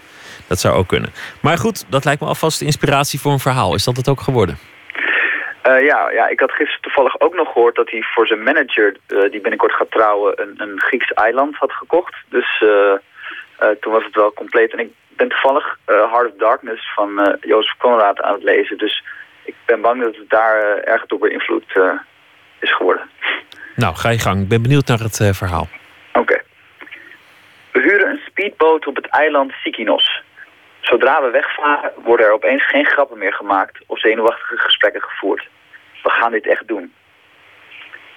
Dat 0.48 0.60
zou 0.60 0.76
ook 0.76 0.88
kunnen. 0.88 1.10
Maar 1.42 1.58
goed, 1.58 1.86
dat 1.92 2.06
lijkt 2.06 2.22
me 2.22 2.28
alvast 2.28 2.60
de 2.60 2.66
inspiratie 2.66 3.20
voor 3.20 3.32
een 3.32 3.40
verhaal. 3.40 3.74
Is 3.74 3.84
dat 3.84 3.98
het 3.98 4.10
ook 4.10 4.22
geworden? 4.22 4.58
eh, 5.62 5.86
ja, 5.86 6.12
ja, 6.12 6.28
ik 6.28 6.40
had 6.40 6.52
gisteren 6.52 6.82
toevallig 6.82 7.20
ook 7.20 7.34
nog 7.36 7.52
gehoord 7.52 7.76
dat 7.76 7.90
hij 7.92 8.02
voor 8.14 8.28
zijn 8.28 8.44
manager, 8.44 8.96
eh, 9.08 9.32
die 9.32 9.42
binnenkort 9.42 9.74
gaat 9.74 9.92
trouwen, 9.92 10.42
een, 10.42 10.54
een 10.58 10.80
Grieks 10.80 11.14
eiland 11.14 11.56
had 11.56 11.72
gekocht. 11.72 12.16
Dus 12.30 12.62
eh, 12.62 13.68
toen 13.82 13.94
was 13.94 14.04
het 14.04 14.16
wel 14.16 14.34
compleet. 14.34 14.72
En 14.74 14.80
ik 14.80 14.90
ben 15.10 15.30
toevallig 15.30 15.78
Heart 15.86 16.32
of 16.32 16.38
Darkness 16.38 16.94
van 16.94 17.38
Jozef 17.42 17.78
Conrad 17.78 18.22
aan 18.22 18.34
het 18.34 18.44
lezen. 18.44 18.78
Dus 18.78 19.04
ik 19.44 19.56
ben 19.66 19.82
bang 19.82 20.02
dat 20.04 20.16
het 20.16 20.30
daar 20.30 20.78
erg 20.78 21.06
door 21.06 21.20
beïnvloed 21.20 21.80
is 22.60 22.76
geworden. 22.76 23.10
Nou, 23.76 23.96
ga 23.96 24.10
je 24.10 24.20
gang. 24.20 24.42
Ik 24.42 24.48
ben 24.48 24.62
benieuwd 24.62 24.88
naar 24.88 25.00
het 25.00 25.20
eh, 25.20 25.34
verhaal. 25.34 25.68
Oké. 26.14 26.42
We 27.72 27.80
huren 27.80 28.10
een 28.10 28.22
speedboot 28.28 28.88
op 28.88 28.96
het 28.96 29.08
eiland 29.08 29.52
Sikinos. 29.52 30.22
Zodra 30.82 31.22
we 31.22 31.30
wegvaren 31.30 31.92
worden 32.04 32.26
er 32.26 32.34
opeens 32.34 32.68
geen 32.68 32.86
grappen 32.86 33.18
meer 33.18 33.34
gemaakt 33.34 33.84
of 33.88 34.00
zenuwachtige 34.00 34.58
gesprekken 34.58 35.02
gevoerd. 35.02 35.48
We 36.04 36.10
gaan 36.10 36.32
dit 36.32 36.48
echt 36.48 36.68
doen. 36.68 36.94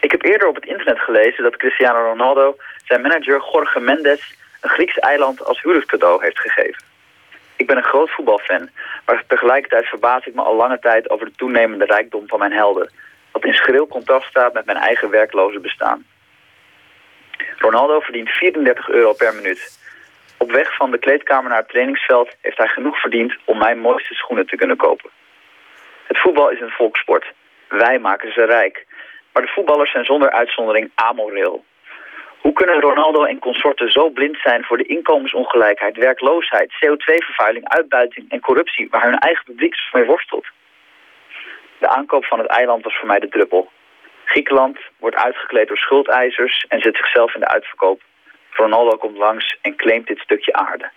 Ik 0.01 0.11
heb 0.11 0.25
eerder 0.25 0.49
op 0.49 0.55
het 0.55 0.67
internet 0.67 0.99
gelezen 0.99 1.43
dat 1.43 1.57
Cristiano 1.57 2.09
Ronaldo 2.09 2.57
zijn 2.85 3.01
manager 3.01 3.43
Jorge 3.53 3.81
Mendes 3.81 4.37
een 4.61 4.71
Grieks 4.71 4.99
eiland 4.99 5.45
als 5.45 5.63
huwelijkscadeau 5.63 6.25
heeft 6.25 6.39
gegeven. 6.39 6.83
Ik 7.57 7.67
ben 7.67 7.77
een 7.77 7.83
groot 7.83 8.11
voetbalfan, 8.11 8.69
maar 9.05 9.25
tegelijkertijd 9.27 9.87
verbaas 9.87 10.27
ik 10.27 10.35
me 10.35 10.43
al 10.43 10.57
lange 10.57 10.79
tijd 10.79 11.11
over 11.11 11.27
de 11.27 11.33
toenemende 11.37 11.85
rijkdom 11.85 12.29
van 12.29 12.39
mijn 12.39 12.53
helden, 12.53 12.91
wat 13.37 13.45
in 13.45 13.55
schril 13.55 13.87
contrast 13.87 14.29
staat 14.29 14.53
met 14.53 14.67
mijn 14.67 14.79
eigen 14.79 15.11
werkloze 15.11 15.61
bestaan. 15.61 16.07
Ronaldo 17.59 18.01
verdient 18.01 18.29
34 18.29 18.89
euro 18.89 19.13
per 19.13 19.35
minuut. 19.35 19.79
Op 20.39 20.51
weg 20.51 20.77
van 20.77 20.91
de 20.91 20.99
kleedkamer 20.99 21.49
naar 21.51 21.59
het 21.59 21.69
trainingsveld 21.69 22.37
heeft 22.41 22.59
hij 22.59 22.69
genoeg 22.69 23.01
verdiend 23.01 23.37
om 23.45 23.59
mijn 23.59 23.79
mooiste 23.79 24.15
schoenen 24.15 24.47
te 24.47 24.57
kunnen 24.57 24.77
kopen. 24.77 25.11
Het 26.07 26.19
voetbal 26.19 26.51
is 26.51 26.61
een 26.61 26.79
volkssport. 26.81 27.33
Wij 27.69 27.99
maken 27.99 28.33
ze 28.33 28.45
rijk. 28.45 28.87
Maar 29.33 29.43
de 29.43 29.53
voetballers 29.55 29.91
zijn 29.91 30.05
zonder 30.05 30.31
uitzondering 30.31 30.91
amoreel. 30.95 31.65
Hoe 32.41 32.53
kunnen 32.53 32.81
Ronaldo 32.81 33.25
en 33.25 33.39
consorten 33.39 33.91
zo 33.91 34.11
blind 34.11 34.39
zijn 34.43 34.65
voor 34.65 34.77
de 34.77 34.87
inkomensongelijkheid, 34.87 35.97
werkloosheid, 35.97 36.73
CO2-vervuiling, 36.73 37.69
uitbuiting 37.69 38.31
en 38.31 38.41
corruptie 38.41 38.89
waar 38.91 39.03
hun 39.03 39.19
eigen 39.19 39.45
publiek 39.45 39.75
mee 39.93 40.05
worstelt? 40.05 40.47
De 41.79 41.89
aankoop 41.89 42.25
van 42.25 42.39
het 42.39 42.49
eiland 42.49 42.85
was 42.85 42.97
voor 42.97 43.09
mij 43.09 43.19
de 43.19 43.29
druppel. 43.29 43.71
Griekenland 44.25 44.79
wordt 44.99 45.17
uitgekleed 45.17 45.69
door 45.69 45.77
schuldeisers 45.77 46.65
en 46.69 46.81
zet 46.81 46.97
zichzelf 46.97 47.35
in 47.35 47.41
de 47.41 47.49
uitverkoop. 47.49 48.03
Ronaldo 48.51 48.97
komt 48.97 49.17
langs 49.17 49.59
en 49.63 49.77
claimt 49.77 50.07
dit 50.07 50.19
stukje 50.19 50.53
aarde. 50.53 50.91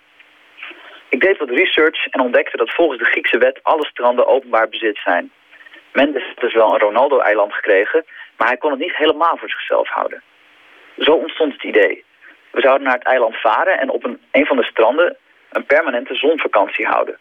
Ik 1.08 1.20
deed 1.20 1.38
wat 1.38 1.50
research 1.50 2.06
en 2.06 2.20
ontdekte 2.20 2.56
dat 2.56 2.74
volgens 2.74 2.98
de 2.98 3.04
Griekse 3.04 3.38
wet 3.38 3.60
alle 3.62 3.86
stranden 3.86 4.26
openbaar 4.26 4.68
bezit 4.68 5.00
zijn. 5.04 5.30
Mendes 5.92 6.24
heeft 6.24 6.40
dus 6.40 6.54
wel 6.54 6.72
een 6.72 6.80
Ronaldo-eiland 6.80 7.52
gekregen, 7.52 8.04
maar 8.36 8.48
hij 8.48 8.56
kon 8.56 8.70
het 8.70 8.80
niet 8.80 8.96
helemaal 8.96 9.36
voor 9.36 9.50
zichzelf 9.50 9.88
houden. 9.88 10.22
Zo 10.98 11.12
ontstond 11.12 11.52
het 11.52 11.62
idee. 11.62 12.04
We 12.50 12.60
zouden 12.60 12.86
naar 12.86 12.96
het 12.98 13.06
eiland 13.06 13.36
varen 13.36 13.78
en 13.78 13.90
op 13.90 14.04
een, 14.04 14.20
een 14.30 14.46
van 14.46 14.56
de 14.56 14.64
stranden 14.64 15.16
een 15.50 15.66
permanente 15.66 16.14
zonvakantie 16.14 16.86
houden. 16.86 17.18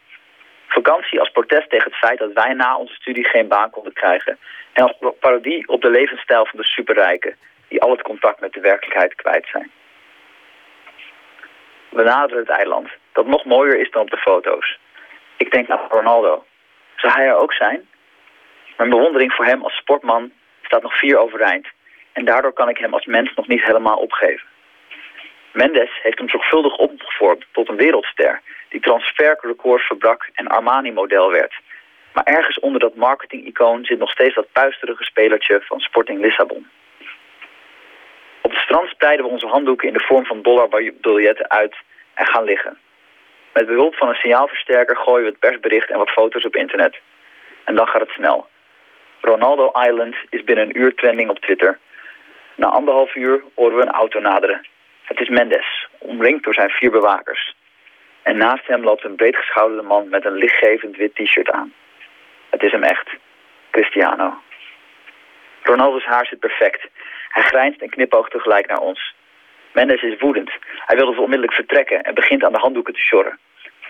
Vakantie 0.70 1.20
als 1.20 1.30
protest 1.30 1.70
tegen 1.70 1.91
het 1.91 1.99
feit 1.99 2.20
dat 2.20 2.34
wij 2.34 2.53
na 2.53 2.78
onze 2.78 2.93
studie 2.93 3.26
geen 3.28 3.47
baan 3.47 3.70
konden 3.70 3.93
krijgen. 3.93 4.38
En 4.74 4.84
als 4.84 5.13
parodie 5.20 5.67
op 5.67 5.82
de 5.82 5.89
levensstijl 5.89 6.45
van 6.45 6.59
de 6.59 6.65
superrijken, 6.65 7.36
die 7.67 7.82
al 7.82 7.91
het 7.91 8.01
contact 8.01 8.39
met 8.39 8.53
de 8.53 8.59
werkelijkheid 8.59 9.15
kwijt 9.15 9.47
zijn. 9.51 9.72
We 11.89 12.03
naderen 12.03 12.39
het 12.39 12.49
eiland, 12.49 12.89
dat 13.13 13.26
nog 13.26 13.45
mooier 13.45 13.80
is 13.80 13.91
dan 13.91 14.01
op 14.01 14.09
de 14.09 14.17
foto's. 14.17 14.78
Ik 15.38 15.51
denk 15.51 15.70
aan 15.70 15.88
Ronaldo. 15.89 16.45
Zou 16.95 17.13
hij 17.13 17.26
er 17.26 17.38
ook 17.38 17.53
zijn? 17.53 17.88
Mijn 18.78 18.89
bewondering 18.89 19.34
voor 19.34 19.45
hem 19.45 19.63
als 19.63 19.76
sportman 19.76 20.32
staat 20.61 20.82
nog 20.82 20.97
vier 20.97 21.17
overeind. 21.17 21.67
En 22.11 22.26
daardoor 22.26 22.53
kan 22.53 22.70
ik 22.70 22.78
hem 22.78 22.93
als 22.93 23.05
mens 23.05 23.34
nog 23.36 23.47
niet 23.47 23.63
helemaal 23.63 23.97
opgeven. 23.97 24.47
Mendes 25.52 26.00
heeft 26.02 26.18
hem 26.18 26.30
zorgvuldig 26.30 26.78
opgevormd 26.78 27.45
tot 27.52 27.70
een 27.70 27.76
wereldster... 27.76 28.41
die 28.70 28.82
transferrecords 28.82 29.86
verbrak 29.86 30.30
en 30.34 30.47
Armani-model 30.47 31.32
werd. 31.32 31.54
Maar 32.14 32.24
ergens 32.24 32.60
onder 32.60 32.80
dat 32.80 32.95
marketing-icoon 32.95 33.86
zit 33.86 34.00
nog 34.00 34.12
steeds 34.12 34.36
dat 34.36 34.52
puisterige 34.52 35.04
spelertje 35.04 35.62
van 35.62 35.80
Sporting 35.80 36.20
Lissabon. 36.20 36.68
Op 38.41 38.52
het 38.52 38.60
strand 38.60 38.89
spreiden 38.89 39.26
we 39.26 39.32
onze 39.32 39.47
handdoeken 39.47 39.88
in 39.88 39.93
de 39.93 40.06
vorm 40.06 40.26
van 40.26 40.41
dollarbiljetten 40.41 41.50
uit 41.50 41.76
en 42.14 42.26
gaan 42.26 42.43
liggen. 42.43 42.78
Met 43.54 43.66
behulp 43.66 43.95
van 43.95 44.10
een 44.10 44.16
signaalversterker 44.16 44.95
gooien 44.95 45.24
we 45.24 45.30
het 45.30 45.39
persbericht 45.39 45.89
en 45.89 45.97
wat 45.97 46.10
foto's 46.10 46.45
op 46.45 46.56
internet. 46.56 47.00
En 47.64 47.76
dan 47.76 47.88
gaat 47.88 48.02
het 48.02 48.10
snel. 48.10 48.47
Ronaldo 49.22 49.72
Island 49.88 50.16
is 50.30 50.43
binnen 50.43 50.66
een 50.66 50.80
uur 50.80 50.95
trending 50.95 51.30
op 51.30 51.39
Twitter. 51.39 51.80
Na 52.56 52.68
anderhalf 52.68 53.16
uur 53.16 53.43
horen 53.56 53.76
we 53.76 53.82
een 53.82 53.91
auto 53.91 54.20
naderen. 54.20 54.68
Het 55.10 55.20
is 55.20 55.30
Mendes, 55.30 55.88
omringd 55.97 56.43
door 56.43 56.53
zijn 56.53 56.70
vier 56.70 56.91
bewakers. 56.91 57.55
En 58.22 58.38
naast 58.38 58.68
hem 58.68 58.84
loopt 58.84 59.03
een 59.03 59.16
breedgeschouderde 59.16 59.84
man 59.84 60.10
met 60.10 60.26
een 60.26 60.38
lichtgevend 60.38 60.95
wit 60.95 61.16
t-shirt 61.16 61.51
aan. 61.51 61.74
Het 62.49 62.64
is 62.64 62.72
hem 62.72 62.84
echt. 62.84 63.10
Cristiano. 63.72 64.41
Ronaldo's 65.64 66.05
haar 66.05 66.26
zit 66.26 66.39
perfect. 66.39 66.88
Hij 67.30 67.43
grijnst 67.43 67.82
en 67.82 67.89
knipoogt 67.89 68.32
tegelijk 68.32 68.68
naar 68.68 68.80
ons. 68.80 69.16
Mendes 69.74 70.01
is 70.01 70.20
woedend. 70.20 70.51
Hij 70.86 70.97
wil 70.97 71.05
dus 71.05 71.18
onmiddellijk 71.18 71.53
vertrekken 71.53 72.01
en 72.01 72.14
begint 72.14 72.43
aan 72.43 72.53
de 72.53 72.60
handdoeken 72.60 72.93
te 72.93 72.99
sjorren. 72.99 73.39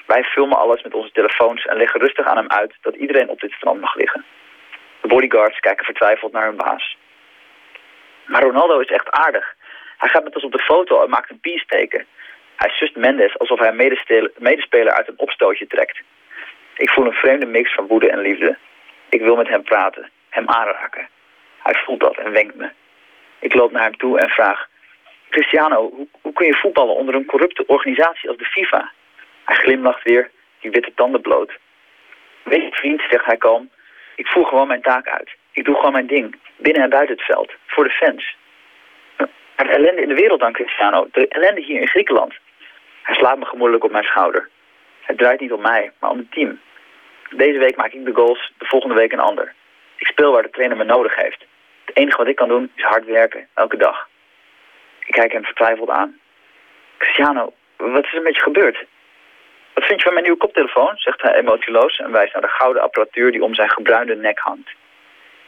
Wij 0.05 0.24
filmen 0.24 0.57
alles 0.57 0.84
met 0.84 0.93
onze 0.93 1.11
telefoons 1.11 1.65
en 1.65 1.78
leggen 1.78 1.99
rustig 1.99 2.26
aan 2.26 2.38
hem 2.38 2.49
uit 2.49 2.74
dat 2.82 2.95
iedereen 2.95 3.30
op 3.30 3.39
dit 3.39 3.51
strand 3.51 3.80
mag 3.80 3.95
liggen. 3.95 4.26
De 5.01 5.07
bodyguards 5.07 5.59
kijken 5.59 5.86
vertwijfeld 5.86 6.32
naar 6.32 6.45
hun 6.45 6.55
baas. 6.55 6.97
Maar 8.26 8.41
Ronaldo 8.41 8.80
is 8.80 8.88
echt 8.88 9.09
aardig. 9.09 9.57
Hij 10.00 10.10
gaat 10.10 10.24
met 10.24 10.36
ons 10.36 10.43
op 10.43 10.52
de 10.52 10.60
foto 10.60 11.04
en 11.04 11.10
maakt 11.10 11.30
een 11.30 11.39
peace. 11.39 12.06
Hij 12.56 12.70
sust 12.70 12.95
Mendes 12.95 13.39
alsof 13.39 13.60
hij 13.60 13.68
een 13.68 14.24
medespeler 14.38 14.93
uit 14.93 15.08
een 15.08 15.20
opstootje 15.20 15.68
trekt. 15.68 16.02
Ik 16.76 16.89
voel 16.89 17.06
een 17.06 17.14
vreemde 17.14 17.45
mix 17.45 17.74
van 17.74 17.88
woede 17.88 18.10
en 18.10 18.20
liefde. 18.20 18.58
Ik 19.10 19.22
wil 19.22 19.36
met 19.36 19.47
hem 19.47 19.64
praten, 19.64 20.10
hem 20.30 20.50
aanraken. 20.50 21.08
Hij 21.58 21.74
voelt 21.86 22.00
dat 22.00 22.18
en 22.18 22.32
wenkt 22.32 22.56
me. 22.56 22.70
Ik 23.39 23.54
loop 23.54 23.72
naar 23.72 23.84
hem 23.84 23.97
toe 23.97 24.20
en 24.20 24.30
vraag... 24.30 24.68
Cristiano, 25.30 25.89
hoe, 25.89 26.08
hoe 26.22 26.34
kun 26.34 26.45
je 26.45 26.56
voetballen 26.56 26.95
onder 26.95 27.16
een 27.16 27.26
corrupte 27.26 27.66
organisatie 27.66 28.30
als 28.30 28.38
de 28.38 28.45
FIFA? 28.45 28.91
Hij 29.45 29.56
glimlacht 29.56 30.04
weer, 30.04 30.32
die 30.60 30.72
witte 30.72 30.91
tanden 30.95 31.22
bloot. 31.22 31.52
Weet 32.43 32.62
je 32.62 32.72
vriend, 32.72 33.02
zegt 33.10 33.26
hij 33.26 33.38
kalm, 33.38 33.70
ik 34.16 34.28
voer 34.28 34.45
gewoon 34.45 34.68
mijn 34.68 34.82
taak 34.82 35.08
uit. 35.08 35.30
Ik 35.52 35.66
doe 35.66 35.76
gewoon 35.76 35.91
mijn 35.91 36.08
ding, 36.08 36.36
binnen 36.58 36.84
en 36.84 36.89
buiten 36.89 37.16
het 37.16 37.26
veld, 37.26 37.52
voor 37.68 37.84
de 37.84 37.89
fans. 37.89 38.38
De 39.64 39.70
ellende 39.70 40.01
in 40.01 40.07
de 40.07 40.22
wereld 40.22 40.39
dan, 40.39 40.53
Cristiano, 40.53 41.07
de 41.12 41.28
ellende 41.28 41.62
hier 41.62 41.82
in 41.82 41.88
Griekenland. 41.88 42.34
Hij 43.01 43.16
slaat 43.16 43.38
me 43.38 43.45
gemoedelijk 43.45 43.84
op 43.84 43.91
mijn 43.91 44.03
schouder. 44.03 44.49
Het 45.01 45.18
draait 45.18 45.39
niet 45.39 45.51
om 45.51 45.62
mij, 45.62 45.91
maar 45.99 46.10
om 46.10 46.18
het 46.18 46.32
team. 46.32 46.60
Deze 47.30 47.57
week 47.57 47.76
maak 47.76 47.91
ik 47.91 48.05
de 48.05 48.14
goals, 48.14 48.53
de 48.57 48.66
volgende 48.66 48.95
week 48.95 49.12
een 49.12 49.20
ander. 49.20 49.53
Ik 49.95 50.07
speel 50.07 50.32
waar 50.32 50.43
de 50.43 50.49
trainer 50.49 50.78
me 50.78 50.84
nodig 50.84 51.16
heeft. 51.16 51.45
Het 51.86 51.97
enige 51.97 52.18
wat 52.18 52.28
ik 52.28 52.36
kan 52.36 52.47
doen 52.47 52.72
is 52.76 52.84
hard 52.84 53.05
werken, 53.05 53.47
elke 53.53 53.78
dag. 53.78 54.10
Ik 55.05 55.14
kijk 55.14 55.32
hem 55.32 55.43
vertwijfeld 55.43 55.89
aan. 55.89 56.20
Cristiano, 56.97 57.53
wat 57.78 58.03
is 58.03 58.14
er 58.14 58.22
met 58.22 58.36
je 58.36 58.41
gebeurd? 58.41 58.86
Wat 59.74 59.86
vind 59.86 59.99
je 59.99 60.05
van 60.05 60.14
mijn 60.14 60.26
nieuwe 60.26 60.39
koptelefoon? 60.39 60.91
zegt 60.95 61.22
hij 61.22 61.34
emotieloos 61.34 61.97
en 61.97 62.12
wijst 62.12 62.34
naar 62.34 62.41
de 62.41 62.47
gouden 62.47 62.82
apparatuur 62.82 63.32
die 63.32 63.43
om 63.43 63.55
zijn 63.55 63.70
gebruinde 63.70 64.16
nek 64.16 64.39
hangt. 64.39 64.70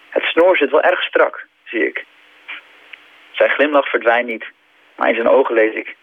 Het 0.09 0.23
snoer 0.23 0.57
zit 0.57 0.71
wel 0.71 0.81
erg 0.81 1.03
strak, 1.03 1.47
zie 1.63 1.87
ik. 1.87 2.05
Zijn 3.41 3.53
glimlach 3.53 3.89
verdwijnt 3.89 4.27
niet, 4.27 4.45
maar 4.95 5.09
in 5.09 5.15
zijn 5.15 5.27
ogen 5.27 5.55
lees 5.55 5.75
ik... 5.75 5.95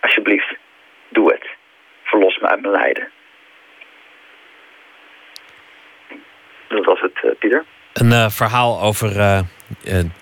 Alsjeblieft, 0.00 0.56
doe 1.08 1.32
het. 1.32 1.46
Verlos 2.02 2.38
me 2.38 2.48
uit 2.48 2.60
mijn 2.60 2.72
lijden. 2.72 3.08
Dat 6.68 6.84
was 6.84 7.00
het, 7.00 7.24
uh, 7.24 7.30
Pieter. 7.38 7.64
Een 7.92 8.10
uh, 8.10 8.28
verhaal 8.28 8.80
over 8.82 9.16
uh, 9.16 9.40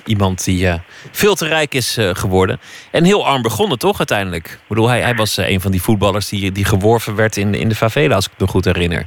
iemand 0.04 0.44
die 0.44 0.68
veel 1.10 1.34
te 1.34 1.46
rijk 1.46 1.74
is 1.74 1.98
geworden. 2.00 2.60
En 2.92 3.04
heel 3.04 3.26
arm 3.26 3.42
begonnen, 3.42 3.78
toch, 3.78 3.98
uiteindelijk? 3.98 4.46
Ik 4.46 4.68
bedoel, 4.68 4.88
hij, 4.88 5.00
hij 5.00 5.14
was 5.14 5.36
een 5.36 5.60
van 5.60 5.70
die 5.70 5.82
voetballers 5.82 6.28
die, 6.28 6.52
die 6.52 6.64
geworven 6.64 7.16
werd 7.16 7.36
in, 7.36 7.54
in 7.54 7.68
de 7.68 7.74
favela, 7.74 8.14
als 8.14 8.26
ik 8.26 8.32
me 8.38 8.46
goed 8.46 8.64
herinner. 8.64 9.06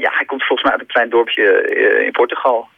ja, 0.00 0.10
hij 0.12 0.24
komt 0.26 0.44
volgens 0.44 0.62
mij 0.62 0.72
uit 0.72 0.80
een 0.80 0.94
klein 0.94 1.10
dorpje 1.10 1.44
in 2.04 2.12
Portugal. 2.12 2.68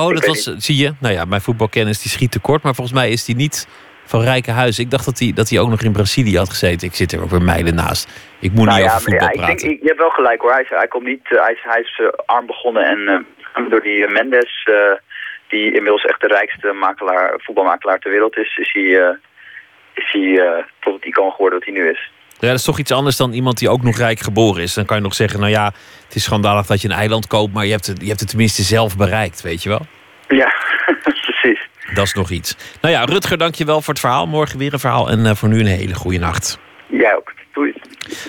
Oh, 0.00 0.08
dat 0.14 0.26
was, 0.26 0.42
zie 0.42 0.76
je? 0.76 0.92
Nou 1.00 1.14
ja, 1.14 1.24
mijn 1.24 1.40
voetbalkennis 1.40 2.02
die 2.02 2.10
schiet 2.10 2.32
tekort. 2.32 2.62
Maar 2.62 2.74
volgens 2.74 2.96
mij 2.96 3.10
is 3.10 3.26
hij 3.26 3.34
niet 3.34 3.68
van 4.04 4.20
rijke 4.22 4.50
huizen. 4.50 4.84
Ik 4.84 4.90
dacht 4.90 5.04
dat 5.04 5.18
hij, 5.18 5.32
dat 5.34 5.48
hij 5.48 5.58
ook 5.58 5.68
nog 5.68 5.82
in 5.82 5.92
Brazilië 5.92 6.36
had 6.36 6.48
gezeten. 6.48 6.88
Ik 6.88 6.94
zit 6.94 7.12
er 7.12 7.22
ook 7.22 7.30
weer 7.30 7.42
mijlen 7.42 7.74
naast. 7.74 8.08
Ik 8.40 8.52
moet 8.52 8.64
nou 8.64 8.78
niet 8.78 8.86
ja, 8.86 8.94
over 8.94 9.02
voetbal 9.10 9.26
ja, 9.26 9.32
ik 9.32 9.38
praten. 9.38 9.56
Denk, 9.56 9.72
ik, 9.72 9.82
je 9.82 9.86
hebt 9.88 10.00
wel 10.00 10.10
gelijk 10.10 10.40
hoor. 10.40 10.52
Hij, 10.52 10.62
is- 10.62 10.68
hij, 10.68 10.88
komt 10.88 11.04
niet, 11.06 11.30
uh, 11.30 11.40
hij 11.42 11.52
is, 11.52 11.60
hij 11.62 11.80
is 11.80 11.98
uh, 12.02 12.08
arm 12.26 12.46
begonnen 12.46 12.84
en 12.84 13.26
uh, 13.56 13.70
door 13.70 13.82
die 13.82 14.06
Mendes, 14.08 14.66
uh, 14.70 14.76
die 15.48 15.64
inmiddels 15.64 16.04
echt 16.04 16.20
de 16.20 16.26
rijkste 16.26 16.72
makelaar, 16.72 17.34
voetbalmakelaar 17.36 17.98
ter 17.98 18.10
wereld 18.10 18.36
is, 18.36 18.56
is 18.56 18.70
hij, 18.72 18.82
uh, 18.82 19.08
is 19.94 20.08
hij 20.12 20.22
uh, 20.22 20.64
tot 20.80 20.94
het 20.94 21.04
icoon 21.04 21.30
geworden 21.30 21.58
wat 21.58 21.68
hij 21.68 21.76
nu 21.82 21.90
is. 21.90 22.11
Ja, 22.42 22.48
dat 22.48 22.58
is 22.58 22.64
toch 22.64 22.78
iets 22.78 22.90
anders 22.90 23.16
dan 23.16 23.32
iemand 23.32 23.58
die 23.58 23.68
ook 23.68 23.82
nog 23.82 23.96
rijk 23.96 24.20
geboren 24.20 24.62
is. 24.62 24.74
Dan 24.74 24.84
kan 24.84 24.96
je 24.96 25.02
nog 25.02 25.14
zeggen, 25.14 25.40
nou 25.40 25.50
ja, 25.50 25.72
het 26.04 26.14
is 26.14 26.22
schandalig 26.22 26.66
dat 26.66 26.80
je 26.80 26.88
een 26.88 26.94
eiland 26.94 27.26
koopt... 27.26 27.52
maar 27.52 27.64
je 27.64 27.70
hebt 27.70 27.86
het, 27.86 28.00
je 28.00 28.06
hebt 28.06 28.20
het 28.20 28.28
tenminste 28.28 28.62
zelf 28.62 28.96
bereikt, 28.96 29.42
weet 29.42 29.62
je 29.62 29.68
wel? 29.68 29.86
Ja, 30.28 30.52
precies. 31.24 31.68
Dat 31.94 32.06
is 32.06 32.14
nog 32.14 32.30
iets. 32.30 32.56
Nou 32.80 32.94
ja, 32.94 33.04
Rutger, 33.04 33.38
dank 33.38 33.54
je 33.54 33.64
wel 33.64 33.80
voor 33.80 33.92
het 33.92 34.02
verhaal. 34.02 34.26
Morgen 34.26 34.58
weer 34.58 34.72
een 34.72 34.78
verhaal 34.78 35.10
en 35.10 35.18
uh, 35.18 35.34
voor 35.34 35.48
nu 35.48 35.60
een 35.60 35.66
hele 35.66 35.94
goede 35.94 36.18
nacht. 36.18 36.58
Jij 36.88 37.16
ook. 37.16 37.32
Doei. 37.52 37.74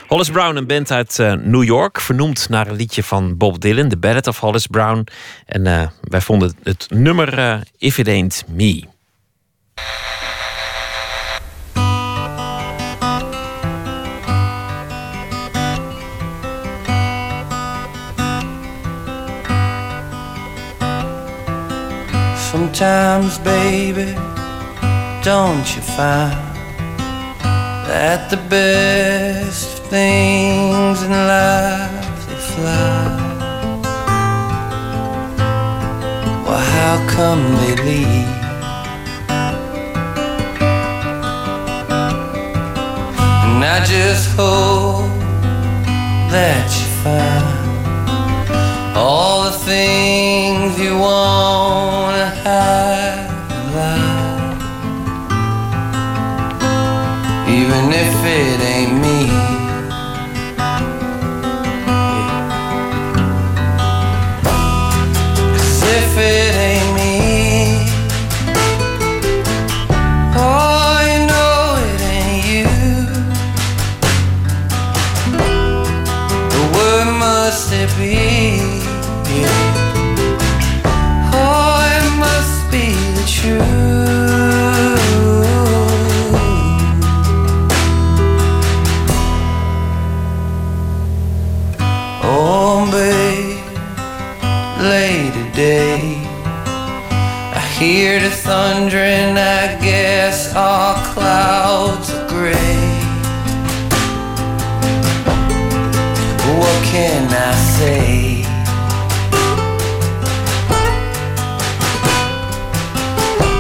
Hollis 0.07 0.29
Brown, 0.29 0.55
een 0.55 0.67
band 0.67 0.91
uit 0.91 1.17
uh, 1.19 1.33
New 1.33 1.63
York, 1.63 2.01
vernoemd 2.01 2.49
naar 2.49 2.67
een 2.67 2.75
liedje 2.75 3.03
van 3.03 3.37
Bob 3.37 3.59
Dylan, 3.59 3.89
The 3.89 3.97
Ballad 3.97 4.27
of 4.27 4.39
Hollis 4.39 4.67
Brown. 4.67 5.07
En 5.45 5.65
uh, 5.65 5.87
wij 6.01 6.21
vonden 6.21 6.55
het 6.63 6.87
nummer 6.89 7.59
If 7.77 7.97
It 7.97 8.07
Ain't 8.07 8.45
Me. 8.47 8.83
Sometimes, 22.53 23.39
baby, 23.39 24.13
don't 25.23 25.65
you 25.75 25.81
find 25.81 26.37
that 27.89 28.29
the 28.29 28.37
best 28.47 29.81
things 29.85 31.01
in 31.01 31.09
life 31.09 32.27
they 32.27 32.35
fly? 32.53 33.07
Well, 36.45 36.65
how 36.77 36.95
come 37.09 37.41
they 37.61 37.75
leave? 37.87 38.29
And 43.49 43.63
I 43.65 43.83
just 43.83 44.29
hope 44.37 45.09
that 46.29 46.65
you 46.69 46.87
find 47.01 47.62
all 49.43 49.51
the 49.51 49.57
things 49.59 50.79
you 50.79 50.97
wanna 50.97 52.27
have. 52.45 53.31
Even 57.49 57.83
if 58.03 58.15
it 58.39 58.59
ain't 58.73 58.93
me. 59.03 59.19
Cause 65.55 65.83
if 65.97 66.17
it 66.17 66.42
all 100.55 100.93
clouds 101.13 102.11
are 102.13 102.27
gray. 102.27 102.53
What 106.59 106.83
can 106.85 107.27
I 107.31 107.55
say? 107.77 108.43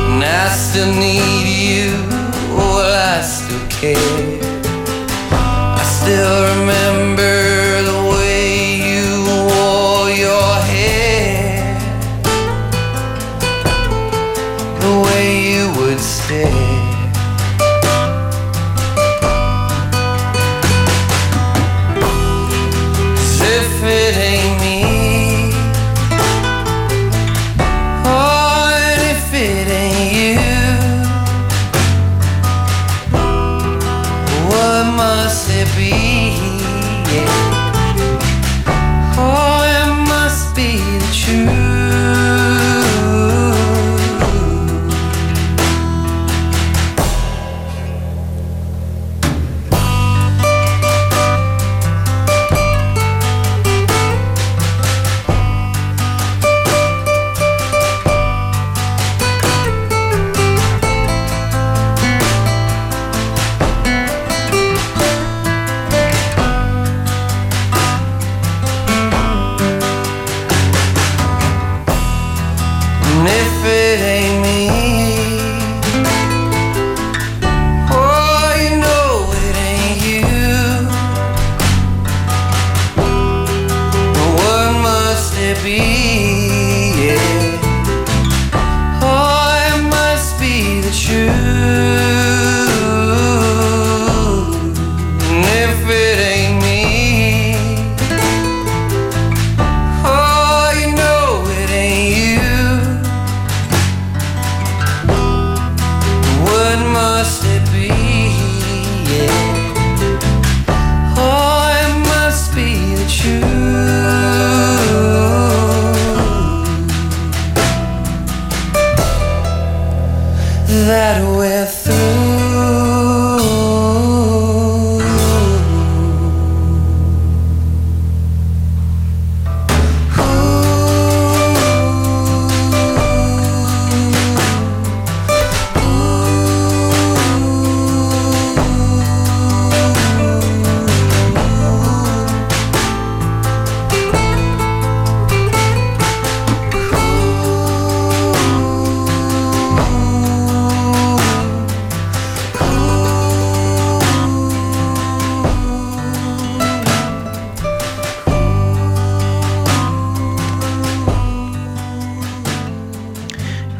And 0.05 0.23
I 0.23 0.49
still 0.49 0.93
need 0.93 1.47
you, 1.47 1.91
well, 2.55 3.17
I 3.17 3.21
still 3.21 3.67
care. 3.69 4.39
I 5.31 5.83
still 5.83 6.59
remember 6.59 7.42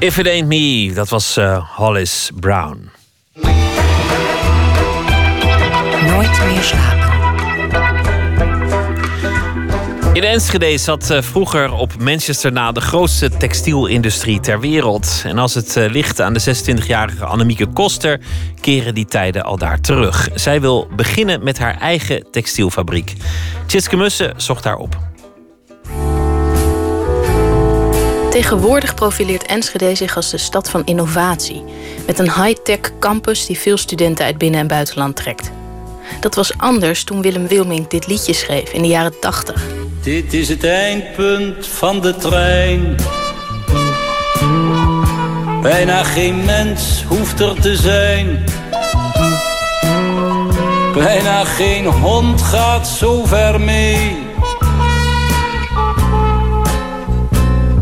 If 0.04 0.18
It 0.18 0.28
Ain't 0.28 0.48
Me, 0.48 0.92
dat 0.94 1.10
was 1.10 1.38
eh, 1.38 1.76
Hollis 1.76 2.32
Brown. 2.34 2.92
Nooit 6.06 6.46
meer 6.46 6.64
slapen. 6.64 7.12
In 10.14 10.24
Enschede 10.24 10.78
zat 10.78 11.10
eh, 11.10 11.22
vroeger 11.22 11.72
op 11.72 12.00
Manchester 12.00 12.52
na 12.52 12.72
de 12.72 12.82
grootste 12.82 13.30
textielindustrie 13.30 14.40
ter 14.40 14.60
wereld. 14.60 15.22
En 15.26 15.38
als 15.38 15.54
het 15.54 15.78
eh, 15.78 15.90
ligt 15.90 16.22
aan 16.22 16.34
de 16.34 16.42
26-jarige 16.42 17.26
Annemieke 17.26 17.66
Koster, 17.68 18.20
keren 18.62 18.96
die 18.96 19.06
tijden 19.06 19.44
al 19.44 19.58
daar 19.58 19.82
terug. 19.82 20.30
Zij 20.34 20.62
wil 20.62 20.88
beginnen 20.96 21.44
met 21.44 21.60
haar 21.60 21.78
eigen 21.78 22.32
textielfabriek. 22.32 23.14
Tjitske 23.66 23.98
Mussen 23.98 24.34
zocht 24.38 24.64
daar 24.64 24.78
op. 24.78 25.03
Tegenwoordig 28.34 28.94
profileert 28.94 29.46
Enschede 29.46 29.96
zich 29.96 30.16
als 30.16 30.30
de 30.30 30.38
stad 30.38 30.70
van 30.70 30.82
innovatie. 30.86 31.64
Met 32.06 32.20
een 32.20 32.34
high-tech 32.34 32.80
campus 33.00 33.46
die 33.46 33.58
veel 33.58 33.78
studenten 33.78 34.26
uit 34.26 34.38
binnen- 34.38 34.60
en 34.60 34.68
buitenland 34.68 35.16
trekt. 35.16 35.52
Dat 36.20 36.36
was 36.36 36.58
anders 36.58 37.04
toen 37.04 37.22
Willem 37.22 37.48
Wilming 37.48 37.88
dit 37.88 38.08
liedje 38.08 38.34
schreef 38.34 38.72
in 38.72 38.82
de 38.82 38.88
jaren 38.88 39.20
80. 39.20 39.66
Dit 40.04 40.34
is 40.34 40.50
het 40.50 40.64
eindpunt 40.64 41.68
van 41.68 42.02
de 42.02 42.16
trein. 42.16 42.96
Bijna 45.62 46.04
geen 46.04 46.46
mens 46.46 47.04
hoeft 47.08 47.40
er 47.40 47.62
te 47.62 47.76
zijn. 47.76 48.44
Bijna 50.94 51.44
geen 51.44 51.86
hond 51.86 52.42
gaat 52.42 52.88
zo 52.88 53.26
ver 53.26 53.62
mee. 53.62 54.23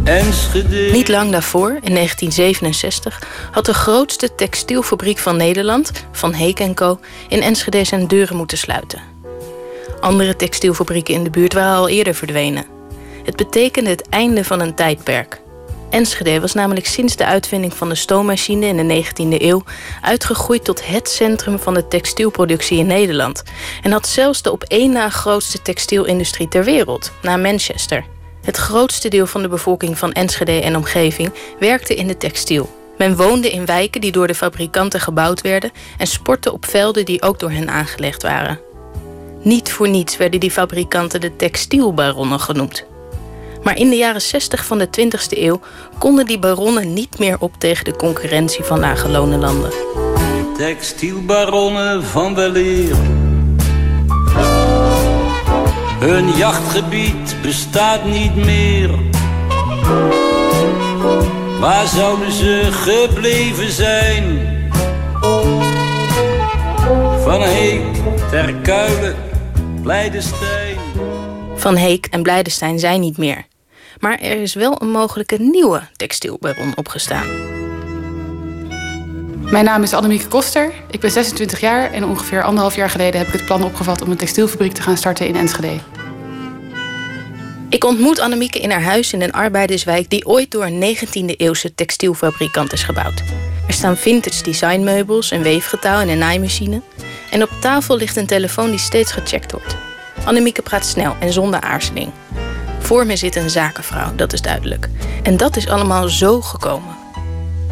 Enschede. 0.03 0.90
Niet 0.91 1.07
lang 1.07 1.32
daarvoor, 1.32 1.69
in 1.69 1.94
1967, 1.94 3.22
had 3.52 3.65
de 3.65 3.73
grootste 3.73 4.36
textielfabriek 4.36 5.18
van 5.18 5.38
Nederland, 5.38 5.91
Van 6.11 6.34
Heek 6.34 6.76
Co, 6.76 6.99
in 7.30 7.41
Enschede 7.41 7.84
zijn 7.84 8.07
deuren 8.07 8.36
moeten 8.36 8.57
sluiten. 8.57 9.02
Andere 9.99 10.36
textielfabrieken 10.36 11.14
in 11.14 11.23
de 11.23 11.30
buurt 11.30 11.53
waren 11.53 11.78
al 11.78 11.90
eerder 11.90 12.15
verdwenen. 12.15 12.65
Het 13.23 13.36
betekende 13.36 13.90
het 13.90 14.10
einde 14.10 14.44
van 14.44 14.60
een 14.60 14.76
tijdperk. 14.76 15.41
Enschede 15.90 16.40
was 16.40 16.53
namelijk 16.53 16.88
sinds 16.88 17.15
de 17.15 17.26
uitvinding 17.26 17.73
van 17.73 17.90
de 17.90 17.95
stoommachine 17.95 18.65
in 18.65 18.88
de 18.88 19.03
19e 19.03 19.41
eeuw 19.41 19.64
uitgegroeid 20.02 20.64
tot 20.64 20.86
het 20.86 21.10
centrum 21.10 21.60
van 21.60 21.73
de 21.73 21.88
textielproductie 21.88 22.78
in 22.78 22.88
Nederland 22.88 23.44
en 23.82 23.91
had 23.91 24.07
zelfs 24.07 24.41
de 24.41 24.52
op 24.52 24.64
één 24.64 24.91
na 24.91 25.10
grootste 25.10 25.61
textielindustrie 25.61 26.48
ter 26.48 26.64
wereld, 26.64 27.11
na 27.22 27.38
Manchester. 27.38 28.06
Het 28.41 28.57
grootste 28.57 29.09
deel 29.09 29.27
van 29.27 29.41
de 29.41 29.47
bevolking 29.47 29.97
van 29.97 30.11
Enschede 30.11 30.61
en 30.61 30.76
omgeving 30.76 31.34
werkte 31.59 31.95
in 31.95 32.07
de 32.07 32.18
textiel. 32.18 32.69
Men 32.97 33.15
woonde 33.15 33.51
in 33.51 33.65
wijken 33.65 34.01
die 34.01 34.11
door 34.11 34.27
de 34.27 34.35
fabrikanten 34.35 34.99
gebouwd 34.99 35.41
werden 35.41 35.72
en 35.97 36.07
sportte 36.07 36.53
op 36.53 36.65
velden 36.65 37.05
die 37.05 37.22
ook 37.22 37.39
door 37.39 37.51
hen 37.51 37.69
aangelegd 37.69 38.22
waren. 38.22 38.59
Niet 39.43 39.72
voor 39.72 39.89
niets 39.89 40.18
werden 40.18 40.39
die 40.39 40.51
fabrikanten 40.51 41.22
de 41.22 41.35
textielbaronnen 41.35 42.39
genoemd. 42.39 42.85
Maar 43.63 43.77
in 43.77 43.89
de 43.89 43.95
jaren 43.95 44.22
60 44.22 44.65
van 44.65 44.77
de 44.77 44.88
20e 44.88 45.38
eeuw 45.38 45.59
konden 45.97 46.26
die 46.26 46.39
baronnen 46.39 46.93
niet 46.93 47.19
meer 47.19 47.39
op 47.39 47.53
tegen 47.57 47.85
de 47.85 47.95
concurrentie 47.95 48.63
van 48.63 48.80
lage 48.80 49.09
landen. 49.09 49.72
Textielbaronnen 50.57 52.03
van 52.03 52.35
weleer. 52.35 52.95
Hun 56.02 56.32
jachtgebied 56.32 57.36
bestaat 57.41 58.06
niet 58.06 58.36
meer. 58.36 58.90
Waar 61.60 61.88
zouden 61.88 62.32
ze 62.32 62.68
gebleven 62.72 63.72
zijn? 63.72 64.40
Van 67.23 67.41
Heek 67.41 67.82
ter 68.30 68.56
Kuilen, 68.56 69.15
Blijdestein. 69.82 70.78
Van 71.56 71.76
Heek 71.76 72.06
en 72.06 72.22
Blijdestein 72.23 72.80
zijn 72.80 72.99
niet 72.99 73.18
meer. 73.18 73.45
Maar 73.99 74.19
er 74.19 74.41
is 74.41 74.53
wel 74.53 74.82
een 74.82 74.91
mogelijke 74.91 75.38
nieuwe 75.38 75.82
textielbaron 75.95 76.72
opgestaan. 76.76 77.28
Mijn 79.52 79.65
naam 79.65 79.84
is 79.84 79.94
Annemieke 79.94 80.28
Koster. 80.28 80.73
Ik 80.91 80.99
ben 80.99 81.11
26 81.11 81.60
jaar 81.60 81.91
en 81.91 82.06
ongeveer 82.06 82.44
anderhalf 82.44 82.76
jaar 82.76 82.90
geleden 82.90 83.19
heb 83.19 83.28
ik 83.28 83.34
het 83.34 83.45
plan 83.45 83.64
opgevat 83.64 84.02
om 84.02 84.11
een 84.11 84.18
textielfabriek 84.18 84.73
te 84.73 84.82
gaan 84.82 84.98
starten 84.98 85.28
in 85.28 85.36
Enschede. 85.36 85.80
Ik 87.69 87.84
ontmoet 87.84 88.19
Annemieke 88.19 88.60
in 88.60 88.72
haar 88.72 88.84
huis 88.84 89.14
in 89.14 89.22
een 89.22 89.32
arbeiderswijk 89.32 90.10
die 90.10 90.26
ooit 90.26 90.52
door 90.52 90.65
een 90.65 90.98
19e-eeuwse 90.98 91.76
textielfabrikant 91.76 92.73
is 92.73 92.84
gebouwd. 92.84 93.23
Er 93.68 93.73
staan 93.73 93.98
vintage 93.98 94.44
designmeubels, 94.44 95.32
een 95.32 95.44
weefgetouw 95.44 95.99
en 95.99 96.10
een 96.10 96.18
naaimachine. 96.18 96.82
En 97.32 97.44
op 97.44 97.49
tafel 97.60 97.98
ligt 97.98 98.15
een 98.15 98.28
telefoon 98.28 98.69
die 98.69 98.80
steeds 98.80 99.11
gecheckt 99.11 99.52
wordt. 99.52 99.76
Annemieke 100.26 100.61
praat 100.61 100.86
snel 100.86 101.15
en 101.19 101.34
zonder 101.34 101.61
aarzeling. 101.61 102.11
Voor 102.80 103.06
me 103.06 103.15
zit 103.15 103.36
een 103.36 103.49
zakenvrouw, 103.49 104.15
dat 104.15 104.34
is 104.34 104.41
duidelijk. 104.41 104.90
En 105.23 105.38
dat 105.38 105.57
is 105.57 105.68
allemaal 105.68 106.10
zo 106.10 106.41
gekomen. 106.41 107.01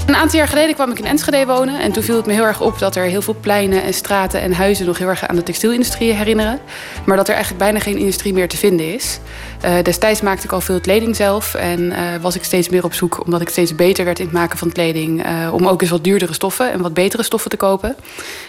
Een 0.09 0.15
aantal 0.15 0.39
jaar 0.39 0.47
geleden 0.47 0.75
kwam 0.75 0.91
ik 0.91 0.99
in 0.99 1.05
Enschede 1.05 1.45
wonen. 1.45 1.79
En 1.79 1.91
toen 1.91 2.03
viel 2.03 2.15
het 2.15 2.25
me 2.25 2.33
heel 2.33 2.45
erg 2.45 2.61
op 2.61 2.79
dat 2.79 2.95
er 2.95 3.03
heel 3.03 3.21
veel 3.21 3.35
pleinen 3.41 3.83
en 3.83 3.93
straten 3.93 4.41
en 4.41 4.53
huizen 4.53 4.85
nog 4.85 4.97
heel 4.97 5.07
erg 5.07 5.27
aan 5.27 5.35
de 5.35 5.43
textielindustrie 5.43 6.13
herinneren. 6.13 6.59
Maar 7.05 7.17
dat 7.17 7.27
er 7.27 7.33
eigenlijk 7.33 7.63
bijna 7.63 7.79
geen 7.79 7.97
industrie 7.97 8.33
meer 8.33 8.47
te 8.47 8.57
vinden 8.57 8.93
is. 8.93 9.19
Uh, 9.65 9.83
destijds 9.83 10.21
maakte 10.21 10.45
ik 10.45 10.51
al 10.51 10.61
veel 10.61 10.79
kleding 10.79 11.15
zelf. 11.15 11.53
En 11.53 11.79
uh, 11.79 11.97
was 12.21 12.35
ik 12.35 12.43
steeds 12.43 12.69
meer 12.69 12.83
op 12.83 12.93
zoek, 12.93 13.25
omdat 13.25 13.41
ik 13.41 13.49
steeds 13.49 13.75
beter 13.75 14.05
werd 14.05 14.19
in 14.19 14.25
het 14.25 14.33
maken 14.33 14.57
van 14.57 14.71
kleding. 14.71 15.25
Uh, 15.25 15.53
om 15.53 15.67
ook 15.67 15.81
eens 15.81 15.91
wat 15.91 16.03
duurdere 16.03 16.33
stoffen 16.33 16.71
en 16.71 16.81
wat 16.81 16.93
betere 16.93 17.23
stoffen 17.23 17.49
te 17.49 17.57
kopen. 17.57 17.95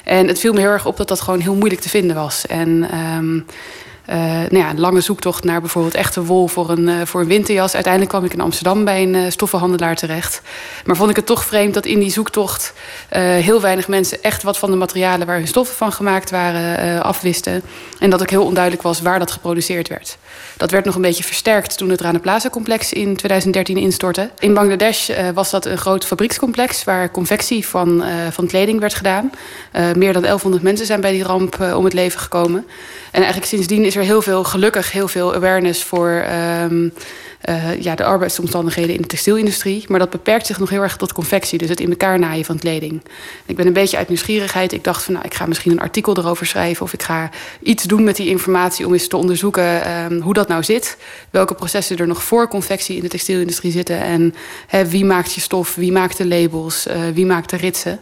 En 0.05 0.27
het 0.27 0.39
viel 0.39 0.53
me 0.53 0.61
heel 0.61 0.69
erg 0.69 0.87
op 0.87 0.97
dat 0.97 1.09
dat 1.09 1.21
gewoon 1.21 1.41
heel 1.41 1.55
moeilijk 1.55 1.81
te 1.81 1.89
vinden 1.89 2.17
was. 2.17 2.47
En 2.47 2.69
uh, 2.69 3.43
nou 4.17 4.57
ja, 4.57 4.71
een 4.71 4.81
lange 4.81 5.01
zoektocht 5.01 5.45
naar 5.45 5.61
bijvoorbeeld 5.61 5.95
echte 5.95 6.25
wol 6.25 6.49
voor 6.49 6.71
een, 6.71 6.89
uh, 6.89 7.01
voor 7.05 7.21
een 7.21 7.27
winterjas. 7.27 7.75
Uiteindelijk 7.75 8.13
kwam 8.13 8.25
ik 8.25 8.33
in 8.33 8.41
Amsterdam 8.41 8.85
bij 8.85 9.03
een 9.03 9.15
uh, 9.15 9.31
stoffenhandelaar 9.31 9.97
terecht. 9.97 10.43
Maar 10.85 10.97
vond 10.97 11.11
ik 11.11 11.17
het 11.17 11.27
toch 11.27 11.45
vreemd 11.45 11.75
dat 11.75 11.87
in 11.87 11.99
die 11.99 12.11
zoektocht 12.11 12.73
heel 13.19 13.61
weinig 13.61 13.89
mensen 13.89 14.23
echt 14.23 14.43
wat 14.43 14.59
van 14.59 14.71
de 14.71 14.77
materialen 14.77 15.27
waar 15.27 15.37
hun 15.37 15.49
stoffen 15.49 15.77
van 15.77 15.93
gemaakt 15.93 16.31
waren 16.31 17.03
afwisten. 17.03 17.63
En 17.99 18.11
dat 18.11 18.23
ook 18.23 18.31
heel 18.31 18.45
onduidelijk 18.45 18.83
was 18.83 19.01
waar 19.01 19.19
dat 19.19 19.31
geproduceerd 19.31 19.89
werd. 19.89 20.19
Dat 20.57 20.71
werd 20.71 20.85
nog 20.85 20.95
een 20.95 21.01
beetje 21.01 21.25
versterkt 21.25 21.77
toen 21.77 21.91
het 21.91 22.01
Rana 22.01 22.19
Plaza-complex 22.19 22.93
in 22.93 23.17
2013 23.17 23.77
instortte. 23.77 24.31
In 24.39 24.55
Bangladesh 24.55 25.11
was 25.35 25.51
dat 25.51 25.67
een 25.67 25.79
groot 25.79 26.07
fabriekscomplex 26.07 26.85
waar 26.85 27.11
confectie 27.11 27.67
van, 27.67 28.05
van 28.31 28.47
kleding 28.47 28.81
werd 28.81 28.95
gedaan. 28.95 29.31
meer 29.73 30.13
dan 30.13 30.23
1100 30.23 30.63
mensen 30.63 30.87
zijn 30.87 31.01
bij 31.01 31.13
die 31.13 31.23
ramp 31.23 31.61
om 31.75 31.85
het 31.85 31.93
leven 31.93 32.21
gekomen. 32.21 32.67
En 33.11 33.19
eigenlijk 33.19 33.47
sindsdien 33.47 33.85
is 33.85 33.97
er 33.97 34.03
heel 34.03 34.23
veel, 34.23 34.45
gelukkig 34.45 34.93
heel 34.93 35.09
veel 35.09 35.35
awareness 35.35 35.83
voor 35.83 36.25
um, 36.63 36.93
uh, 37.49 37.81
ja, 37.81 37.95
de 37.95 38.05
arbeidsomstandigheden 38.05 38.95
in 38.95 39.01
de 39.01 39.07
textielindustrie. 39.07 39.85
Maar 39.89 39.99
dat 39.99 40.11
beperkt 40.11 40.47
zich 40.47 40.59
nog 40.59 40.71
heel 40.71 40.83
erg 40.83 40.97
tot 40.97 41.13
confectie, 41.13 41.59
dus 41.59 41.69
het 41.69 41.81
in 41.81 41.91
elkaar 41.91 42.19
naaien 42.19 42.45
van 42.45 42.59
kleding. 42.59 43.03
Ik 43.47 43.57
ben 43.57 43.67
een 43.67 43.73
beetje 43.73 43.97
uit 43.97 44.09
nieuwsgierigheid. 44.09 44.73
Ik 44.73 44.85
dacht 44.85 45.03
van 45.03 45.15
nou, 45.15 45.27
ik 45.27 45.35
ga 45.35 45.47
misschien 45.47 45.73
een 45.73 45.81
artikel 45.81 46.17
erover 46.17 46.47
schrijven 46.47 46.85
of 46.85 46.93
ik 46.93 47.03
ga 47.03 47.31
iets 47.63 47.85
doen 47.85 48.05
met 48.05 48.17
die 48.17 48.29
informatie 48.29 48.87
om 48.87 48.93
eens 48.93 49.09
te 49.09 49.17
onderzoeken 49.17 49.91
um, 49.91 50.21
hoe 50.21 50.35
dat 50.35 50.49
nou 50.49 50.65
zit. 50.65 50.97
Welke 51.31 51.55
processen 51.55 51.97
er 51.97 52.07
nog 52.07 52.23
voor 52.23 52.49
confectie 52.49 52.97
in 52.97 53.03
de 53.03 53.09
textielindustrie 53.09 53.73
zitten 53.73 54.01
en 54.01 54.35
hè, 54.67 54.89
wie 54.89 55.05
maakt 55.05 55.33
je 55.33 55.41
stof, 55.41 55.75
wie 55.75 55.93
maakt 55.93 56.17
de 56.17 56.27
labels, 56.27 56.87
uh, 56.87 56.95
wie 57.15 57.27
maakt 57.27 57.51
de 57.51 57.57
ritsen. 57.57 58.01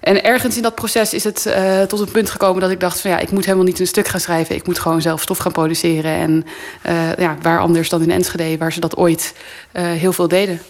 En 0.00 0.24
ergens 0.24 0.56
in 0.56 0.62
dat 0.62 0.74
proces 0.74 1.14
is 1.14 1.24
het 1.24 1.44
uh, 1.46 1.82
tot 1.82 2.00
een 2.00 2.10
punt 2.10 2.30
gekomen 2.30 2.60
dat 2.60 2.70
ik 2.70 2.80
dacht 2.80 3.00
van 3.00 3.10
ja, 3.10 3.18
ik 3.18 3.30
moet 3.30 3.44
helemaal 3.44 3.66
niet 3.66 3.80
een 3.80 3.86
stuk 3.86 4.08
gaan 4.08 4.20
schrijven. 4.20 4.54
Ik 4.54 4.66
moet 4.66 4.78
gewoon 4.78 5.02
zelf 5.02 5.22
stof 5.22 5.38
gaan 5.38 5.52
produceren. 5.52 6.12
En 6.12 6.46
uh, 6.86 7.16
ja, 7.16 7.36
waar 7.42 7.60
anders 7.60 7.88
dan 7.88 8.02
in 8.02 8.10
Enschede, 8.10 8.58
waar 8.58 8.72
ze 8.72 8.80
dat 8.80 8.96
ooit 8.96 9.34
uh, 9.72 9.82
heel 9.82 10.12
veel 10.12 10.28
deden. 10.28 10.60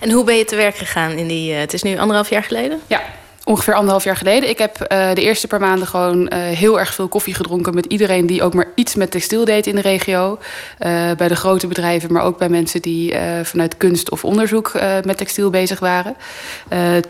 En 0.00 0.10
hoe 0.10 0.24
ben 0.24 0.36
je 0.36 0.44
te 0.44 0.56
werk 0.56 0.76
gegaan 0.76 1.10
in 1.10 1.26
die, 1.26 1.52
het 1.52 1.72
is 1.72 1.82
nu 1.82 1.98
anderhalf 1.98 2.30
jaar 2.30 2.42
geleden? 2.42 2.80
Ja, 2.86 3.02
ongeveer 3.50 3.74
anderhalf 3.74 4.04
jaar 4.04 4.16
geleden. 4.16 4.48
Ik 4.48 4.58
heb 4.58 4.86
uh, 4.92 5.14
de 5.14 5.22
eerste 5.22 5.46
paar 5.46 5.60
maanden 5.60 5.86
gewoon 5.86 6.20
uh, 6.20 6.28
heel 6.32 6.78
erg 6.78 6.94
veel 6.94 7.08
koffie 7.08 7.34
gedronken 7.34 7.74
met 7.74 7.86
iedereen 7.86 8.26
die 8.26 8.42
ook 8.42 8.54
maar 8.54 8.68
iets 8.74 8.94
met 8.94 9.10
textiel 9.10 9.44
deed 9.44 9.66
in 9.66 9.74
de 9.74 9.80
regio. 9.80 10.38
Uh, 10.78 11.10
bij 11.16 11.28
de 11.28 11.36
grote 11.36 11.66
bedrijven, 11.66 12.12
maar 12.12 12.22
ook 12.22 12.38
bij 12.38 12.48
mensen 12.48 12.82
die 12.82 13.14
vanuit 13.42 13.76
kunst 13.76 14.10
of 14.10 14.24
onderzoek 14.24 14.72
met 15.04 15.16
textiel 15.16 15.50
bezig 15.50 15.78
waren. 15.78 16.16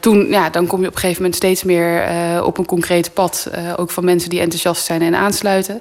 toen, 0.00 0.26
ja, 0.28 0.50
dan 0.50 0.66
kom 0.66 0.80
je 0.80 0.86
op 0.86 0.92
een 0.92 1.00
gegeven 1.00 1.22
moment 1.22 1.38
steeds 1.38 1.64
meer 1.64 2.04
op 2.42 2.58
een 2.58 2.66
concreet 2.66 3.14
pad. 3.14 3.50
ook 3.76 3.90
van 3.90 4.04
mensen 4.04 4.30
die 4.30 4.40
enthousiast 4.40 4.84
zijn 4.84 5.02
en 5.02 5.14
aansluiten. 5.14 5.80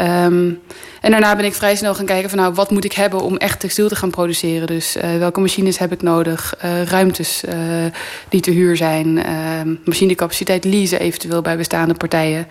Um, 0.00 0.60
en 1.00 1.10
daarna 1.10 1.36
ben 1.36 1.44
ik 1.44 1.54
vrij 1.54 1.76
snel 1.76 1.94
gaan 1.94 2.06
kijken 2.06 2.30
van 2.30 2.38
nou, 2.38 2.54
wat 2.54 2.70
moet 2.70 2.84
ik 2.84 2.92
hebben 2.92 3.20
om 3.20 3.36
echt 3.36 3.60
textiel 3.60 3.88
te 3.88 3.96
gaan 3.96 4.10
produceren. 4.10 4.66
Dus 4.66 4.96
welke 5.18 5.40
machines 5.40 5.78
heb 5.78 5.92
ik 5.92 6.02
nodig? 6.02 6.54
Ruimtes 6.84 7.42
die 8.28 8.40
te 8.40 8.50
huur 8.50 8.76
zijn. 8.76 9.22
Machinecapaciteit 9.88 10.64
leasen 10.64 11.00
eventueel 11.00 11.42
bij 11.42 11.56
bestaande 11.56 11.94
partijen. 11.94 12.46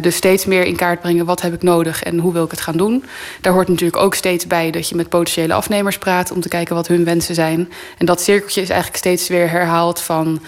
dus 0.00 0.16
steeds 0.16 0.44
meer 0.44 0.64
in 0.64 0.76
kaart 0.76 1.00
brengen 1.00 1.24
wat 1.24 1.42
heb 1.42 1.54
ik 1.54 1.62
nodig 1.62 2.02
en 2.02 2.18
hoe 2.18 2.32
wil 2.32 2.44
ik 2.44 2.50
het 2.50 2.60
gaan 2.60 2.76
doen. 2.76 3.04
Daar 3.40 3.52
hoort 3.52 3.68
natuurlijk 3.68 4.02
ook 4.02 4.14
steeds 4.14 4.46
bij 4.46 4.70
dat 4.70 4.88
je 4.88 4.94
met 4.94 5.08
potentiële 5.08 5.54
afnemers 5.54 5.98
praat 5.98 6.30
om 6.30 6.40
te 6.40 6.48
kijken 6.48 6.74
wat 6.74 6.86
hun 6.86 7.04
wensen 7.04 7.34
zijn. 7.34 7.72
En 7.98 8.06
dat 8.06 8.20
cirkeltje 8.20 8.60
is 8.60 8.68
eigenlijk 8.68 8.98
steeds 8.98 9.28
weer 9.28 9.50
herhaald 9.50 10.00
van 10.00 10.40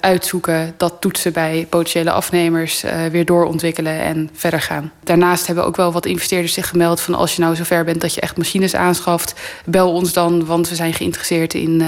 uitzoeken, 0.00 0.74
dat 0.76 0.96
toetsen 1.00 1.32
bij 1.32 1.66
potentiële 1.70 2.10
afnemers, 2.10 2.84
weer 3.10 3.24
doorontwikkelen 3.24 4.00
en 4.00 4.30
verder 4.32 4.60
gaan. 4.60 4.92
Daarnaast 5.02 5.46
hebben 5.46 5.64
ook 5.64 5.76
wel 5.76 5.92
wat 5.92 6.06
investeerders 6.06 6.52
zich 6.52 6.68
gemeld 6.68 7.00
van 7.00 7.14
als 7.14 7.36
je 7.36 7.42
nou 7.42 7.56
zover 7.56 7.84
bent 7.84 8.00
dat 8.00 8.14
je 8.14 8.20
echt 8.20 8.36
machines 8.36 8.74
aanschaft, 8.74 9.34
bel 9.64 9.92
ons 9.92 10.12
dan, 10.12 10.46
want 10.46 10.68
we 10.68 10.74
zijn 10.74 10.94
geïnteresseerd 10.94 11.54
in, 11.54 11.82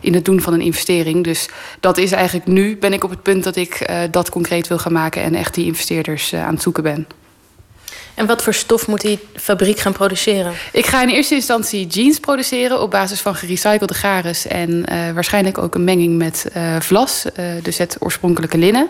in 0.00 0.14
het 0.14 0.24
doen 0.24 0.40
van 0.40 0.52
een 0.52 0.60
investering. 0.60 1.24
Dus 1.24 1.48
dat 1.80 1.98
is 1.98 2.12
eigenlijk 2.12 2.46
nu 2.46 2.76
ben 2.88 2.96
ik 2.96 3.04
op 3.04 3.10
het 3.10 3.22
punt 3.22 3.44
dat 3.44 3.56
ik 3.56 3.90
uh, 3.90 4.00
dat 4.10 4.30
concreet 4.30 4.68
wil 4.68 4.78
gaan 4.78 4.92
maken 4.92 5.22
en 5.22 5.34
echt 5.34 5.54
die 5.54 5.64
investeerders 5.64 6.32
uh, 6.32 6.46
aan 6.46 6.52
het 6.52 6.62
zoeken 6.62 6.82
ben. 6.82 7.06
En 8.18 8.26
wat 8.26 8.42
voor 8.42 8.54
stof 8.54 8.86
moet 8.86 9.00
die 9.00 9.18
fabriek 9.34 9.78
gaan 9.78 9.92
produceren? 9.92 10.52
Ik 10.72 10.86
ga 10.86 11.02
in 11.02 11.08
eerste 11.08 11.34
instantie 11.34 11.86
jeans 11.86 12.20
produceren 12.20 12.80
op 12.80 12.90
basis 12.90 13.20
van 13.20 13.34
gerecyclede 13.34 13.94
gares 13.94 14.46
en 14.46 14.70
uh, 14.70 15.10
waarschijnlijk 15.14 15.58
ook 15.58 15.74
een 15.74 15.84
menging 15.84 16.16
met 16.16 16.46
uh, 16.56 16.76
vlas, 16.80 17.24
uh, 17.24 17.44
dus 17.62 17.78
het 17.78 17.96
oorspronkelijke 17.98 18.58
linnen. 18.58 18.88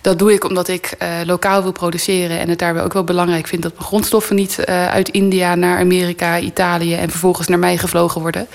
Dat 0.00 0.18
doe 0.18 0.32
ik 0.32 0.44
omdat 0.44 0.68
ik 0.68 0.96
lokaal 1.24 1.62
wil 1.62 1.72
produceren 1.72 2.38
en 2.38 2.48
het 2.48 2.58
daarbij 2.58 2.82
ook 2.82 2.92
wel 2.92 3.04
belangrijk 3.04 3.46
vind 3.46 3.62
dat 3.62 3.72
mijn 3.72 3.84
grondstoffen 3.84 4.36
niet 4.36 4.64
uit 4.66 5.08
India 5.08 5.54
naar 5.54 5.78
Amerika, 5.78 6.38
Italië 6.38 6.94
en 6.94 7.10
vervolgens 7.10 7.48
naar 7.48 7.58
mij 7.58 7.76
gevlogen 7.76 8.20
worden. 8.20 8.46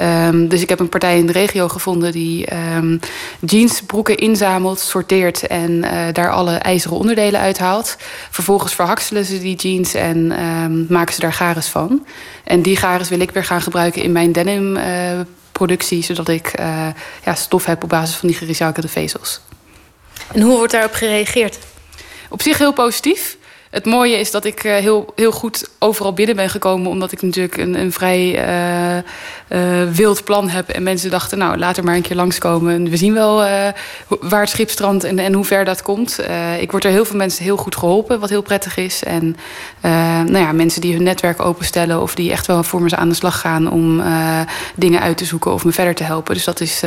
Um, 0.00 0.48
dus 0.48 0.62
ik 0.62 0.68
heb 0.68 0.80
een 0.80 0.88
partij 0.88 1.18
in 1.18 1.26
de 1.26 1.32
regio 1.32 1.68
gevonden 1.68 2.12
die 2.12 2.46
um, 2.76 3.00
jeansbroeken 3.40 4.16
inzamelt, 4.16 4.80
sorteert 4.80 5.46
en 5.46 5.84
daar 6.12 6.30
alle 6.30 6.54
ijzeren 6.54 6.96
onderdelen 6.96 7.40
uithaalt. 7.40 7.96
Vervolgens 8.30 8.74
verhakselen 8.74 9.24
ze 9.24 9.38
die 9.38 9.53
jeans 9.54 9.94
en 9.94 10.44
um, 10.44 10.86
maken 10.88 11.14
ze 11.14 11.20
daar 11.20 11.32
gares 11.32 11.66
van. 11.66 12.06
En 12.44 12.62
die 12.62 12.76
gares 12.76 13.08
wil 13.08 13.20
ik 13.20 13.30
weer 13.30 13.44
gaan 13.44 13.62
gebruiken 13.62 14.02
in 14.02 14.12
mijn 14.12 14.32
denim 14.32 14.76
uh, 14.76 14.84
productie, 15.52 16.02
zodat 16.02 16.28
ik 16.28 16.60
uh, 16.60 16.86
ja, 17.24 17.34
stof 17.34 17.64
heb 17.64 17.82
op 17.82 17.88
basis 17.88 18.16
van 18.16 18.28
die 18.28 18.36
gerecyclede 18.36 18.88
vezels. 18.88 19.40
En 20.32 20.40
hoe 20.40 20.56
wordt 20.56 20.72
daarop 20.72 20.92
gereageerd? 20.92 21.58
Op 22.28 22.42
zich 22.42 22.58
heel 22.58 22.72
positief. 22.72 23.36
Het 23.74 23.84
mooie 23.84 24.18
is 24.18 24.30
dat 24.30 24.44
ik 24.44 24.64
uh, 24.64 24.74
heel, 24.74 25.12
heel 25.14 25.32
goed 25.32 25.68
overal 25.78 26.12
binnen 26.12 26.36
ben 26.36 26.50
gekomen. 26.50 26.90
Omdat 26.90 27.12
ik 27.12 27.22
natuurlijk 27.22 27.56
een, 27.56 27.78
een 27.80 27.92
vrij 27.92 28.46
uh, 28.48 28.96
uh, 29.48 29.90
wild 29.92 30.24
plan 30.24 30.48
heb. 30.48 30.68
En 30.68 30.82
mensen 30.82 31.10
dachten, 31.10 31.38
nou, 31.38 31.58
laat 31.58 31.76
er 31.76 31.84
maar 31.84 31.94
een 31.94 32.02
keer 32.02 32.16
langskomen. 32.16 32.74
En 32.74 32.90
we 32.90 32.96
zien 32.96 33.14
wel 33.14 33.36
waar 34.20 34.40
het 34.40 34.48
schip 34.48 34.70
strandt 34.70 35.04
en, 35.04 35.18
en 35.18 35.32
hoe 35.32 35.44
ver 35.44 35.64
dat 35.64 35.82
komt. 35.82 36.18
ik 36.60 36.70
word 36.70 36.84
er 36.84 36.90
heel 36.90 37.04
veel 37.04 37.16
mensen 37.16 37.44
heel 37.44 37.56
goed 37.56 37.76
geholpen, 37.76 38.20
wat 38.20 38.30
heel 38.30 38.42
prettig 38.42 38.76
is. 38.76 39.04
En 39.04 39.36
nou 40.26 40.38
ja, 40.38 40.52
mensen 40.52 40.80
die 40.80 40.94
hun 40.94 41.02
netwerk 41.02 41.40
openstellen... 41.40 42.02
of 42.02 42.14
die 42.14 42.30
echt 42.30 42.46
wel 42.46 42.62
voor 42.62 42.82
me 42.82 42.96
aan 42.96 43.08
de 43.08 43.14
slag 43.14 43.40
gaan 43.40 43.70
om 43.70 44.02
dingen 44.74 45.00
uit 45.00 45.16
te 45.16 45.24
zoeken... 45.24 45.52
of 45.52 45.64
me 45.64 45.72
verder 45.72 45.94
te 45.94 46.04
helpen. 46.04 46.34
Dus 46.34 46.44
dat 46.44 46.60
is, 46.60 46.82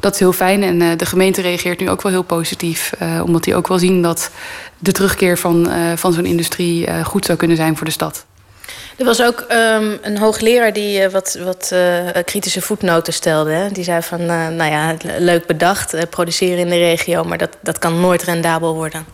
dat 0.00 0.12
is 0.14 0.18
heel 0.18 0.32
fijn. 0.32 0.62
En 0.62 0.96
de 0.96 1.06
gemeente 1.06 1.40
reageert 1.40 1.80
nu 1.80 1.90
ook 1.90 2.02
wel 2.02 2.12
heel 2.12 2.22
positief. 2.22 2.92
omdat 3.24 3.44
die 3.44 3.54
ook 3.54 3.68
wel 3.68 3.78
zien 3.78 4.02
dat 4.02 4.30
de 4.78 4.92
terugkeer 4.92 5.38
van, 5.38 5.68
van 5.96 6.08
van 6.08 6.16
zo'n 6.16 6.32
industrie 6.32 6.86
eh, 6.86 7.04
goed 7.04 7.24
zou 7.24 7.38
kunnen 7.38 7.56
zijn 7.56 7.76
voor 7.76 7.86
de 7.86 7.92
stad. 7.92 8.26
Er 8.96 9.04
was 9.04 9.22
ook 9.22 9.40
ehm, 9.40 9.96
een 10.02 10.18
hoogleraar 10.18 10.72
die 10.72 11.02
eh, 11.02 11.12
wat, 11.12 11.38
wat 11.44 11.70
eh, 11.72 12.22
kritische 12.24 12.60
voetnoten 12.60 13.12
stelde. 13.12 13.50
Hè? 13.50 13.70
Die 13.70 13.84
zei 13.84 14.02
van, 14.02 14.20
eh, 14.20 14.48
nou 14.48 14.70
ja, 14.70 14.96
leuk 15.18 15.46
bedacht, 15.46 15.94
eh, 15.94 16.02
produceren 16.10 16.58
in 16.58 16.68
de 16.68 16.78
regio... 16.78 17.24
maar 17.24 17.38
dat, 17.38 17.56
dat 17.62 17.78
kan 17.78 18.00
nooit 18.00 18.22
rendabel 18.22 18.74
worden. 18.74 19.06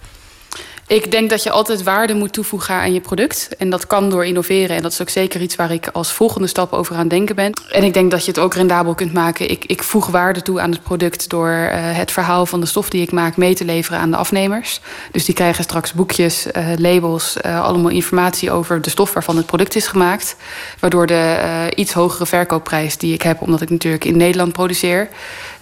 Ik 0.86 1.10
denk 1.10 1.30
dat 1.30 1.42
je 1.42 1.50
altijd 1.50 1.82
waarde 1.82 2.14
moet 2.14 2.32
toevoegen 2.32 2.74
aan 2.74 2.92
je 2.92 3.00
product. 3.00 3.48
En 3.58 3.70
dat 3.70 3.86
kan 3.86 4.10
door 4.10 4.24
innoveren. 4.24 4.76
En 4.76 4.82
dat 4.82 4.92
is 4.92 5.00
ook 5.00 5.08
zeker 5.08 5.40
iets 5.40 5.56
waar 5.56 5.72
ik 5.72 5.88
als 5.92 6.12
volgende 6.12 6.46
stap 6.46 6.72
over 6.72 6.96
aan 6.96 7.08
denken 7.08 7.34
ben. 7.34 7.52
En 7.70 7.82
ik 7.82 7.94
denk 7.94 8.10
dat 8.10 8.24
je 8.24 8.30
het 8.30 8.40
ook 8.40 8.54
rendabel 8.54 8.94
kunt 8.94 9.12
maken. 9.12 9.50
Ik, 9.50 9.64
ik 9.64 9.82
voeg 9.82 10.06
waarde 10.06 10.42
toe 10.42 10.60
aan 10.60 10.70
het 10.70 10.82
product 10.82 11.30
door 11.30 11.48
uh, 11.48 11.68
het 11.72 12.10
verhaal 12.10 12.46
van 12.46 12.60
de 12.60 12.66
stof 12.66 12.90
die 12.90 13.02
ik 13.02 13.12
maak 13.12 13.36
mee 13.36 13.54
te 13.54 13.64
leveren 13.64 13.98
aan 13.98 14.10
de 14.10 14.16
afnemers. 14.16 14.80
Dus 15.12 15.24
die 15.24 15.34
krijgen 15.34 15.64
straks 15.64 15.92
boekjes, 15.92 16.46
uh, 16.46 16.66
labels, 16.76 17.36
uh, 17.46 17.64
allemaal 17.64 17.90
informatie 17.90 18.50
over 18.50 18.82
de 18.82 18.90
stof 18.90 19.12
waarvan 19.12 19.36
het 19.36 19.46
product 19.46 19.76
is 19.76 19.86
gemaakt. 19.86 20.36
Waardoor 20.80 21.06
de 21.06 21.72
iets 21.74 21.92
hogere 21.92 22.26
verkoopprijs 22.26 22.96
die 22.96 23.14
ik 23.14 23.22
heb, 23.22 23.40
omdat 23.40 23.60
ik 23.60 23.70
natuurlijk 23.70 24.04
in 24.04 24.16
Nederland 24.16 24.52
produceer, 24.52 25.08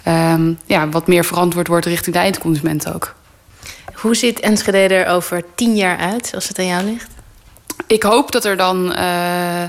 um, 0.07 0.59
ja, 0.65 0.89
wat 0.89 1.07
meer 1.07 1.25
verantwoord 1.25 1.67
wordt 1.67 1.85
richting 1.85 2.15
de 2.15 2.21
eindconsument 2.21 2.93
ook. 2.93 3.13
Hoe 4.03 4.15
ziet 4.15 4.39
Enschede 4.39 4.77
er 4.77 5.07
over 5.07 5.43
tien 5.55 5.75
jaar 5.75 5.97
uit, 5.97 6.31
als 6.35 6.47
het 6.47 6.59
aan 6.59 6.65
jou 6.65 6.83
ligt? 6.83 7.09
Ik 7.87 8.03
hoop 8.03 8.31
dat 8.31 8.45
er 8.45 8.57
dan 8.57 8.95
uh, 8.97 9.63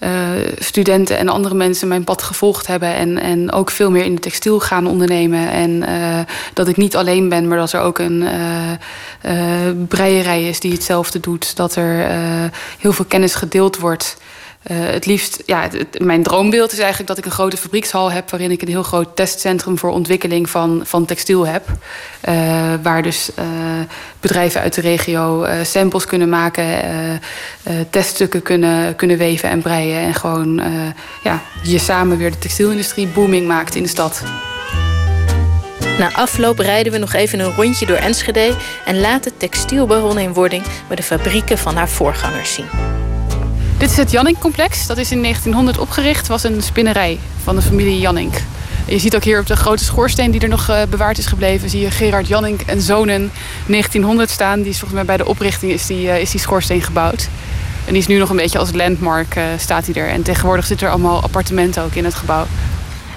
uh, 0.00 0.08
studenten 0.58 1.18
en 1.18 1.28
andere 1.28 1.54
mensen 1.54 1.88
mijn 1.88 2.04
pad 2.04 2.22
gevolgd 2.22 2.66
hebben... 2.66 2.94
en, 2.94 3.18
en 3.18 3.52
ook 3.52 3.70
veel 3.70 3.90
meer 3.90 4.04
in 4.04 4.14
de 4.14 4.20
textiel 4.20 4.60
gaan 4.60 4.86
ondernemen. 4.86 5.50
En 5.50 5.70
uh, 5.70 6.20
dat 6.54 6.68
ik 6.68 6.76
niet 6.76 6.96
alleen 6.96 7.28
ben, 7.28 7.48
maar 7.48 7.58
dat 7.58 7.72
er 7.72 7.80
ook 7.80 7.98
een 7.98 8.28
breierij 9.88 10.48
is 10.48 10.60
die 10.60 10.72
hetzelfde 10.72 11.20
doet. 11.20 11.56
Dat 11.56 11.76
er 11.76 12.10
heel 12.78 12.92
veel 12.92 13.04
kennis 13.04 13.34
gedeeld 13.34 13.78
wordt... 13.78 14.16
Uh, 14.70 14.76
het 14.78 15.06
liefst, 15.06 15.42
ja, 15.46 15.68
mijn 15.98 16.22
droombeeld 16.22 16.72
is 16.72 16.78
eigenlijk 16.78 17.08
dat 17.08 17.18
ik 17.18 17.24
een 17.24 17.30
grote 17.30 17.56
fabriekshal 17.56 18.12
heb 18.12 18.30
waarin 18.30 18.50
ik 18.50 18.62
een 18.62 18.68
heel 18.68 18.82
groot 18.82 19.16
testcentrum 19.16 19.78
voor 19.78 19.90
ontwikkeling 19.90 20.50
van, 20.50 20.80
van 20.84 21.04
textiel 21.04 21.46
heb. 21.46 21.66
Uh, 22.28 22.34
waar 22.82 23.02
dus 23.02 23.30
uh, 23.38 23.44
bedrijven 24.20 24.60
uit 24.60 24.74
de 24.74 24.80
regio 24.80 25.46
samples 25.62 26.04
kunnen 26.04 26.28
maken, 26.28 26.66
teststukken 27.90 28.42
kunnen, 28.42 28.96
kunnen 28.96 29.18
weven 29.18 29.48
en 29.48 29.62
breien. 29.62 30.00
En 30.00 30.14
gewoon 30.14 30.60
ja, 31.22 31.42
je 31.62 31.78
samen 31.78 32.18
weer 32.18 32.30
de 32.30 32.38
textielindustrie 32.38 33.06
booming 33.06 33.46
maakt 33.46 33.74
in 33.74 33.82
de 33.82 33.88
stad. 33.88 34.22
Na 35.98 36.12
afloop 36.12 36.58
rijden 36.58 36.92
we 36.92 36.98
nog 36.98 37.12
even 37.12 37.40
een 37.40 37.54
rondje 37.54 37.86
door 37.86 37.96
Enschede 37.96 38.54
en 38.84 39.00
laten 39.00 39.36
textielbaron 39.36 40.18
in 40.18 40.32
wording 40.32 40.62
de 40.94 41.02
fabrieken 41.02 41.58
van 41.58 41.76
haar 41.76 41.88
voorgangers 41.88 42.54
zien. 42.54 42.66
Dit 43.78 43.90
is 43.90 43.96
het 43.96 44.10
Jannink-complex. 44.10 44.86
Dat 44.86 44.96
is 44.96 45.10
in 45.10 45.22
1900 45.22 45.78
opgericht. 45.78 46.26
was 46.26 46.44
een 46.44 46.62
spinnerij 46.62 47.18
van 47.42 47.56
de 47.56 47.62
familie 47.62 47.98
Jannink. 47.98 48.34
Je 48.86 48.98
ziet 48.98 49.16
ook 49.16 49.24
hier 49.24 49.40
op 49.40 49.46
de 49.46 49.56
grote 49.56 49.84
schoorsteen 49.84 50.30
die 50.30 50.40
er 50.40 50.48
nog 50.48 50.70
uh, 50.70 50.82
bewaard 50.90 51.18
is 51.18 51.26
gebleven... 51.26 51.70
zie 51.70 51.80
je 51.80 51.90
Gerard 51.90 52.28
Jannink 52.28 52.60
en 52.60 52.80
zonen 52.80 53.30
1900 53.66 54.30
staan. 54.30 54.62
Die 54.62 54.70
is 54.70 54.78
volgens 54.78 54.92
mij 54.92 55.04
bij 55.04 55.16
de 55.16 55.26
oprichting 55.26 55.72
is 55.72 55.86
die, 55.86 56.06
uh, 56.06 56.20
is 56.20 56.30
die 56.30 56.40
schoorsteen 56.40 56.82
gebouwd. 56.82 57.28
En 57.84 57.92
die 57.92 58.02
is 58.02 58.06
nu 58.06 58.18
nog 58.18 58.30
een 58.30 58.36
beetje 58.36 58.58
als 58.58 58.72
landmark 58.72 59.36
uh, 59.36 59.44
staat 59.58 59.86
hij 59.86 60.02
er. 60.02 60.08
En 60.08 60.22
tegenwoordig 60.22 60.66
zitten 60.66 60.86
er 60.86 60.92
allemaal 60.92 61.22
appartementen 61.22 61.82
ook 61.82 61.94
in 61.94 62.04
het 62.04 62.14
gebouw. 62.14 62.46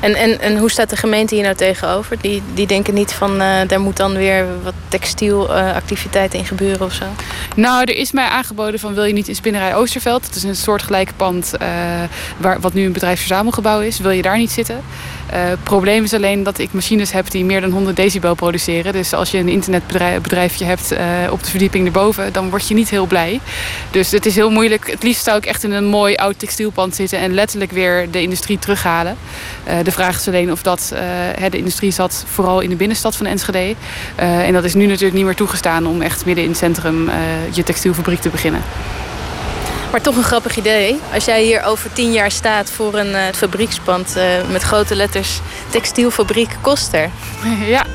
En, 0.02 0.16
en, 0.16 0.40
en 0.40 0.58
hoe 0.58 0.72
staat 0.72 0.90
de 0.90 0.96
gemeente 0.96 1.36
hier 1.36 1.44
nou 1.44 1.56
tegenover? 1.56 2.18
Die, 2.22 2.42
die 2.54 2.68
denken 2.68 2.94
niet 2.94 3.14
van, 3.14 3.42
uh, 3.42 3.62
daar 3.68 3.80
moet 3.80 3.98
dan 3.98 4.14
weer 4.16 4.46
wat 4.64 4.74
textielactiviteit 4.88 6.34
in 6.34 6.46
gebeuren 6.46 6.86
of 6.86 6.94
zo? 6.94 7.06
Nou, 7.56 7.82
er 7.82 7.96
is 7.96 8.12
mij 8.12 8.26
aangeboden 8.26 8.80
van 8.80 8.94
wil 8.94 9.04
je 9.04 9.14
niet 9.14 9.28
in 9.28 9.36
Spinnerij 9.36 9.76
Oosterveld? 9.76 10.26
Het 10.26 10.36
is 10.36 10.44
een 10.44 10.56
soortgelijk 10.56 11.12
pand 11.16 11.54
uh, 11.62 11.68
waar, 12.38 12.60
wat 12.60 12.74
nu 12.74 12.86
een 12.86 12.94
bedrijfsverzamelgebouw 12.94 13.80
is. 13.80 14.00
Wil 14.00 14.12
je 14.12 14.22
daar 14.22 14.38
niet 14.38 14.52
zitten? 14.52 14.82
Het 15.32 15.58
uh, 15.58 15.64
probleem 15.64 16.04
is 16.04 16.14
alleen 16.14 16.44
dat 16.44 16.60
ik 16.60 16.74
machines 16.74 17.12
heb 17.12 17.32
die 17.32 17.46
meer 17.46 17.62
dan 17.62 17.72
100 17.72 17.96
decibel 17.96 18.36
produceren. 18.36 18.94
Dus 18.94 19.14
als 19.14 19.32
je 19.32 19.38
een 19.38 19.50
internetbedrijfje 19.50 20.66
hebt 20.66 20.94
uh, 20.94 21.00
op 21.32 21.44
de 21.44 21.50
verdieping 21.50 21.86
erboven, 21.86 22.34
dan 22.34 22.50
word 22.50 22.68
je 22.68 22.74
niet 22.74 22.90
heel 22.90 23.06
blij. 23.06 23.40
Dus 23.92 24.12
het 24.12 24.26
is 24.26 24.36
heel 24.36 24.50
moeilijk. 24.50 24.92
Het 24.92 25.04
liefst 25.04 25.24
zou 25.24 25.38
ik 25.38 25.46
echt 25.46 25.64
in 25.64 25.72
een 25.72 25.86
mooi 25.86 26.16
oud 26.16 26.40
textielpand 26.40 26.96
zitten 26.96 27.20
en 27.20 27.34
letterlijk 27.34 27.72
weer 27.72 28.12
de 28.12 28.22
industrie 28.22 28.60
terughalen. 28.60 29.18
Uh, 29.68 29.74
de 29.84 29.92
vraag 29.92 30.16
is 30.16 30.28
alleen 30.28 30.52
of 30.52 30.62
dat 30.62 30.94
de 31.50 31.58
industrie 31.58 31.92
zat 31.92 32.24
vooral 32.28 32.60
in 32.60 32.70
de 32.70 32.76
binnenstad 32.76 33.16
van 33.16 33.26
Enschede. 33.26 33.76
en 34.16 34.54
dat 34.54 34.64
is 34.64 34.74
nu 34.74 34.86
natuurlijk 34.86 35.14
niet 35.14 35.26
meer 35.26 35.36
toegestaan 35.36 35.88
om 35.88 36.02
echt 36.02 36.26
midden 36.26 36.44
in 36.44 36.50
het 36.50 36.60
centrum 36.60 37.10
je 37.52 37.64
textielfabriek 37.64 38.20
te 38.20 38.30
beginnen. 38.30 38.62
Maar 39.92 40.02
toch 40.02 40.16
een 40.16 40.24
grappig 40.24 40.58
idee. 40.58 41.00
Als 41.14 41.26
jij 41.26 41.44
hier 41.44 41.64
over 41.64 41.94
tien 41.94 42.12
jaar 42.12 42.32
staat 42.32 42.70
voor 42.70 42.94
een 42.94 43.12
uh, 43.12 43.22
fabriekspand 43.36 44.14
uh, 44.18 44.24
met 44.52 44.62
grote 44.62 44.96
letters 44.96 45.40
textielfabriek 45.70 46.50
Koster. 46.62 47.10
Ja, 47.66 47.86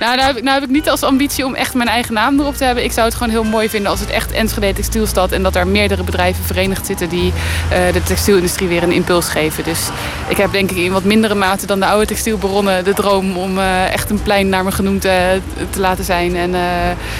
nou, 0.00 0.20
heb, 0.20 0.36
ik, 0.36 0.42
nou 0.42 0.54
heb 0.54 0.68
ik 0.68 0.74
niet 0.74 0.88
als 0.88 1.02
ambitie 1.02 1.44
om 1.44 1.54
echt 1.54 1.74
mijn 1.74 1.88
eigen 1.88 2.14
naam 2.14 2.40
erop 2.40 2.56
te 2.56 2.64
hebben. 2.64 2.84
Ik 2.84 2.92
zou 2.92 3.06
het 3.06 3.14
gewoon 3.14 3.32
heel 3.32 3.44
mooi 3.44 3.68
vinden 3.68 3.90
als 3.90 4.00
het 4.00 4.10
echt 4.10 4.32
Enschede 4.32 4.72
Textielstad 4.72 5.32
en 5.32 5.42
dat 5.42 5.56
er 5.56 5.66
meerdere 5.66 6.02
bedrijven 6.04 6.44
verenigd 6.44 6.86
zitten 6.86 7.08
die 7.08 7.32
uh, 7.72 7.92
de 7.92 8.02
textielindustrie 8.02 8.68
weer 8.68 8.82
een 8.82 8.92
impuls 8.92 9.28
geven. 9.28 9.64
Dus 9.64 9.88
ik 10.28 10.36
heb 10.36 10.52
denk 10.52 10.70
ik 10.70 10.76
in 10.76 10.92
wat 10.92 11.04
mindere 11.04 11.34
mate 11.34 11.66
dan 11.66 11.80
de 11.80 11.86
oude 11.86 12.06
textielbaronnen 12.06 12.84
de 12.84 12.94
droom 12.94 13.36
om 13.36 13.58
echt 13.90 14.10
een 14.10 14.22
plein 14.22 14.48
naar 14.48 14.64
me 14.64 14.72
genoemd 14.72 15.00
te 15.00 15.40
laten 15.80 16.04
zijn. 16.04 16.36
En 16.36 16.50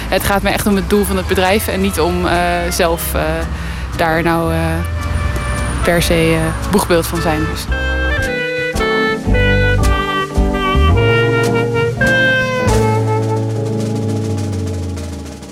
het 0.09 0.23
gaat 0.23 0.41
me 0.41 0.49
echt 0.49 0.67
om 0.67 0.75
het 0.75 0.89
doel 0.89 1.03
van 1.03 1.17
het 1.17 1.27
bedrijf 1.27 1.67
en 1.67 1.81
niet 1.81 1.99
om 1.99 2.27
zelf 2.69 3.11
daar 3.97 4.23
nou 4.23 4.53
uh, 4.53 4.59
per 5.83 6.01
se 6.01 6.31
uh, 6.31 6.71
boegbeeld 6.71 7.07
van 7.07 7.21
zijn. 7.21 7.45
Dus. 7.51 7.65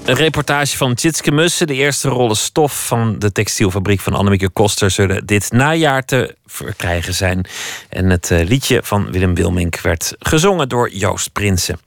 Een 0.06 0.16
reportage 0.16 0.78
van 0.78 0.94
Tjitske 0.94 1.32
Mussen. 1.32 1.68
De 1.68 1.74
eerste 1.74 2.10
rollen 2.10 2.36
stof 2.36 2.86
van 2.88 3.20
de 3.20 3.32
textielfabriek 3.32 4.00
van 4.00 4.14
Annemieke 4.14 4.50
Koster... 4.50 4.92
zullen 4.92 5.26
dit 5.26 5.52
najaar 5.52 6.06
te 6.06 6.36
verkrijgen 6.46 7.14
zijn. 7.14 7.46
En 7.90 8.10
het 8.10 8.30
uh, 8.30 8.48
liedje 8.48 8.80
van 8.84 9.12
Willem 9.12 9.36
Wilmink 9.36 9.80
werd 9.80 10.16
gezongen 10.20 10.70
door 10.70 10.90
Joost 10.90 11.32
Prinsen. 11.32 11.80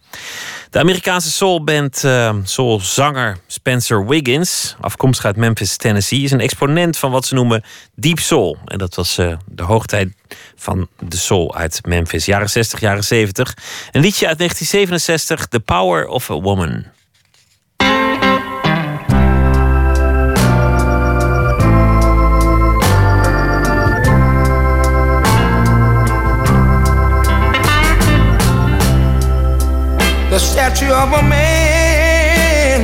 De 0.70 0.78
Amerikaanse 0.78 1.30
soulband 1.30 2.02
uh, 2.04 2.34
soulzanger 2.42 3.38
Spencer 3.46 4.06
Wiggins, 4.06 4.76
afkomstig 4.80 5.24
uit 5.24 5.36
Memphis, 5.36 5.76
Tennessee, 5.76 6.22
is 6.22 6.30
een 6.30 6.40
exponent 6.40 6.96
van 6.96 7.10
wat 7.10 7.26
ze 7.26 7.34
noemen 7.34 7.64
deep 7.94 8.18
soul. 8.18 8.56
En 8.64 8.78
dat 8.78 8.94
was 8.94 9.18
uh, 9.18 9.36
de 9.46 9.62
hoogtijd 9.62 10.08
van 10.56 10.88
de 10.98 11.16
soul 11.16 11.54
uit 11.54 11.80
Memphis, 11.86 12.24
jaren 12.24 12.50
60, 12.50 12.80
jaren 12.80 13.04
70. 13.04 13.54
Een 13.92 14.00
liedje 14.00 14.26
uit 14.26 14.38
1967, 14.38 15.46
The 15.46 15.60
Power 15.60 16.06
of 16.06 16.30
a 16.30 16.40
Woman. 16.40 16.95
The 30.36 30.40
statue 30.40 30.92
of 30.92 31.12
a 31.14 31.22
man. 31.22 32.80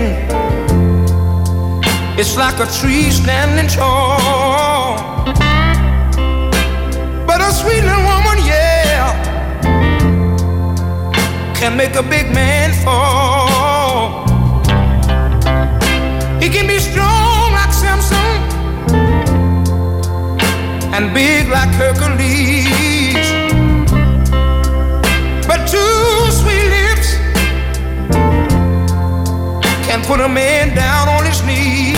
It's 2.18 2.34
like 2.34 2.58
a 2.60 2.68
tree 2.78 3.10
standing 3.10 3.68
tall. 3.68 4.16
But 7.26 7.42
a 7.42 7.52
sweet 7.52 7.82
little 7.88 8.04
woman, 8.12 8.38
yeah, 8.52 9.12
can 11.54 11.76
make 11.76 11.94
a 11.94 12.02
big 12.02 12.32
man 12.32 12.72
fall. 12.82 14.24
He 16.40 16.48
can 16.48 16.66
be 16.66 16.78
strong 16.78 17.52
like 17.52 17.72
Samson 17.82 18.32
and 20.94 21.12
big 21.12 21.48
like 21.48 21.74
Hercules. 21.74 22.81
Put 30.12 30.20
a 30.20 30.28
man 30.28 30.74
down 30.74 31.08
on 31.08 31.24
his 31.24 31.42
knees. 31.42 31.96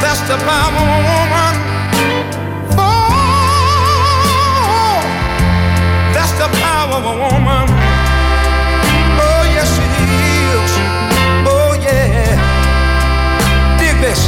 That's 0.00 0.22
the 0.30 0.38
power 0.48 0.72
of 0.72 0.88
a 0.96 1.00
woman. 1.10 1.54
Oh, 2.80 2.94
that's 6.14 6.32
the 6.42 6.48
power 6.64 6.96
of 6.96 7.04
a 7.12 7.16
woman. 7.24 7.66
Oh, 9.26 9.42
yes, 9.56 9.70
it 9.84 9.92
is. 10.48 10.72
Oh, 11.52 11.70
yeah. 11.88 12.40
Dig 13.78 13.96
this. 14.00 14.20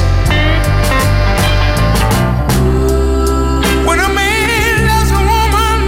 When 3.88 3.98
a 4.00 4.10
man 4.20 4.74
loves 4.90 5.10
a 5.20 5.22
woman, 5.32 5.78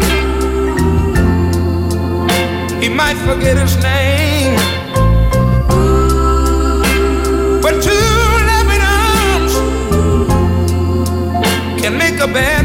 he 2.82 2.88
might 2.88 3.18
forget 3.28 3.58
his 3.58 3.76
name. 3.82 4.17
Tinkerbell. 12.18 12.57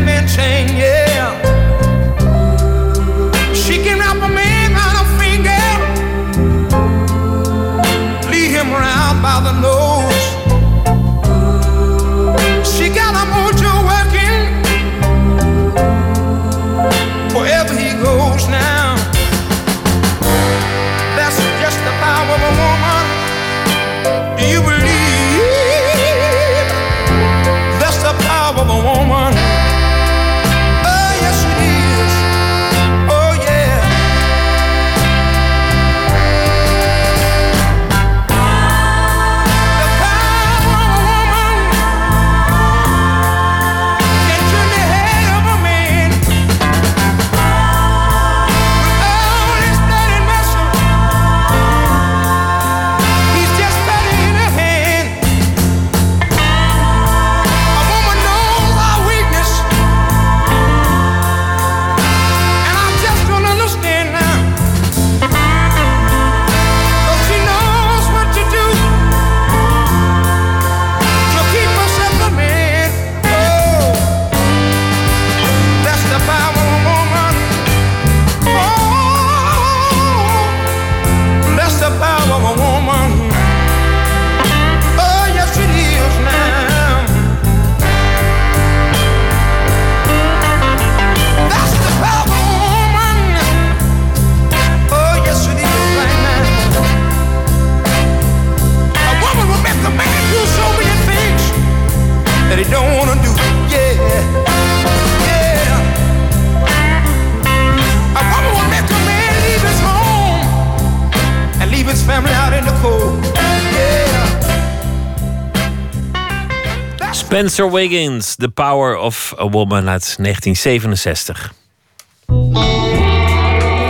Spencer 117.54 117.80
Wiggins, 117.80 118.36
The 118.36 118.50
Power 118.50 118.98
of 118.98 119.34
a 119.40 119.50
Woman 119.50 119.90
uit 119.90 120.16
1967. 120.18 121.54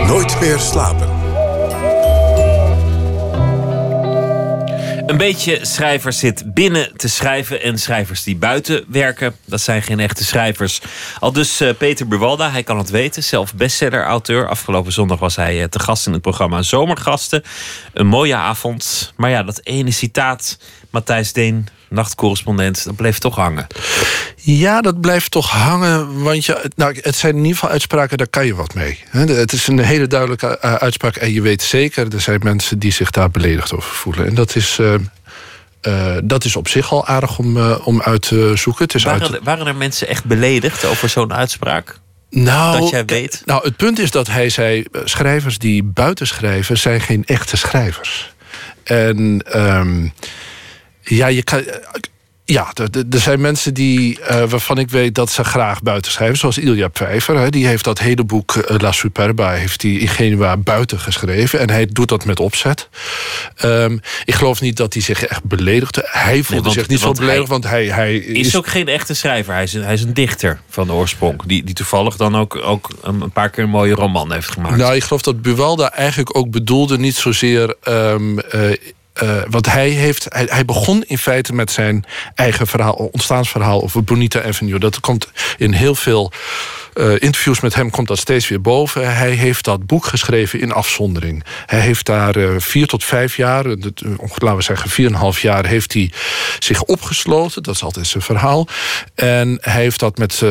Nooit 0.06 0.40
meer 0.40 0.58
slapen. 0.58 1.08
Een 5.06 5.16
beetje 5.16 5.58
schrijvers 5.62 6.18
zit 6.18 6.54
binnen 6.54 6.96
te 6.96 7.08
schrijven 7.08 7.62
en 7.62 7.78
schrijvers 7.78 8.22
die 8.22 8.36
buiten 8.36 8.84
werken, 8.88 9.36
dat 9.44 9.60
zijn 9.60 9.82
geen 9.82 10.00
echte 10.00 10.24
schrijvers. 10.24 10.80
Al 11.18 11.32
dus 11.32 11.60
eh, 11.60 11.74
Peter 11.78 12.08
Buwalda, 12.08 12.50
hij 12.50 12.62
kan 12.62 12.78
het 12.78 12.90
weten, 12.90 13.22
zelf 13.22 13.54
bestseller-auteur. 13.54 14.48
Afgelopen 14.48 14.92
zondag 14.92 15.18
was 15.18 15.36
hij 15.36 15.62
eh, 15.62 15.68
te 15.68 15.78
gast 15.78 16.06
in 16.06 16.12
het 16.12 16.22
programma 16.22 16.62
Zomergasten. 16.62 17.42
Een 17.92 18.06
mooie 18.06 18.34
avond, 18.34 19.12
maar 19.16 19.30
ja, 19.30 19.42
dat 19.42 19.60
ene 19.62 19.90
citaat, 19.90 20.58
Matthijs 20.90 21.32
Deen, 21.32 21.68
nachtcorrespondent, 21.94 22.84
dat 22.84 22.96
bleef 22.96 23.18
toch 23.18 23.36
hangen. 23.36 23.66
Ja, 24.36 24.80
dat 24.80 25.00
blijft 25.00 25.30
toch 25.30 25.50
hangen. 25.50 26.22
Want 26.22 26.44
je, 26.44 26.70
nou, 26.76 26.98
het 27.00 27.16
zijn 27.16 27.32
in 27.32 27.38
ieder 27.38 27.54
geval 27.54 27.70
uitspraken, 27.70 28.18
daar 28.18 28.28
kan 28.28 28.46
je 28.46 28.54
wat 28.54 28.74
mee. 28.74 28.98
Het 29.10 29.52
is 29.52 29.66
een 29.66 29.78
hele 29.78 30.06
duidelijke 30.06 30.58
eh, 30.58 30.74
uitspraak. 30.74 31.16
En 31.16 31.32
je 31.32 31.40
weet 31.42 31.62
zeker, 31.62 32.14
er 32.14 32.20
zijn 32.20 32.40
mensen 32.42 32.78
die 32.78 32.92
zich 32.92 33.10
daar 33.10 33.30
beledigd 33.30 33.72
over 33.72 33.94
voelen. 33.94 34.26
En 34.26 34.34
dat 34.34 34.56
is, 34.56 34.78
eh, 34.80 34.94
eh, 35.80 36.20
dat 36.24 36.44
is 36.44 36.56
op 36.56 36.68
zich 36.68 36.92
al 36.92 37.06
aardig 37.06 37.38
om, 37.38 37.58
om 37.72 38.02
uit 38.02 38.22
te 38.22 38.52
zoeken. 38.54 38.84
Het 38.84 38.94
is 38.94 39.06
uit, 39.06 39.20
Waren, 39.20 39.36
er- 39.36 39.44
waren 39.44 39.66
er 39.66 39.76
mensen 39.76 40.08
echt 40.08 40.24
beledigd 40.24 40.84
over 40.84 41.08
zo'n 41.08 41.32
uitspraak? 41.34 41.98
nou, 42.30 42.80
dat 42.80 42.90
jij 42.90 43.04
weet? 43.04 43.42
Nou, 43.44 43.64
het 43.64 43.76
punt 43.76 43.98
is 43.98 44.10
dat 44.10 44.26
hij 44.26 44.48
zei... 44.48 44.84
schrijvers 45.04 45.58
die 45.58 45.82
buiten 45.82 46.26
schrijven 46.26 46.78
zijn 46.78 47.00
geen 47.00 47.24
echte 47.24 47.56
schrijvers. 47.56 48.32
En 48.84 49.42
ehm, 49.50 50.08
ja, 51.04 51.26
je 51.26 51.42
kan... 51.42 51.62
Ja, 52.46 52.72
er- 52.74 53.20
zijn 53.20 53.40
mensen 53.40 53.74
die, 53.74 54.20
eh, 54.20 54.44
waarvan 54.48 54.78
ik 54.78 54.90
weet 54.90 55.14
dat 55.14 55.30
ze 55.30 55.44
graag 55.44 55.82
buiten 55.82 56.12
schrijven. 56.12 56.36
Zoals 56.38 56.58
Ilja 56.58 56.88
Pfeiffer. 56.88 57.38
Hè, 57.38 57.50
die 57.50 57.66
heeft 57.66 57.84
dat 57.84 57.98
hele 57.98 58.24
boek 58.24 58.56
eh, 58.56 58.76
La 58.78 58.92
Superba 58.92 59.50
heeft 59.52 59.80
die 59.80 59.98
in 60.00 60.08
Genua 60.08 60.56
buiten 60.56 60.98
geschreven. 60.98 61.58
En 61.60 61.70
hij 61.70 61.86
doet 61.86 62.08
dat 62.08 62.24
met 62.24 62.40
opzet. 62.40 62.88
Ehm, 63.56 63.98
ik 64.24 64.34
geloof 64.34 64.60
niet 64.60 64.76
dat 64.76 64.92
hij 64.92 65.02
zich 65.02 65.24
echt 65.24 65.44
beledigde. 65.44 66.08
Hij 66.10 66.42
voelde 66.42 66.62
want- 66.62 66.74
zich 66.74 66.88
niet 66.88 67.00
zo 67.00 67.12
beledigd, 67.12 67.48
want 67.48 67.64
hij, 67.64 67.86
hij 67.86 68.16
Is, 68.16 68.56
ook 68.56 68.66
geen 68.66 68.88
echte 68.88 69.14
schrijver. 69.14 69.54
Hij 69.54 69.62
is, 69.62 69.72
een, 69.74 69.82
hij 69.84 69.94
is 69.94 70.02
een 70.02 70.14
dichter 70.14 70.60
van 70.68 70.86
de 70.86 70.92
oorsprong. 70.92 71.42
Die, 71.46 71.64
die 71.64 71.74
toevallig 71.74 72.16
dan 72.16 72.36
ook, 72.36 72.56
ook 72.56 72.88
een 73.02 73.20
een 73.20 73.30
paar 73.32 73.50
keer 73.50 73.64
een 73.64 73.70
mooie 73.70 73.94
roman 73.94 74.32
heeft 74.32 74.48
gemaakt. 74.50 74.76
Nou, 74.76 74.94
ik 74.94 75.02
geloof 75.04 75.22
dat 75.22 75.42
Buwalda 75.42 75.92
eigenlijk 75.92 76.36
ook 76.36 76.50
bedoelde 76.50 76.98
niet 76.98 77.16
zozeer. 77.16 77.74
ehm, 77.82 78.38
eh, 78.38 78.60
eh, 79.14 79.42
want 79.50 79.66
hij, 79.66 79.88
heeft, 79.88 80.26
hij, 80.28 80.46
hij 80.48 80.64
begon 80.64 81.04
in 81.06 81.18
feite 81.18 81.52
met 81.52 81.70
zijn 81.70 82.04
eigen 82.34 82.66
verhaal, 82.66 82.92
ontstaansverhaal 82.92 83.82
over 83.82 84.04
Bonita 84.04 84.42
Avenue. 84.42 84.78
Dat 84.78 85.00
komt 85.00 85.28
in 85.56 85.72
heel 85.72 85.94
veel 85.94 86.32
eh, 86.94 87.12
interviews 87.12 87.60
met 87.60 87.74
hem 87.74 87.90
komt 87.90 88.08
dat 88.08 88.18
steeds 88.18 88.48
weer 88.48 88.60
boven. 88.60 89.16
Hij 89.16 89.30
heeft 89.30 89.64
dat 89.64 89.86
boek 89.86 90.06
geschreven 90.06 90.60
in 90.60 90.72
afzondering. 90.72 91.44
Hij 91.66 91.80
heeft 91.80 92.06
daar 92.06 92.36
eh, 92.36 92.48
vier 92.58 92.86
tot 92.86 93.04
vijf 93.04 93.36
jaar, 93.36 93.64
laten 93.64 94.56
we 94.56 94.62
zeggen 94.62 94.90
vier 94.90 95.06
en 95.06 95.12
een 95.12 95.18
half 95.18 95.40
jaar, 95.40 95.66
heeft 95.66 95.92
hij 95.92 96.12
zich 96.58 96.82
opgesloten. 96.82 97.62
Dat 97.62 97.74
is 97.74 97.82
altijd 97.82 98.06
zijn 98.06 98.22
verhaal. 98.22 98.68
En 99.14 99.58
hij 99.60 99.82
heeft 99.82 100.00
dat 100.00 100.18
met, 100.18 100.42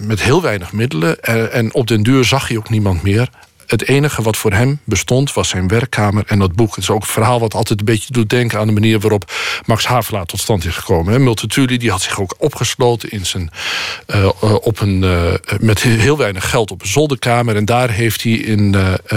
met 0.00 0.22
heel 0.22 0.42
weinig 0.42 0.72
middelen. 0.72 1.20
En, 1.20 1.52
en 1.52 1.74
op 1.74 1.86
den 1.86 2.02
duur 2.02 2.24
zag 2.24 2.48
hij 2.48 2.56
ook 2.56 2.70
niemand 2.70 3.02
meer. 3.02 3.28
Het 3.72 3.88
enige 3.88 4.22
wat 4.22 4.36
voor 4.36 4.52
hem 4.52 4.80
bestond 4.84 5.32
was 5.32 5.48
zijn 5.48 5.68
werkkamer 5.68 6.22
en 6.26 6.38
dat 6.38 6.52
boek. 6.54 6.68
Het 6.74 6.84
is 6.84 6.90
ook 6.90 7.00
een 7.00 7.06
verhaal 7.06 7.40
wat 7.40 7.54
altijd 7.54 7.78
een 7.78 7.84
beetje 7.84 8.12
doet 8.12 8.30
denken 8.30 8.58
aan 8.58 8.66
de 8.66 8.72
manier 8.72 9.00
waarop 9.00 9.32
Max 9.66 9.86
Havelaar 9.86 10.24
tot 10.26 10.40
stand 10.40 10.64
is 10.64 10.76
gekomen. 10.76 11.22
Multatuli 11.22 11.78
die 11.78 11.90
had 11.90 12.02
zich 12.02 12.20
ook 12.20 12.34
opgesloten 12.38 13.10
in 13.10 13.26
zijn, 13.26 13.50
eh, 14.06 14.22
eh, 14.24 14.30
op 14.60 14.80
een, 14.80 15.04
eh, 15.04 15.58
met 15.60 15.82
heel 15.82 16.16
weinig 16.16 16.50
geld 16.50 16.70
op 16.70 16.82
een 16.82 16.88
zolderkamer. 16.88 17.56
En 17.56 17.64
daar 17.64 17.90
heeft 17.90 18.22
hij 18.22 18.32
in, 18.32 18.76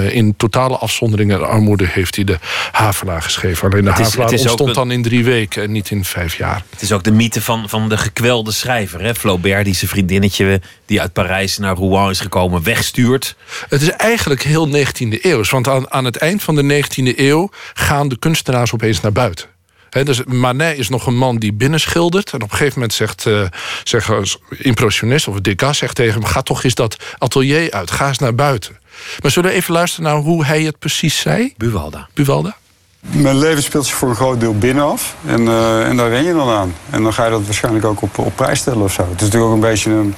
in 0.09 0.33
totale 0.37 0.77
afzondering 0.77 1.31
en 1.31 1.47
armoede 1.47 1.85
heeft 1.87 2.15
hij 2.15 2.23
de 2.25 2.37
Havelaar 2.71 3.21
geschreven. 3.21 3.69
Alleen 3.71 3.83
de 3.83 3.89
Het 3.89 3.99
is- 3.99 4.05
Havelaar 4.05 4.29
het 4.29 4.39
is 4.39 4.41
ook 4.45 4.47
ontstond 4.51 4.69
een- 4.69 4.75
dan 4.87 4.91
in 4.91 5.03
drie 5.03 5.23
weken 5.23 5.63
en 5.63 5.71
niet 5.71 5.89
in 5.91 6.05
vijf 6.05 6.37
jaar. 6.37 6.63
Het 6.69 6.81
is 6.81 6.91
ook 6.91 7.03
de 7.03 7.11
mythe 7.11 7.41
van, 7.41 7.69
van 7.69 7.89
de 7.89 7.97
gekwelde 7.97 8.51
schrijver. 8.51 9.01
Hè? 9.01 9.15
Flaubert, 9.15 9.65
die 9.65 9.75
zijn 9.75 9.89
vriendinnetje 9.89 10.61
die 10.85 11.01
uit 11.01 11.13
Parijs 11.13 11.57
naar 11.57 11.75
Rouen 11.75 12.09
is 12.09 12.19
gekomen, 12.19 12.63
wegstuurt. 12.63 13.35
Het 13.69 13.81
is 13.81 13.89
eigenlijk 13.89 14.43
heel 14.45 14.69
19e 14.69 15.21
eeuw. 15.21 15.43
Want 15.49 15.67
aan, 15.67 15.91
aan 15.91 16.05
het 16.05 16.17
eind 16.17 16.43
van 16.43 16.55
de 16.55 16.83
19e 16.83 17.19
eeuw 17.19 17.49
gaan 17.73 18.07
de 18.07 18.19
kunstenaars 18.19 18.73
opeens 18.73 19.01
naar 19.01 19.11
buiten. 19.11 19.47
Hè, 19.89 20.03
dus 20.03 20.23
Manet 20.23 20.77
is 20.77 20.89
nog 20.89 21.07
een 21.07 21.17
man 21.17 21.37
die 21.37 21.53
binnenschildert. 21.53 22.29
En 22.31 22.41
op 22.41 22.51
een 22.51 22.57
gegeven 22.57 22.73
moment 22.73 22.93
zegt, 22.93 23.25
eh 23.25 23.41
zeggen 23.83 24.23
impressionist 24.49 25.27
of 25.27 25.39
Degas 25.39 25.77
zegt 25.77 25.95
tegen 25.95 26.13
hem... 26.13 26.25
ga 26.25 26.41
toch 26.41 26.63
eens 26.63 26.75
dat 26.75 26.97
atelier 27.17 27.71
uit, 27.71 27.91
ga 27.91 28.07
eens 28.07 28.17
naar 28.17 28.35
buiten. 28.35 28.79
Maar 29.21 29.31
zullen 29.31 29.49
we 29.49 29.55
even 29.55 29.73
luisteren 29.73 30.05
naar 30.05 30.21
hoe 30.21 30.45
hij 30.45 30.61
het 30.61 30.79
precies 30.79 31.19
zei? 31.19 31.53
Buwalda. 31.57 32.07
Buwalda? 32.13 32.57
Mijn 32.99 33.39
leven 33.39 33.63
speelt 33.63 33.85
zich 33.85 33.95
voor 33.95 34.09
een 34.09 34.15
groot 34.15 34.39
deel 34.39 34.57
binnenaf. 34.57 35.15
En, 35.25 35.47
eh, 35.47 35.87
en 35.87 35.97
daar 35.97 36.09
ren 36.09 36.23
je 36.23 36.33
dan 36.33 36.49
aan. 36.49 36.75
En 36.89 37.03
dan 37.03 37.13
ga 37.13 37.25
je 37.25 37.31
dat 37.31 37.45
waarschijnlijk 37.45 37.85
ook 37.85 38.01
op, 38.01 38.17
op 38.17 38.35
prijs 38.35 38.59
stellen 38.59 38.81
of 38.81 38.93
zo. 38.93 39.01
Het 39.01 39.15
is 39.15 39.21
natuurlijk 39.21 39.45
ook 39.45 39.53
een 39.53 39.69
beetje 39.69 39.91
een, 39.91 40.15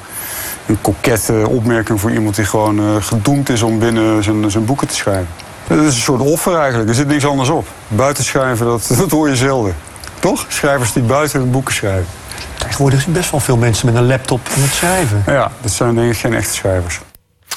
een 0.68 0.81
kokette 0.81 1.48
opmerking 1.48 1.99
voor 1.99 2.11
iemand 2.11 2.35
die 2.35 2.45
gewoon 2.45 2.80
eh, 2.80 2.85
gedoemd 2.99 3.49
is 3.49 3.61
om 3.61 3.80
binnen 3.80 4.23
zijn, 4.23 4.52
zijn 4.52 4.65
boeken 4.65 4.88
te 4.88 4.95
schrijven. 4.95 5.27
Het 5.68 5.80
is 5.80 5.95
een 5.95 6.02
soort 6.02 6.22
offer 6.22 6.56
eigenlijk. 6.57 6.89
Er 6.89 6.95
zit 6.95 7.07
niks 7.07 7.26
anders 7.26 7.49
op. 7.49 7.68
Buiten 7.88 8.23
schrijven, 8.23 8.65
dat, 8.65 8.88
dat 8.99 9.11
hoor 9.11 9.30
je 9.30 9.35
zelden. 9.35 9.76
Toch? 10.19 10.45
Schrijvers 10.48 10.94
die 10.94 11.03
buiten 11.03 11.39
hun 11.39 11.52
boeken 11.52 11.73
schrijven. 11.73 12.07
Tegenwoordig 12.57 13.02
zijn 13.02 13.14
best 13.14 13.31
wel 13.31 13.39
veel 13.39 13.57
mensen 13.57 13.85
met 13.85 13.95
een 13.95 14.07
laptop 14.07 14.39
aan 14.56 14.61
het 14.61 14.73
schrijven. 14.73 15.23
Ja, 15.26 15.52
dat 15.61 15.72
zijn 15.72 15.95
denk 15.95 16.11
ik 16.11 16.18
geen 16.18 16.34
echte 16.34 16.53
schrijvers. 16.53 16.99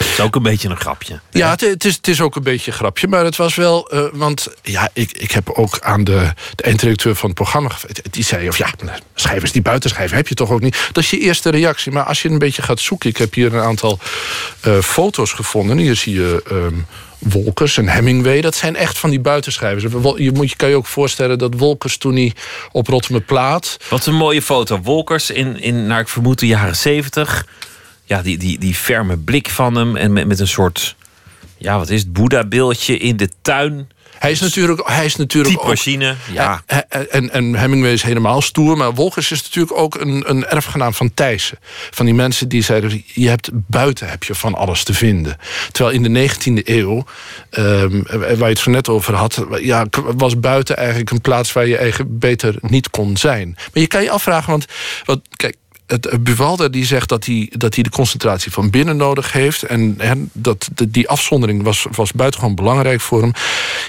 Het 0.00 0.08
is 0.08 0.20
ook 0.20 0.34
een 0.34 0.42
beetje 0.42 0.68
een 0.68 0.76
grapje. 0.76 1.20
Ja, 1.30 1.50
het, 1.50 1.60
het 1.60 1.84
is, 1.84 1.96
het 1.96 2.08
is 2.08 2.20
ook 2.20 2.36
een 2.36 2.42
beetje 2.42 2.70
een 2.70 2.76
grapje. 2.76 3.08
Maar 3.08 3.24
het 3.24 3.36
was 3.36 3.54
wel... 3.54 3.90
eh, 3.90 4.04
want 4.12 4.48
ja, 4.62 4.90
ik, 4.92 5.12
ik 5.12 5.30
heb 5.30 5.50
ook 5.50 5.78
aan 5.80 6.04
de, 6.04 6.32
de 6.54 6.62
eindredacteur 6.62 7.14
van 7.14 7.28
het 7.28 7.38
programma. 7.38 7.70
Die 8.10 8.24
zei, 8.24 8.48
of 8.48 8.58
ja, 8.58 8.68
schrijvers 9.14 9.52
die 9.52 9.62
buiten 9.62 9.90
schrijven 9.90 10.16
heb 10.16 10.28
je 10.28 10.34
toch 10.34 10.50
ook 10.50 10.60
niet. 10.60 10.88
Dat 10.92 11.02
is 11.02 11.10
je 11.10 11.18
eerste 11.18 11.50
reactie. 11.50 11.92
Maar 11.92 12.04
als 12.04 12.22
je 12.22 12.28
een 12.28 12.38
beetje 12.38 12.62
gaat 12.62 12.80
zoeken... 12.80 13.08
Ik 13.10 13.16
heb 13.16 13.34
hier 13.34 13.54
een 13.54 13.62
aantal 13.62 13.98
eh, 14.60 14.78
foto's 14.78 15.32
gevonden. 15.32 15.76
Hier 15.78 15.96
zie 15.96 16.14
je... 16.14 16.42
ehm, 16.48 16.74
Wolkers 17.18 17.76
en 17.76 17.88
Hemingway, 17.88 18.40
dat 18.40 18.54
zijn 18.54 18.76
echt 18.76 18.98
van 18.98 19.10
die 19.10 19.20
buitenschrijvers. 19.20 19.92
Je, 20.16 20.30
moet, 20.32 20.50
je 20.50 20.56
kan 20.56 20.68
je 20.68 20.76
ook 20.76 20.86
voorstellen 20.86 21.38
dat 21.38 21.54
Wolkers 21.56 21.96
toen 21.96 22.14
hij 22.14 22.32
op 22.72 23.02
Plaat. 23.26 23.76
Wat 23.88 24.06
een 24.06 24.14
mooie 24.14 24.42
foto. 24.42 24.80
Wolkers 24.82 25.30
in, 25.30 25.60
in 25.60 25.86
naar 25.86 26.00
ik 26.00 26.08
vermoed, 26.08 26.38
de 26.38 26.46
jaren 26.46 26.76
zeventig. 26.76 27.46
Ja, 28.10 28.22
die, 28.22 28.38
die, 28.38 28.58
die 28.58 28.74
ferme 28.74 29.16
blik 29.16 29.50
van 29.50 29.74
hem. 29.74 29.96
En 29.96 30.12
met, 30.12 30.26
met 30.26 30.40
een 30.40 30.48
soort, 30.48 30.96
ja, 31.58 31.78
wat 31.78 31.90
is 31.90 32.00
het, 32.00 32.12
Boeddha-beeldje 32.12 32.98
in 32.98 33.16
de 33.16 33.28
tuin. 33.42 33.90
Hij 34.18 34.30
is 34.30 34.40
natuurlijk, 34.40 34.88
hij 34.88 35.04
is 35.04 35.16
natuurlijk 35.16 35.54
ook... 35.54 35.60
Typemachine, 35.60 36.14
ja. 36.32 36.62
En, 37.10 37.30
en, 37.32 37.54
Hemingway 37.54 37.92
is 37.92 38.02
helemaal 38.02 38.42
stoer. 38.42 38.76
Maar 38.76 38.94
Wolkers 38.94 39.30
is 39.30 39.42
natuurlijk 39.42 39.78
ook 39.78 39.94
een, 39.94 40.30
een 40.30 40.46
erfgenaam 40.46 40.94
van 40.94 41.14
Thijssen. 41.14 41.58
Van 41.90 42.04
die 42.04 42.14
mensen 42.14 42.48
die 42.48 42.62
zeiden... 42.62 43.04
je 43.06 43.28
hebt 43.28 43.50
buiten 43.52 44.08
heb 44.08 44.24
je 44.24 44.34
van 44.34 44.54
alles 44.54 44.84
te 44.84 44.94
vinden. 44.94 45.36
Terwijl 45.72 45.96
in 45.96 46.12
de 46.12 46.28
19e 46.28 46.64
eeuw... 46.64 47.04
ehm, 47.50 48.02
waar 48.18 48.38
je 48.38 48.44
het 48.44 48.58
zo 48.58 48.70
net 48.70 48.88
over 48.88 49.14
had... 49.14 49.44
Ja, 49.60 49.86
was 50.16 50.40
buiten 50.40 50.76
eigenlijk 50.76 51.10
een 51.10 51.20
plaats 51.20 51.52
waar 51.52 51.66
je 51.66 51.76
eigen 51.76 52.18
beter 52.18 52.54
niet 52.60 52.90
kon 52.90 53.16
zijn. 53.16 53.52
Maar 53.56 53.82
je 53.82 53.86
kan 53.86 54.02
je 54.02 54.10
afvragen... 54.10 54.50
want 54.50 54.66
wat, 55.04 55.20
kijk, 55.36 55.56
het, 55.90 56.72
die 56.72 56.84
zegt 56.84 57.08
dat 57.08 57.24
hij, 57.24 57.52
dat 57.56 57.74
hij 57.74 57.82
de 57.82 57.90
concentratie 57.90 58.52
van 58.52 58.70
binnen 58.70 58.96
nodig 58.96 59.32
heeft. 59.32 59.62
En, 59.62 59.98
dat 60.32 60.68
die 60.88 61.08
afzondering 61.08 61.62
was, 61.62 61.86
was 61.90 62.12
buitengewoon 62.12 62.54
belangrijk 62.54 63.00
voor 63.00 63.20
hem. 63.20 63.32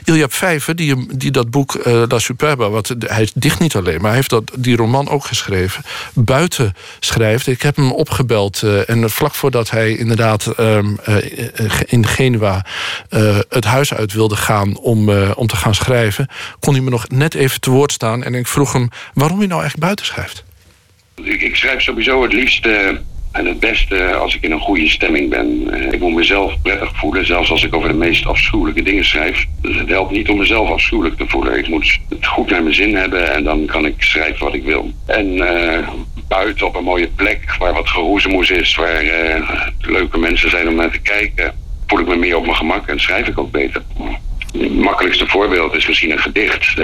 Ilja 0.04 0.30
Vijver, 0.30 0.76
die, 0.76 1.18
die 1.18 1.32
dat 1.32 1.50
boek 1.50 1.76
eh, 1.76 2.04
La 2.08 2.20
Superba, 2.20 2.70
wat, 2.70 2.96
hij 3.00 3.30
dicht 3.34 3.60
niet 3.60 3.76
alleen, 3.76 3.98
maar 3.98 4.08
hij 4.08 4.16
heeft 4.16 4.30
dat, 4.30 4.52
die 4.58 4.76
roman 4.76 5.10
ook 5.10 5.26
geschreven. 5.26 5.84
Buiten 6.14 6.74
schrijft. 7.00 7.48
Ik 7.48 7.62
heb 7.62 7.76
hem 7.76 7.92
opgebeld. 7.92 8.64
eh, 8.64 8.90
en 8.90 9.10
vlak 9.10 9.34
voordat 9.34 9.70
hij 9.70 9.96
inderdaad 9.96 10.48
ehm, 10.48 10.96
eh, 11.04 11.16
in 11.86 12.08
Genua 12.08 12.66
het 13.50 13.66
huis 13.66 13.94
uit 13.94 14.14
wilde 14.14 14.36
gaan 14.36 14.78
om, 14.78 15.10
om 15.10 15.48
te 15.48 15.56
gaan 15.56 15.76
schrijven, 15.76 16.28
kon 16.60 16.74
hij 16.74 16.84
me 16.84 16.90
nog 16.90 17.08
net 17.10 17.34
even 17.34 17.60
te 17.60 17.70
woord 17.70 17.92
staan. 17.92 18.24
En 18.24 18.36
ik 18.36 18.48
vroeg 18.48 18.74
hem 18.74 18.90
waarom 19.14 19.38
hij 19.38 19.48
nou 19.48 19.62
eigenlijk 19.62 19.86
buiten 19.86 20.06
schrijft. 20.06 20.44
Ik, 21.16 21.42
ik 21.42 21.56
schrijf 21.56 21.82
sowieso 21.82 22.24
het 22.24 22.34
liefste 22.34 23.02
en 23.32 23.46
het 23.46 23.60
beste 23.60 24.14
als 24.14 24.36
ik 24.36 24.44
in 24.44 24.52
een 24.52 24.60
goede 24.60 24.90
stemming 24.90 25.30
ben. 25.30 25.68
Eh, 25.72 25.92
Ik 25.92 26.00
moet 26.00 26.14
mezelf 26.14 26.62
prettig 26.62 26.98
voelen, 26.98 27.26
zelfs 27.26 27.52
als 27.52 27.64
ik 27.64 27.76
over 27.76 27.90
de 27.90 27.96
meest 27.96 28.26
afschuwelijke 28.26 28.82
dingen 28.82 29.06
schrijf. 29.06 29.46
Dus 29.62 29.78
het 29.78 29.90
helpt 29.90 30.12
niet 30.12 30.30
om 30.30 30.38
mezelf 30.38 30.70
afschuwelijk 30.70 31.18
te 31.18 31.28
voelen. 31.28 31.58
Ik 31.58 31.68
moet 31.68 32.00
het 32.10 32.26
goed 32.26 32.50
naar 32.50 32.64
mijn 32.64 32.76
zin 32.76 32.96
hebben 32.96 33.34
en 33.34 33.44
dan 33.44 33.66
kan 33.66 33.86
ik 33.86 33.94
schrijven 33.98 34.46
wat 34.46 34.54
ik 34.54 34.64
wil. 34.64 34.92
En 35.06 35.48
eh, 35.48 35.88
buiten 36.28 36.68
op 36.68 36.76
een 36.76 36.84
mooie 36.84 37.08
plek 37.16 37.56
waar 37.60 37.74
wat 37.74 37.90
geroezemoes 37.90 38.50
is, 38.50 38.76
waar 38.76 39.02
eh, 39.02 39.68
leuke 39.80 40.18
mensen 40.18 40.50
zijn 40.50 40.68
om 40.68 40.76
naar 40.76 40.92
te 40.92 41.02
kijken, 41.02 41.54
voel 41.88 42.00
ik 42.00 42.08
me 42.08 42.16
meer 42.16 42.38
op 42.38 42.44
mijn 42.46 42.56
gemak 42.58 42.88
en 42.88 43.00
schrijf 43.00 43.28
ik 43.28 43.40
ook 43.40 43.52
beter. 43.52 43.82
Het 44.58 44.76
makkelijkste 44.76 45.28
voorbeeld 45.28 45.76
is 45.76 45.88
misschien 45.88 46.12
een 46.12 46.20
gedicht. 46.20 46.76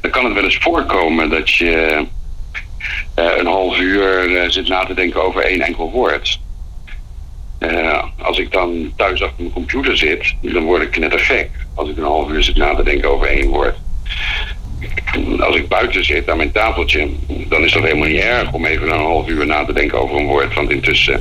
Dan 0.00 0.10
kan 0.10 0.24
het 0.24 0.34
wel 0.34 0.44
eens 0.44 0.56
voorkomen 0.56 1.30
dat 1.30 1.50
je 1.50 2.04
een 3.14 3.46
half 3.46 3.78
uur 3.78 4.36
eh, 4.36 4.50
zit 4.50 4.68
na 4.68 4.84
te 4.84 4.94
denken 4.94 5.22
over 5.22 5.42
één 5.42 5.60
enkel 5.60 5.90
woord. 5.90 6.40
Eh, 7.58 8.04
als 8.18 8.38
ik 8.38 8.52
dan 8.52 8.92
thuis 8.96 9.22
achter 9.22 9.42
mijn 9.42 9.52
computer 9.52 9.96
zit, 9.96 10.34
dan 10.40 10.64
word 10.64 10.82
ik 10.82 10.90
knettergek. 10.90 11.50
Als 11.74 11.88
ik 11.88 11.96
een 11.96 12.02
half 12.02 12.30
uur 12.30 12.42
zit 12.42 12.56
na 12.56 12.74
te 12.74 12.82
denken 12.82 13.10
over 13.10 13.26
één 13.26 13.48
woord. 13.48 13.76
Als 15.40 15.56
ik 15.56 15.68
buiten 15.68 16.04
zit 16.04 16.30
aan 16.30 16.36
mijn 16.36 16.52
tafeltje, 16.52 17.08
dan 17.48 17.64
is 17.64 17.72
dat 17.72 17.82
helemaal 17.82 18.08
niet 18.08 18.20
erg 18.20 18.52
om 18.52 18.66
even 18.66 18.88
een 18.88 18.98
half 18.98 19.28
uur 19.28 19.46
na 19.46 19.64
te 19.64 19.72
denken 19.72 19.98
over 19.98 20.16
een 20.16 20.26
woord. 20.26 20.54
Want 20.54 20.70
intussen 20.70 21.20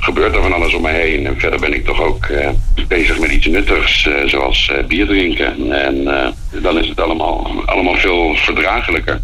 gebeurt 0.00 0.34
er 0.34 0.42
van 0.42 0.52
alles 0.52 0.74
om 0.74 0.82
me 0.82 0.90
heen. 0.90 1.26
En 1.26 1.40
verder 1.40 1.60
ben 1.60 1.74
ik 1.74 1.84
toch 1.84 2.00
ook 2.00 2.24
eh, 2.24 2.48
bezig 2.88 3.18
met 3.18 3.30
iets 3.30 3.46
nuttigs, 3.46 4.06
eh, 4.06 4.26
zoals 4.26 4.70
eh, 4.70 4.84
bier 4.84 5.06
drinken. 5.06 5.72
En 5.72 6.08
eh, 6.08 6.28
dan 6.62 6.78
is 6.78 6.88
het 6.88 7.00
allemaal, 7.00 7.62
allemaal 7.66 7.94
veel 7.94 8.34
verdraaglijker. 8.34 9.20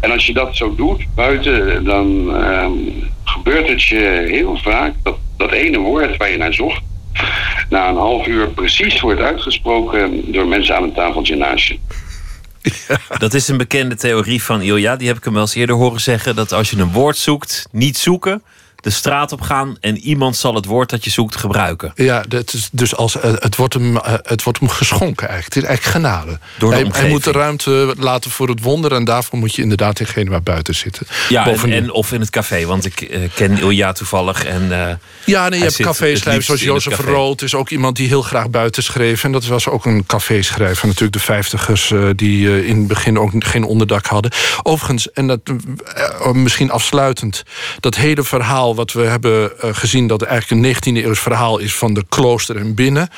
En 0.00 0.10
als 0.10 0.26
je 0.26 0.32
dat 0.32 0.56
zo 0.56 0.74
doet 0.74 1.06
buiten, 1.14 1.84
dan 1.84 2.36
ehm, 2.36 2.72
gebeurt 3.24 3.68
het 3.68 3.82
je 3.82 4.26
heel 4.28 4.56
vaak 4.56 4.94
dat 5.02 5.16
dat 5.36 5.52
ene 5.52 5.78
woord 5.78 6.16
waar 6.16 6.30
je 6.30 6.36
naar 6.36 6.54
zocht, 6.54 6.82
na 7.68 7.88
een 7.88 7.96
half 7.96 8.26
uur 8.26 8.48
precies 8.48 9.00
wordt 9.00 9.20
uitgesproken 9.20 10.32
door 10.32 10.46
mensen 10.46 10.76
aan 10.76 10.82
een 10.82 10.94
tafeltje 10.94 11.36
naast 11.36 11.66
je. 11.66 11.78
Dat 13.18 13.34
is 13.34 13.48
een 13.48 13.56
bekende 13.56 13.94
theorie 13.94 14.42
van 14.42 14.62
Ilja. 14.62 14.96
Die 14.96 15.08
heb 15.08 15.16
ik 15.16 15.24
hem 15.24 15.32
wel 15.32 15.42
eens 15.42 15.54
eerder 15.54 15.76
horen 15.76 16.00
zeggen. 16.00 16.36
Dat 16.36 16.52
als 16.52 16.70
je 16.70 16.76
een 16.76 16.92
woord 16.92 17.16
zoekt, 17.16 17.68
niet 17.72 17.96
zoeken. 17.96 18.42
De 18.80 18.90
straat 18.90 19.32
op 19.32 19.40
gaan 19.40 19.76
en 19.80 19.98
iemand 19.98 20.36
zal 20.36 20.54
het 20.54 20.64
woord 20.64 20.90
dat 20.90 21.04
je 21.04 21.10
zoekt 21.10 21.36
gebruiken. 21.36 21.92
Ja, 21.94 22.24
dat 22.28 22.52
is 22.52 22.68
dus 22.72 22.96
als, 22.96 23.20
eh, 23.20 23.32
het, 23.34 23.56
wordt 23.56 23.74
hem, 23.74 23.96
eh, 23.96 24.12
het 24.22 24.42
wordt 24.42 24.58
hem 24.58 24.68
geschonken 24.68 25.28
eigenlijk. 25.28 25.54
Het 25.54 25.62
is 25.62 25.68
eigenlijk 25.68 25.96
genade. 25.96 26.38
Door 26.58 26.72
hij, 26.72 27.08
moet 27.08 27.24
de 27.24 27.32
ruimte 27.32 27.94
laten 27.96 28.30
voor 28.30 28.48
het 28.48 28.62
wonder... 28.62 28.92
en 28.92 29.04
daarvoor 29.04 29.38
moet 29.38 29.54
je 29.54 29.62
inderdaad 29.62 30.00
in 30.00 30.06
Genua 30.06 30.40
buiten 30.40 30.74
zitten. 30.74 31.06
Ja, 31.28 31.46
en, 31.46 31.92
of 31.92 32.12
in 32.12 32.20
het 32.20 32.30
café. 32.30 32.66
Want 32.66 32.84
ik 32.84 33.00
eh, 33.00 33.20
ken 33.34 33.58
Ilja 33.58 33.92
toevallig. 33.92 34.44
En, 34.44 35.00
Ja, 35.24 35.48
nee, 35.48 35.58
je 35.58 35.64
hebt 35.64 35.76
caféschrijvers 35.76 36.46
zoals 36.46 36.62
Jozef. 36.62 36.98
Rood. 36.98 37.42
is 37.42 37.54
ook 37.54 37.70
iemand 37.70 37.96
die 37.96 38.08
heel 38.08 38.22
graag 38.22 38.50
buiten 38.50 38.82
schreef. 38.82 39.24
En 39.24 39.32
dat 39.32 39.46
was 39.46 39.68
ook 39.68 39.84
een 39.84 40.06
caféschrijver. 40.06 40.86
Natuurlijk 40.86 41.12
de 41.12 41.24
vijftigers 41.24 41.92
die 42.14 42.66
in 42.66 42.78
het 42.78 42.86
begin 42.86 43.18
ook 43.18 43.32
geen 43.38 43.64
onderdak 43.64 44.06
hadden. 44.06 44.30
Overigens, 44.62 45.12
en 45.12 45.26
dat 45.26 45.40
misschien 46.32 46.70
afsluitend... 46.70 47.42
dat 47.80 47.94
hele 47.94 48.22
verhaal 48.22 48.67
wat 48.74 48.92
we 48.92 49.02
hebben 49.02 49.60
eh, 49.60 49.70
gezien... 49.72 50.06
dat 50.06 50.22
eigenlijk 50.22 50.84
een 50.84 50.94
19e 50.94 51.04
eeuws 51.04 51.20
verhaal 51.20 51.58
is 51.58 51.74
van 51.74 51.94
de 51.94 52.04
klooster 52.08 52.56
en 52.56 52.74
binnen... 52.74 53.08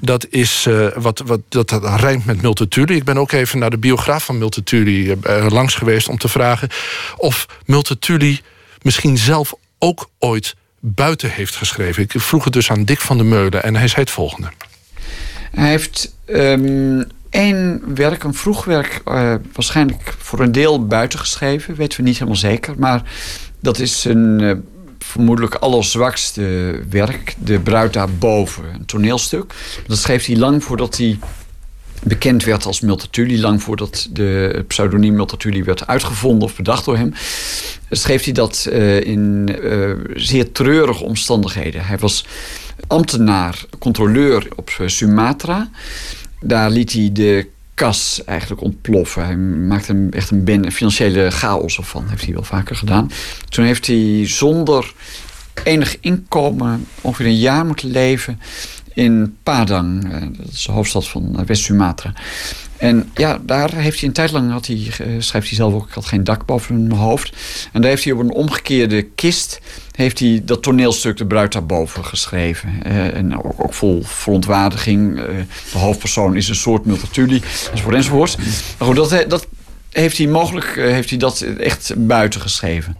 dat 0.00 0.26
is 0.30 0.66
eh, 0.66 0.86
wat, 0.94 1.22
wat 1.26 1.40
dat, 1.48 1.68
dat 1.68 2.00
rijmt 2.00 2.24
met 2.24 2.42
Multatuli. 2.42 2.94
Ik 2.94 3.04
ben 3.04 3.18
ook 3.18 3.32
even 3.32 3.58
naar 3.58 3.70
de 3.70 3.78
biograaf 3.78 4.24
van 4.24 4.38
Multatuli 4.38 5.10
eh, 5.10 5.46
langs 5.48 5.74
geweest... 5.74 6.08
om 6.08 6.18
te 6.18 6.28
vragen 6.28 6.68
of 7.16 7.46
Multatuli 7.64 8.40
misschien 8.82 9.18
zelf 9.18 9.54
ook 9.78 10.08
ooit 10.18 10.54
buiten 10.80 11.30
heeft 11.30 11.56
geschreven. 11.56 12.02
Ik 12.02 12.12
vroeg 12.16 12.44
het 12.44 12.52
dus 12.52 12.70
aan 12.70 12.84
Dick 12.84 13.00
van 13.00 13.16
der 13.16 13.26
Meulen 13.26 13.62
en 13.62 13.76
hij 13.76 13.88
zei 13.88 14.00
het 14.00 14.10
volgende. 14.10 14.48
Hij 15.50 15.68
heeft 15.68 16.14
ehm 16.24 17.02
één 17.30 17.82
werk, 17.94 18.22
een 18.22 18.34
vroeg 18.34 18.64
werk, 18.64 19.00
waarschijnlijk 19.52 20.14
voor 20.18 20.40
een 20.40 20.52
deel 20.52 20.86
buiten 20.86 21.18
geschreven. 21.18 21.74
Weten 21.74 21.98
we 21.98 22.04
niet 22.04 22.18
helemaal 22.18 22.36
zeker. 22.36 22.74
Maar 22.78 23.02
dat 23.60 23.78
is 23.78 24.04
een 24.04 24.64
vermoedelijk 24.98 25.54
allerzwakste 25.54 26.80
werk. 26.90 27.34
De 27.38 27.60
bruid 27.60 27.92
daarboven, 27.92 28.64
een 28.74 28.84
toneelstuk. 28.84 29.54
Dat 29.86 29.98
schreef 29.98 30.26
hij 30.26 30.36
lang 30.36 30.64
voordat 30.64 30.96
hij 30.96 31.18
bekend 32.02 32.44
werd 32.44 32.64
als 32.64 32.80
Multatuli. 32.80 33.40
Lang 33.40 33.62
voordat 33.62 34.08
de 34.10 34.64
pseudoniem 34.66 35.14
Multatuli 35.14 35.64
werd 35.64 35.86
uitgevonden 35.86 36.48
of 36.48 36.56
bedacht 36.56 36.84
door 36.84 36.96
hem. 36.96 37.14
Schreef 37.90 38.24
hij 38.24 38.32
dat 38.32 38.66
eh, 38.70 39.00
in 39.00 39.56
eh, 39.62 39.90
zeer 40.14 40.52
treurige 40.52 41.04
omstandigheden. 41.04 41.86
Hij 41.86 41.98
was 41.98 42.24
ambtenaar, 42.86 43.64
controleur 43.78 44.48
op 44.56 44.70
eh, 44.78 44.86
Sumatra. 44.86 45.70
Daar 46.40 46.70
liet 46.70 46.92
hij 46.92 47.10
de 47.12 47.46
kas 47.78 48.22
eigenlijk 48.24 48.62
ontploffen. 48.62 49.24
Hij 49.24 49.36
maakte 49.36 49.92
een, 49.92 50.10
echt 50.12 50.30
een 50.30 50.72
financiële 50.72 51.30
chaos 51.30 51.76
ervan. 51.76 52.08
Heeft 52.08 52.24
hij 52.24 52.34
wel 52.34 52.42
vaker 52.42 52.76
gedaan. 52.76 53.10
Toen 53.48 53.64
heeft 53.64 53.86
hij 53.86 54.22
zonder 54.28 54.92
enig 55.64 55.96
inkomen 56.00 56.86
ongeveer 57.00 57.26
een 57.26 57.38
jaar 57.38 57.66
moeten 57.66 57.90
leven 57.90 58.40
in 58.94 59.36
Padang. 59.42 60.12
eh, 60.12 60.20
Dat 60.36 60.48
is 60.52 60.64
de 60.64 60.72
hoofdstad 60.72 61.08
van 61.08 61.38
eh, 61.38 61.44
West-Sumatra. 61.44 62.12
En 62.78 63.10
ja, 63.14 63.38
daar 63.42 63.74
heeft 63.74 63.98
hij 63.98 64.08
een 64.08 64.14
tijd 64.14 64.30
lang, 64.30 64.50
had 64.50 64.66
hij, 64.66 64.76
eh, 64.76 65.06
schrijft 65.18 65.48
hij 65.48 65.56
zelf 65.56 65.74
ook, 65.74 65.86
ik 65.86 65.94
had 65.94 66.06
geen 66.06 66.24
dak 66.24 66.46
boven 66.46 66.86
mijn 66.86 67.00
hoofd. 67.00 67.32
En 67.72 67.80
daar 67.80 67.90
heeft 67.90 68.04
hij 68.04 68.12
op 68.12 68.18
een 68.18 68.32
omgekeerde 68.32 69.02
kist, 69.02 69.60
heeft 69.92 70.18
hij 70.18 70.42
dat 70.44 70.62
toneelstuk 70.62 71.16
De 71.16 71.26
Bruid 71.26 71.52
daarboven 71.52 72.04
geschreven. 72.04 72.82
Eh, 72.82 73.14
en 73.14 73.42
ook, 73.42 73.74
vol 73.74 74.02
verontwaardiging. 74.04 75.18
Eh, 75.18 75.24
de 75.72 75.78
hoofdpersoon 75.78 76.36
is 76.36 76.48
een 76.48 76.54
soort 76.54 76.84
multatuli, 76.84 77.42
enzovoort 77.70 77.94
enzovoort. 77.94 78.36
Maar 78.78 78.88
goed, 78.88 78.96
dat, 78.96 79.24
dat 79.28 79.46
heeft 79.90 80.18
hij 80.18 80.26
mogelijk, 80.26 80.74
heeft 80.74 81.10
hij 81.10 81.18
dat 81.18 81.40
echt 81.40 81.94
buiten 81.96 82.40
geschreven. 82.40 82.96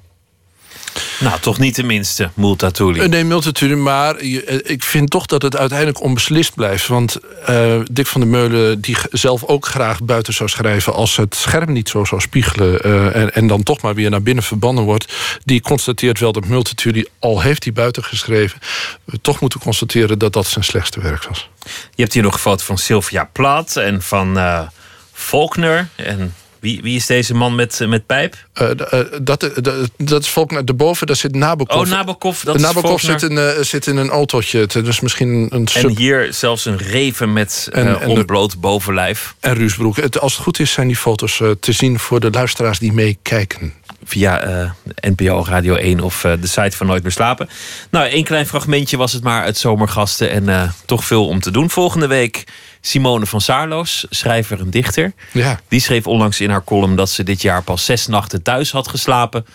Nou, 1.21 1.41
toch 1.41 1.59
niet 1.59 1.77
de 1.77 1.83
minste, 1.83 2.31
Multatuli. 2.35 3.01
Eh, 3.01 3.09
Nee, 3.09 3.25
Multatuli, 3.25 3.75
maar 3.75 4.25
je- 4.25 4.45
eh, 4.45 4.73
ik 4.73 4.83
vind 4.85 5.11
toch 5.11 5.27
dat 5.27 5.43
het 5.43 5.57
uiteindelijk 5.57 6.03
onbeslist 6.03 6.55
blijft. 6.55 6.87
Want 6.87 7.17
eh, 7.47 7.81
Dick 7.91 8.07
van 8.07 8.21
der 8.21 8.31
Meulen, 8.31 8.81
die 8.81 8.97
zelf 9.11 9.45
ook 9.45 9.67
graag 9.67 10.03
buiten 10.03 10.35
zou 10.35 10.49
schrijven... 10.49 10.93
als 10.95 11.17
het 11.17 11.35
scherm 11.35 11.73
niet 11.73 11.89
zo 11.89 12.05
zou 12.05 12.21
spiegelen 12.21 12.83
en, 13.15 13.35
en 13.35 13.47
dan 13.47 13.63
toch 13.63 13.81
maar 13.81 13.95
weer 13.95 14.11
naar 14.11 14.23
binnen 14.23 14.45
verbannen 14.45 14.85
wordt... 14.85 15.13
die 15.45 15.61
constateert 15.61 16.19
wel 16.21 16.33
dat 16.33 16.47
Multatuli, 16.47 17.05
al 17.19 17.41
heeft 17.41 17.65
hij 17.65 17.73
buiten 17.73 18.05
geschreven... 18.05 18.59
we 19.05 19.21
toch 19.21 19.41
moeten 19.41 19.61
constateren 19.61 20.19
dat 20.19 20.33
dat 20.33 20.47
zijn 20.47 20.65
slechtste 20.65 21.01
werk 21.01 21.25
was. 21.29 21.49
Je 21.95 22.03
hebt 22.03 22.13
hier 22.15 22.23
nog 22.23 22.33
een 22.33 22.39
foto 22.39 22.65
van 22.65 22.79
Sylvia 22.79 23.29
Plath 23.33 23.77
en 23.77 24.03
van 24.03 24.39
eh 24.39 24.61
Faulkner. 25.13 25.89
En 25.97 26.35
wie, 26.61 26.83
wie 26.83 26.97
is 26.97 27.07
deze 27.07 27.35
man 27.35 27.55
met, 27.55 27.81
met 27.89 28.07
pijp? 28.07 28.37
Eh, 28.53 28.71
eh, 28.71 29.07
dat, 29.23 29.43
eh, 29.43 29.73
dat, 29.97 30.23
is 30.23 30.29
volk 30.29 30.51
naar 30.51 30.65
daarboven, 30.65 31.07
daar 31.07 31.17
zit 31.17 31.35
Nabokov. 31.35 31.81
Oh, 31.81 31.87
Nabokov, 31.89 32.43
dat 32.43 32.59
Nabokov 32.59 33.03
zit 33.03 33.23
in, 33.23 33.39
eh, 33.39 33.49
zit 33.61 33.87
in 33.87 33.97
een 33.97 34.09
autootje. 34.11 34.67
Is 34.85 35.01
misschien 35.01 35.47
een 35.51 35.67
En 35.75 35.97
hier 35.97 36.29
zelfs 36.33 36.65
een 36.65 36.77
reven 36.79 37.33
met 37.33 37.69
En- 37.73 38.01
eh, 38.01 38.15
de- 38.15 38.51
bovenlijf. 38.59 39.35
en 39.41 39.55
Ruusbroek. 39.55 39.97
Het, 39.97 40.21
als 40.21 40.33
het 40.33 40.43
goed 40.43 40.59
is, 40.59 40.73
zijn 40.73 40.87
die 40.87 40.97
foto's 40.97 41.41
eh, 41.41 41.51
te 41.61 41.73
zien 41.73 41.99
voor 41.99 42.21
de 42.21 42.31
luisteraars 42.31 42.79
die 42.79 42.93
meekijken. 42.93 43.73
Via 44.05 44.41
eh, 44.41 44.71
NPO 45.01 45.45
Radio 45.45 45.75
1 45.75 46.01
of 46.01 46.25
eh, 46.25 46.33
de 46.41 46.47
site 46.47 46.77
van 46.77 46.87
Nooit 46.87 47.03
meer 47.03 47.13
slapen. 47.13 47.49
Nou, 47.91 48.07
één 48.09 48.25
klein 48.25 48.47
fragmentje 48.47 48.97
was 48.97 49.13
het 49.13 49.23
maar 49.23 49.43
uit 49.43 49.57
Zomergasten. 49.57 50.31
En 50.31 50.49
eh, 50.49 50.71
toch 50.85 51.05
veel 51.05 51.27
om 51.27 51.41
te 51.41 51.51
doen. 51.51 51.71
Volgende 51.71 52.07
week 52.07 52.45
Simone 52.89 53.27
van 53.27 53.41
Saarloos, 53.41 54.07
schrijver 54.11 54.61
en 54.61 54.71
dichter. 54.71 55.13
Ja. 55.33 55.61
Die 55.69 55.81
schreef 55.81 56.07
onlangs 56.07 56.41
in 56.41 56.51
haar 56.51 56.65
column 56.65 56.97
dat 56.97 57.11
ze 57.11 57.23
dit 57.23 57.43
jaar 57.43 57.63
pas 57.63 57.85
zes 57.85 58.07
nachten 58.07 58.43
thuis 58.43 58.71
had 58.71 58.89
geslapen. 58.89 59.47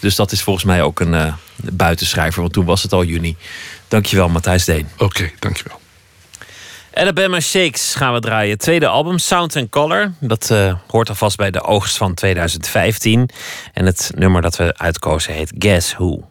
Dus 0.00 0.14
dat 0.14 0.32
is 0.32 0.42
volgens 0.42 0.64
mij 0.64 0.82
ook 0.82 1.00
een 1.00 1.14
eh, 1.14 1.32
buitenschrijver, 1.56 2.40
want 2.40 2.52
toen 2.52 2.64
was 2.64 2.82
het 2.82 2.92
al 2.92 3.04
juni. 3.04 3.36
Dankjewel, 3.88 4.28
Matthijs 4.28 4.64
Deen. 4.64 4.88
Oké, 4.98 5.30
dankjewel. 5.38 5.80
Alabama 6.94 7.40
Shakes 7.40 7.94
gaan 7.94 8.12
we 8.12 8.20
draaien. 8.20 8.58
Tweede 8.58 8.86
album, 8.86 9.18
Sound 9.18 9.56
and 9.56 9.70
Color. 9.70 10.12
Dat 10.20 10.50
eh, 10.50 10.74
hoort 10.86 11.08
alvast 11.08 11.36
bij 11.36 11.50
de 11.50 11.62
oogst 11.62 11.96
van 11.96 12.14
2015. 12.14 13.28
En 13.72 13.86
het 13.86 14.10
nummer 14.14 14.42
dat 14.42 14.56
we 14.56 14.74
uitkozen 14.76 15.32
heet 15.32 15.52
Guess 15.58 15.94
Who. 15.94 16.30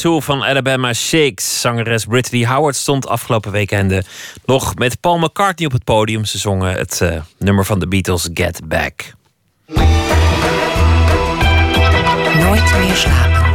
Van 0.00 0.44
Alabama 0.44 0.92
Shakes. 0.92 1.60
Zangeres 1.60 2.04
Brittany 2.04 2.44
Howard 2.44 2.76
stond 2.76 3.08
afgelopen 3.08 3.52
weekende 3.52 4.02
nog 4.44 4.74
met 4.74 5.00
Paul 5.00 5.18
McCartney 5.18 5.66
op 5.66 5.72
het 5.72 5.84
podium. 5.84 6.24
Ze 6.24 6.38
zongen 6.38 6.72
het 6.74 7.00
eh, 7.00 7.20
nummer 7.38 7.64
van 7.64 7.78
de 7.78 7.88
Beatles 7.88 8.28
Get 8.34 8.60
Back. 8.68 9.14
Nooit 12.38 12.78
meer 12.78 12.96
slapen. 12.96 13.46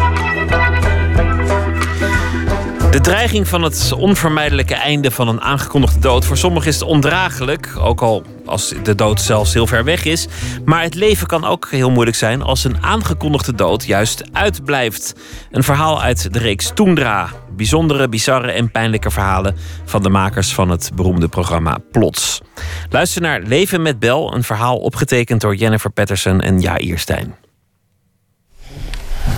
De 2.92 3.02
dreiging 3.02 3.48
van 3.48 3.62
het 3.62 3.92
onvermijdelijke 3.92 4.76
einde 4.76 5.12
van 5.12 5.28
een 5.28 5.42
aangekondigde 5.42 6.00
dood. 6.00 6.26
Voor 6.26 6.38
sommigen 6.38 6.68
is 6.68 6.76
het 6.76 6.84
ondraaglijk, 6.84 7.74
ook 7.78 8.02
al 8.02 8.24
als 8.46 8.74
de 8.84 8.96
dood 8.96 9.22
zelfs 9.22 9.54
heel 9.54 9.68
ver 9.68 9.84
weg 9.84 10.06
is. 10.06 10.28
Maar 10.66 10.82
het 10.82 10.96
leven 10.96 11.28
kan 11.28 11.46
ook 11.46 11.68
heel 11.70 11.90
moeilijk 11.92 12.18
zijn 12.18 12.42
als 12.42 12.64
een 12.64 12.84
aangekondigde 12.84 13.56
dood 13.56 13.86
juist 13.86 14.24
uitblijft. 14.32 15.16
Een 15.52 15.64
verhaal 15.64 16.02
uit 16.02 16.34
de 16.34 16.40
reeks 16.40 16.72
Toendra. 16.74 17.30
Bijzondere, 17.56 18.10
bizarre 18.10 18.52
en 18.52 18.72
pijnlijke 18.72 19.12
verhalen 19.12 19.56
van 19.86 20.04
de 20.04 20.10
makers 20.10 20.54
van 20.54 20.70
het 20.70 20.92
beroemde 20.96 21.28
programma 21.28 21.78
Plots. 21.92 22.42
Luister 22.90 23.22
naar 23.22 23.42
Leven 23.42 23.82
met 23.82 24.00
Bel, 24.00 24.34
een 24.34 24.44
verhaal 24.44 24.78
opgetekend 24.78 25.42
door 25.42 25.56
Jennifer 25.56 25.90
Patterson 25.90 26.42
en 26.42 26.60
Jair 26.60 27.00
Stijn. 27.00 27.36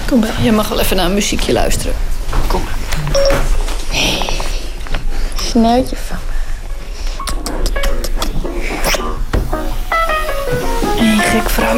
Kom 0.08 0.20
maar, 0.20 0.44
je 0.44 0.52
mag 0.52 0.70
wel 0.70 0.80
even 0.80 0.96
naar 0.96 1.06
een 1.06 1.14
muziekje 1.14 1.54
luisteren. 1.54 1.96
Kom 2.48 2.64
maar. 2.64 2.78
Snuitje 5.36 5.96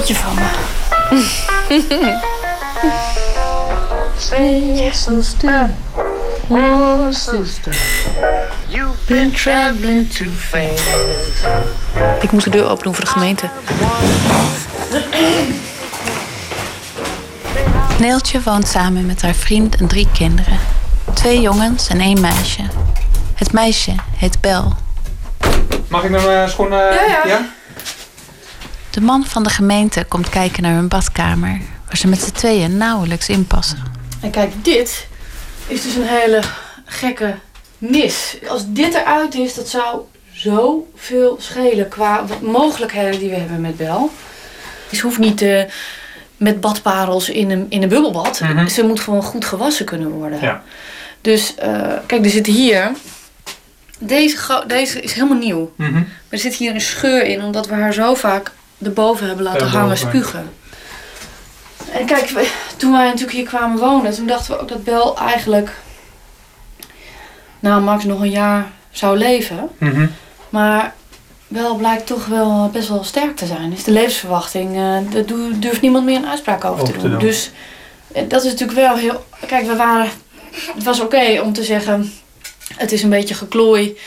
vrouwtje 0.01 0.15
van 0.15 0.35
me. 0.35 0.43
Say, 4.17 4.89
sister, 4.93 5.69
oh 6.47 7.11
sister, 7.11 7.75
you've 8.67 8.97
been 9.07 9.31
traveling 9.31 10.11
too 10.11 10.29
fast. 10.37 10.83
Ik 12.21 12.31
moet 12.31 12.43
de 12.43 12.49
deur 12.49 12.69
open 12.69 12.83
doen 12.83 12.95
voor 12.95 13.03
de 13.03 13.09
gemeente. 13.11 13.49
Neeltje 17.99 18.41
woont 18.41 18.67
samen 18.67 19.05
met 19.05 19.21
haar 19.21 19.33
vriend 19.33 19.75
en 19.75 19.87
drie 19.87 20.07
kinderen. 20.13 20.59
Twee 21.13 21.41
jongens 21.41 21.87
en 21.87 21.99
één 21.99 22.21
meisje. 22.21 22.61
Het 23.35 23.51
meisje 23.51 23.95
heet 24.17 24.41
Bel. 24.41 24.73
Mag 25.87 26.03
ik 26.03 26.09
naar 26.09 26.21
mijn 26.21 26.49
schoenen? 26.49 26.93
Ja, 26.93 27.21
ja. 27.25 27.37
De 27.37 27.54
man 29.05 29.25
van 29.25 29.43
de 29.43 29.49
gemeente 29.49 30.05
komt 30.07 30.29
kijken 30.29 30.63
naar 30.63 30.73
hun 30.73 30.87
badkamer, 30.87 31.61
waar 31.85 31.97
ze 31.97 32.07
met 32.07 32.21
z'n 32.21 32.31
tweeën 32.31 32.77
nauwelijks 32.77 33.29
inpassen. 33.29 33.77
En 34.21 34.31
kijk, 34.31 34.51
dit 34.63 35.07
is 35.67 35.81
dus 35.81 35.95
een 35.95 36.07
hele 36.07 36.41
gekke 36.85 37.35
nis. 37.77 38.37
Als 38.47 38.63
dit 38.67 38.93
eruit 38.93 39.35
is, 39.35 39.53
dat 39.53 39.69
zou 39.69 40.01
zoveel 40.31 41.37
schelen 41.39 41.89
qua 41.89 42.25
mogelijkheden 42.41 43.19
die 43.19 43.29
we 43.29 43.35
hebben 43.35 43.61
met 43.61 43.77
Bel. 43.77 44.11
Ze 44.91 45.01
hoeft 45.01 45.17
niet 45.17 45.41
eh, 45.41 45.63
met 46.37 46.61
badparels 46.61 47.29
in 47.29 47.51
een, 47.51 47.65
in 47.69 47.83
een 47.83 47.89
bubbelbad. 47.89 48.39
Mhm. 48.39 48.67
Ze 48.67 48.83
moet 48.83 48.99
gewoon 48.99 49.23
goed 49.23 49.45
gewassen 49.45 49.85
kunnen 49.85 50.09
worden. 50.09 50.41
Ja. 50.41 50.63
Dus 51.21 51.55
eh, 51.55 51.93
kijk, 52.05 52.25
er 52.25 52.31
zit 52.31 52.45
hier. 52.45 52.91
Deze, 53.99 54.63
deze 54.67 55.01
is 55.01 55.13
helemaal 55.13 55.37
nieuw. 55.37 55.73
Mhm. 55.75 55.93
Maar 55.93 56.05
er 56.29 56.39
zit 56.39 56.53
hier 56.53 56.73
een 56.73 56.81
scheur 56.81 57.23
in, 57.23 57.43
omdat 57.43 57.67
we 57.67 57.73
haar 57.73 57.93
zo 57.93 58.15
vaak 58.15 58.51
erboven 58.83 59.27
hebben 59.27 59.45
laten 59.45 59.67
hangen 59.67 59.97
spugen. 59.97 60.53
En 61.91 62.05
kijk, 62.05 62.47
toen 62.77 62.91
wij 62.91 63.05
natuurlijk 63.05 63.31
hier 63.31 63.45
kwamen 63.45 63.77
wonen, 63.79 64.13
toen 64.13 64.27
dachten 64.27 64.53
we 64.53 64.59
ook 64.61 64.67
dat 64.67 64.83
Bel 64.83 65.17
eigenlijk, 65.17 65.71
nou, 67.59 67.81
max 67.81 68.03
nog 68.03 68.21
een 68.21 68.29
jaar 68.29 68.71
zou 68.91 69.17
leven. 69.17 69.69
Mhm. 69.77 70.07
Maar 70.49 70.93
Bel 71.47 71.75
blijkt 71.75 72.05
toch 72.07 72.25
wel 72.25 72.69
best 72.73 72.87
wel 72.87 73.03
sterk 73.03 73.35
te 73.35 73.45
zijn. 73.45 73.69
Dus 73.69 73.83
de 73.83 73.91
levensverwachting, 73.91 74.75
eh 74.75 75.13
daar 75.13 75.25
durft 75.59 75.81
niemand 75.81 76.05
meer 76.05 76.15
een 76.17 76.27
uitspraak 76.27 76.65
over, 76.65 76.81
Over 76.81 76.93
te 76.93 76.99
te 76.99 76.99
doen. 77.01 77.11
doen. 77.11 77.19
Dus 77.19 77.51
eh, 78.11 78.23
dat 78.27 78.43
is 78.43 78.51
natuurlijk 78.51 78.79
wel 78.79 78.95
heel. 78.95 79.25
Kijk, 79.47 79.65
we 79.67 79.75
waren. 79.75 80.09
Het 80.73 80.83
was 80.83 80.99
oké 80.99 81.41
om 81.43 81.53
te 81.53 81.63
zeggen. 81.63 82.13
Het 82.75 82.91
is 82.91 83.03
een 83.03 83.09
beetje 83.09 83.35
geklooi. 83.35 83.97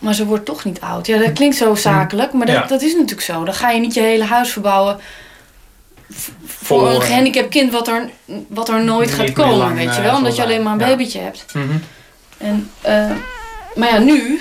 Maar 0.00 0.14
ze 0.14 0.26
wordt 0.26 0.44
toch 0.44 0.64
niet 0.64 0.80
oud. 0.80 1.06
Ja, 1.06 1.18
dat 1.18 1.32
klinkt 1.32 1.56
zo 1.56 1.74
zakelijk. 1.74 2.32
Maar 2.32 2.46
dat, 2.46 2.54
Ja. 2.56 2.66
dat 2.66 2.82
is 2.82 2.92
natuurlijk 2.92 3.20
zo. 3.20 3.44
Dan 3.44 3.54
ga 3.54 3.70
je 3.70 3.80
niet 3.80 3.94
je 3.94 4.00
hele 4.00 4.24
huis 4.24 4.50
verbouwen. 4.50 4.98
Voor 6.10 6.36
Voor, 6.46 6.88
een 6.88 7.00
eh, 7.00 7.06
gehandicapt 7.06 7.48
kind 7.48 7.72
wat 7.72 7.88
er, 7.88 8.10
wat 8.48 8.68
er 8.68 8.84
nooit 8.84 9.06
Niet 9.08 9.16
gaat 9.18 9.32
komen. 9.32 9.56
lang, 9.56 9.74
weet 9.74 9.94
je 9.94 10.00
eh, 10.00 10.06
wel? 10.06 10.16
Omdat 10.16 10.36
je 10.36 10.42
alleen 10.42 10.62
maar 10.62 10.72
een 10.72 10.78
Ja. 10.78 10.86
babytje 10.86 11.20
hebt. 11.20 11.44
Mhm. 11.54 11.64
En, 12.38 12.70
eh, 12.80 13.10
maar 13.74 13.88
ja, 13.88 13.98
nu. 13.98 14.40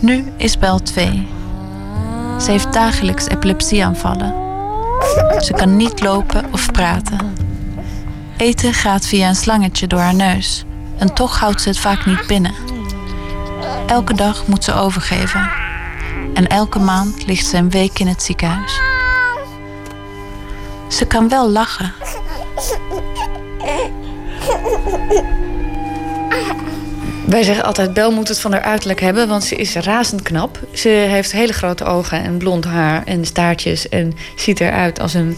Nu 0.00 0.24
is 0.36 0.58
Bel 0.58 0.82
2. 0.82 1.26
Ze 2.40 2.50
heeft 2.50 2.72
dagelijks 2.72 3.26
epilepsieaanvallen. 3.28 4.34
Ze 5.38 5.52
kan 5.56 5.76
niet 5.76 6.00
lopen 6.02 6.44
of 6.52 6.70
praten. 6.72 7.34
Eten 8.36 8.72
gaat 8.74 9.06
via 9.06 9.28
een 9.28 9.34
slangetje 9.34 9.86
door 9.86 9.98
haar 10.00 10.14
neus. 10.14 10.64
En 10.98 11.14
toch 11.14 11.38
houdt 11.40 11.60
ze 11.62 11.68
het 11.68 11.78
vaak 11.78 12.06
niet 12.06 12.26
binnen. 12.26 12.54
Elke 13.86 14.14
dag 14.14 14.46
moet 14.46 14.64
ze 14.64 14.74
overgeven. 14.74 15.50
En 16.34 16.46
elke 16.46 16.78
maand 16.78 17.26
ligt 17.26 17.46
ze 17.46 17.56
een 17.56 17.70
week 17.70 17.98
in 17.98 18.06
het 18.06 18.22
ziekenhuis. 18.22 18.80
Ze 20.88 21.06
kan 21.06 21.28
wel 21.28 21.50
lachen. 21.50 21.92
Wij 27.26 27.42
zeggen 27.42 27.64
altijd, 27.64 27.94
Bel 27.94 28.12
moet 28.12 28.28
het 28.28 28.40
van 28.40 28.52
haar 28.52 28.62
uiterlijk 28.62 29.00
hebben, 29.00 29.28
want 29.28 29.44
ze 29.44 29.56
is 29.56 29.74
razend 29.74 30.22
knap. 30.22 30.58
Ze 30.72 30.88
heeft 30.88 31.32
hele 31.32 31.52
grote 31.52 31.84
ogen 31.84 32.22
en 32.22 32.36
blond 32.36 32.64
haar 32.64 33.04
en 33.04 33.24
staartjes 33.24 33.88
en 33.88 34.12
ziet 34.36 34.60
eruit 34.60 35.00
als 35.00 35.14
een, 35.14 35.36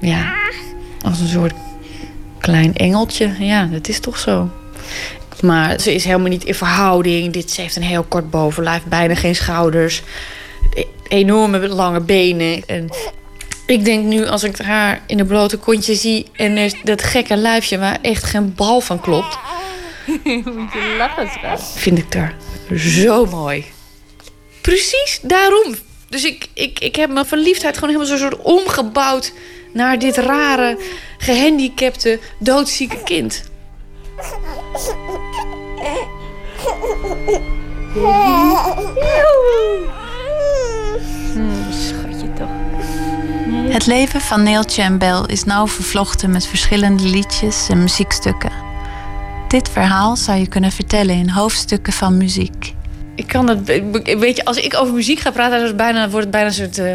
ja, 0.00 0.32
als 1.04 1.20
een 1.20 1.28
soort 1.28 1.54
klein 2.38 2.74
engeltje. 2.74 3.34
Ja, 3.38 3.64
dat 3.64 3.88
is 3.88 4.00
toch 4.00 4.18
zo. 4.18 4.48
Maar 5.42 5.80
ze 5.80 5.94
is 5.94 6.04
helemaal 6.04 6.28
niet 6.28 6.44
in 6.44 6.54
verhouding. 6.54 7.32
Dit, 7.32 7.50
ze 7.50 7.60
heeft 7.60 7.76
een 7.76 7.82
heel 7.82 8.02
kort 8.02 8.30
bovenlijf, 8.30 8.82
bijna 8.84 9.14
geen 9.14 9.34
schouders. 9.34 10.02
E- 10.74 10.84
Enorme 11.08 11.68
lange 11.68 12.00
benen. 12.00 12.62
En 12.66 12.88
ik 13.66 13.84
denk 13.84 14.04
nu, 14.04 14.26
als 14.26 14.42
ik 14.42 14.58
haar 14.58 15.02
in 15.06 15.18
een 15.18 15.26
blote 15.26 15.56
kontje 15.56 15.94
zie... 15.94 16.26
en 16.32 16.70
dat 16.84 17.02
gekke 17.02 17.36
lijfje 17.36 17.78
waar 17.78 17.98
echt 18.02 18.24
geen 18.24 18.54
bal 18.54 18.80
van 18.80 19.00
klopt... 19.00 19.38
Moet 20.24 20.72
je 20.72 20.94
lachen, 20.98 21.58
vind 21.58 21.98
ik 21.98 22.12
daar 22.12 22.34
zo 22.76 23.26
mooi. 23.26 23.64
Precies, 24.60 25.18
daarom. 25.22 25.74
Dus 26.08 26.24
ik, 26.24 26.46
ik, 26.54 26.78
ik 26.80 26.96
heb 26.96 27.10
mijn 27.10 27.26
verliefdheid 27.26 27.74
gewoon 27.74 27.94
helemaal 27.94 28.18
zo'n 28.18 28.30
soort 28.30 28.42
omgebouwd... 28.42 29.32
naar 29.72 29.98
dit 29.98 30.16
rare, 30.16 30.78
gehandicapte, 31.18 32.18
doodzieke 32.38 33.02
kind. 33.02 33.42
Schatje 41.70 42.32
toch. 42.32 42.48
Het 43.72 43.86
leven 43.86 44.20
van 44.20 44.42
Neeltje 44.42 44.82
en 44.82 44.98
Bel 44.98 45.26
is 45.26 45.44
nauw 45.44 45.66
vervlochten 45.66 46.30
met 46.30 46.46
verschillende 46.46 47.02
liedjes 47.02 47.68
en 47.68 47.78
muziekstukken. 47.78 48.50
Dit 49.48 49.68
verhaal 49.68 50.16
zou 50.16 50.38
je 50.38 50.48
kunnen 50.48 50.72
vertellen 50.72 51.14
in 51.14 51.28
hoofdstukken 51.28 51.92
van 51.92 52.16
muziek. 52.16 52.74
Ik 53.14 53.26
kan 53.26 53.48
het, 53.48 53.66
weet 54.18 54.36
je, 54.36 54.44
als 54.44 54.56
ik 54.56 54.76
over 54.76 54.94
muziek 54.94 55.20
ga 55.20 55.30
praten, 55.30 55.60
is 55.60 55.66
het 55.66 55.76
bijna, 55.76 56.08
wordt 56.08 56.26
het 56.26 56.30
bijna 56.30 56.46
een 56.46 56.54
soort. 56.54 56.78
eh, 56.78 56.92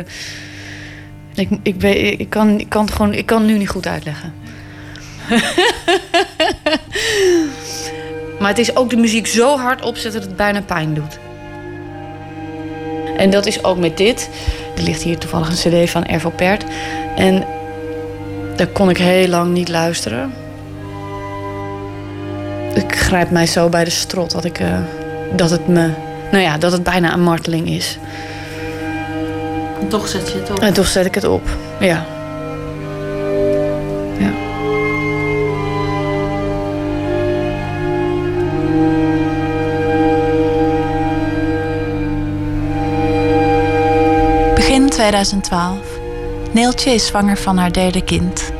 ik, 1.34 1.50
ik, 1.64 1.84
ik, 2.20 2.30
kan, 2.30 2.66
kan 2.68 2.86
het 2.86 2.94
gewoon, 2.94 3.14
ik 3.14 3.26
kan 3.26 3.38
het 3.42 3.48
nu 3.48 3.58
niet 3.58 3.70
goed 3.70 3.88
uitleggen. 3.88 4.34
maar 8.40 8.50
het 8.50 8.58
is 8.58 8.76
ook 8.76 8.90
de 8.90 8.96
muziek 8.96 9.28
zo 9.28 9.58
hard 9.58 9.82
opzetten 9.82 10.20
dat 10.20 10.30
het 10.30 10.38
bijna 10.38 10.62
pijn 10.62 10.94
doet. 10.94 11.20
En 13.18 13.30
dat 13.30 13.46
is 13.46 13.64
ook 13.64 13.78
met 13.78 13.98
dit. 13.98 14.30
Er 14.76 14.84
ligt 14.84 15.02
hier 15.02 15.18
toevallig 15.18 15.50
een 15.50 15.84
CD 15.84 15.90
van 15.90 16.06
Ervo 16.06 16.30
Pert. 16.30 16.64
En 17.16 17.44
daar 18.56 18.68
kon 18.68 18.90
ik 18.90 18.98
heel 18.98 19.28
lang 19.28 19.54
niet 19.54 19.70
luisteren. 19.70 20.34
Ik 22.74 22.96
grijp 22.96 23.30
mij 23.30 23.46
zo 23.46 23.70
bij 23.70 23.84
de 23.84 23.90
strot 23.90 24.32
dat, 24.32 24.46
ik, 24.46 24.60
eh, 24.60 24.78
dat 25.36 25.50
het 25.50 25.68
me. 25.68 25.90
Nou 26.32 26.44
ja, 26.44 26.58
dat 26.58 26.72
het 26.72 26.84
bijna 26.84 27.14
een 27.14 27.24
marteling 27.24 27.70
is. 27.70 27.98
En 29.82 29.88
toch 29.88 30.08
zet 30.08 30.32
je 30.32 30.40
het 30.40 30.52
op. 30.52 30.60
En 30.60 30.74
toch 30.74 30.88
zet 30.88 31.06
ik 31.06 31.16
het 31.16 31.24
op. 31.24 31.50
Ja. 31.80 32.15
2012. 45.06 46.00
Neeltje 46.54 46.92
is 46.92 47.06
zwanger 47.06 47.38
van 47.38 47.58
haar 47.58 47.72
derde 47.72 48.04
kind. 48.04 48.52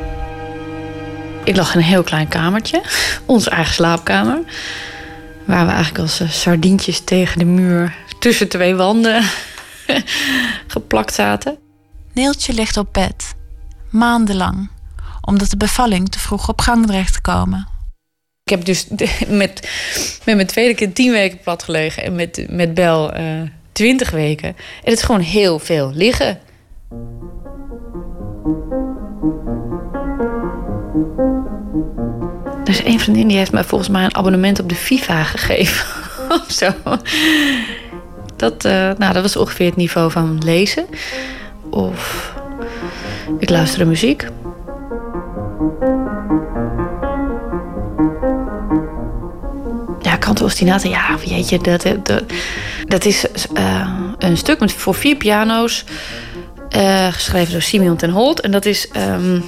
Ik 1.44 1.56
lag 1.56 1.74
in 1.74 1.80
een 1.80 1.86
heel 1.86 2.02
klein 2.02 2.28
kamertje, 2.28 2.82
onze 3.24 3.50
eigen 3.50 3.74
slaapkamer. 3.74 4.38
Waar 5.44 5.66
we 5.66 5.72
eigenlijk 5.72 5.98
als 5.98 6.20
eh, 6.20 6.30
sardientjes 6.30 7.00
tegen 7.00 7.38
de 7.38 7.44
muur 7.44 7.96
tussen 8.18 8.48
twee 8.48 8.74
wanden 8.74 9.24
geplakt 10.74 11.14
zaten. 11.14 11.58
Neeltje 12.12 12.52
ligt 12.52 12.76
op 12.76 12.92
bed, 12.92 13.34
maandenlang, 13.90 14.70
omdat 15.20 15.50
de 15.50 15.56
bevalling 15.56 16.08
te 16.08 16.18
vroeg 16.18 16.48
op 16.48 16.60
gang 16.60 16.86
dreigt 16.86 17.12
te 17.12 17.20
komen. 17.20 17.68
Ik 18.44 18.50
heb 18.50 18.64
dus 18.64 18.86
met, 19.28 19.70
met 20.24 20.34
mijn 20.34 20.46
tweede 20.46 20.74
kind 20.74 20.94
tien 20.94 21.12
weken 21.12 21.40
plat 21.40 21.62
gelegen 21.62 22.02
en 22.02 22.14
met, 22.14 22.46
met 22.48 22.74
Bel 22.74 23.12
eh, 23.12 23.42
20 23.76 24.10
weken. 24.10 24.48
En 24.48 24.90
het 24.90 24.98
is 24.98 25.02
gewoon 25.02 25.20
heel 25.20 25.58
veel 25.58 25.90
liggen. 25.94 26.38
Er 32.64 32.72
is 32.72 32.82
één 32.82 32.98
vriendin 32.98 33.28
die 33.28 33.36
heeft 33.36 33.52
mij 33.52 33.64
volgens 33.64 33.90
mij 33.90 34.04
een 34.04 34.14
abonnement 34.14 34.60
op 34.60 34.68
de 34.68 34.74
FIFA 34.74 35.22
gegeven. 35.22 35.86
of 36.40 36.46
zo. 36.48 36.70
Dat, 38.36 38.64
eh, 38.64 38.90
nou, 38.98 39.12
dat 39.12 39.22
was 39.22 39.36
ongeveer 39.36 39.66
het 39.66 39.76
niveau 39.76 40.10
van 40.10 40.38
lezen. 40.44 40.86
Of 41.70 42.34
ik 43.38 43.50
luisterde 43.50 43.84
muziek. 43.84 44.26
Ja, 50.00 50.16
kantelostinaten. 50.16 50.90
Ja, 50.90 51.16
jeetje, 51.24 51.58
dat, 51.58 51.84
eh, 51.84 51.92
dat, 52.02 52.22
dat 52.96 53.04
is 53.04 53.26
eh, 53.52 53.88
een 54.18 54.36
stuk 54.36 54.60
met, 54.60 54.72
voor 54.72 54.94
vier 54.94 55.16
piano's. 55.16 55.84
eh, 56.68 57.06
geschreven 57.06 57.52
door 57.52 57.62
Simeon 57.62 57.96
ten 57.96 58.10
Holt. 58.10 58.40
En 58.40 58.50
dat 58.50 58.64
is... 58.64 58.88
ehm, 58.88 59.40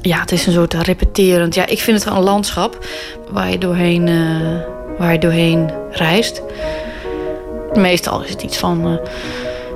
ja, 0.00 0.20
het 0.20 0.32
is 0.32 0.46
een 0.46 0.52
soort 0.52 0.74
repeterend. 0.74 1.54
Ja, 1.54 1.66
ik 1.66 1.80
vind 1.80 1.96
het 1.96 2.08
wel 2.08 2.16
een 2.16 2.22
landschap 2.22 2.86
waar 3.30 3.50
je 3.50 3.58
doorheen, 3.58 4.08
eh, 4.08 4.98
waar 4.98 5.12
je 5.12 5.18
doorheen 5.18 5.70
reist. 5.90 6.42
Meestal 7.72 8.22
is 8.22 8.30
het 8.30 8.42
iets 8.42 8.56
van 8.56 9.00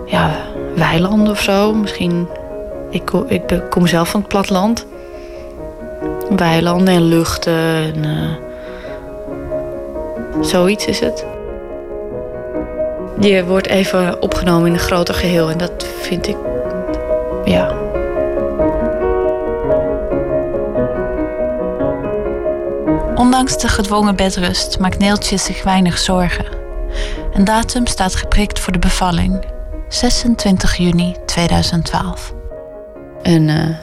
ja, 0.07 0.36
weilanden 0.74 1.31
of 1.31 1.40
zo. 1.43 1.74
Misschien, 1.74 2.28
ik, 2.90 3.03
kom 3.70 3.86
zelf 3.86 4.09
van 4.09 4.20
het 4.20 4.28
platteland. 4.28 4.86
Weilanden 6.36 6.94
en 6.94 7.09
luchten 7.09 7.55
en 7.55 8.39
zoiets 10.40 10.86
is 10.86 11.01
het. 11.01 11.36
Je 13.20 13.44
wordt 13.44 13.66
even 13.66 14.22
opgenomen 14.22 14.66
in 14.66 14.72
een 14.72 14.78
groter 14.78 15.14
geheel 15.14 15.51
en 15.51 15.59
dat 15.59 15.86
vind 16.01 16.26
ik, 16.26 16.36
ja, 17.44 17.86
Ondanks 23.16 23.59
de 23.59 23.68
gedwongen 23.68 24.16
bedrust 24.16 24.78
maakt 24.78 24.98
Neeltje 24.98 25.36
zich 25.36 25.62
weinig 25.62 25.98
zorgen. 25.98 26.47
Een 27.32 27.44
datum 27.44 27.86
staat 27.86 28.14
geprikt 28.14 28.59
voor 28.59 28.72
de 28.72 28.78
bevalling. 28.78 29.44
26 29.88 30.76
juni 30.76 31.16
2012. 31.26 32.34
En 33.22 33.48
eh, 33.48 33.76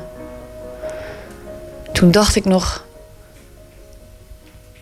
toen 1.92 2.12
dacht 2.12 2.36
ik 2.36 2.46
nog... 2.46 2.86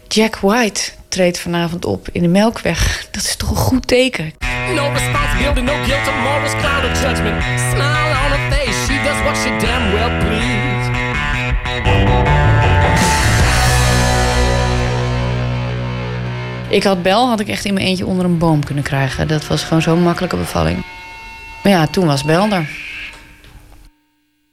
Jack 0.08 0.36
White 0.36 0.92
treedt 1.12 1.40
vanavond 1.40 1.86
op 1.86 2.08
in 2.12 2.22
de 2.22 2.28
Melkweg. 2.28 3.08
Dat 3.12 3.24
is 3.24 3.36
toch 3.36 3.50
een 3.50 3.56
goed 3.56 3.88
teken? 3.88 4.34
No 4.76 4.90
responsibility, 4.92 5.62
no 5.62 5.74
guilt, 5.84 6.04
tomorrow's 6.06 6.56
cloud 6.60 6.84
of 6.84 7.02
judgment. 7.02 7.44
Smile 7.72 8.14
on 8.24 8.32
her 8.32 8.52
face, 8.52 8.86
she 8.86 9.04
does 9.04 9.22
what 9.24 9.38
she 9.38 9.50
damn 9.66 9.92
well 9.92 10.20
please. 10.20 10.72
Ik 16.70 16.84
had 16.84 17.02
Bel 17.02 17.28
had 17.28 17.40
ik 17.40 17.48
echt 17.48 17.66
in 17.66 17.74
mijn 17.74 17.86
eentje 17.86 18.06
onder 18.06 18.26
een 18.26 18.38
boom 18.38 18.64
kunnen 18.64 18.84
krijgen. 18.84 19.28
Dat 19.28 19.48
was 19.48 19.64
gewoon 19.64 19.82
zo'n 19.82 20.04
makkelijke 20.04 20.38
bevalling. 20.38 20.84
Maar 21.64 21.72
ja, 21.72 21.88
toen 21.88 22.06
was 22.06 22.24
Bel 22.24 22.50
er. 22.50 22.70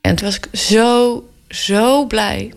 En 0.01 0.15
toen 0.15 0.27
was 0.27 0.37
ik 0.37 0.49
zo, 0.53 1.23
zo 1.49 2.07
blij. 2.07 2.53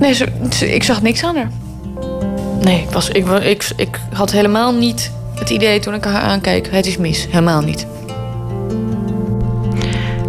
Nee, 0.00 0.12
ze- 0.14 0.32
ze- 0.50 0.74
ik 0.74 0.82
zag 0.82 1.02
niks 1.02 1.24
aan 1.24 1.36
haar. 1.36 1.50
Nee, 2.60 2.82
ik, 2.82 2.90
was, 2.90 3.08
ik, 3.08 3.26
ik, 3.28 3.70
ik 3.76 4.00
had 4.12 4.30
helemaal 4.32 4.72
niet 4.74 5.10
het 5.34 5.50
idee 5.50 5.78
toen 5.80 5.94
ik 5.94 6.04
haar 6.04 6.22
aankeek. 6.22 6.68
Het 6.70 6.86
is 6.86 6.96
mis. 6.96 7.26
Helemaal 7.30 7.60
niet. 7.60 7.86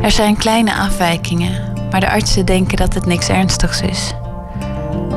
Er 0.02 0.12
zijn 0.12 0.38
kleine 0.38 0.76
afwijkingen, 0.76 1.74
maar 1.92 2.00
de 2.00 2.10
artsen 2.10 2.46
denken 2.46 2.78
dat 2.78 2.94
het 2.94 3.06
niks 3.06 3.30
ernstigs 3.30 3.82
is. 3.82 4.14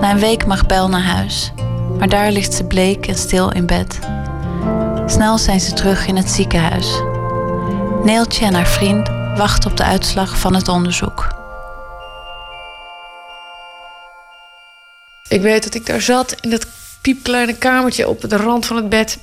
Na 0.01 0.11
een 0.11 0.19
week 0.19 0.47
mag 0.47 0.67
Bel 0.67 0.89
naar 0.89 1.03
huis, 1.03 1.53
maar 1.99 2.09
daar 2.09 2.31
ligt 2.31 2.55
ze 2.55 2.65
bleek 2.65 3.07
en 3.07 3.15
stil 3.17 3.51
in 3.53 3.67
bed. 3.67 3.99
Snel 5.07 5.39
zijn 5.39 5.61
ze 5.61 5.73
terug 5.73 6.07
in 6.07 6.17
het 6.17 6.31
ziekenhuis. 6.31 7.03
Neeltje 8.05 8.45
en 8.47 8.55
haar 8.55 8.67
vriend 8.67 9.11
wachten 9.37 9.71
op 9.71 9.77
de 9.77 9.85
uitslag 9.85 10.39
van 10.39 10.55
het 10.55 10.69
onderzoek. 10.69 11.29
Ik 15.33 15.41
weet 15.41 15.63
dat 15.63 15.75
ik 15.75 15.87
daar 15.87 16.01
zat 16.01 16.37
in 16.41 16.51
dat 16.51 16.67
piepkleine 17.03 17.59
kamertje 17.59 18.09
op 18.09 18.21
de 18.21 18.37
rand 18.37 18.67
van 18.67 18.77
het 18.77 18.89
bed. 18.89 19.19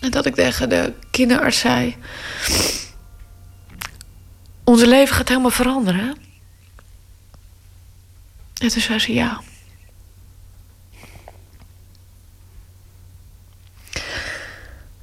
En 0.00 0.10
dat 0.10 0.26
ik 0.26 0.34
tegen 0.34 0.68
de 0.68 0.92
kinderarts 1.10 1.58
zei... 1.58 1.96
Onze 4.64 4.86
leven 4.86 5.14
gaat 5.16 5.28
helemaal 5.28 5.50
veranderen. 5.50 6.00
hè?" 6.00 6.10
En 8.58 8.68
toen 8.68 8.80
zei 8.80 8.98
ze 8.98 9.12
ja. 9.12 9.40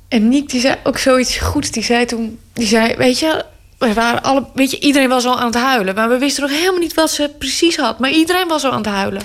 En 0.07 0.29
Niek 0.29 0.49
die 0.49 0.61
zei 0.61 0.75
ook 0.83 0.97
zoiets 0.97 1.37
goeds. 1.37 1.71
Die 1.71 1.83
zei 1.83 2.05
toen, 2.05 2.39
die 2.53 2.67
zei, 2.67 2.95
weet 2.95 3.19
je, 3.19 3.45
we 3.79 3.93
waren 3.93 4.23
alle, 4.23 4.49
weet 4.53 4.71
je, 4.71 4.79
iedereen 4.79 5.09
was 5.09 5.25
al 5.25 5.39
aan 5.39 5.45
het 5.45 5.55
huilen. 5.55 5.95
Maar 5.95 6.09
we 6.09 6.17
wisten 6.17 6.43
nog 6.43 6.51
helemaal 6.51 6.79
niet 6.79 6.93
wat 6.93 7.11
ze 7.11 7.35
precies 7.37 7.77
had. 7.77 7.99
Maar 7.99 8.11
iedereen 8.11 8.47
was 8.47 8.63
al 8.63 8.71
aan 8.71 8.77
het 8.77 8.87
huilen. 8.87 9.21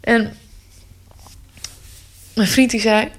En 0.00 0.36
mijn 2.34 2.48
vriend 2.48 2.70
die 2.70 2.80
zei, 2.80 3.10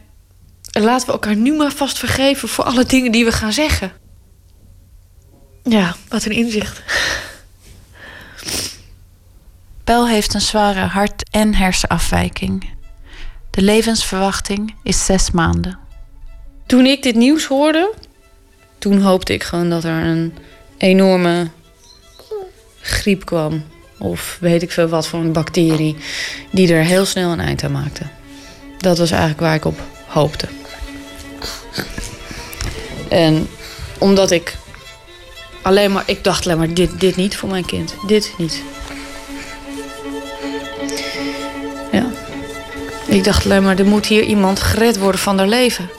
laten 0.72 1.06
we 1.08 1.14
elkaar 1.14 1.36
nu 1.36 1.54
maar 1.56 1.72
vast 1.72 2.00
vergeven 2.00 2.50
voor 2.50 2.64
alle 2.64 2.86
dingen 2.86 3.12
die 3.12 3.26
we 3.26 3.32
gaan 3.32 3.54
zeggen. 3.54 3.92
Ja, 5.64 5.96
wat 6.08 6.26
een 6.26 6.32
inzicht. 6.32 6.82
Bel 9.84 10.08
heeft 10.08 10.34
een 10.34 10.42
zware 10.42 10.80
hart- 10.80 11.30
en 11.32 11.56
hersenafwijking. 11.56 12.70
De 13.50 13.62
levensverwachting 13.62 14.76
is 14.84 15.06
zes 15.06 15.32
maanden. 15.32 15.80
Toen 16.66 16.86
ik 16.86 17.04
dit 17.04 17.16
nieuws 17.16 17.46
hoorde, 17.46 17.94
toen 18.82 19.02
hoopte 19.02 19.34
ik 19.34 19.44
gewoon 19.44 19.70
dat 19.70 19.84
er 19.84 20.06
een 20.06 20.34
enorme 20.78 21.48
griep 22.82 23.26
kwam. 23.26 23.64
Of 23.98 24.38
weet 24.40 24.62
ik 24.62 24.72
veel 24.72 24.88
wat 24.88 25.08
voor 25.08 25.20
een 25.20 25.32
bacterie. 25.32 25.96
Die 26.50 26.74
er 26.74 26.84
heel 26.84 27.06
snel 27.06 27.32
een 27.32 27.40
eind 27.40 27.64
aan 27.64 27.72
maakte. 27.72 28.04
Dat 28.78 28.98
was 28.98 29.12
eigenlijk 29.12 29.42
waar 29.42 29.56
ik 29.56 29.66
op 29.66 29.80
hoopte. 30.08 30.48
En 33.10 33.48
omdat 33.98 34.32
ik 34.32 34.58
alleen 35.62 35.92
maar, 35.92 36.04
ik 36.06 36.24
dacht 36.24 36.46
alleen 36.46 36.58
maar 36.58 36.74
dit, 36.74 37.00
dit 37.00 37.16
niet 37.16 37.38
voor 37.38 37.50
mijn 37.50 37.66
kind. 37.66 37.96
Dit 38.08 38.34
niet. 38.38 38.62
Ja. 41.92 42.06
Ik 43.08 43.24
dacht 43.24 43.46
alleen 43.46 43.64
maar, 43.64 43.80
er 43.80 43.86
moet 43.86 44.06
hier 44.06 44.24
iemand 44.24 44.60
gered 44.60 44.98
worden 44.98 45.22
van 45.22 45.38
haar 45.38 45.48
leven. 45.48 45.90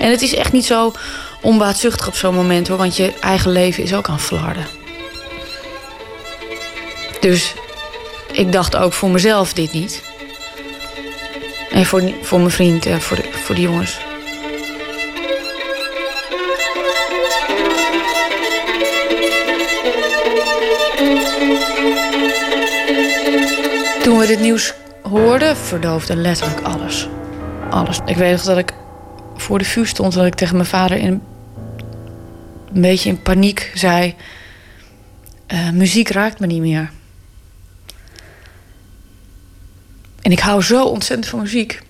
En 0.00 0.10
het 0.10 0.22
is 0.22 0.34
echt 0.34 0.52
niet 0.52 0.66
zo 0.66 0.92
onbaatzuchtig 1.40 2.06
op 2.06 2.14
zo'n 2.14 2.34
moment 2.34 2.68
hoor, 2.68 2.78
want 2.78 2.96
je 2.96 3.12
eigen 3.20 3.50
leven 3.50 3.82
is 3.82 3.94
ook 3.94 4.08
aan 4.08 4.20
flarden. 4.20 4.66
Dus 7.20 7.54
ik 8.32 8.52
dacht 8.52 8.76
ook 8.76 8.92
voor 8.92 9.10
mezelf 9.10 9.52
dit 9.52 9.72
niet. 9.72 10.02
En 11.70 11.86
voor, 11.86 12.12
voor 12.22 12.38
mijn 12.38 12.50
vriend 12.50 12.86
en 12.86 13.00
voor 13.00 13.16
de, 13.16 13.28
voor 13.32 13.54
de 13.54 13.60
jongens. 13.60 13.98
Toen 24.02 24.18
we 24.18 24.26
dit 24.26 24.40
nieuws 24.40 24.74
hoorden, 25.02 25.56
verdoofde 25.56 26.16
letterlijk 26.16 26.60
alles. 26.60 27.08
Alles. 27.70 27.98
Ik 28.06 28.16
weet 28.16 28.32
nog 28.32 28.42
dat 28.42 28.58
ik 28.58 28.72
voor 29.50 29.58
de 29.58 29.64
vuur 29.64 29.86
stond 29.86 30.12
dat 30.12 30.26
ik 30.26 30.34
tegen 30.34 30.56
mijn 30.56 30.68
vader 30.68 30.96
in 30.96 31.22
een 32.72 32.80
beetje 32.80 33.08
in 33.08 33.22
paniek 33.22 33.72
zei: 33.74 34.14
"Eh, 35.46 35.70
muziek 35.70 36.08
raakt 36.08 36.40
me 36.40 36.46
niet 36.46 36.60
meer. 36.60 36.90
En 40.22 40.32
ik 40.32 40.38
hou 40.38 40.62
zo 40.62 40.84
ontzettend 40.84 41.28
van 41.28 41.40
muziek. 41.40 41.82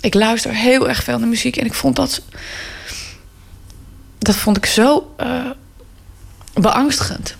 Ik 0.00 0.14
luister 0.14 0.54
heel 0.54 0.88
erg 0.88 1.02
veel 1.02 1.18
naar 1.18 1.28
muziek 1.28 1.56
en 1.56 1.66
ik 1.66 1.74
vond 1.74 1.96
dat. 1.96 2.22
Dat 4.18 4.36
vond 4.36 4.56
ik 4.56 4.66
zo 4.66 5.14
eh, 5.16 5.50
beangstigend. 6.54 7.36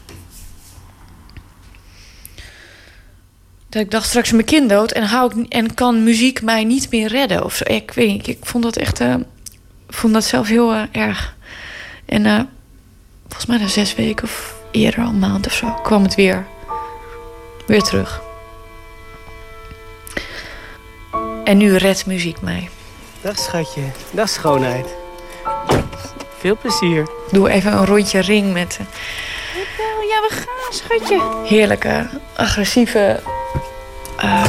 Dat 3.76 3.84
ik 3.84 3.90
dacht 3.90 4.08
straks 4.08 4.32
mijn 4.32 4.44
kind 4.44 4.68
dood 4.68 4.92
en, 4.92 5.02
hou 5.02 5.40
ik, 5.40 5.52
en 5.52 5.74
kan 5.74 6.04
muziek 6.04 6.42
mij 6.42 6.64
niet 6.64 6.90
meer 6.90 7.08
redden. 7.08 7.44
Of 7.44 7.54
zo. 7.54 7.64
Ik 7.66 7.92
weet 7.92 8.08
niet, 8.08 8.26
ik 8.26 8.38
vond 8.42 8.64
dat 8.64 8.76
echt. 8.76 9.00
eh, 9.00 9.14
vond 9.88 10.12
dat 10.12 10.24
zelf 10.24 10.48
heel 10.48 10.72
eh, 10.72 10.82
erg. 10.92 11.36
En 12.06 12.26
eh, 12.26 12.40
volgens 13.22 13.46
mij 13.46 13.58
na 13.58 13.66
zes 13.66 13.94
weken 13.94 14.24
of 14.24 14.54
eerder 14.70 15.00
al 15.00 15.08
een 15.08 15.18
maand 15.18 15.46
of 15.46 15.52
zo 15.52 15.78
kwam 15.82 16.02
het 16.02 16.14
weer. 16.14 16.46
Weer 17.66 17.82
terug. 17.82 18.22
En 21.44 21.56
nu 21.56 21.76
redt 21.76 22.06
muziek 22.06 22.40
mij. 22.40 22.68
Dag 23.20 23.38
schatje, 23.38 23.82
dag 24.10 24.28
schoonheid. 24.28 24.86
Veel 26.38 26.56
plezier. 26.58 27.08
Doe 27.30 27.48
even 27.48 27.72
een 27.72 27.86
rondje 27.86 28.20
ring 28.20 28.52
met... 28.52 28.78
Ja, 30.08 30.20
we 30.20 30.28
gaan, 30.30 30.72
schatje. 30.72 31.20
Heerlijke, 31.44 32.06
agressieve 32.36 33.20
eh, 34.16 34.44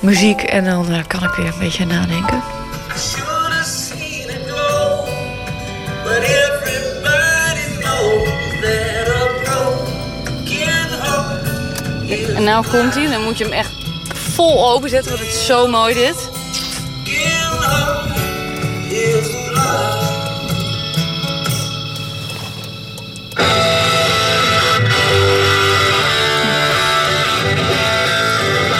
muziek. 0.00 0.42
En 0.42 0.64
dan 0.64 0.92
eh, 0.92 0.98
kan 1.06 1.22
ik 1.22 1.30
weer 1.30 1.46
een 1.46 1.58
beetje 1.58 1.86
nadenken. 1.86 2.42
En 12.34 12.44
nou 12.44 12.66
komt 12.66 12.94
hij, 12.94 13.10
dan 13.10 13.22
moet 13.22 13.38
je 13.38 13.44
hem 13.44 13.52
echt 13.52 13.72
vol 14.34 14.70
openzetten, 14.72 15.10
want 15.10 15.24
het 15.24 15.34
is 15.34 15.46
zo 15.46 15.66
mooi 15.66 15.94
dit. 15.94 16.32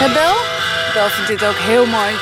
Hè, 0.05 0.13
Bel? 0.13 0.35
Bel 0.93 1.09
vindt 1.09 1.27
dit 1.27 1.45
ook 1.45 1.57
heel 1.57 1.85
mooi. 1.85 2.13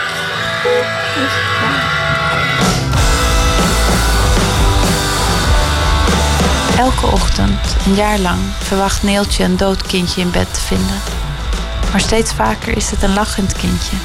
Elke 6.77 7.05
ochtend, 7.05 7.75
een 7.85 7.95
jaar 7.95 8.19
lang, 8.19 8.39
verwacht 8.59 9.03
Neeltje 9.03 9.43
een 9.43 9.57
dood 9.57 9.81
kindje 9.81 10.21
in 10.21 10.31
bed 10.31 10.53
te 10.53 10.59
vinden. 10.59 11.01
Maar 11.91 11.99
steeds 11.99 12.33
vaker 12.33 12.77
is 12.77 12.89
het 12.89 13.03
een 13.03 13.13
lachend 13.13 13.53
kindje. 13.53 13.95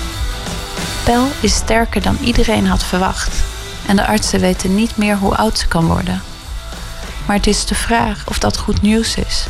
Bel 1.04 1.28
is 1.40 1.54
sterker 1.54 2.02
dan 2.02 2.16
iedereen 2.20 2.66
had 2.66 2.84
verwacht. 2.84 3.42
En 3.86 3.96
de 3.96 4.06
artsen 4.06 4.40
weten 4.40 4.74
niet 4.74 4.96
meer 4.96 5.16
hoe 5.16 5.36
oud 5.36 5.58
ze 5.58 5.68
kan 5.68 5.86
worden. 5.86 6.22
Maar 7.26 7.36
het 7.36 7.46
is 7.46 7.66
de 7.66 7.74
vraag 7.74 8.24
of 8.28 8.38
dat 8.38 8.58
goed 8.58 8.82
nieuws 8.82 9.14
is. 9.14 9.46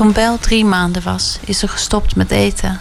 Toen 0.00 0.12
Bel 0.12 0.38
drie 0.38 0.64
maanden 0.64 1.02
was, 1.02 1.38
is 1.44 1.58
ze 1.58 1.68
gestopt 1.68 2.16
met 2.16 2.30
eten. 2.30 2.80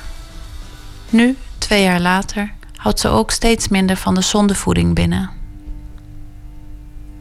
Nu, 1.09 1.37
twee 1.57 1.83
jaar 1.83 1.99
later, 1.99 2.53
houdt 2.75 2.99
ze 2.99 3.07
ook 3.07 3.31
steeds 3.31 3.67
minder 3.67 3.97
van 3.97 4.15
de 4.15 4.21
zondevoeding 4.21 4.95
binnen. 4.95 5.29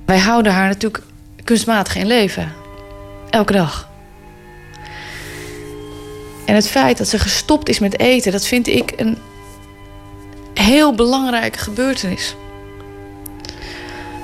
Wij 0.06 0.18
houden 0.18 0.52
haar 0.52 0.68
natuurlijk 0.68 1.04
kunstmatig 1.44 1.96
in 1.96 2.06
leven. 2.06 2.52
Elke 3.30 3.52
dag. 3.52 3.88
En 6.46 6.54
het 6.54 6.68
feit 6.68 6.98
dat 6.98 7.08
ze 7.08 7.18
gestopt 7.18 7.68
is 7.68 7.78
met 7.78 7.98
eten, 7.98 8.32
dat 8.32 8.46
vind 8.46 8.66
ik 8.66 8.92
een 8.96 9.18
heel 10.54 10.94
belangrijke 10.94 11.58
gebeurtenis. 11.58 12.36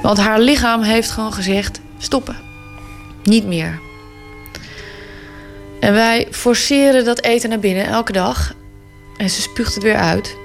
Want 0.02 0.18
haar 0.18 0.40
lichaam 0.40 0.82
heeft 0.82 1.10
gewoon 1.10 1.32
gezegd: 1.32 1.80
stoppen. 1.98 2.36
Niet 3.22 3.44
meer. 3.44 3.80
En 5.84 5.92
wij 5.92 6.28
forceren 6.30 7.04
dat 7.04 7.22
eten 7.22 7.48
naar 7.48 7.58
binnen 7.58 7.86
elke 7.86 8.12
dag. 8.12 8.54
En 9.16 9.30
ze 9.30 9.40
spuugt 9.40 9.74
het 9.74 9.82
weer 9.82 9.96
uit. 9.96 10.36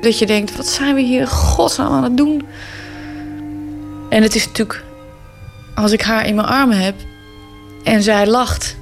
Dat 0.00 0.18
je 0.18 0.26
denkt: 0.26 0.56
wat 0.56 0.66
zijn 0.66 0.94
we 0.94 1.00
hier 1.00 1.20
in 1.20 1.28
godsnaam 1.28 1.92
aan 1.92 2.02
het 2.02 2.16
doen? 2.16 2.46
En 4.08 4.22
het 4.22 4.34
is 4.34 4.46
natuurlijk, 4.46 4.84
als 5.74 5.92
ik 5.92 6.02
haar 6.02 6.26
in 6.26 6.34
mijn 6.34 6.46
armen 6.46 6.78
heb 6.78 6.94
en 7.84 8.02
zij 8.02 8.26
lacht, 8.26 8.76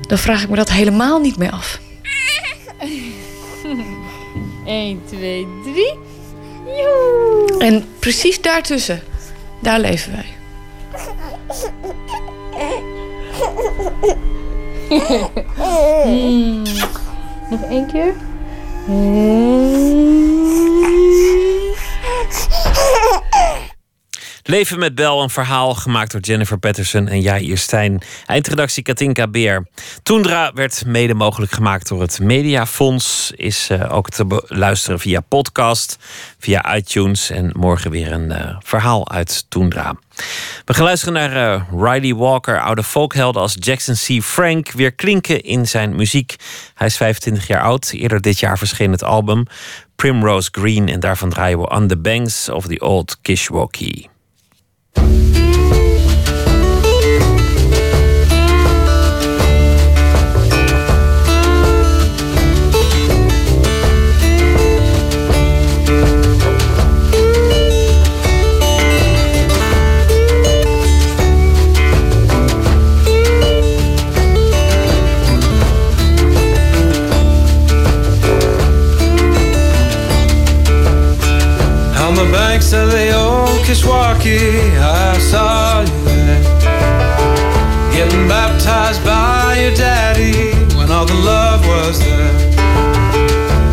dan 0.00 0.18
vraag 0.18 0.42
ik 0.42 0.48
me 0.48 0.56
dat 0.56 0.70
helemaal 0.70 1.20
niet 1.20 1.36
meer 1.36 1.50
af. 1.50 1.80
1, 4.66 5.02
2, 5.04 5.46
3. 5.64 5.98
En 7.58 7.84
precies 7.98 8.40
daartussen, 8.40 9.02
daar 9.60 9.80
leven 9.80 10.12
wij. 10.12 10.26
Nog 17.50 17.62
één 17.68 17.86
keer. 17.86 18.14
Leven 24.46 24.78
met 24.78 24.94
Bel, 24.94 25.22
een 25.22 25.30
verhaal 25.30 25.74
gemaakt 25.74 26.12
door 26.12 26.20
Jennifer 26.20 26.58
Patterson 26.58 27.08
en 27.08 27.20
Jair 27.20 27.58
Stijn. 27.58 28.02
Eindredactie 28.26 28.82
Katinka 28.82 29.28
Beer. 29.28 29.66
Toendra 30.02 30.52
werd 30.54 30.84
mede 30.86 31.14
mogelijk 31.14 31.52
gemaakt 31.52 31.88
door 31.88 32.00
het 32.00 32.20
Mediafonds. 32.20 33.32
Is 33.36 33.70
eh, 33.70 33.94
ook 33.94 34.10
te 34.10 34.24
beluisteren 34.24 35.00
via 35.00 35.20
podcast, 35.20 35.98
via 36.38 36.76
iTunes. 36.76 37.30
En 37.30 37.52
morgen 37.56 37.90
weer 37.90 38.12
een 38.12 38.32
eh, 38.32 38.56
verhaal 38.62 39.10
uit 39.10 39.46
Toendra. 39.48 39.94
We 40.64 40.74
gaan 40.74 40.84
luisteren 40.84 41.14
naar 41.14 41.54
eh, 41.54 41.62
Riley 41.70 42.14
Walker, 42.14 42.60
oude 42.60 42.82
folkhelden 42.82 43.42
als 43.42 43.56
Jackson 43.58 43.94
C. 43.94 44.22
Frank 44.22 44.72
weer 44.72 44.92
klinken 44.92 45.42
in 45.42 45.66
zijn 45.66 45.96
muziek. 45.96 46.36
Hij 46.74 46.86
is 46.86 46.96
25 46.96 47.46
jaar 47.46 47.62
oud. 47.62 47.90
Eerder 47.92 48.20
dit 48.20 48.38
jaar 48.38 48.58
verscheen 48.58 48.90
het 48.90 49.02
album 49.02 49.46
Primrose 49.96 50.48
Green. 50.52 50.88
En 50.88 51.00
daarvan 51.00 51.30
draaien 51.30 51.58
we 51.58 51.68
On 51.68 51.86
the 51.86 51.96
Banks 51.96 52.48
of 52.48 52.66
the 52.66 52.80
Old 52.80 53.18
Kishwaukee. 53.22 54.08
On 82.74 82.88
the 82.88 82.92
banks 82.92 82.92
of 82.92 82.92
the 82.92 83.14
old 83.14 83.60
Kishwaukee, 83.66 84.76
I 84.78 85.18
saw 85.18 85.80
you. 85.80 85.90
Getting 87.92 88.26
baptized 88.28 89.04
by 89.04 89.58
your 89.60 89.74
daddy 89.74 90.54
when 90.76 90.90
all 90.90 91.06
the 91.06 91.14
love 91.14 91.64
was 91.66 91.98
there. 92.00 92.32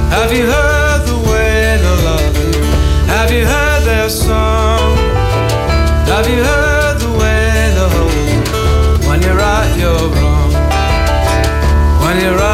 Have 0.10 0.32
you 0.32 0.46
heard 0.46 1.06
the 1.08 1.18
way 1.30 1.78
they 1.82 1.96
love 2.06 2.38
you? 2.38 2.64
Have 3.08 3.32
you 3.32 3.46
heard 3.46 3.84
their 3.84 4.10
song? 4.10 4.96
Have 6.06 6.28
you 6.30 6.44
heard 6.44 7.00
the 7.00 7.12
way 7.18 7.74
they 7.76 7.90
hold 7.96 8.14
you? 8.30 8.42
When 9.10 9.22
you're 9.22 9.36
right, 9.36 9.72
you're 9.80 10.10
wrong. 10.16 10.52
When 12.04 12.20
you're 12.22 12.38
right, 12.38 12.51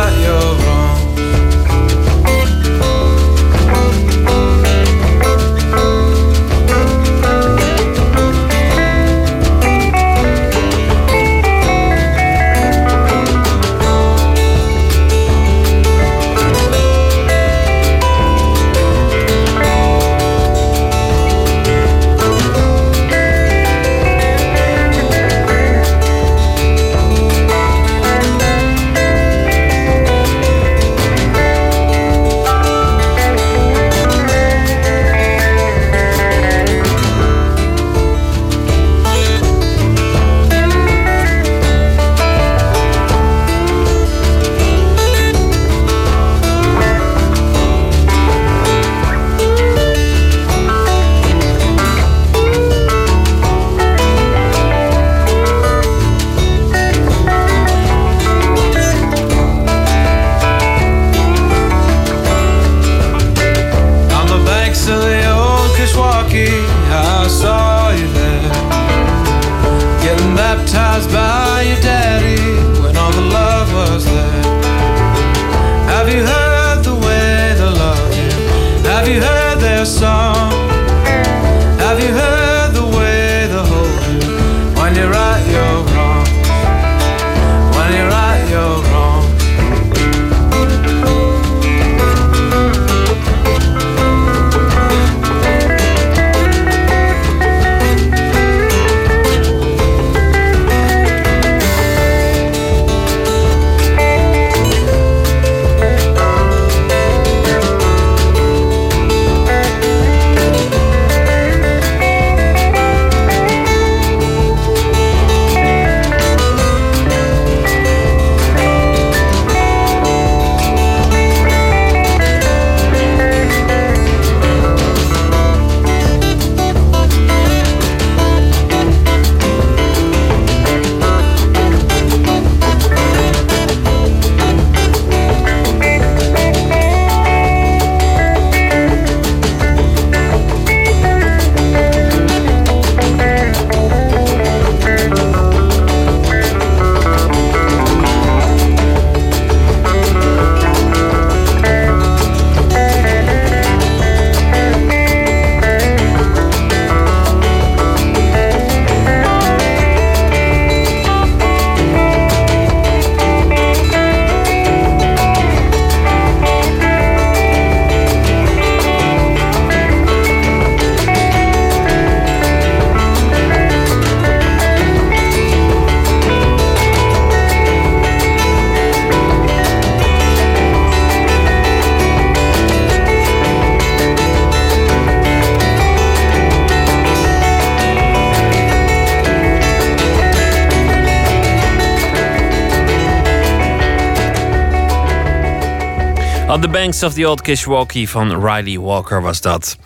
the 196.68 196.74
Banks 196.74 197.04
of 197.04 197.14
the 197.14 197.28
Old 197.28 197.42
Kishwaukee 197.42 198.10
van 198.10 198.46
Riley 198.46 198.80
Walker 198.80 199.22
was 199.22 199.42
dat. 199.42 199.78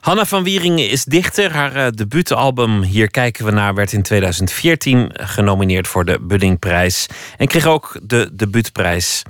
Hanna 0.00 0.24
van 0.24 0.42
Wieringen 0.42 0.88
is 0.88 1.04
dichter. 1.04 1.52
Haar 1.52 1.76
uh, 1.76 1.86
debuutalbum 1.94 2.82
Hier 2.82 3.10
kijken 3.10 3.44
we 3.44 3.50
naar 3.50 3.74
werd 3.74 3.92
in 3.92 4.02
2014 4.02 5.10
genomineerd 5.12 5.88
voor 5.88 6.04
de 6.04 6.18
Buddingprijs. 6.20 7.06
En 7.36 7.46
kreeg 7.46 7.66
ook 7.66 7.98
de 8.02 8.30
debuutprijs. 8.32 9.22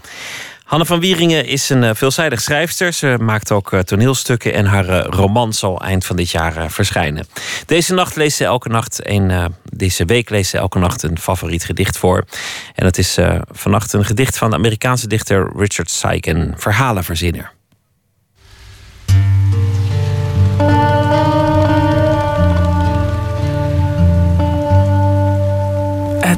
Hanne 0.70 0.86
van 0.86 1.00
Wieringen 1.00 1.46
is 1.46 1.68
een 1.68 1.82
uh, 1.82 1.90
veelzijdig 1.94 2.40
schrijfster. 2.40 2.92
Ze 2.92 3.16
maakt 3.20 3.52
ook 3.52 3.72
uh, 3.72 3.80
toneelstukken 3.80 4.52
en 4.52 4.66
haar 4.66 4.88
uh, 4.88 5.04
roman 5.08 5.52
zal 5.52 5.80
eind 5.80 6.06
van 6.06 6.16
dit 6.16 6.30
jaar 6.30 6.70
verschijnen. 6.70 7.26
Deze 7.66 7.94
nacht 7.94 8.16
leest 8.16 8.36
ze 8.36 8.44
elke 8.44 8.68
nacht 8.68 9.08
een, 9.08 9.54
deze 9.72 10.04
week 10.04 10.30
leest 10.30 10.50
ze 10.50 10.58
elke 10.58 10.78
nacht 10.78 11.02
een 11.02 11.18
favoriet 11.18 11.64
gedicht 11.64 11.98
voor. 11.98 12.24
En 12.74 12.84
dat 12.84 12.98
is 12.98 13.18
vannacht 13.50 13.92
een 13.92 14.04
gedicht 14.04 14.38
van 14.38 14.50
de 14.50 14.56
Amerikaanse 14.56 15.06
dichter 15.06 15.52
Richard 15.56 15.90
Syken, 15.90 16.54
verhalenverzinner. 16.56 17.52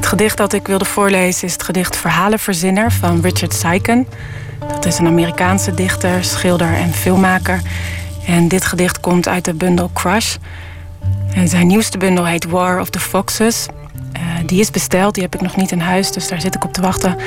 Het 0.03 0.11
gedicht 0.11 0.37
dat 0.37 0.53
ik 0.53 0.67
wilde 0.67 0.85
voorlezen 0.85 1.47
is 1.47 1.53
het 1.53 1.63
gedicht 1.63 1.95
Verhalenverzinner 1.95 2.91
van 2.91 3.21
Richard 3.21 3.53
Syken. 3.53 4.07
Dat 4.59 4.85
is 4.85 4.97
een 4.97 5.07
Amerikaanse 5.07 5.73
dichter, 5.73 6.23
schilder 6.23 6.73
en 6.73 6.93
filmmaker. 6.93 7.61
En 8.25 8.47
dit 8.47 8.65
gedicht 8.65 8.99
komt 8.99 9.27
uit 9.27 9.45
de 9.45 9.53
bundel 9.53 9.89
Crush. 9.93 10.35
En 11.33 11.47
zijn 11.47 11.67
nieuwste 11.67 11.97
bundel 11.97 12.25
heet 12.25 12.45
War 12.45 12.79
of 12.79 12.89
the 12.89 12.99
Foxes. 12.99 13.65
Uh, 14.17 14.21
die 14.45 14.59
is 14.59 14.71
besteld, 14.71 15.13
die 15.13 15.23
heb 15.23 15.35
ik 15.35 15.41
nog 15.41 15.55
niet 15.55 15.71
in 15.71 15.79
huis, 15.79 16.11
dus 16.11 16.27
daar 16.27 16.41
zit 16.41 16.55
ik 16.55 16.63
op 16.63 16.73
te 16.73 16.81
wachten. 16.81 17.17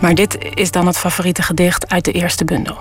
Maar 0.00 0.14
dit 0.14 0.38
is 0.54 0.70
dan 0.70 0.86
het 0.86 0.98
favoriete 0.98 1.42
gedicht 1.42 1.90
uit 1.90 2.04
de 2.04 2.12
eerste 2.12 2.44
bundel. 2.44 2.76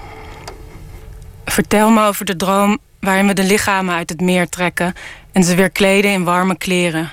Vertel 1.45 1.89
me 1.89 2.05
over 2.05 2.25
de 2.25 2.35
droom 2.35 2.77
waarin 2.99 3.27
we 3.27 3.33
de 3.33 3.43
lichamen 3.43 3.95
uit 3.95 4.09
het 4.09 4.21
meer 4.21 4.49
trekken 4.49 4.93
en 5.31 5.43
ze 5.43 5.55
weer 5.55 5.69
kleden 5.69 6.11
in 6.11 6.23
warme 6.23 6.57
kleren. 6.57 7.11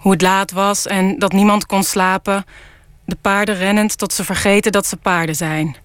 Hoe 0.00 0.12
het 0.12 0.22
laat 0.22 0.50
was 0.50 0.86
en 0.86 1.18
dat 1.18 1.32
niemand 1.32 1.66
kon 1.66 1.82
slapen. 1.82 2.44
De 3.04 3.16
paarden 3.20 3.56
rennend 3.56 3.98
tot 3.98 4.12
ze 4.12 4.24
vergeten 4.24 4.72
dat 4.72 4.86
ze 4.86 4.96
paarden 4.96 5.34
zijn. 5.34 5.76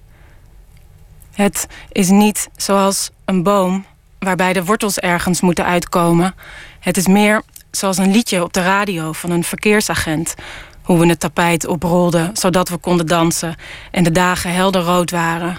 Het 1.32 1.68
is 1.92 2.10
niet 2.10 2.50
zoals 2.56 3.10
een 3.26 3.44
boom 3.44 3.86
waarbij 4.20 4.54
de 4.54 4.66
wortels 4.66 5.00
ergens 5.00 5.42
moeten 5.42 5.66
uitkomen. 5.66 6.36
Het 6.80 6.98
is 6.98 7.08
meer 7.08 7.42
zoals 7.72 7.98
een 7.98 8.12
liedje 8.12 8.44
op 8.44 8.54
de 8.54 8.64
radio 8.64 9.12
van 9.12 9.32
een 9.32 9.44
verkeersagent. 9.44 10.36
Hoe 10.84 11.00
we 11.00 11.08
het 11.08 11.20
tapijt 11.20 11.68
oprolden 11.68 12.30
zodat 12.34 12.70
we 12.70 12.78
konden 12.78 13.06
dansen 13.06 13.56
en 13.92 14.04
de 14.04 14.12
dagen 14.12 14.54
helder 14.54 14.82
rood 14.82 15.12
waren. 15.12 15.58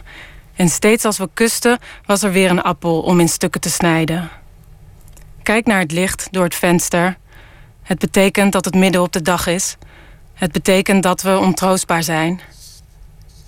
En 0.54 0.68
steeds 0.68 1.04
als 1.04 1.18
we 1.18 1.28
kusten 1.34 1.78
was 2.06 2.22
er 2.22 2.32
weer 2.32 2.50
een 2.50 2.62
appel 2.62 3.00
om 3.00 3.20
in 3.20 3.28
stukken 3.28 3.60
te 3.60 3.70
snijden. 3.70 4.30
Kijk 5.42 5.66
naar 5.66 5.80
het 5.80 5.92
licht 5.92 6.28
door 6.30 6.44
het 6.44 6.54
venster 6.54 7.16
het 7.86 7.98
betekent 7.98 8.52
dat 8.52 8.64
het 8.64 8.74
midden 8.74 9.02
op 9.02 9.12
de 9.12 9.22
dag 9.22 9.46
is. 9.46 9.76
Het 10.34 10.52
betekent 10.52 11.02
dat 11.02 11.22
we 11.22 11.38
ontroostbaar 11.38 12.02
zijn. 12.02 12.40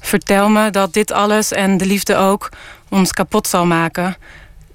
Vertel 0.01 0.49
me 0.49 0.71
dat 0.71 0.93
dit 0.93 1.13
alles 1.13 1.53
en 1.53 1.77
de 1.77 1.87
liefde 1.87 2.17
ook 2.17 2.49
ons 2.89 3.13
kapot 3.13 3.47
zal 3.47 3.67
maken. 3.67 4.17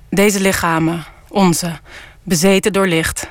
Deze 0.09 0.39
lichamen, 0.39 1.05
onze, 1.29 1.79
bezeten 2.23 2.73
door 2.73 2.87
licht. 2.87 3.27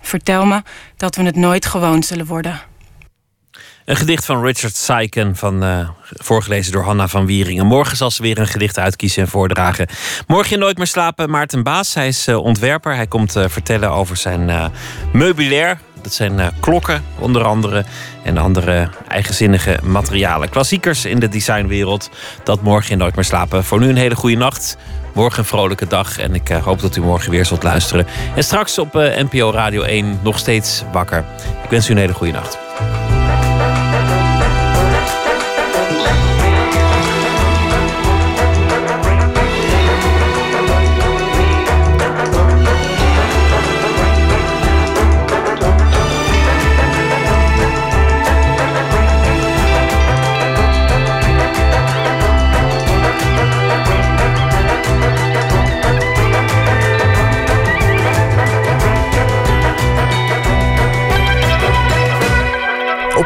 Vertel 0.00 0.46
me 0.46 0.62
dat 0.96 1.16
we 1.16 1.22
het 1.22 1.36
nooit 1.36 1.66
gewoon 1.66 2.02
zullen 2.02 2.26
worden. 2.26 2.60
Een 3.84 3.96
gedicht 3.96 4.24
van 4.24 4.44
Richard 4.44 4.76
Syken, 4.76 5.36
van, 5.36 5.64
uh, 5.64 5.88
voorgelezen 6.02 6.72
door 6.72 6.82
Hanna 6.82 7.08
van 7.08 7.26
Wieringen. 7.26 7.66
Morgen 7.66 7.96
zal 7.96 8.10
ze 8.10 8.22
weer 8.22 8.38
een 8.38 8.46
gedicht 8.46 8.78
uitkiezen 8.78 9.22
en 9.22 9.28
voordragen. 9.28 9.86
Morgen 10.26 10.50
je 10.50 10.56
Nooit 10.56 10.76
meer 10.76 10.86
slapen, 10.86 11.30
Maarten 11.30 11.62
Baas. 11.62 11.94
Hij 11.94 12.08
is 12.08 12.28
uh, 12.28 12.36
ontwerper. 12.36 12.94
Hij 12.94 13.06
komt 13.06 13.36
uh, 13.36 13.44
vertellen 13.48 13.90
over 13.90 14.16
zijn 14.16 14.72
meubilair. 15.12 15.78
Dat 16.02 16.12
zijn 16.12 16.52
klokken, 16.60 17.04
onder 17.18 17.44
andere. 17.44 17.84
En 18.22 18.38
andere 18.38 18.88
eigenzinnige 19.08 19.78
materialen. 19.82 20.48
Klassiekers 20.48 21.04
in 21.04 21.18
de 21.18 21.28
designwereld. 21.28 22.10
Dat 22.44 22.62
morgen 22.62 22.90
je 22.90 22.96
Nooit 22.96 23.14
meer 23.14 23.24
slapen. 23.24 23.64
Voor 23.64 23.80
nu 23.80 23.88
een 23.88 23.96
hele 23.96 24.16
goede 24.16 24.36
nacht. 24.36 24.76
Morgen 25.14 25.38
een 25.38 25.44
vrolijke 25.44 25.86
dag. 25.86 26.18
En 26.18 26.34
ik 26.34 26.48
hoop 26.48 26.80
dat 26.80 26.96
u 26.96 27.00
morgen 27.00 27.30
weer 27.30 27.44
zult 27.44 27.62
luisteren. 27.62 28.06
En 28.36 28.44
straks 28.44 28.78
op 28.78 28.92
NPO 28.92 29.50
Radio 29.50 29.82
1 29.82 30.20
nog 30.22 30.38
steeds 30.38 30.82
wakker. 30.92 31.24
Ik 31.64 31.70
wens 31.70 31.88
u 31.88 31.92
een 31.92 31.98
hele 31.98 32.14
goede 32.14 32.32
nacht. 32.32 32.58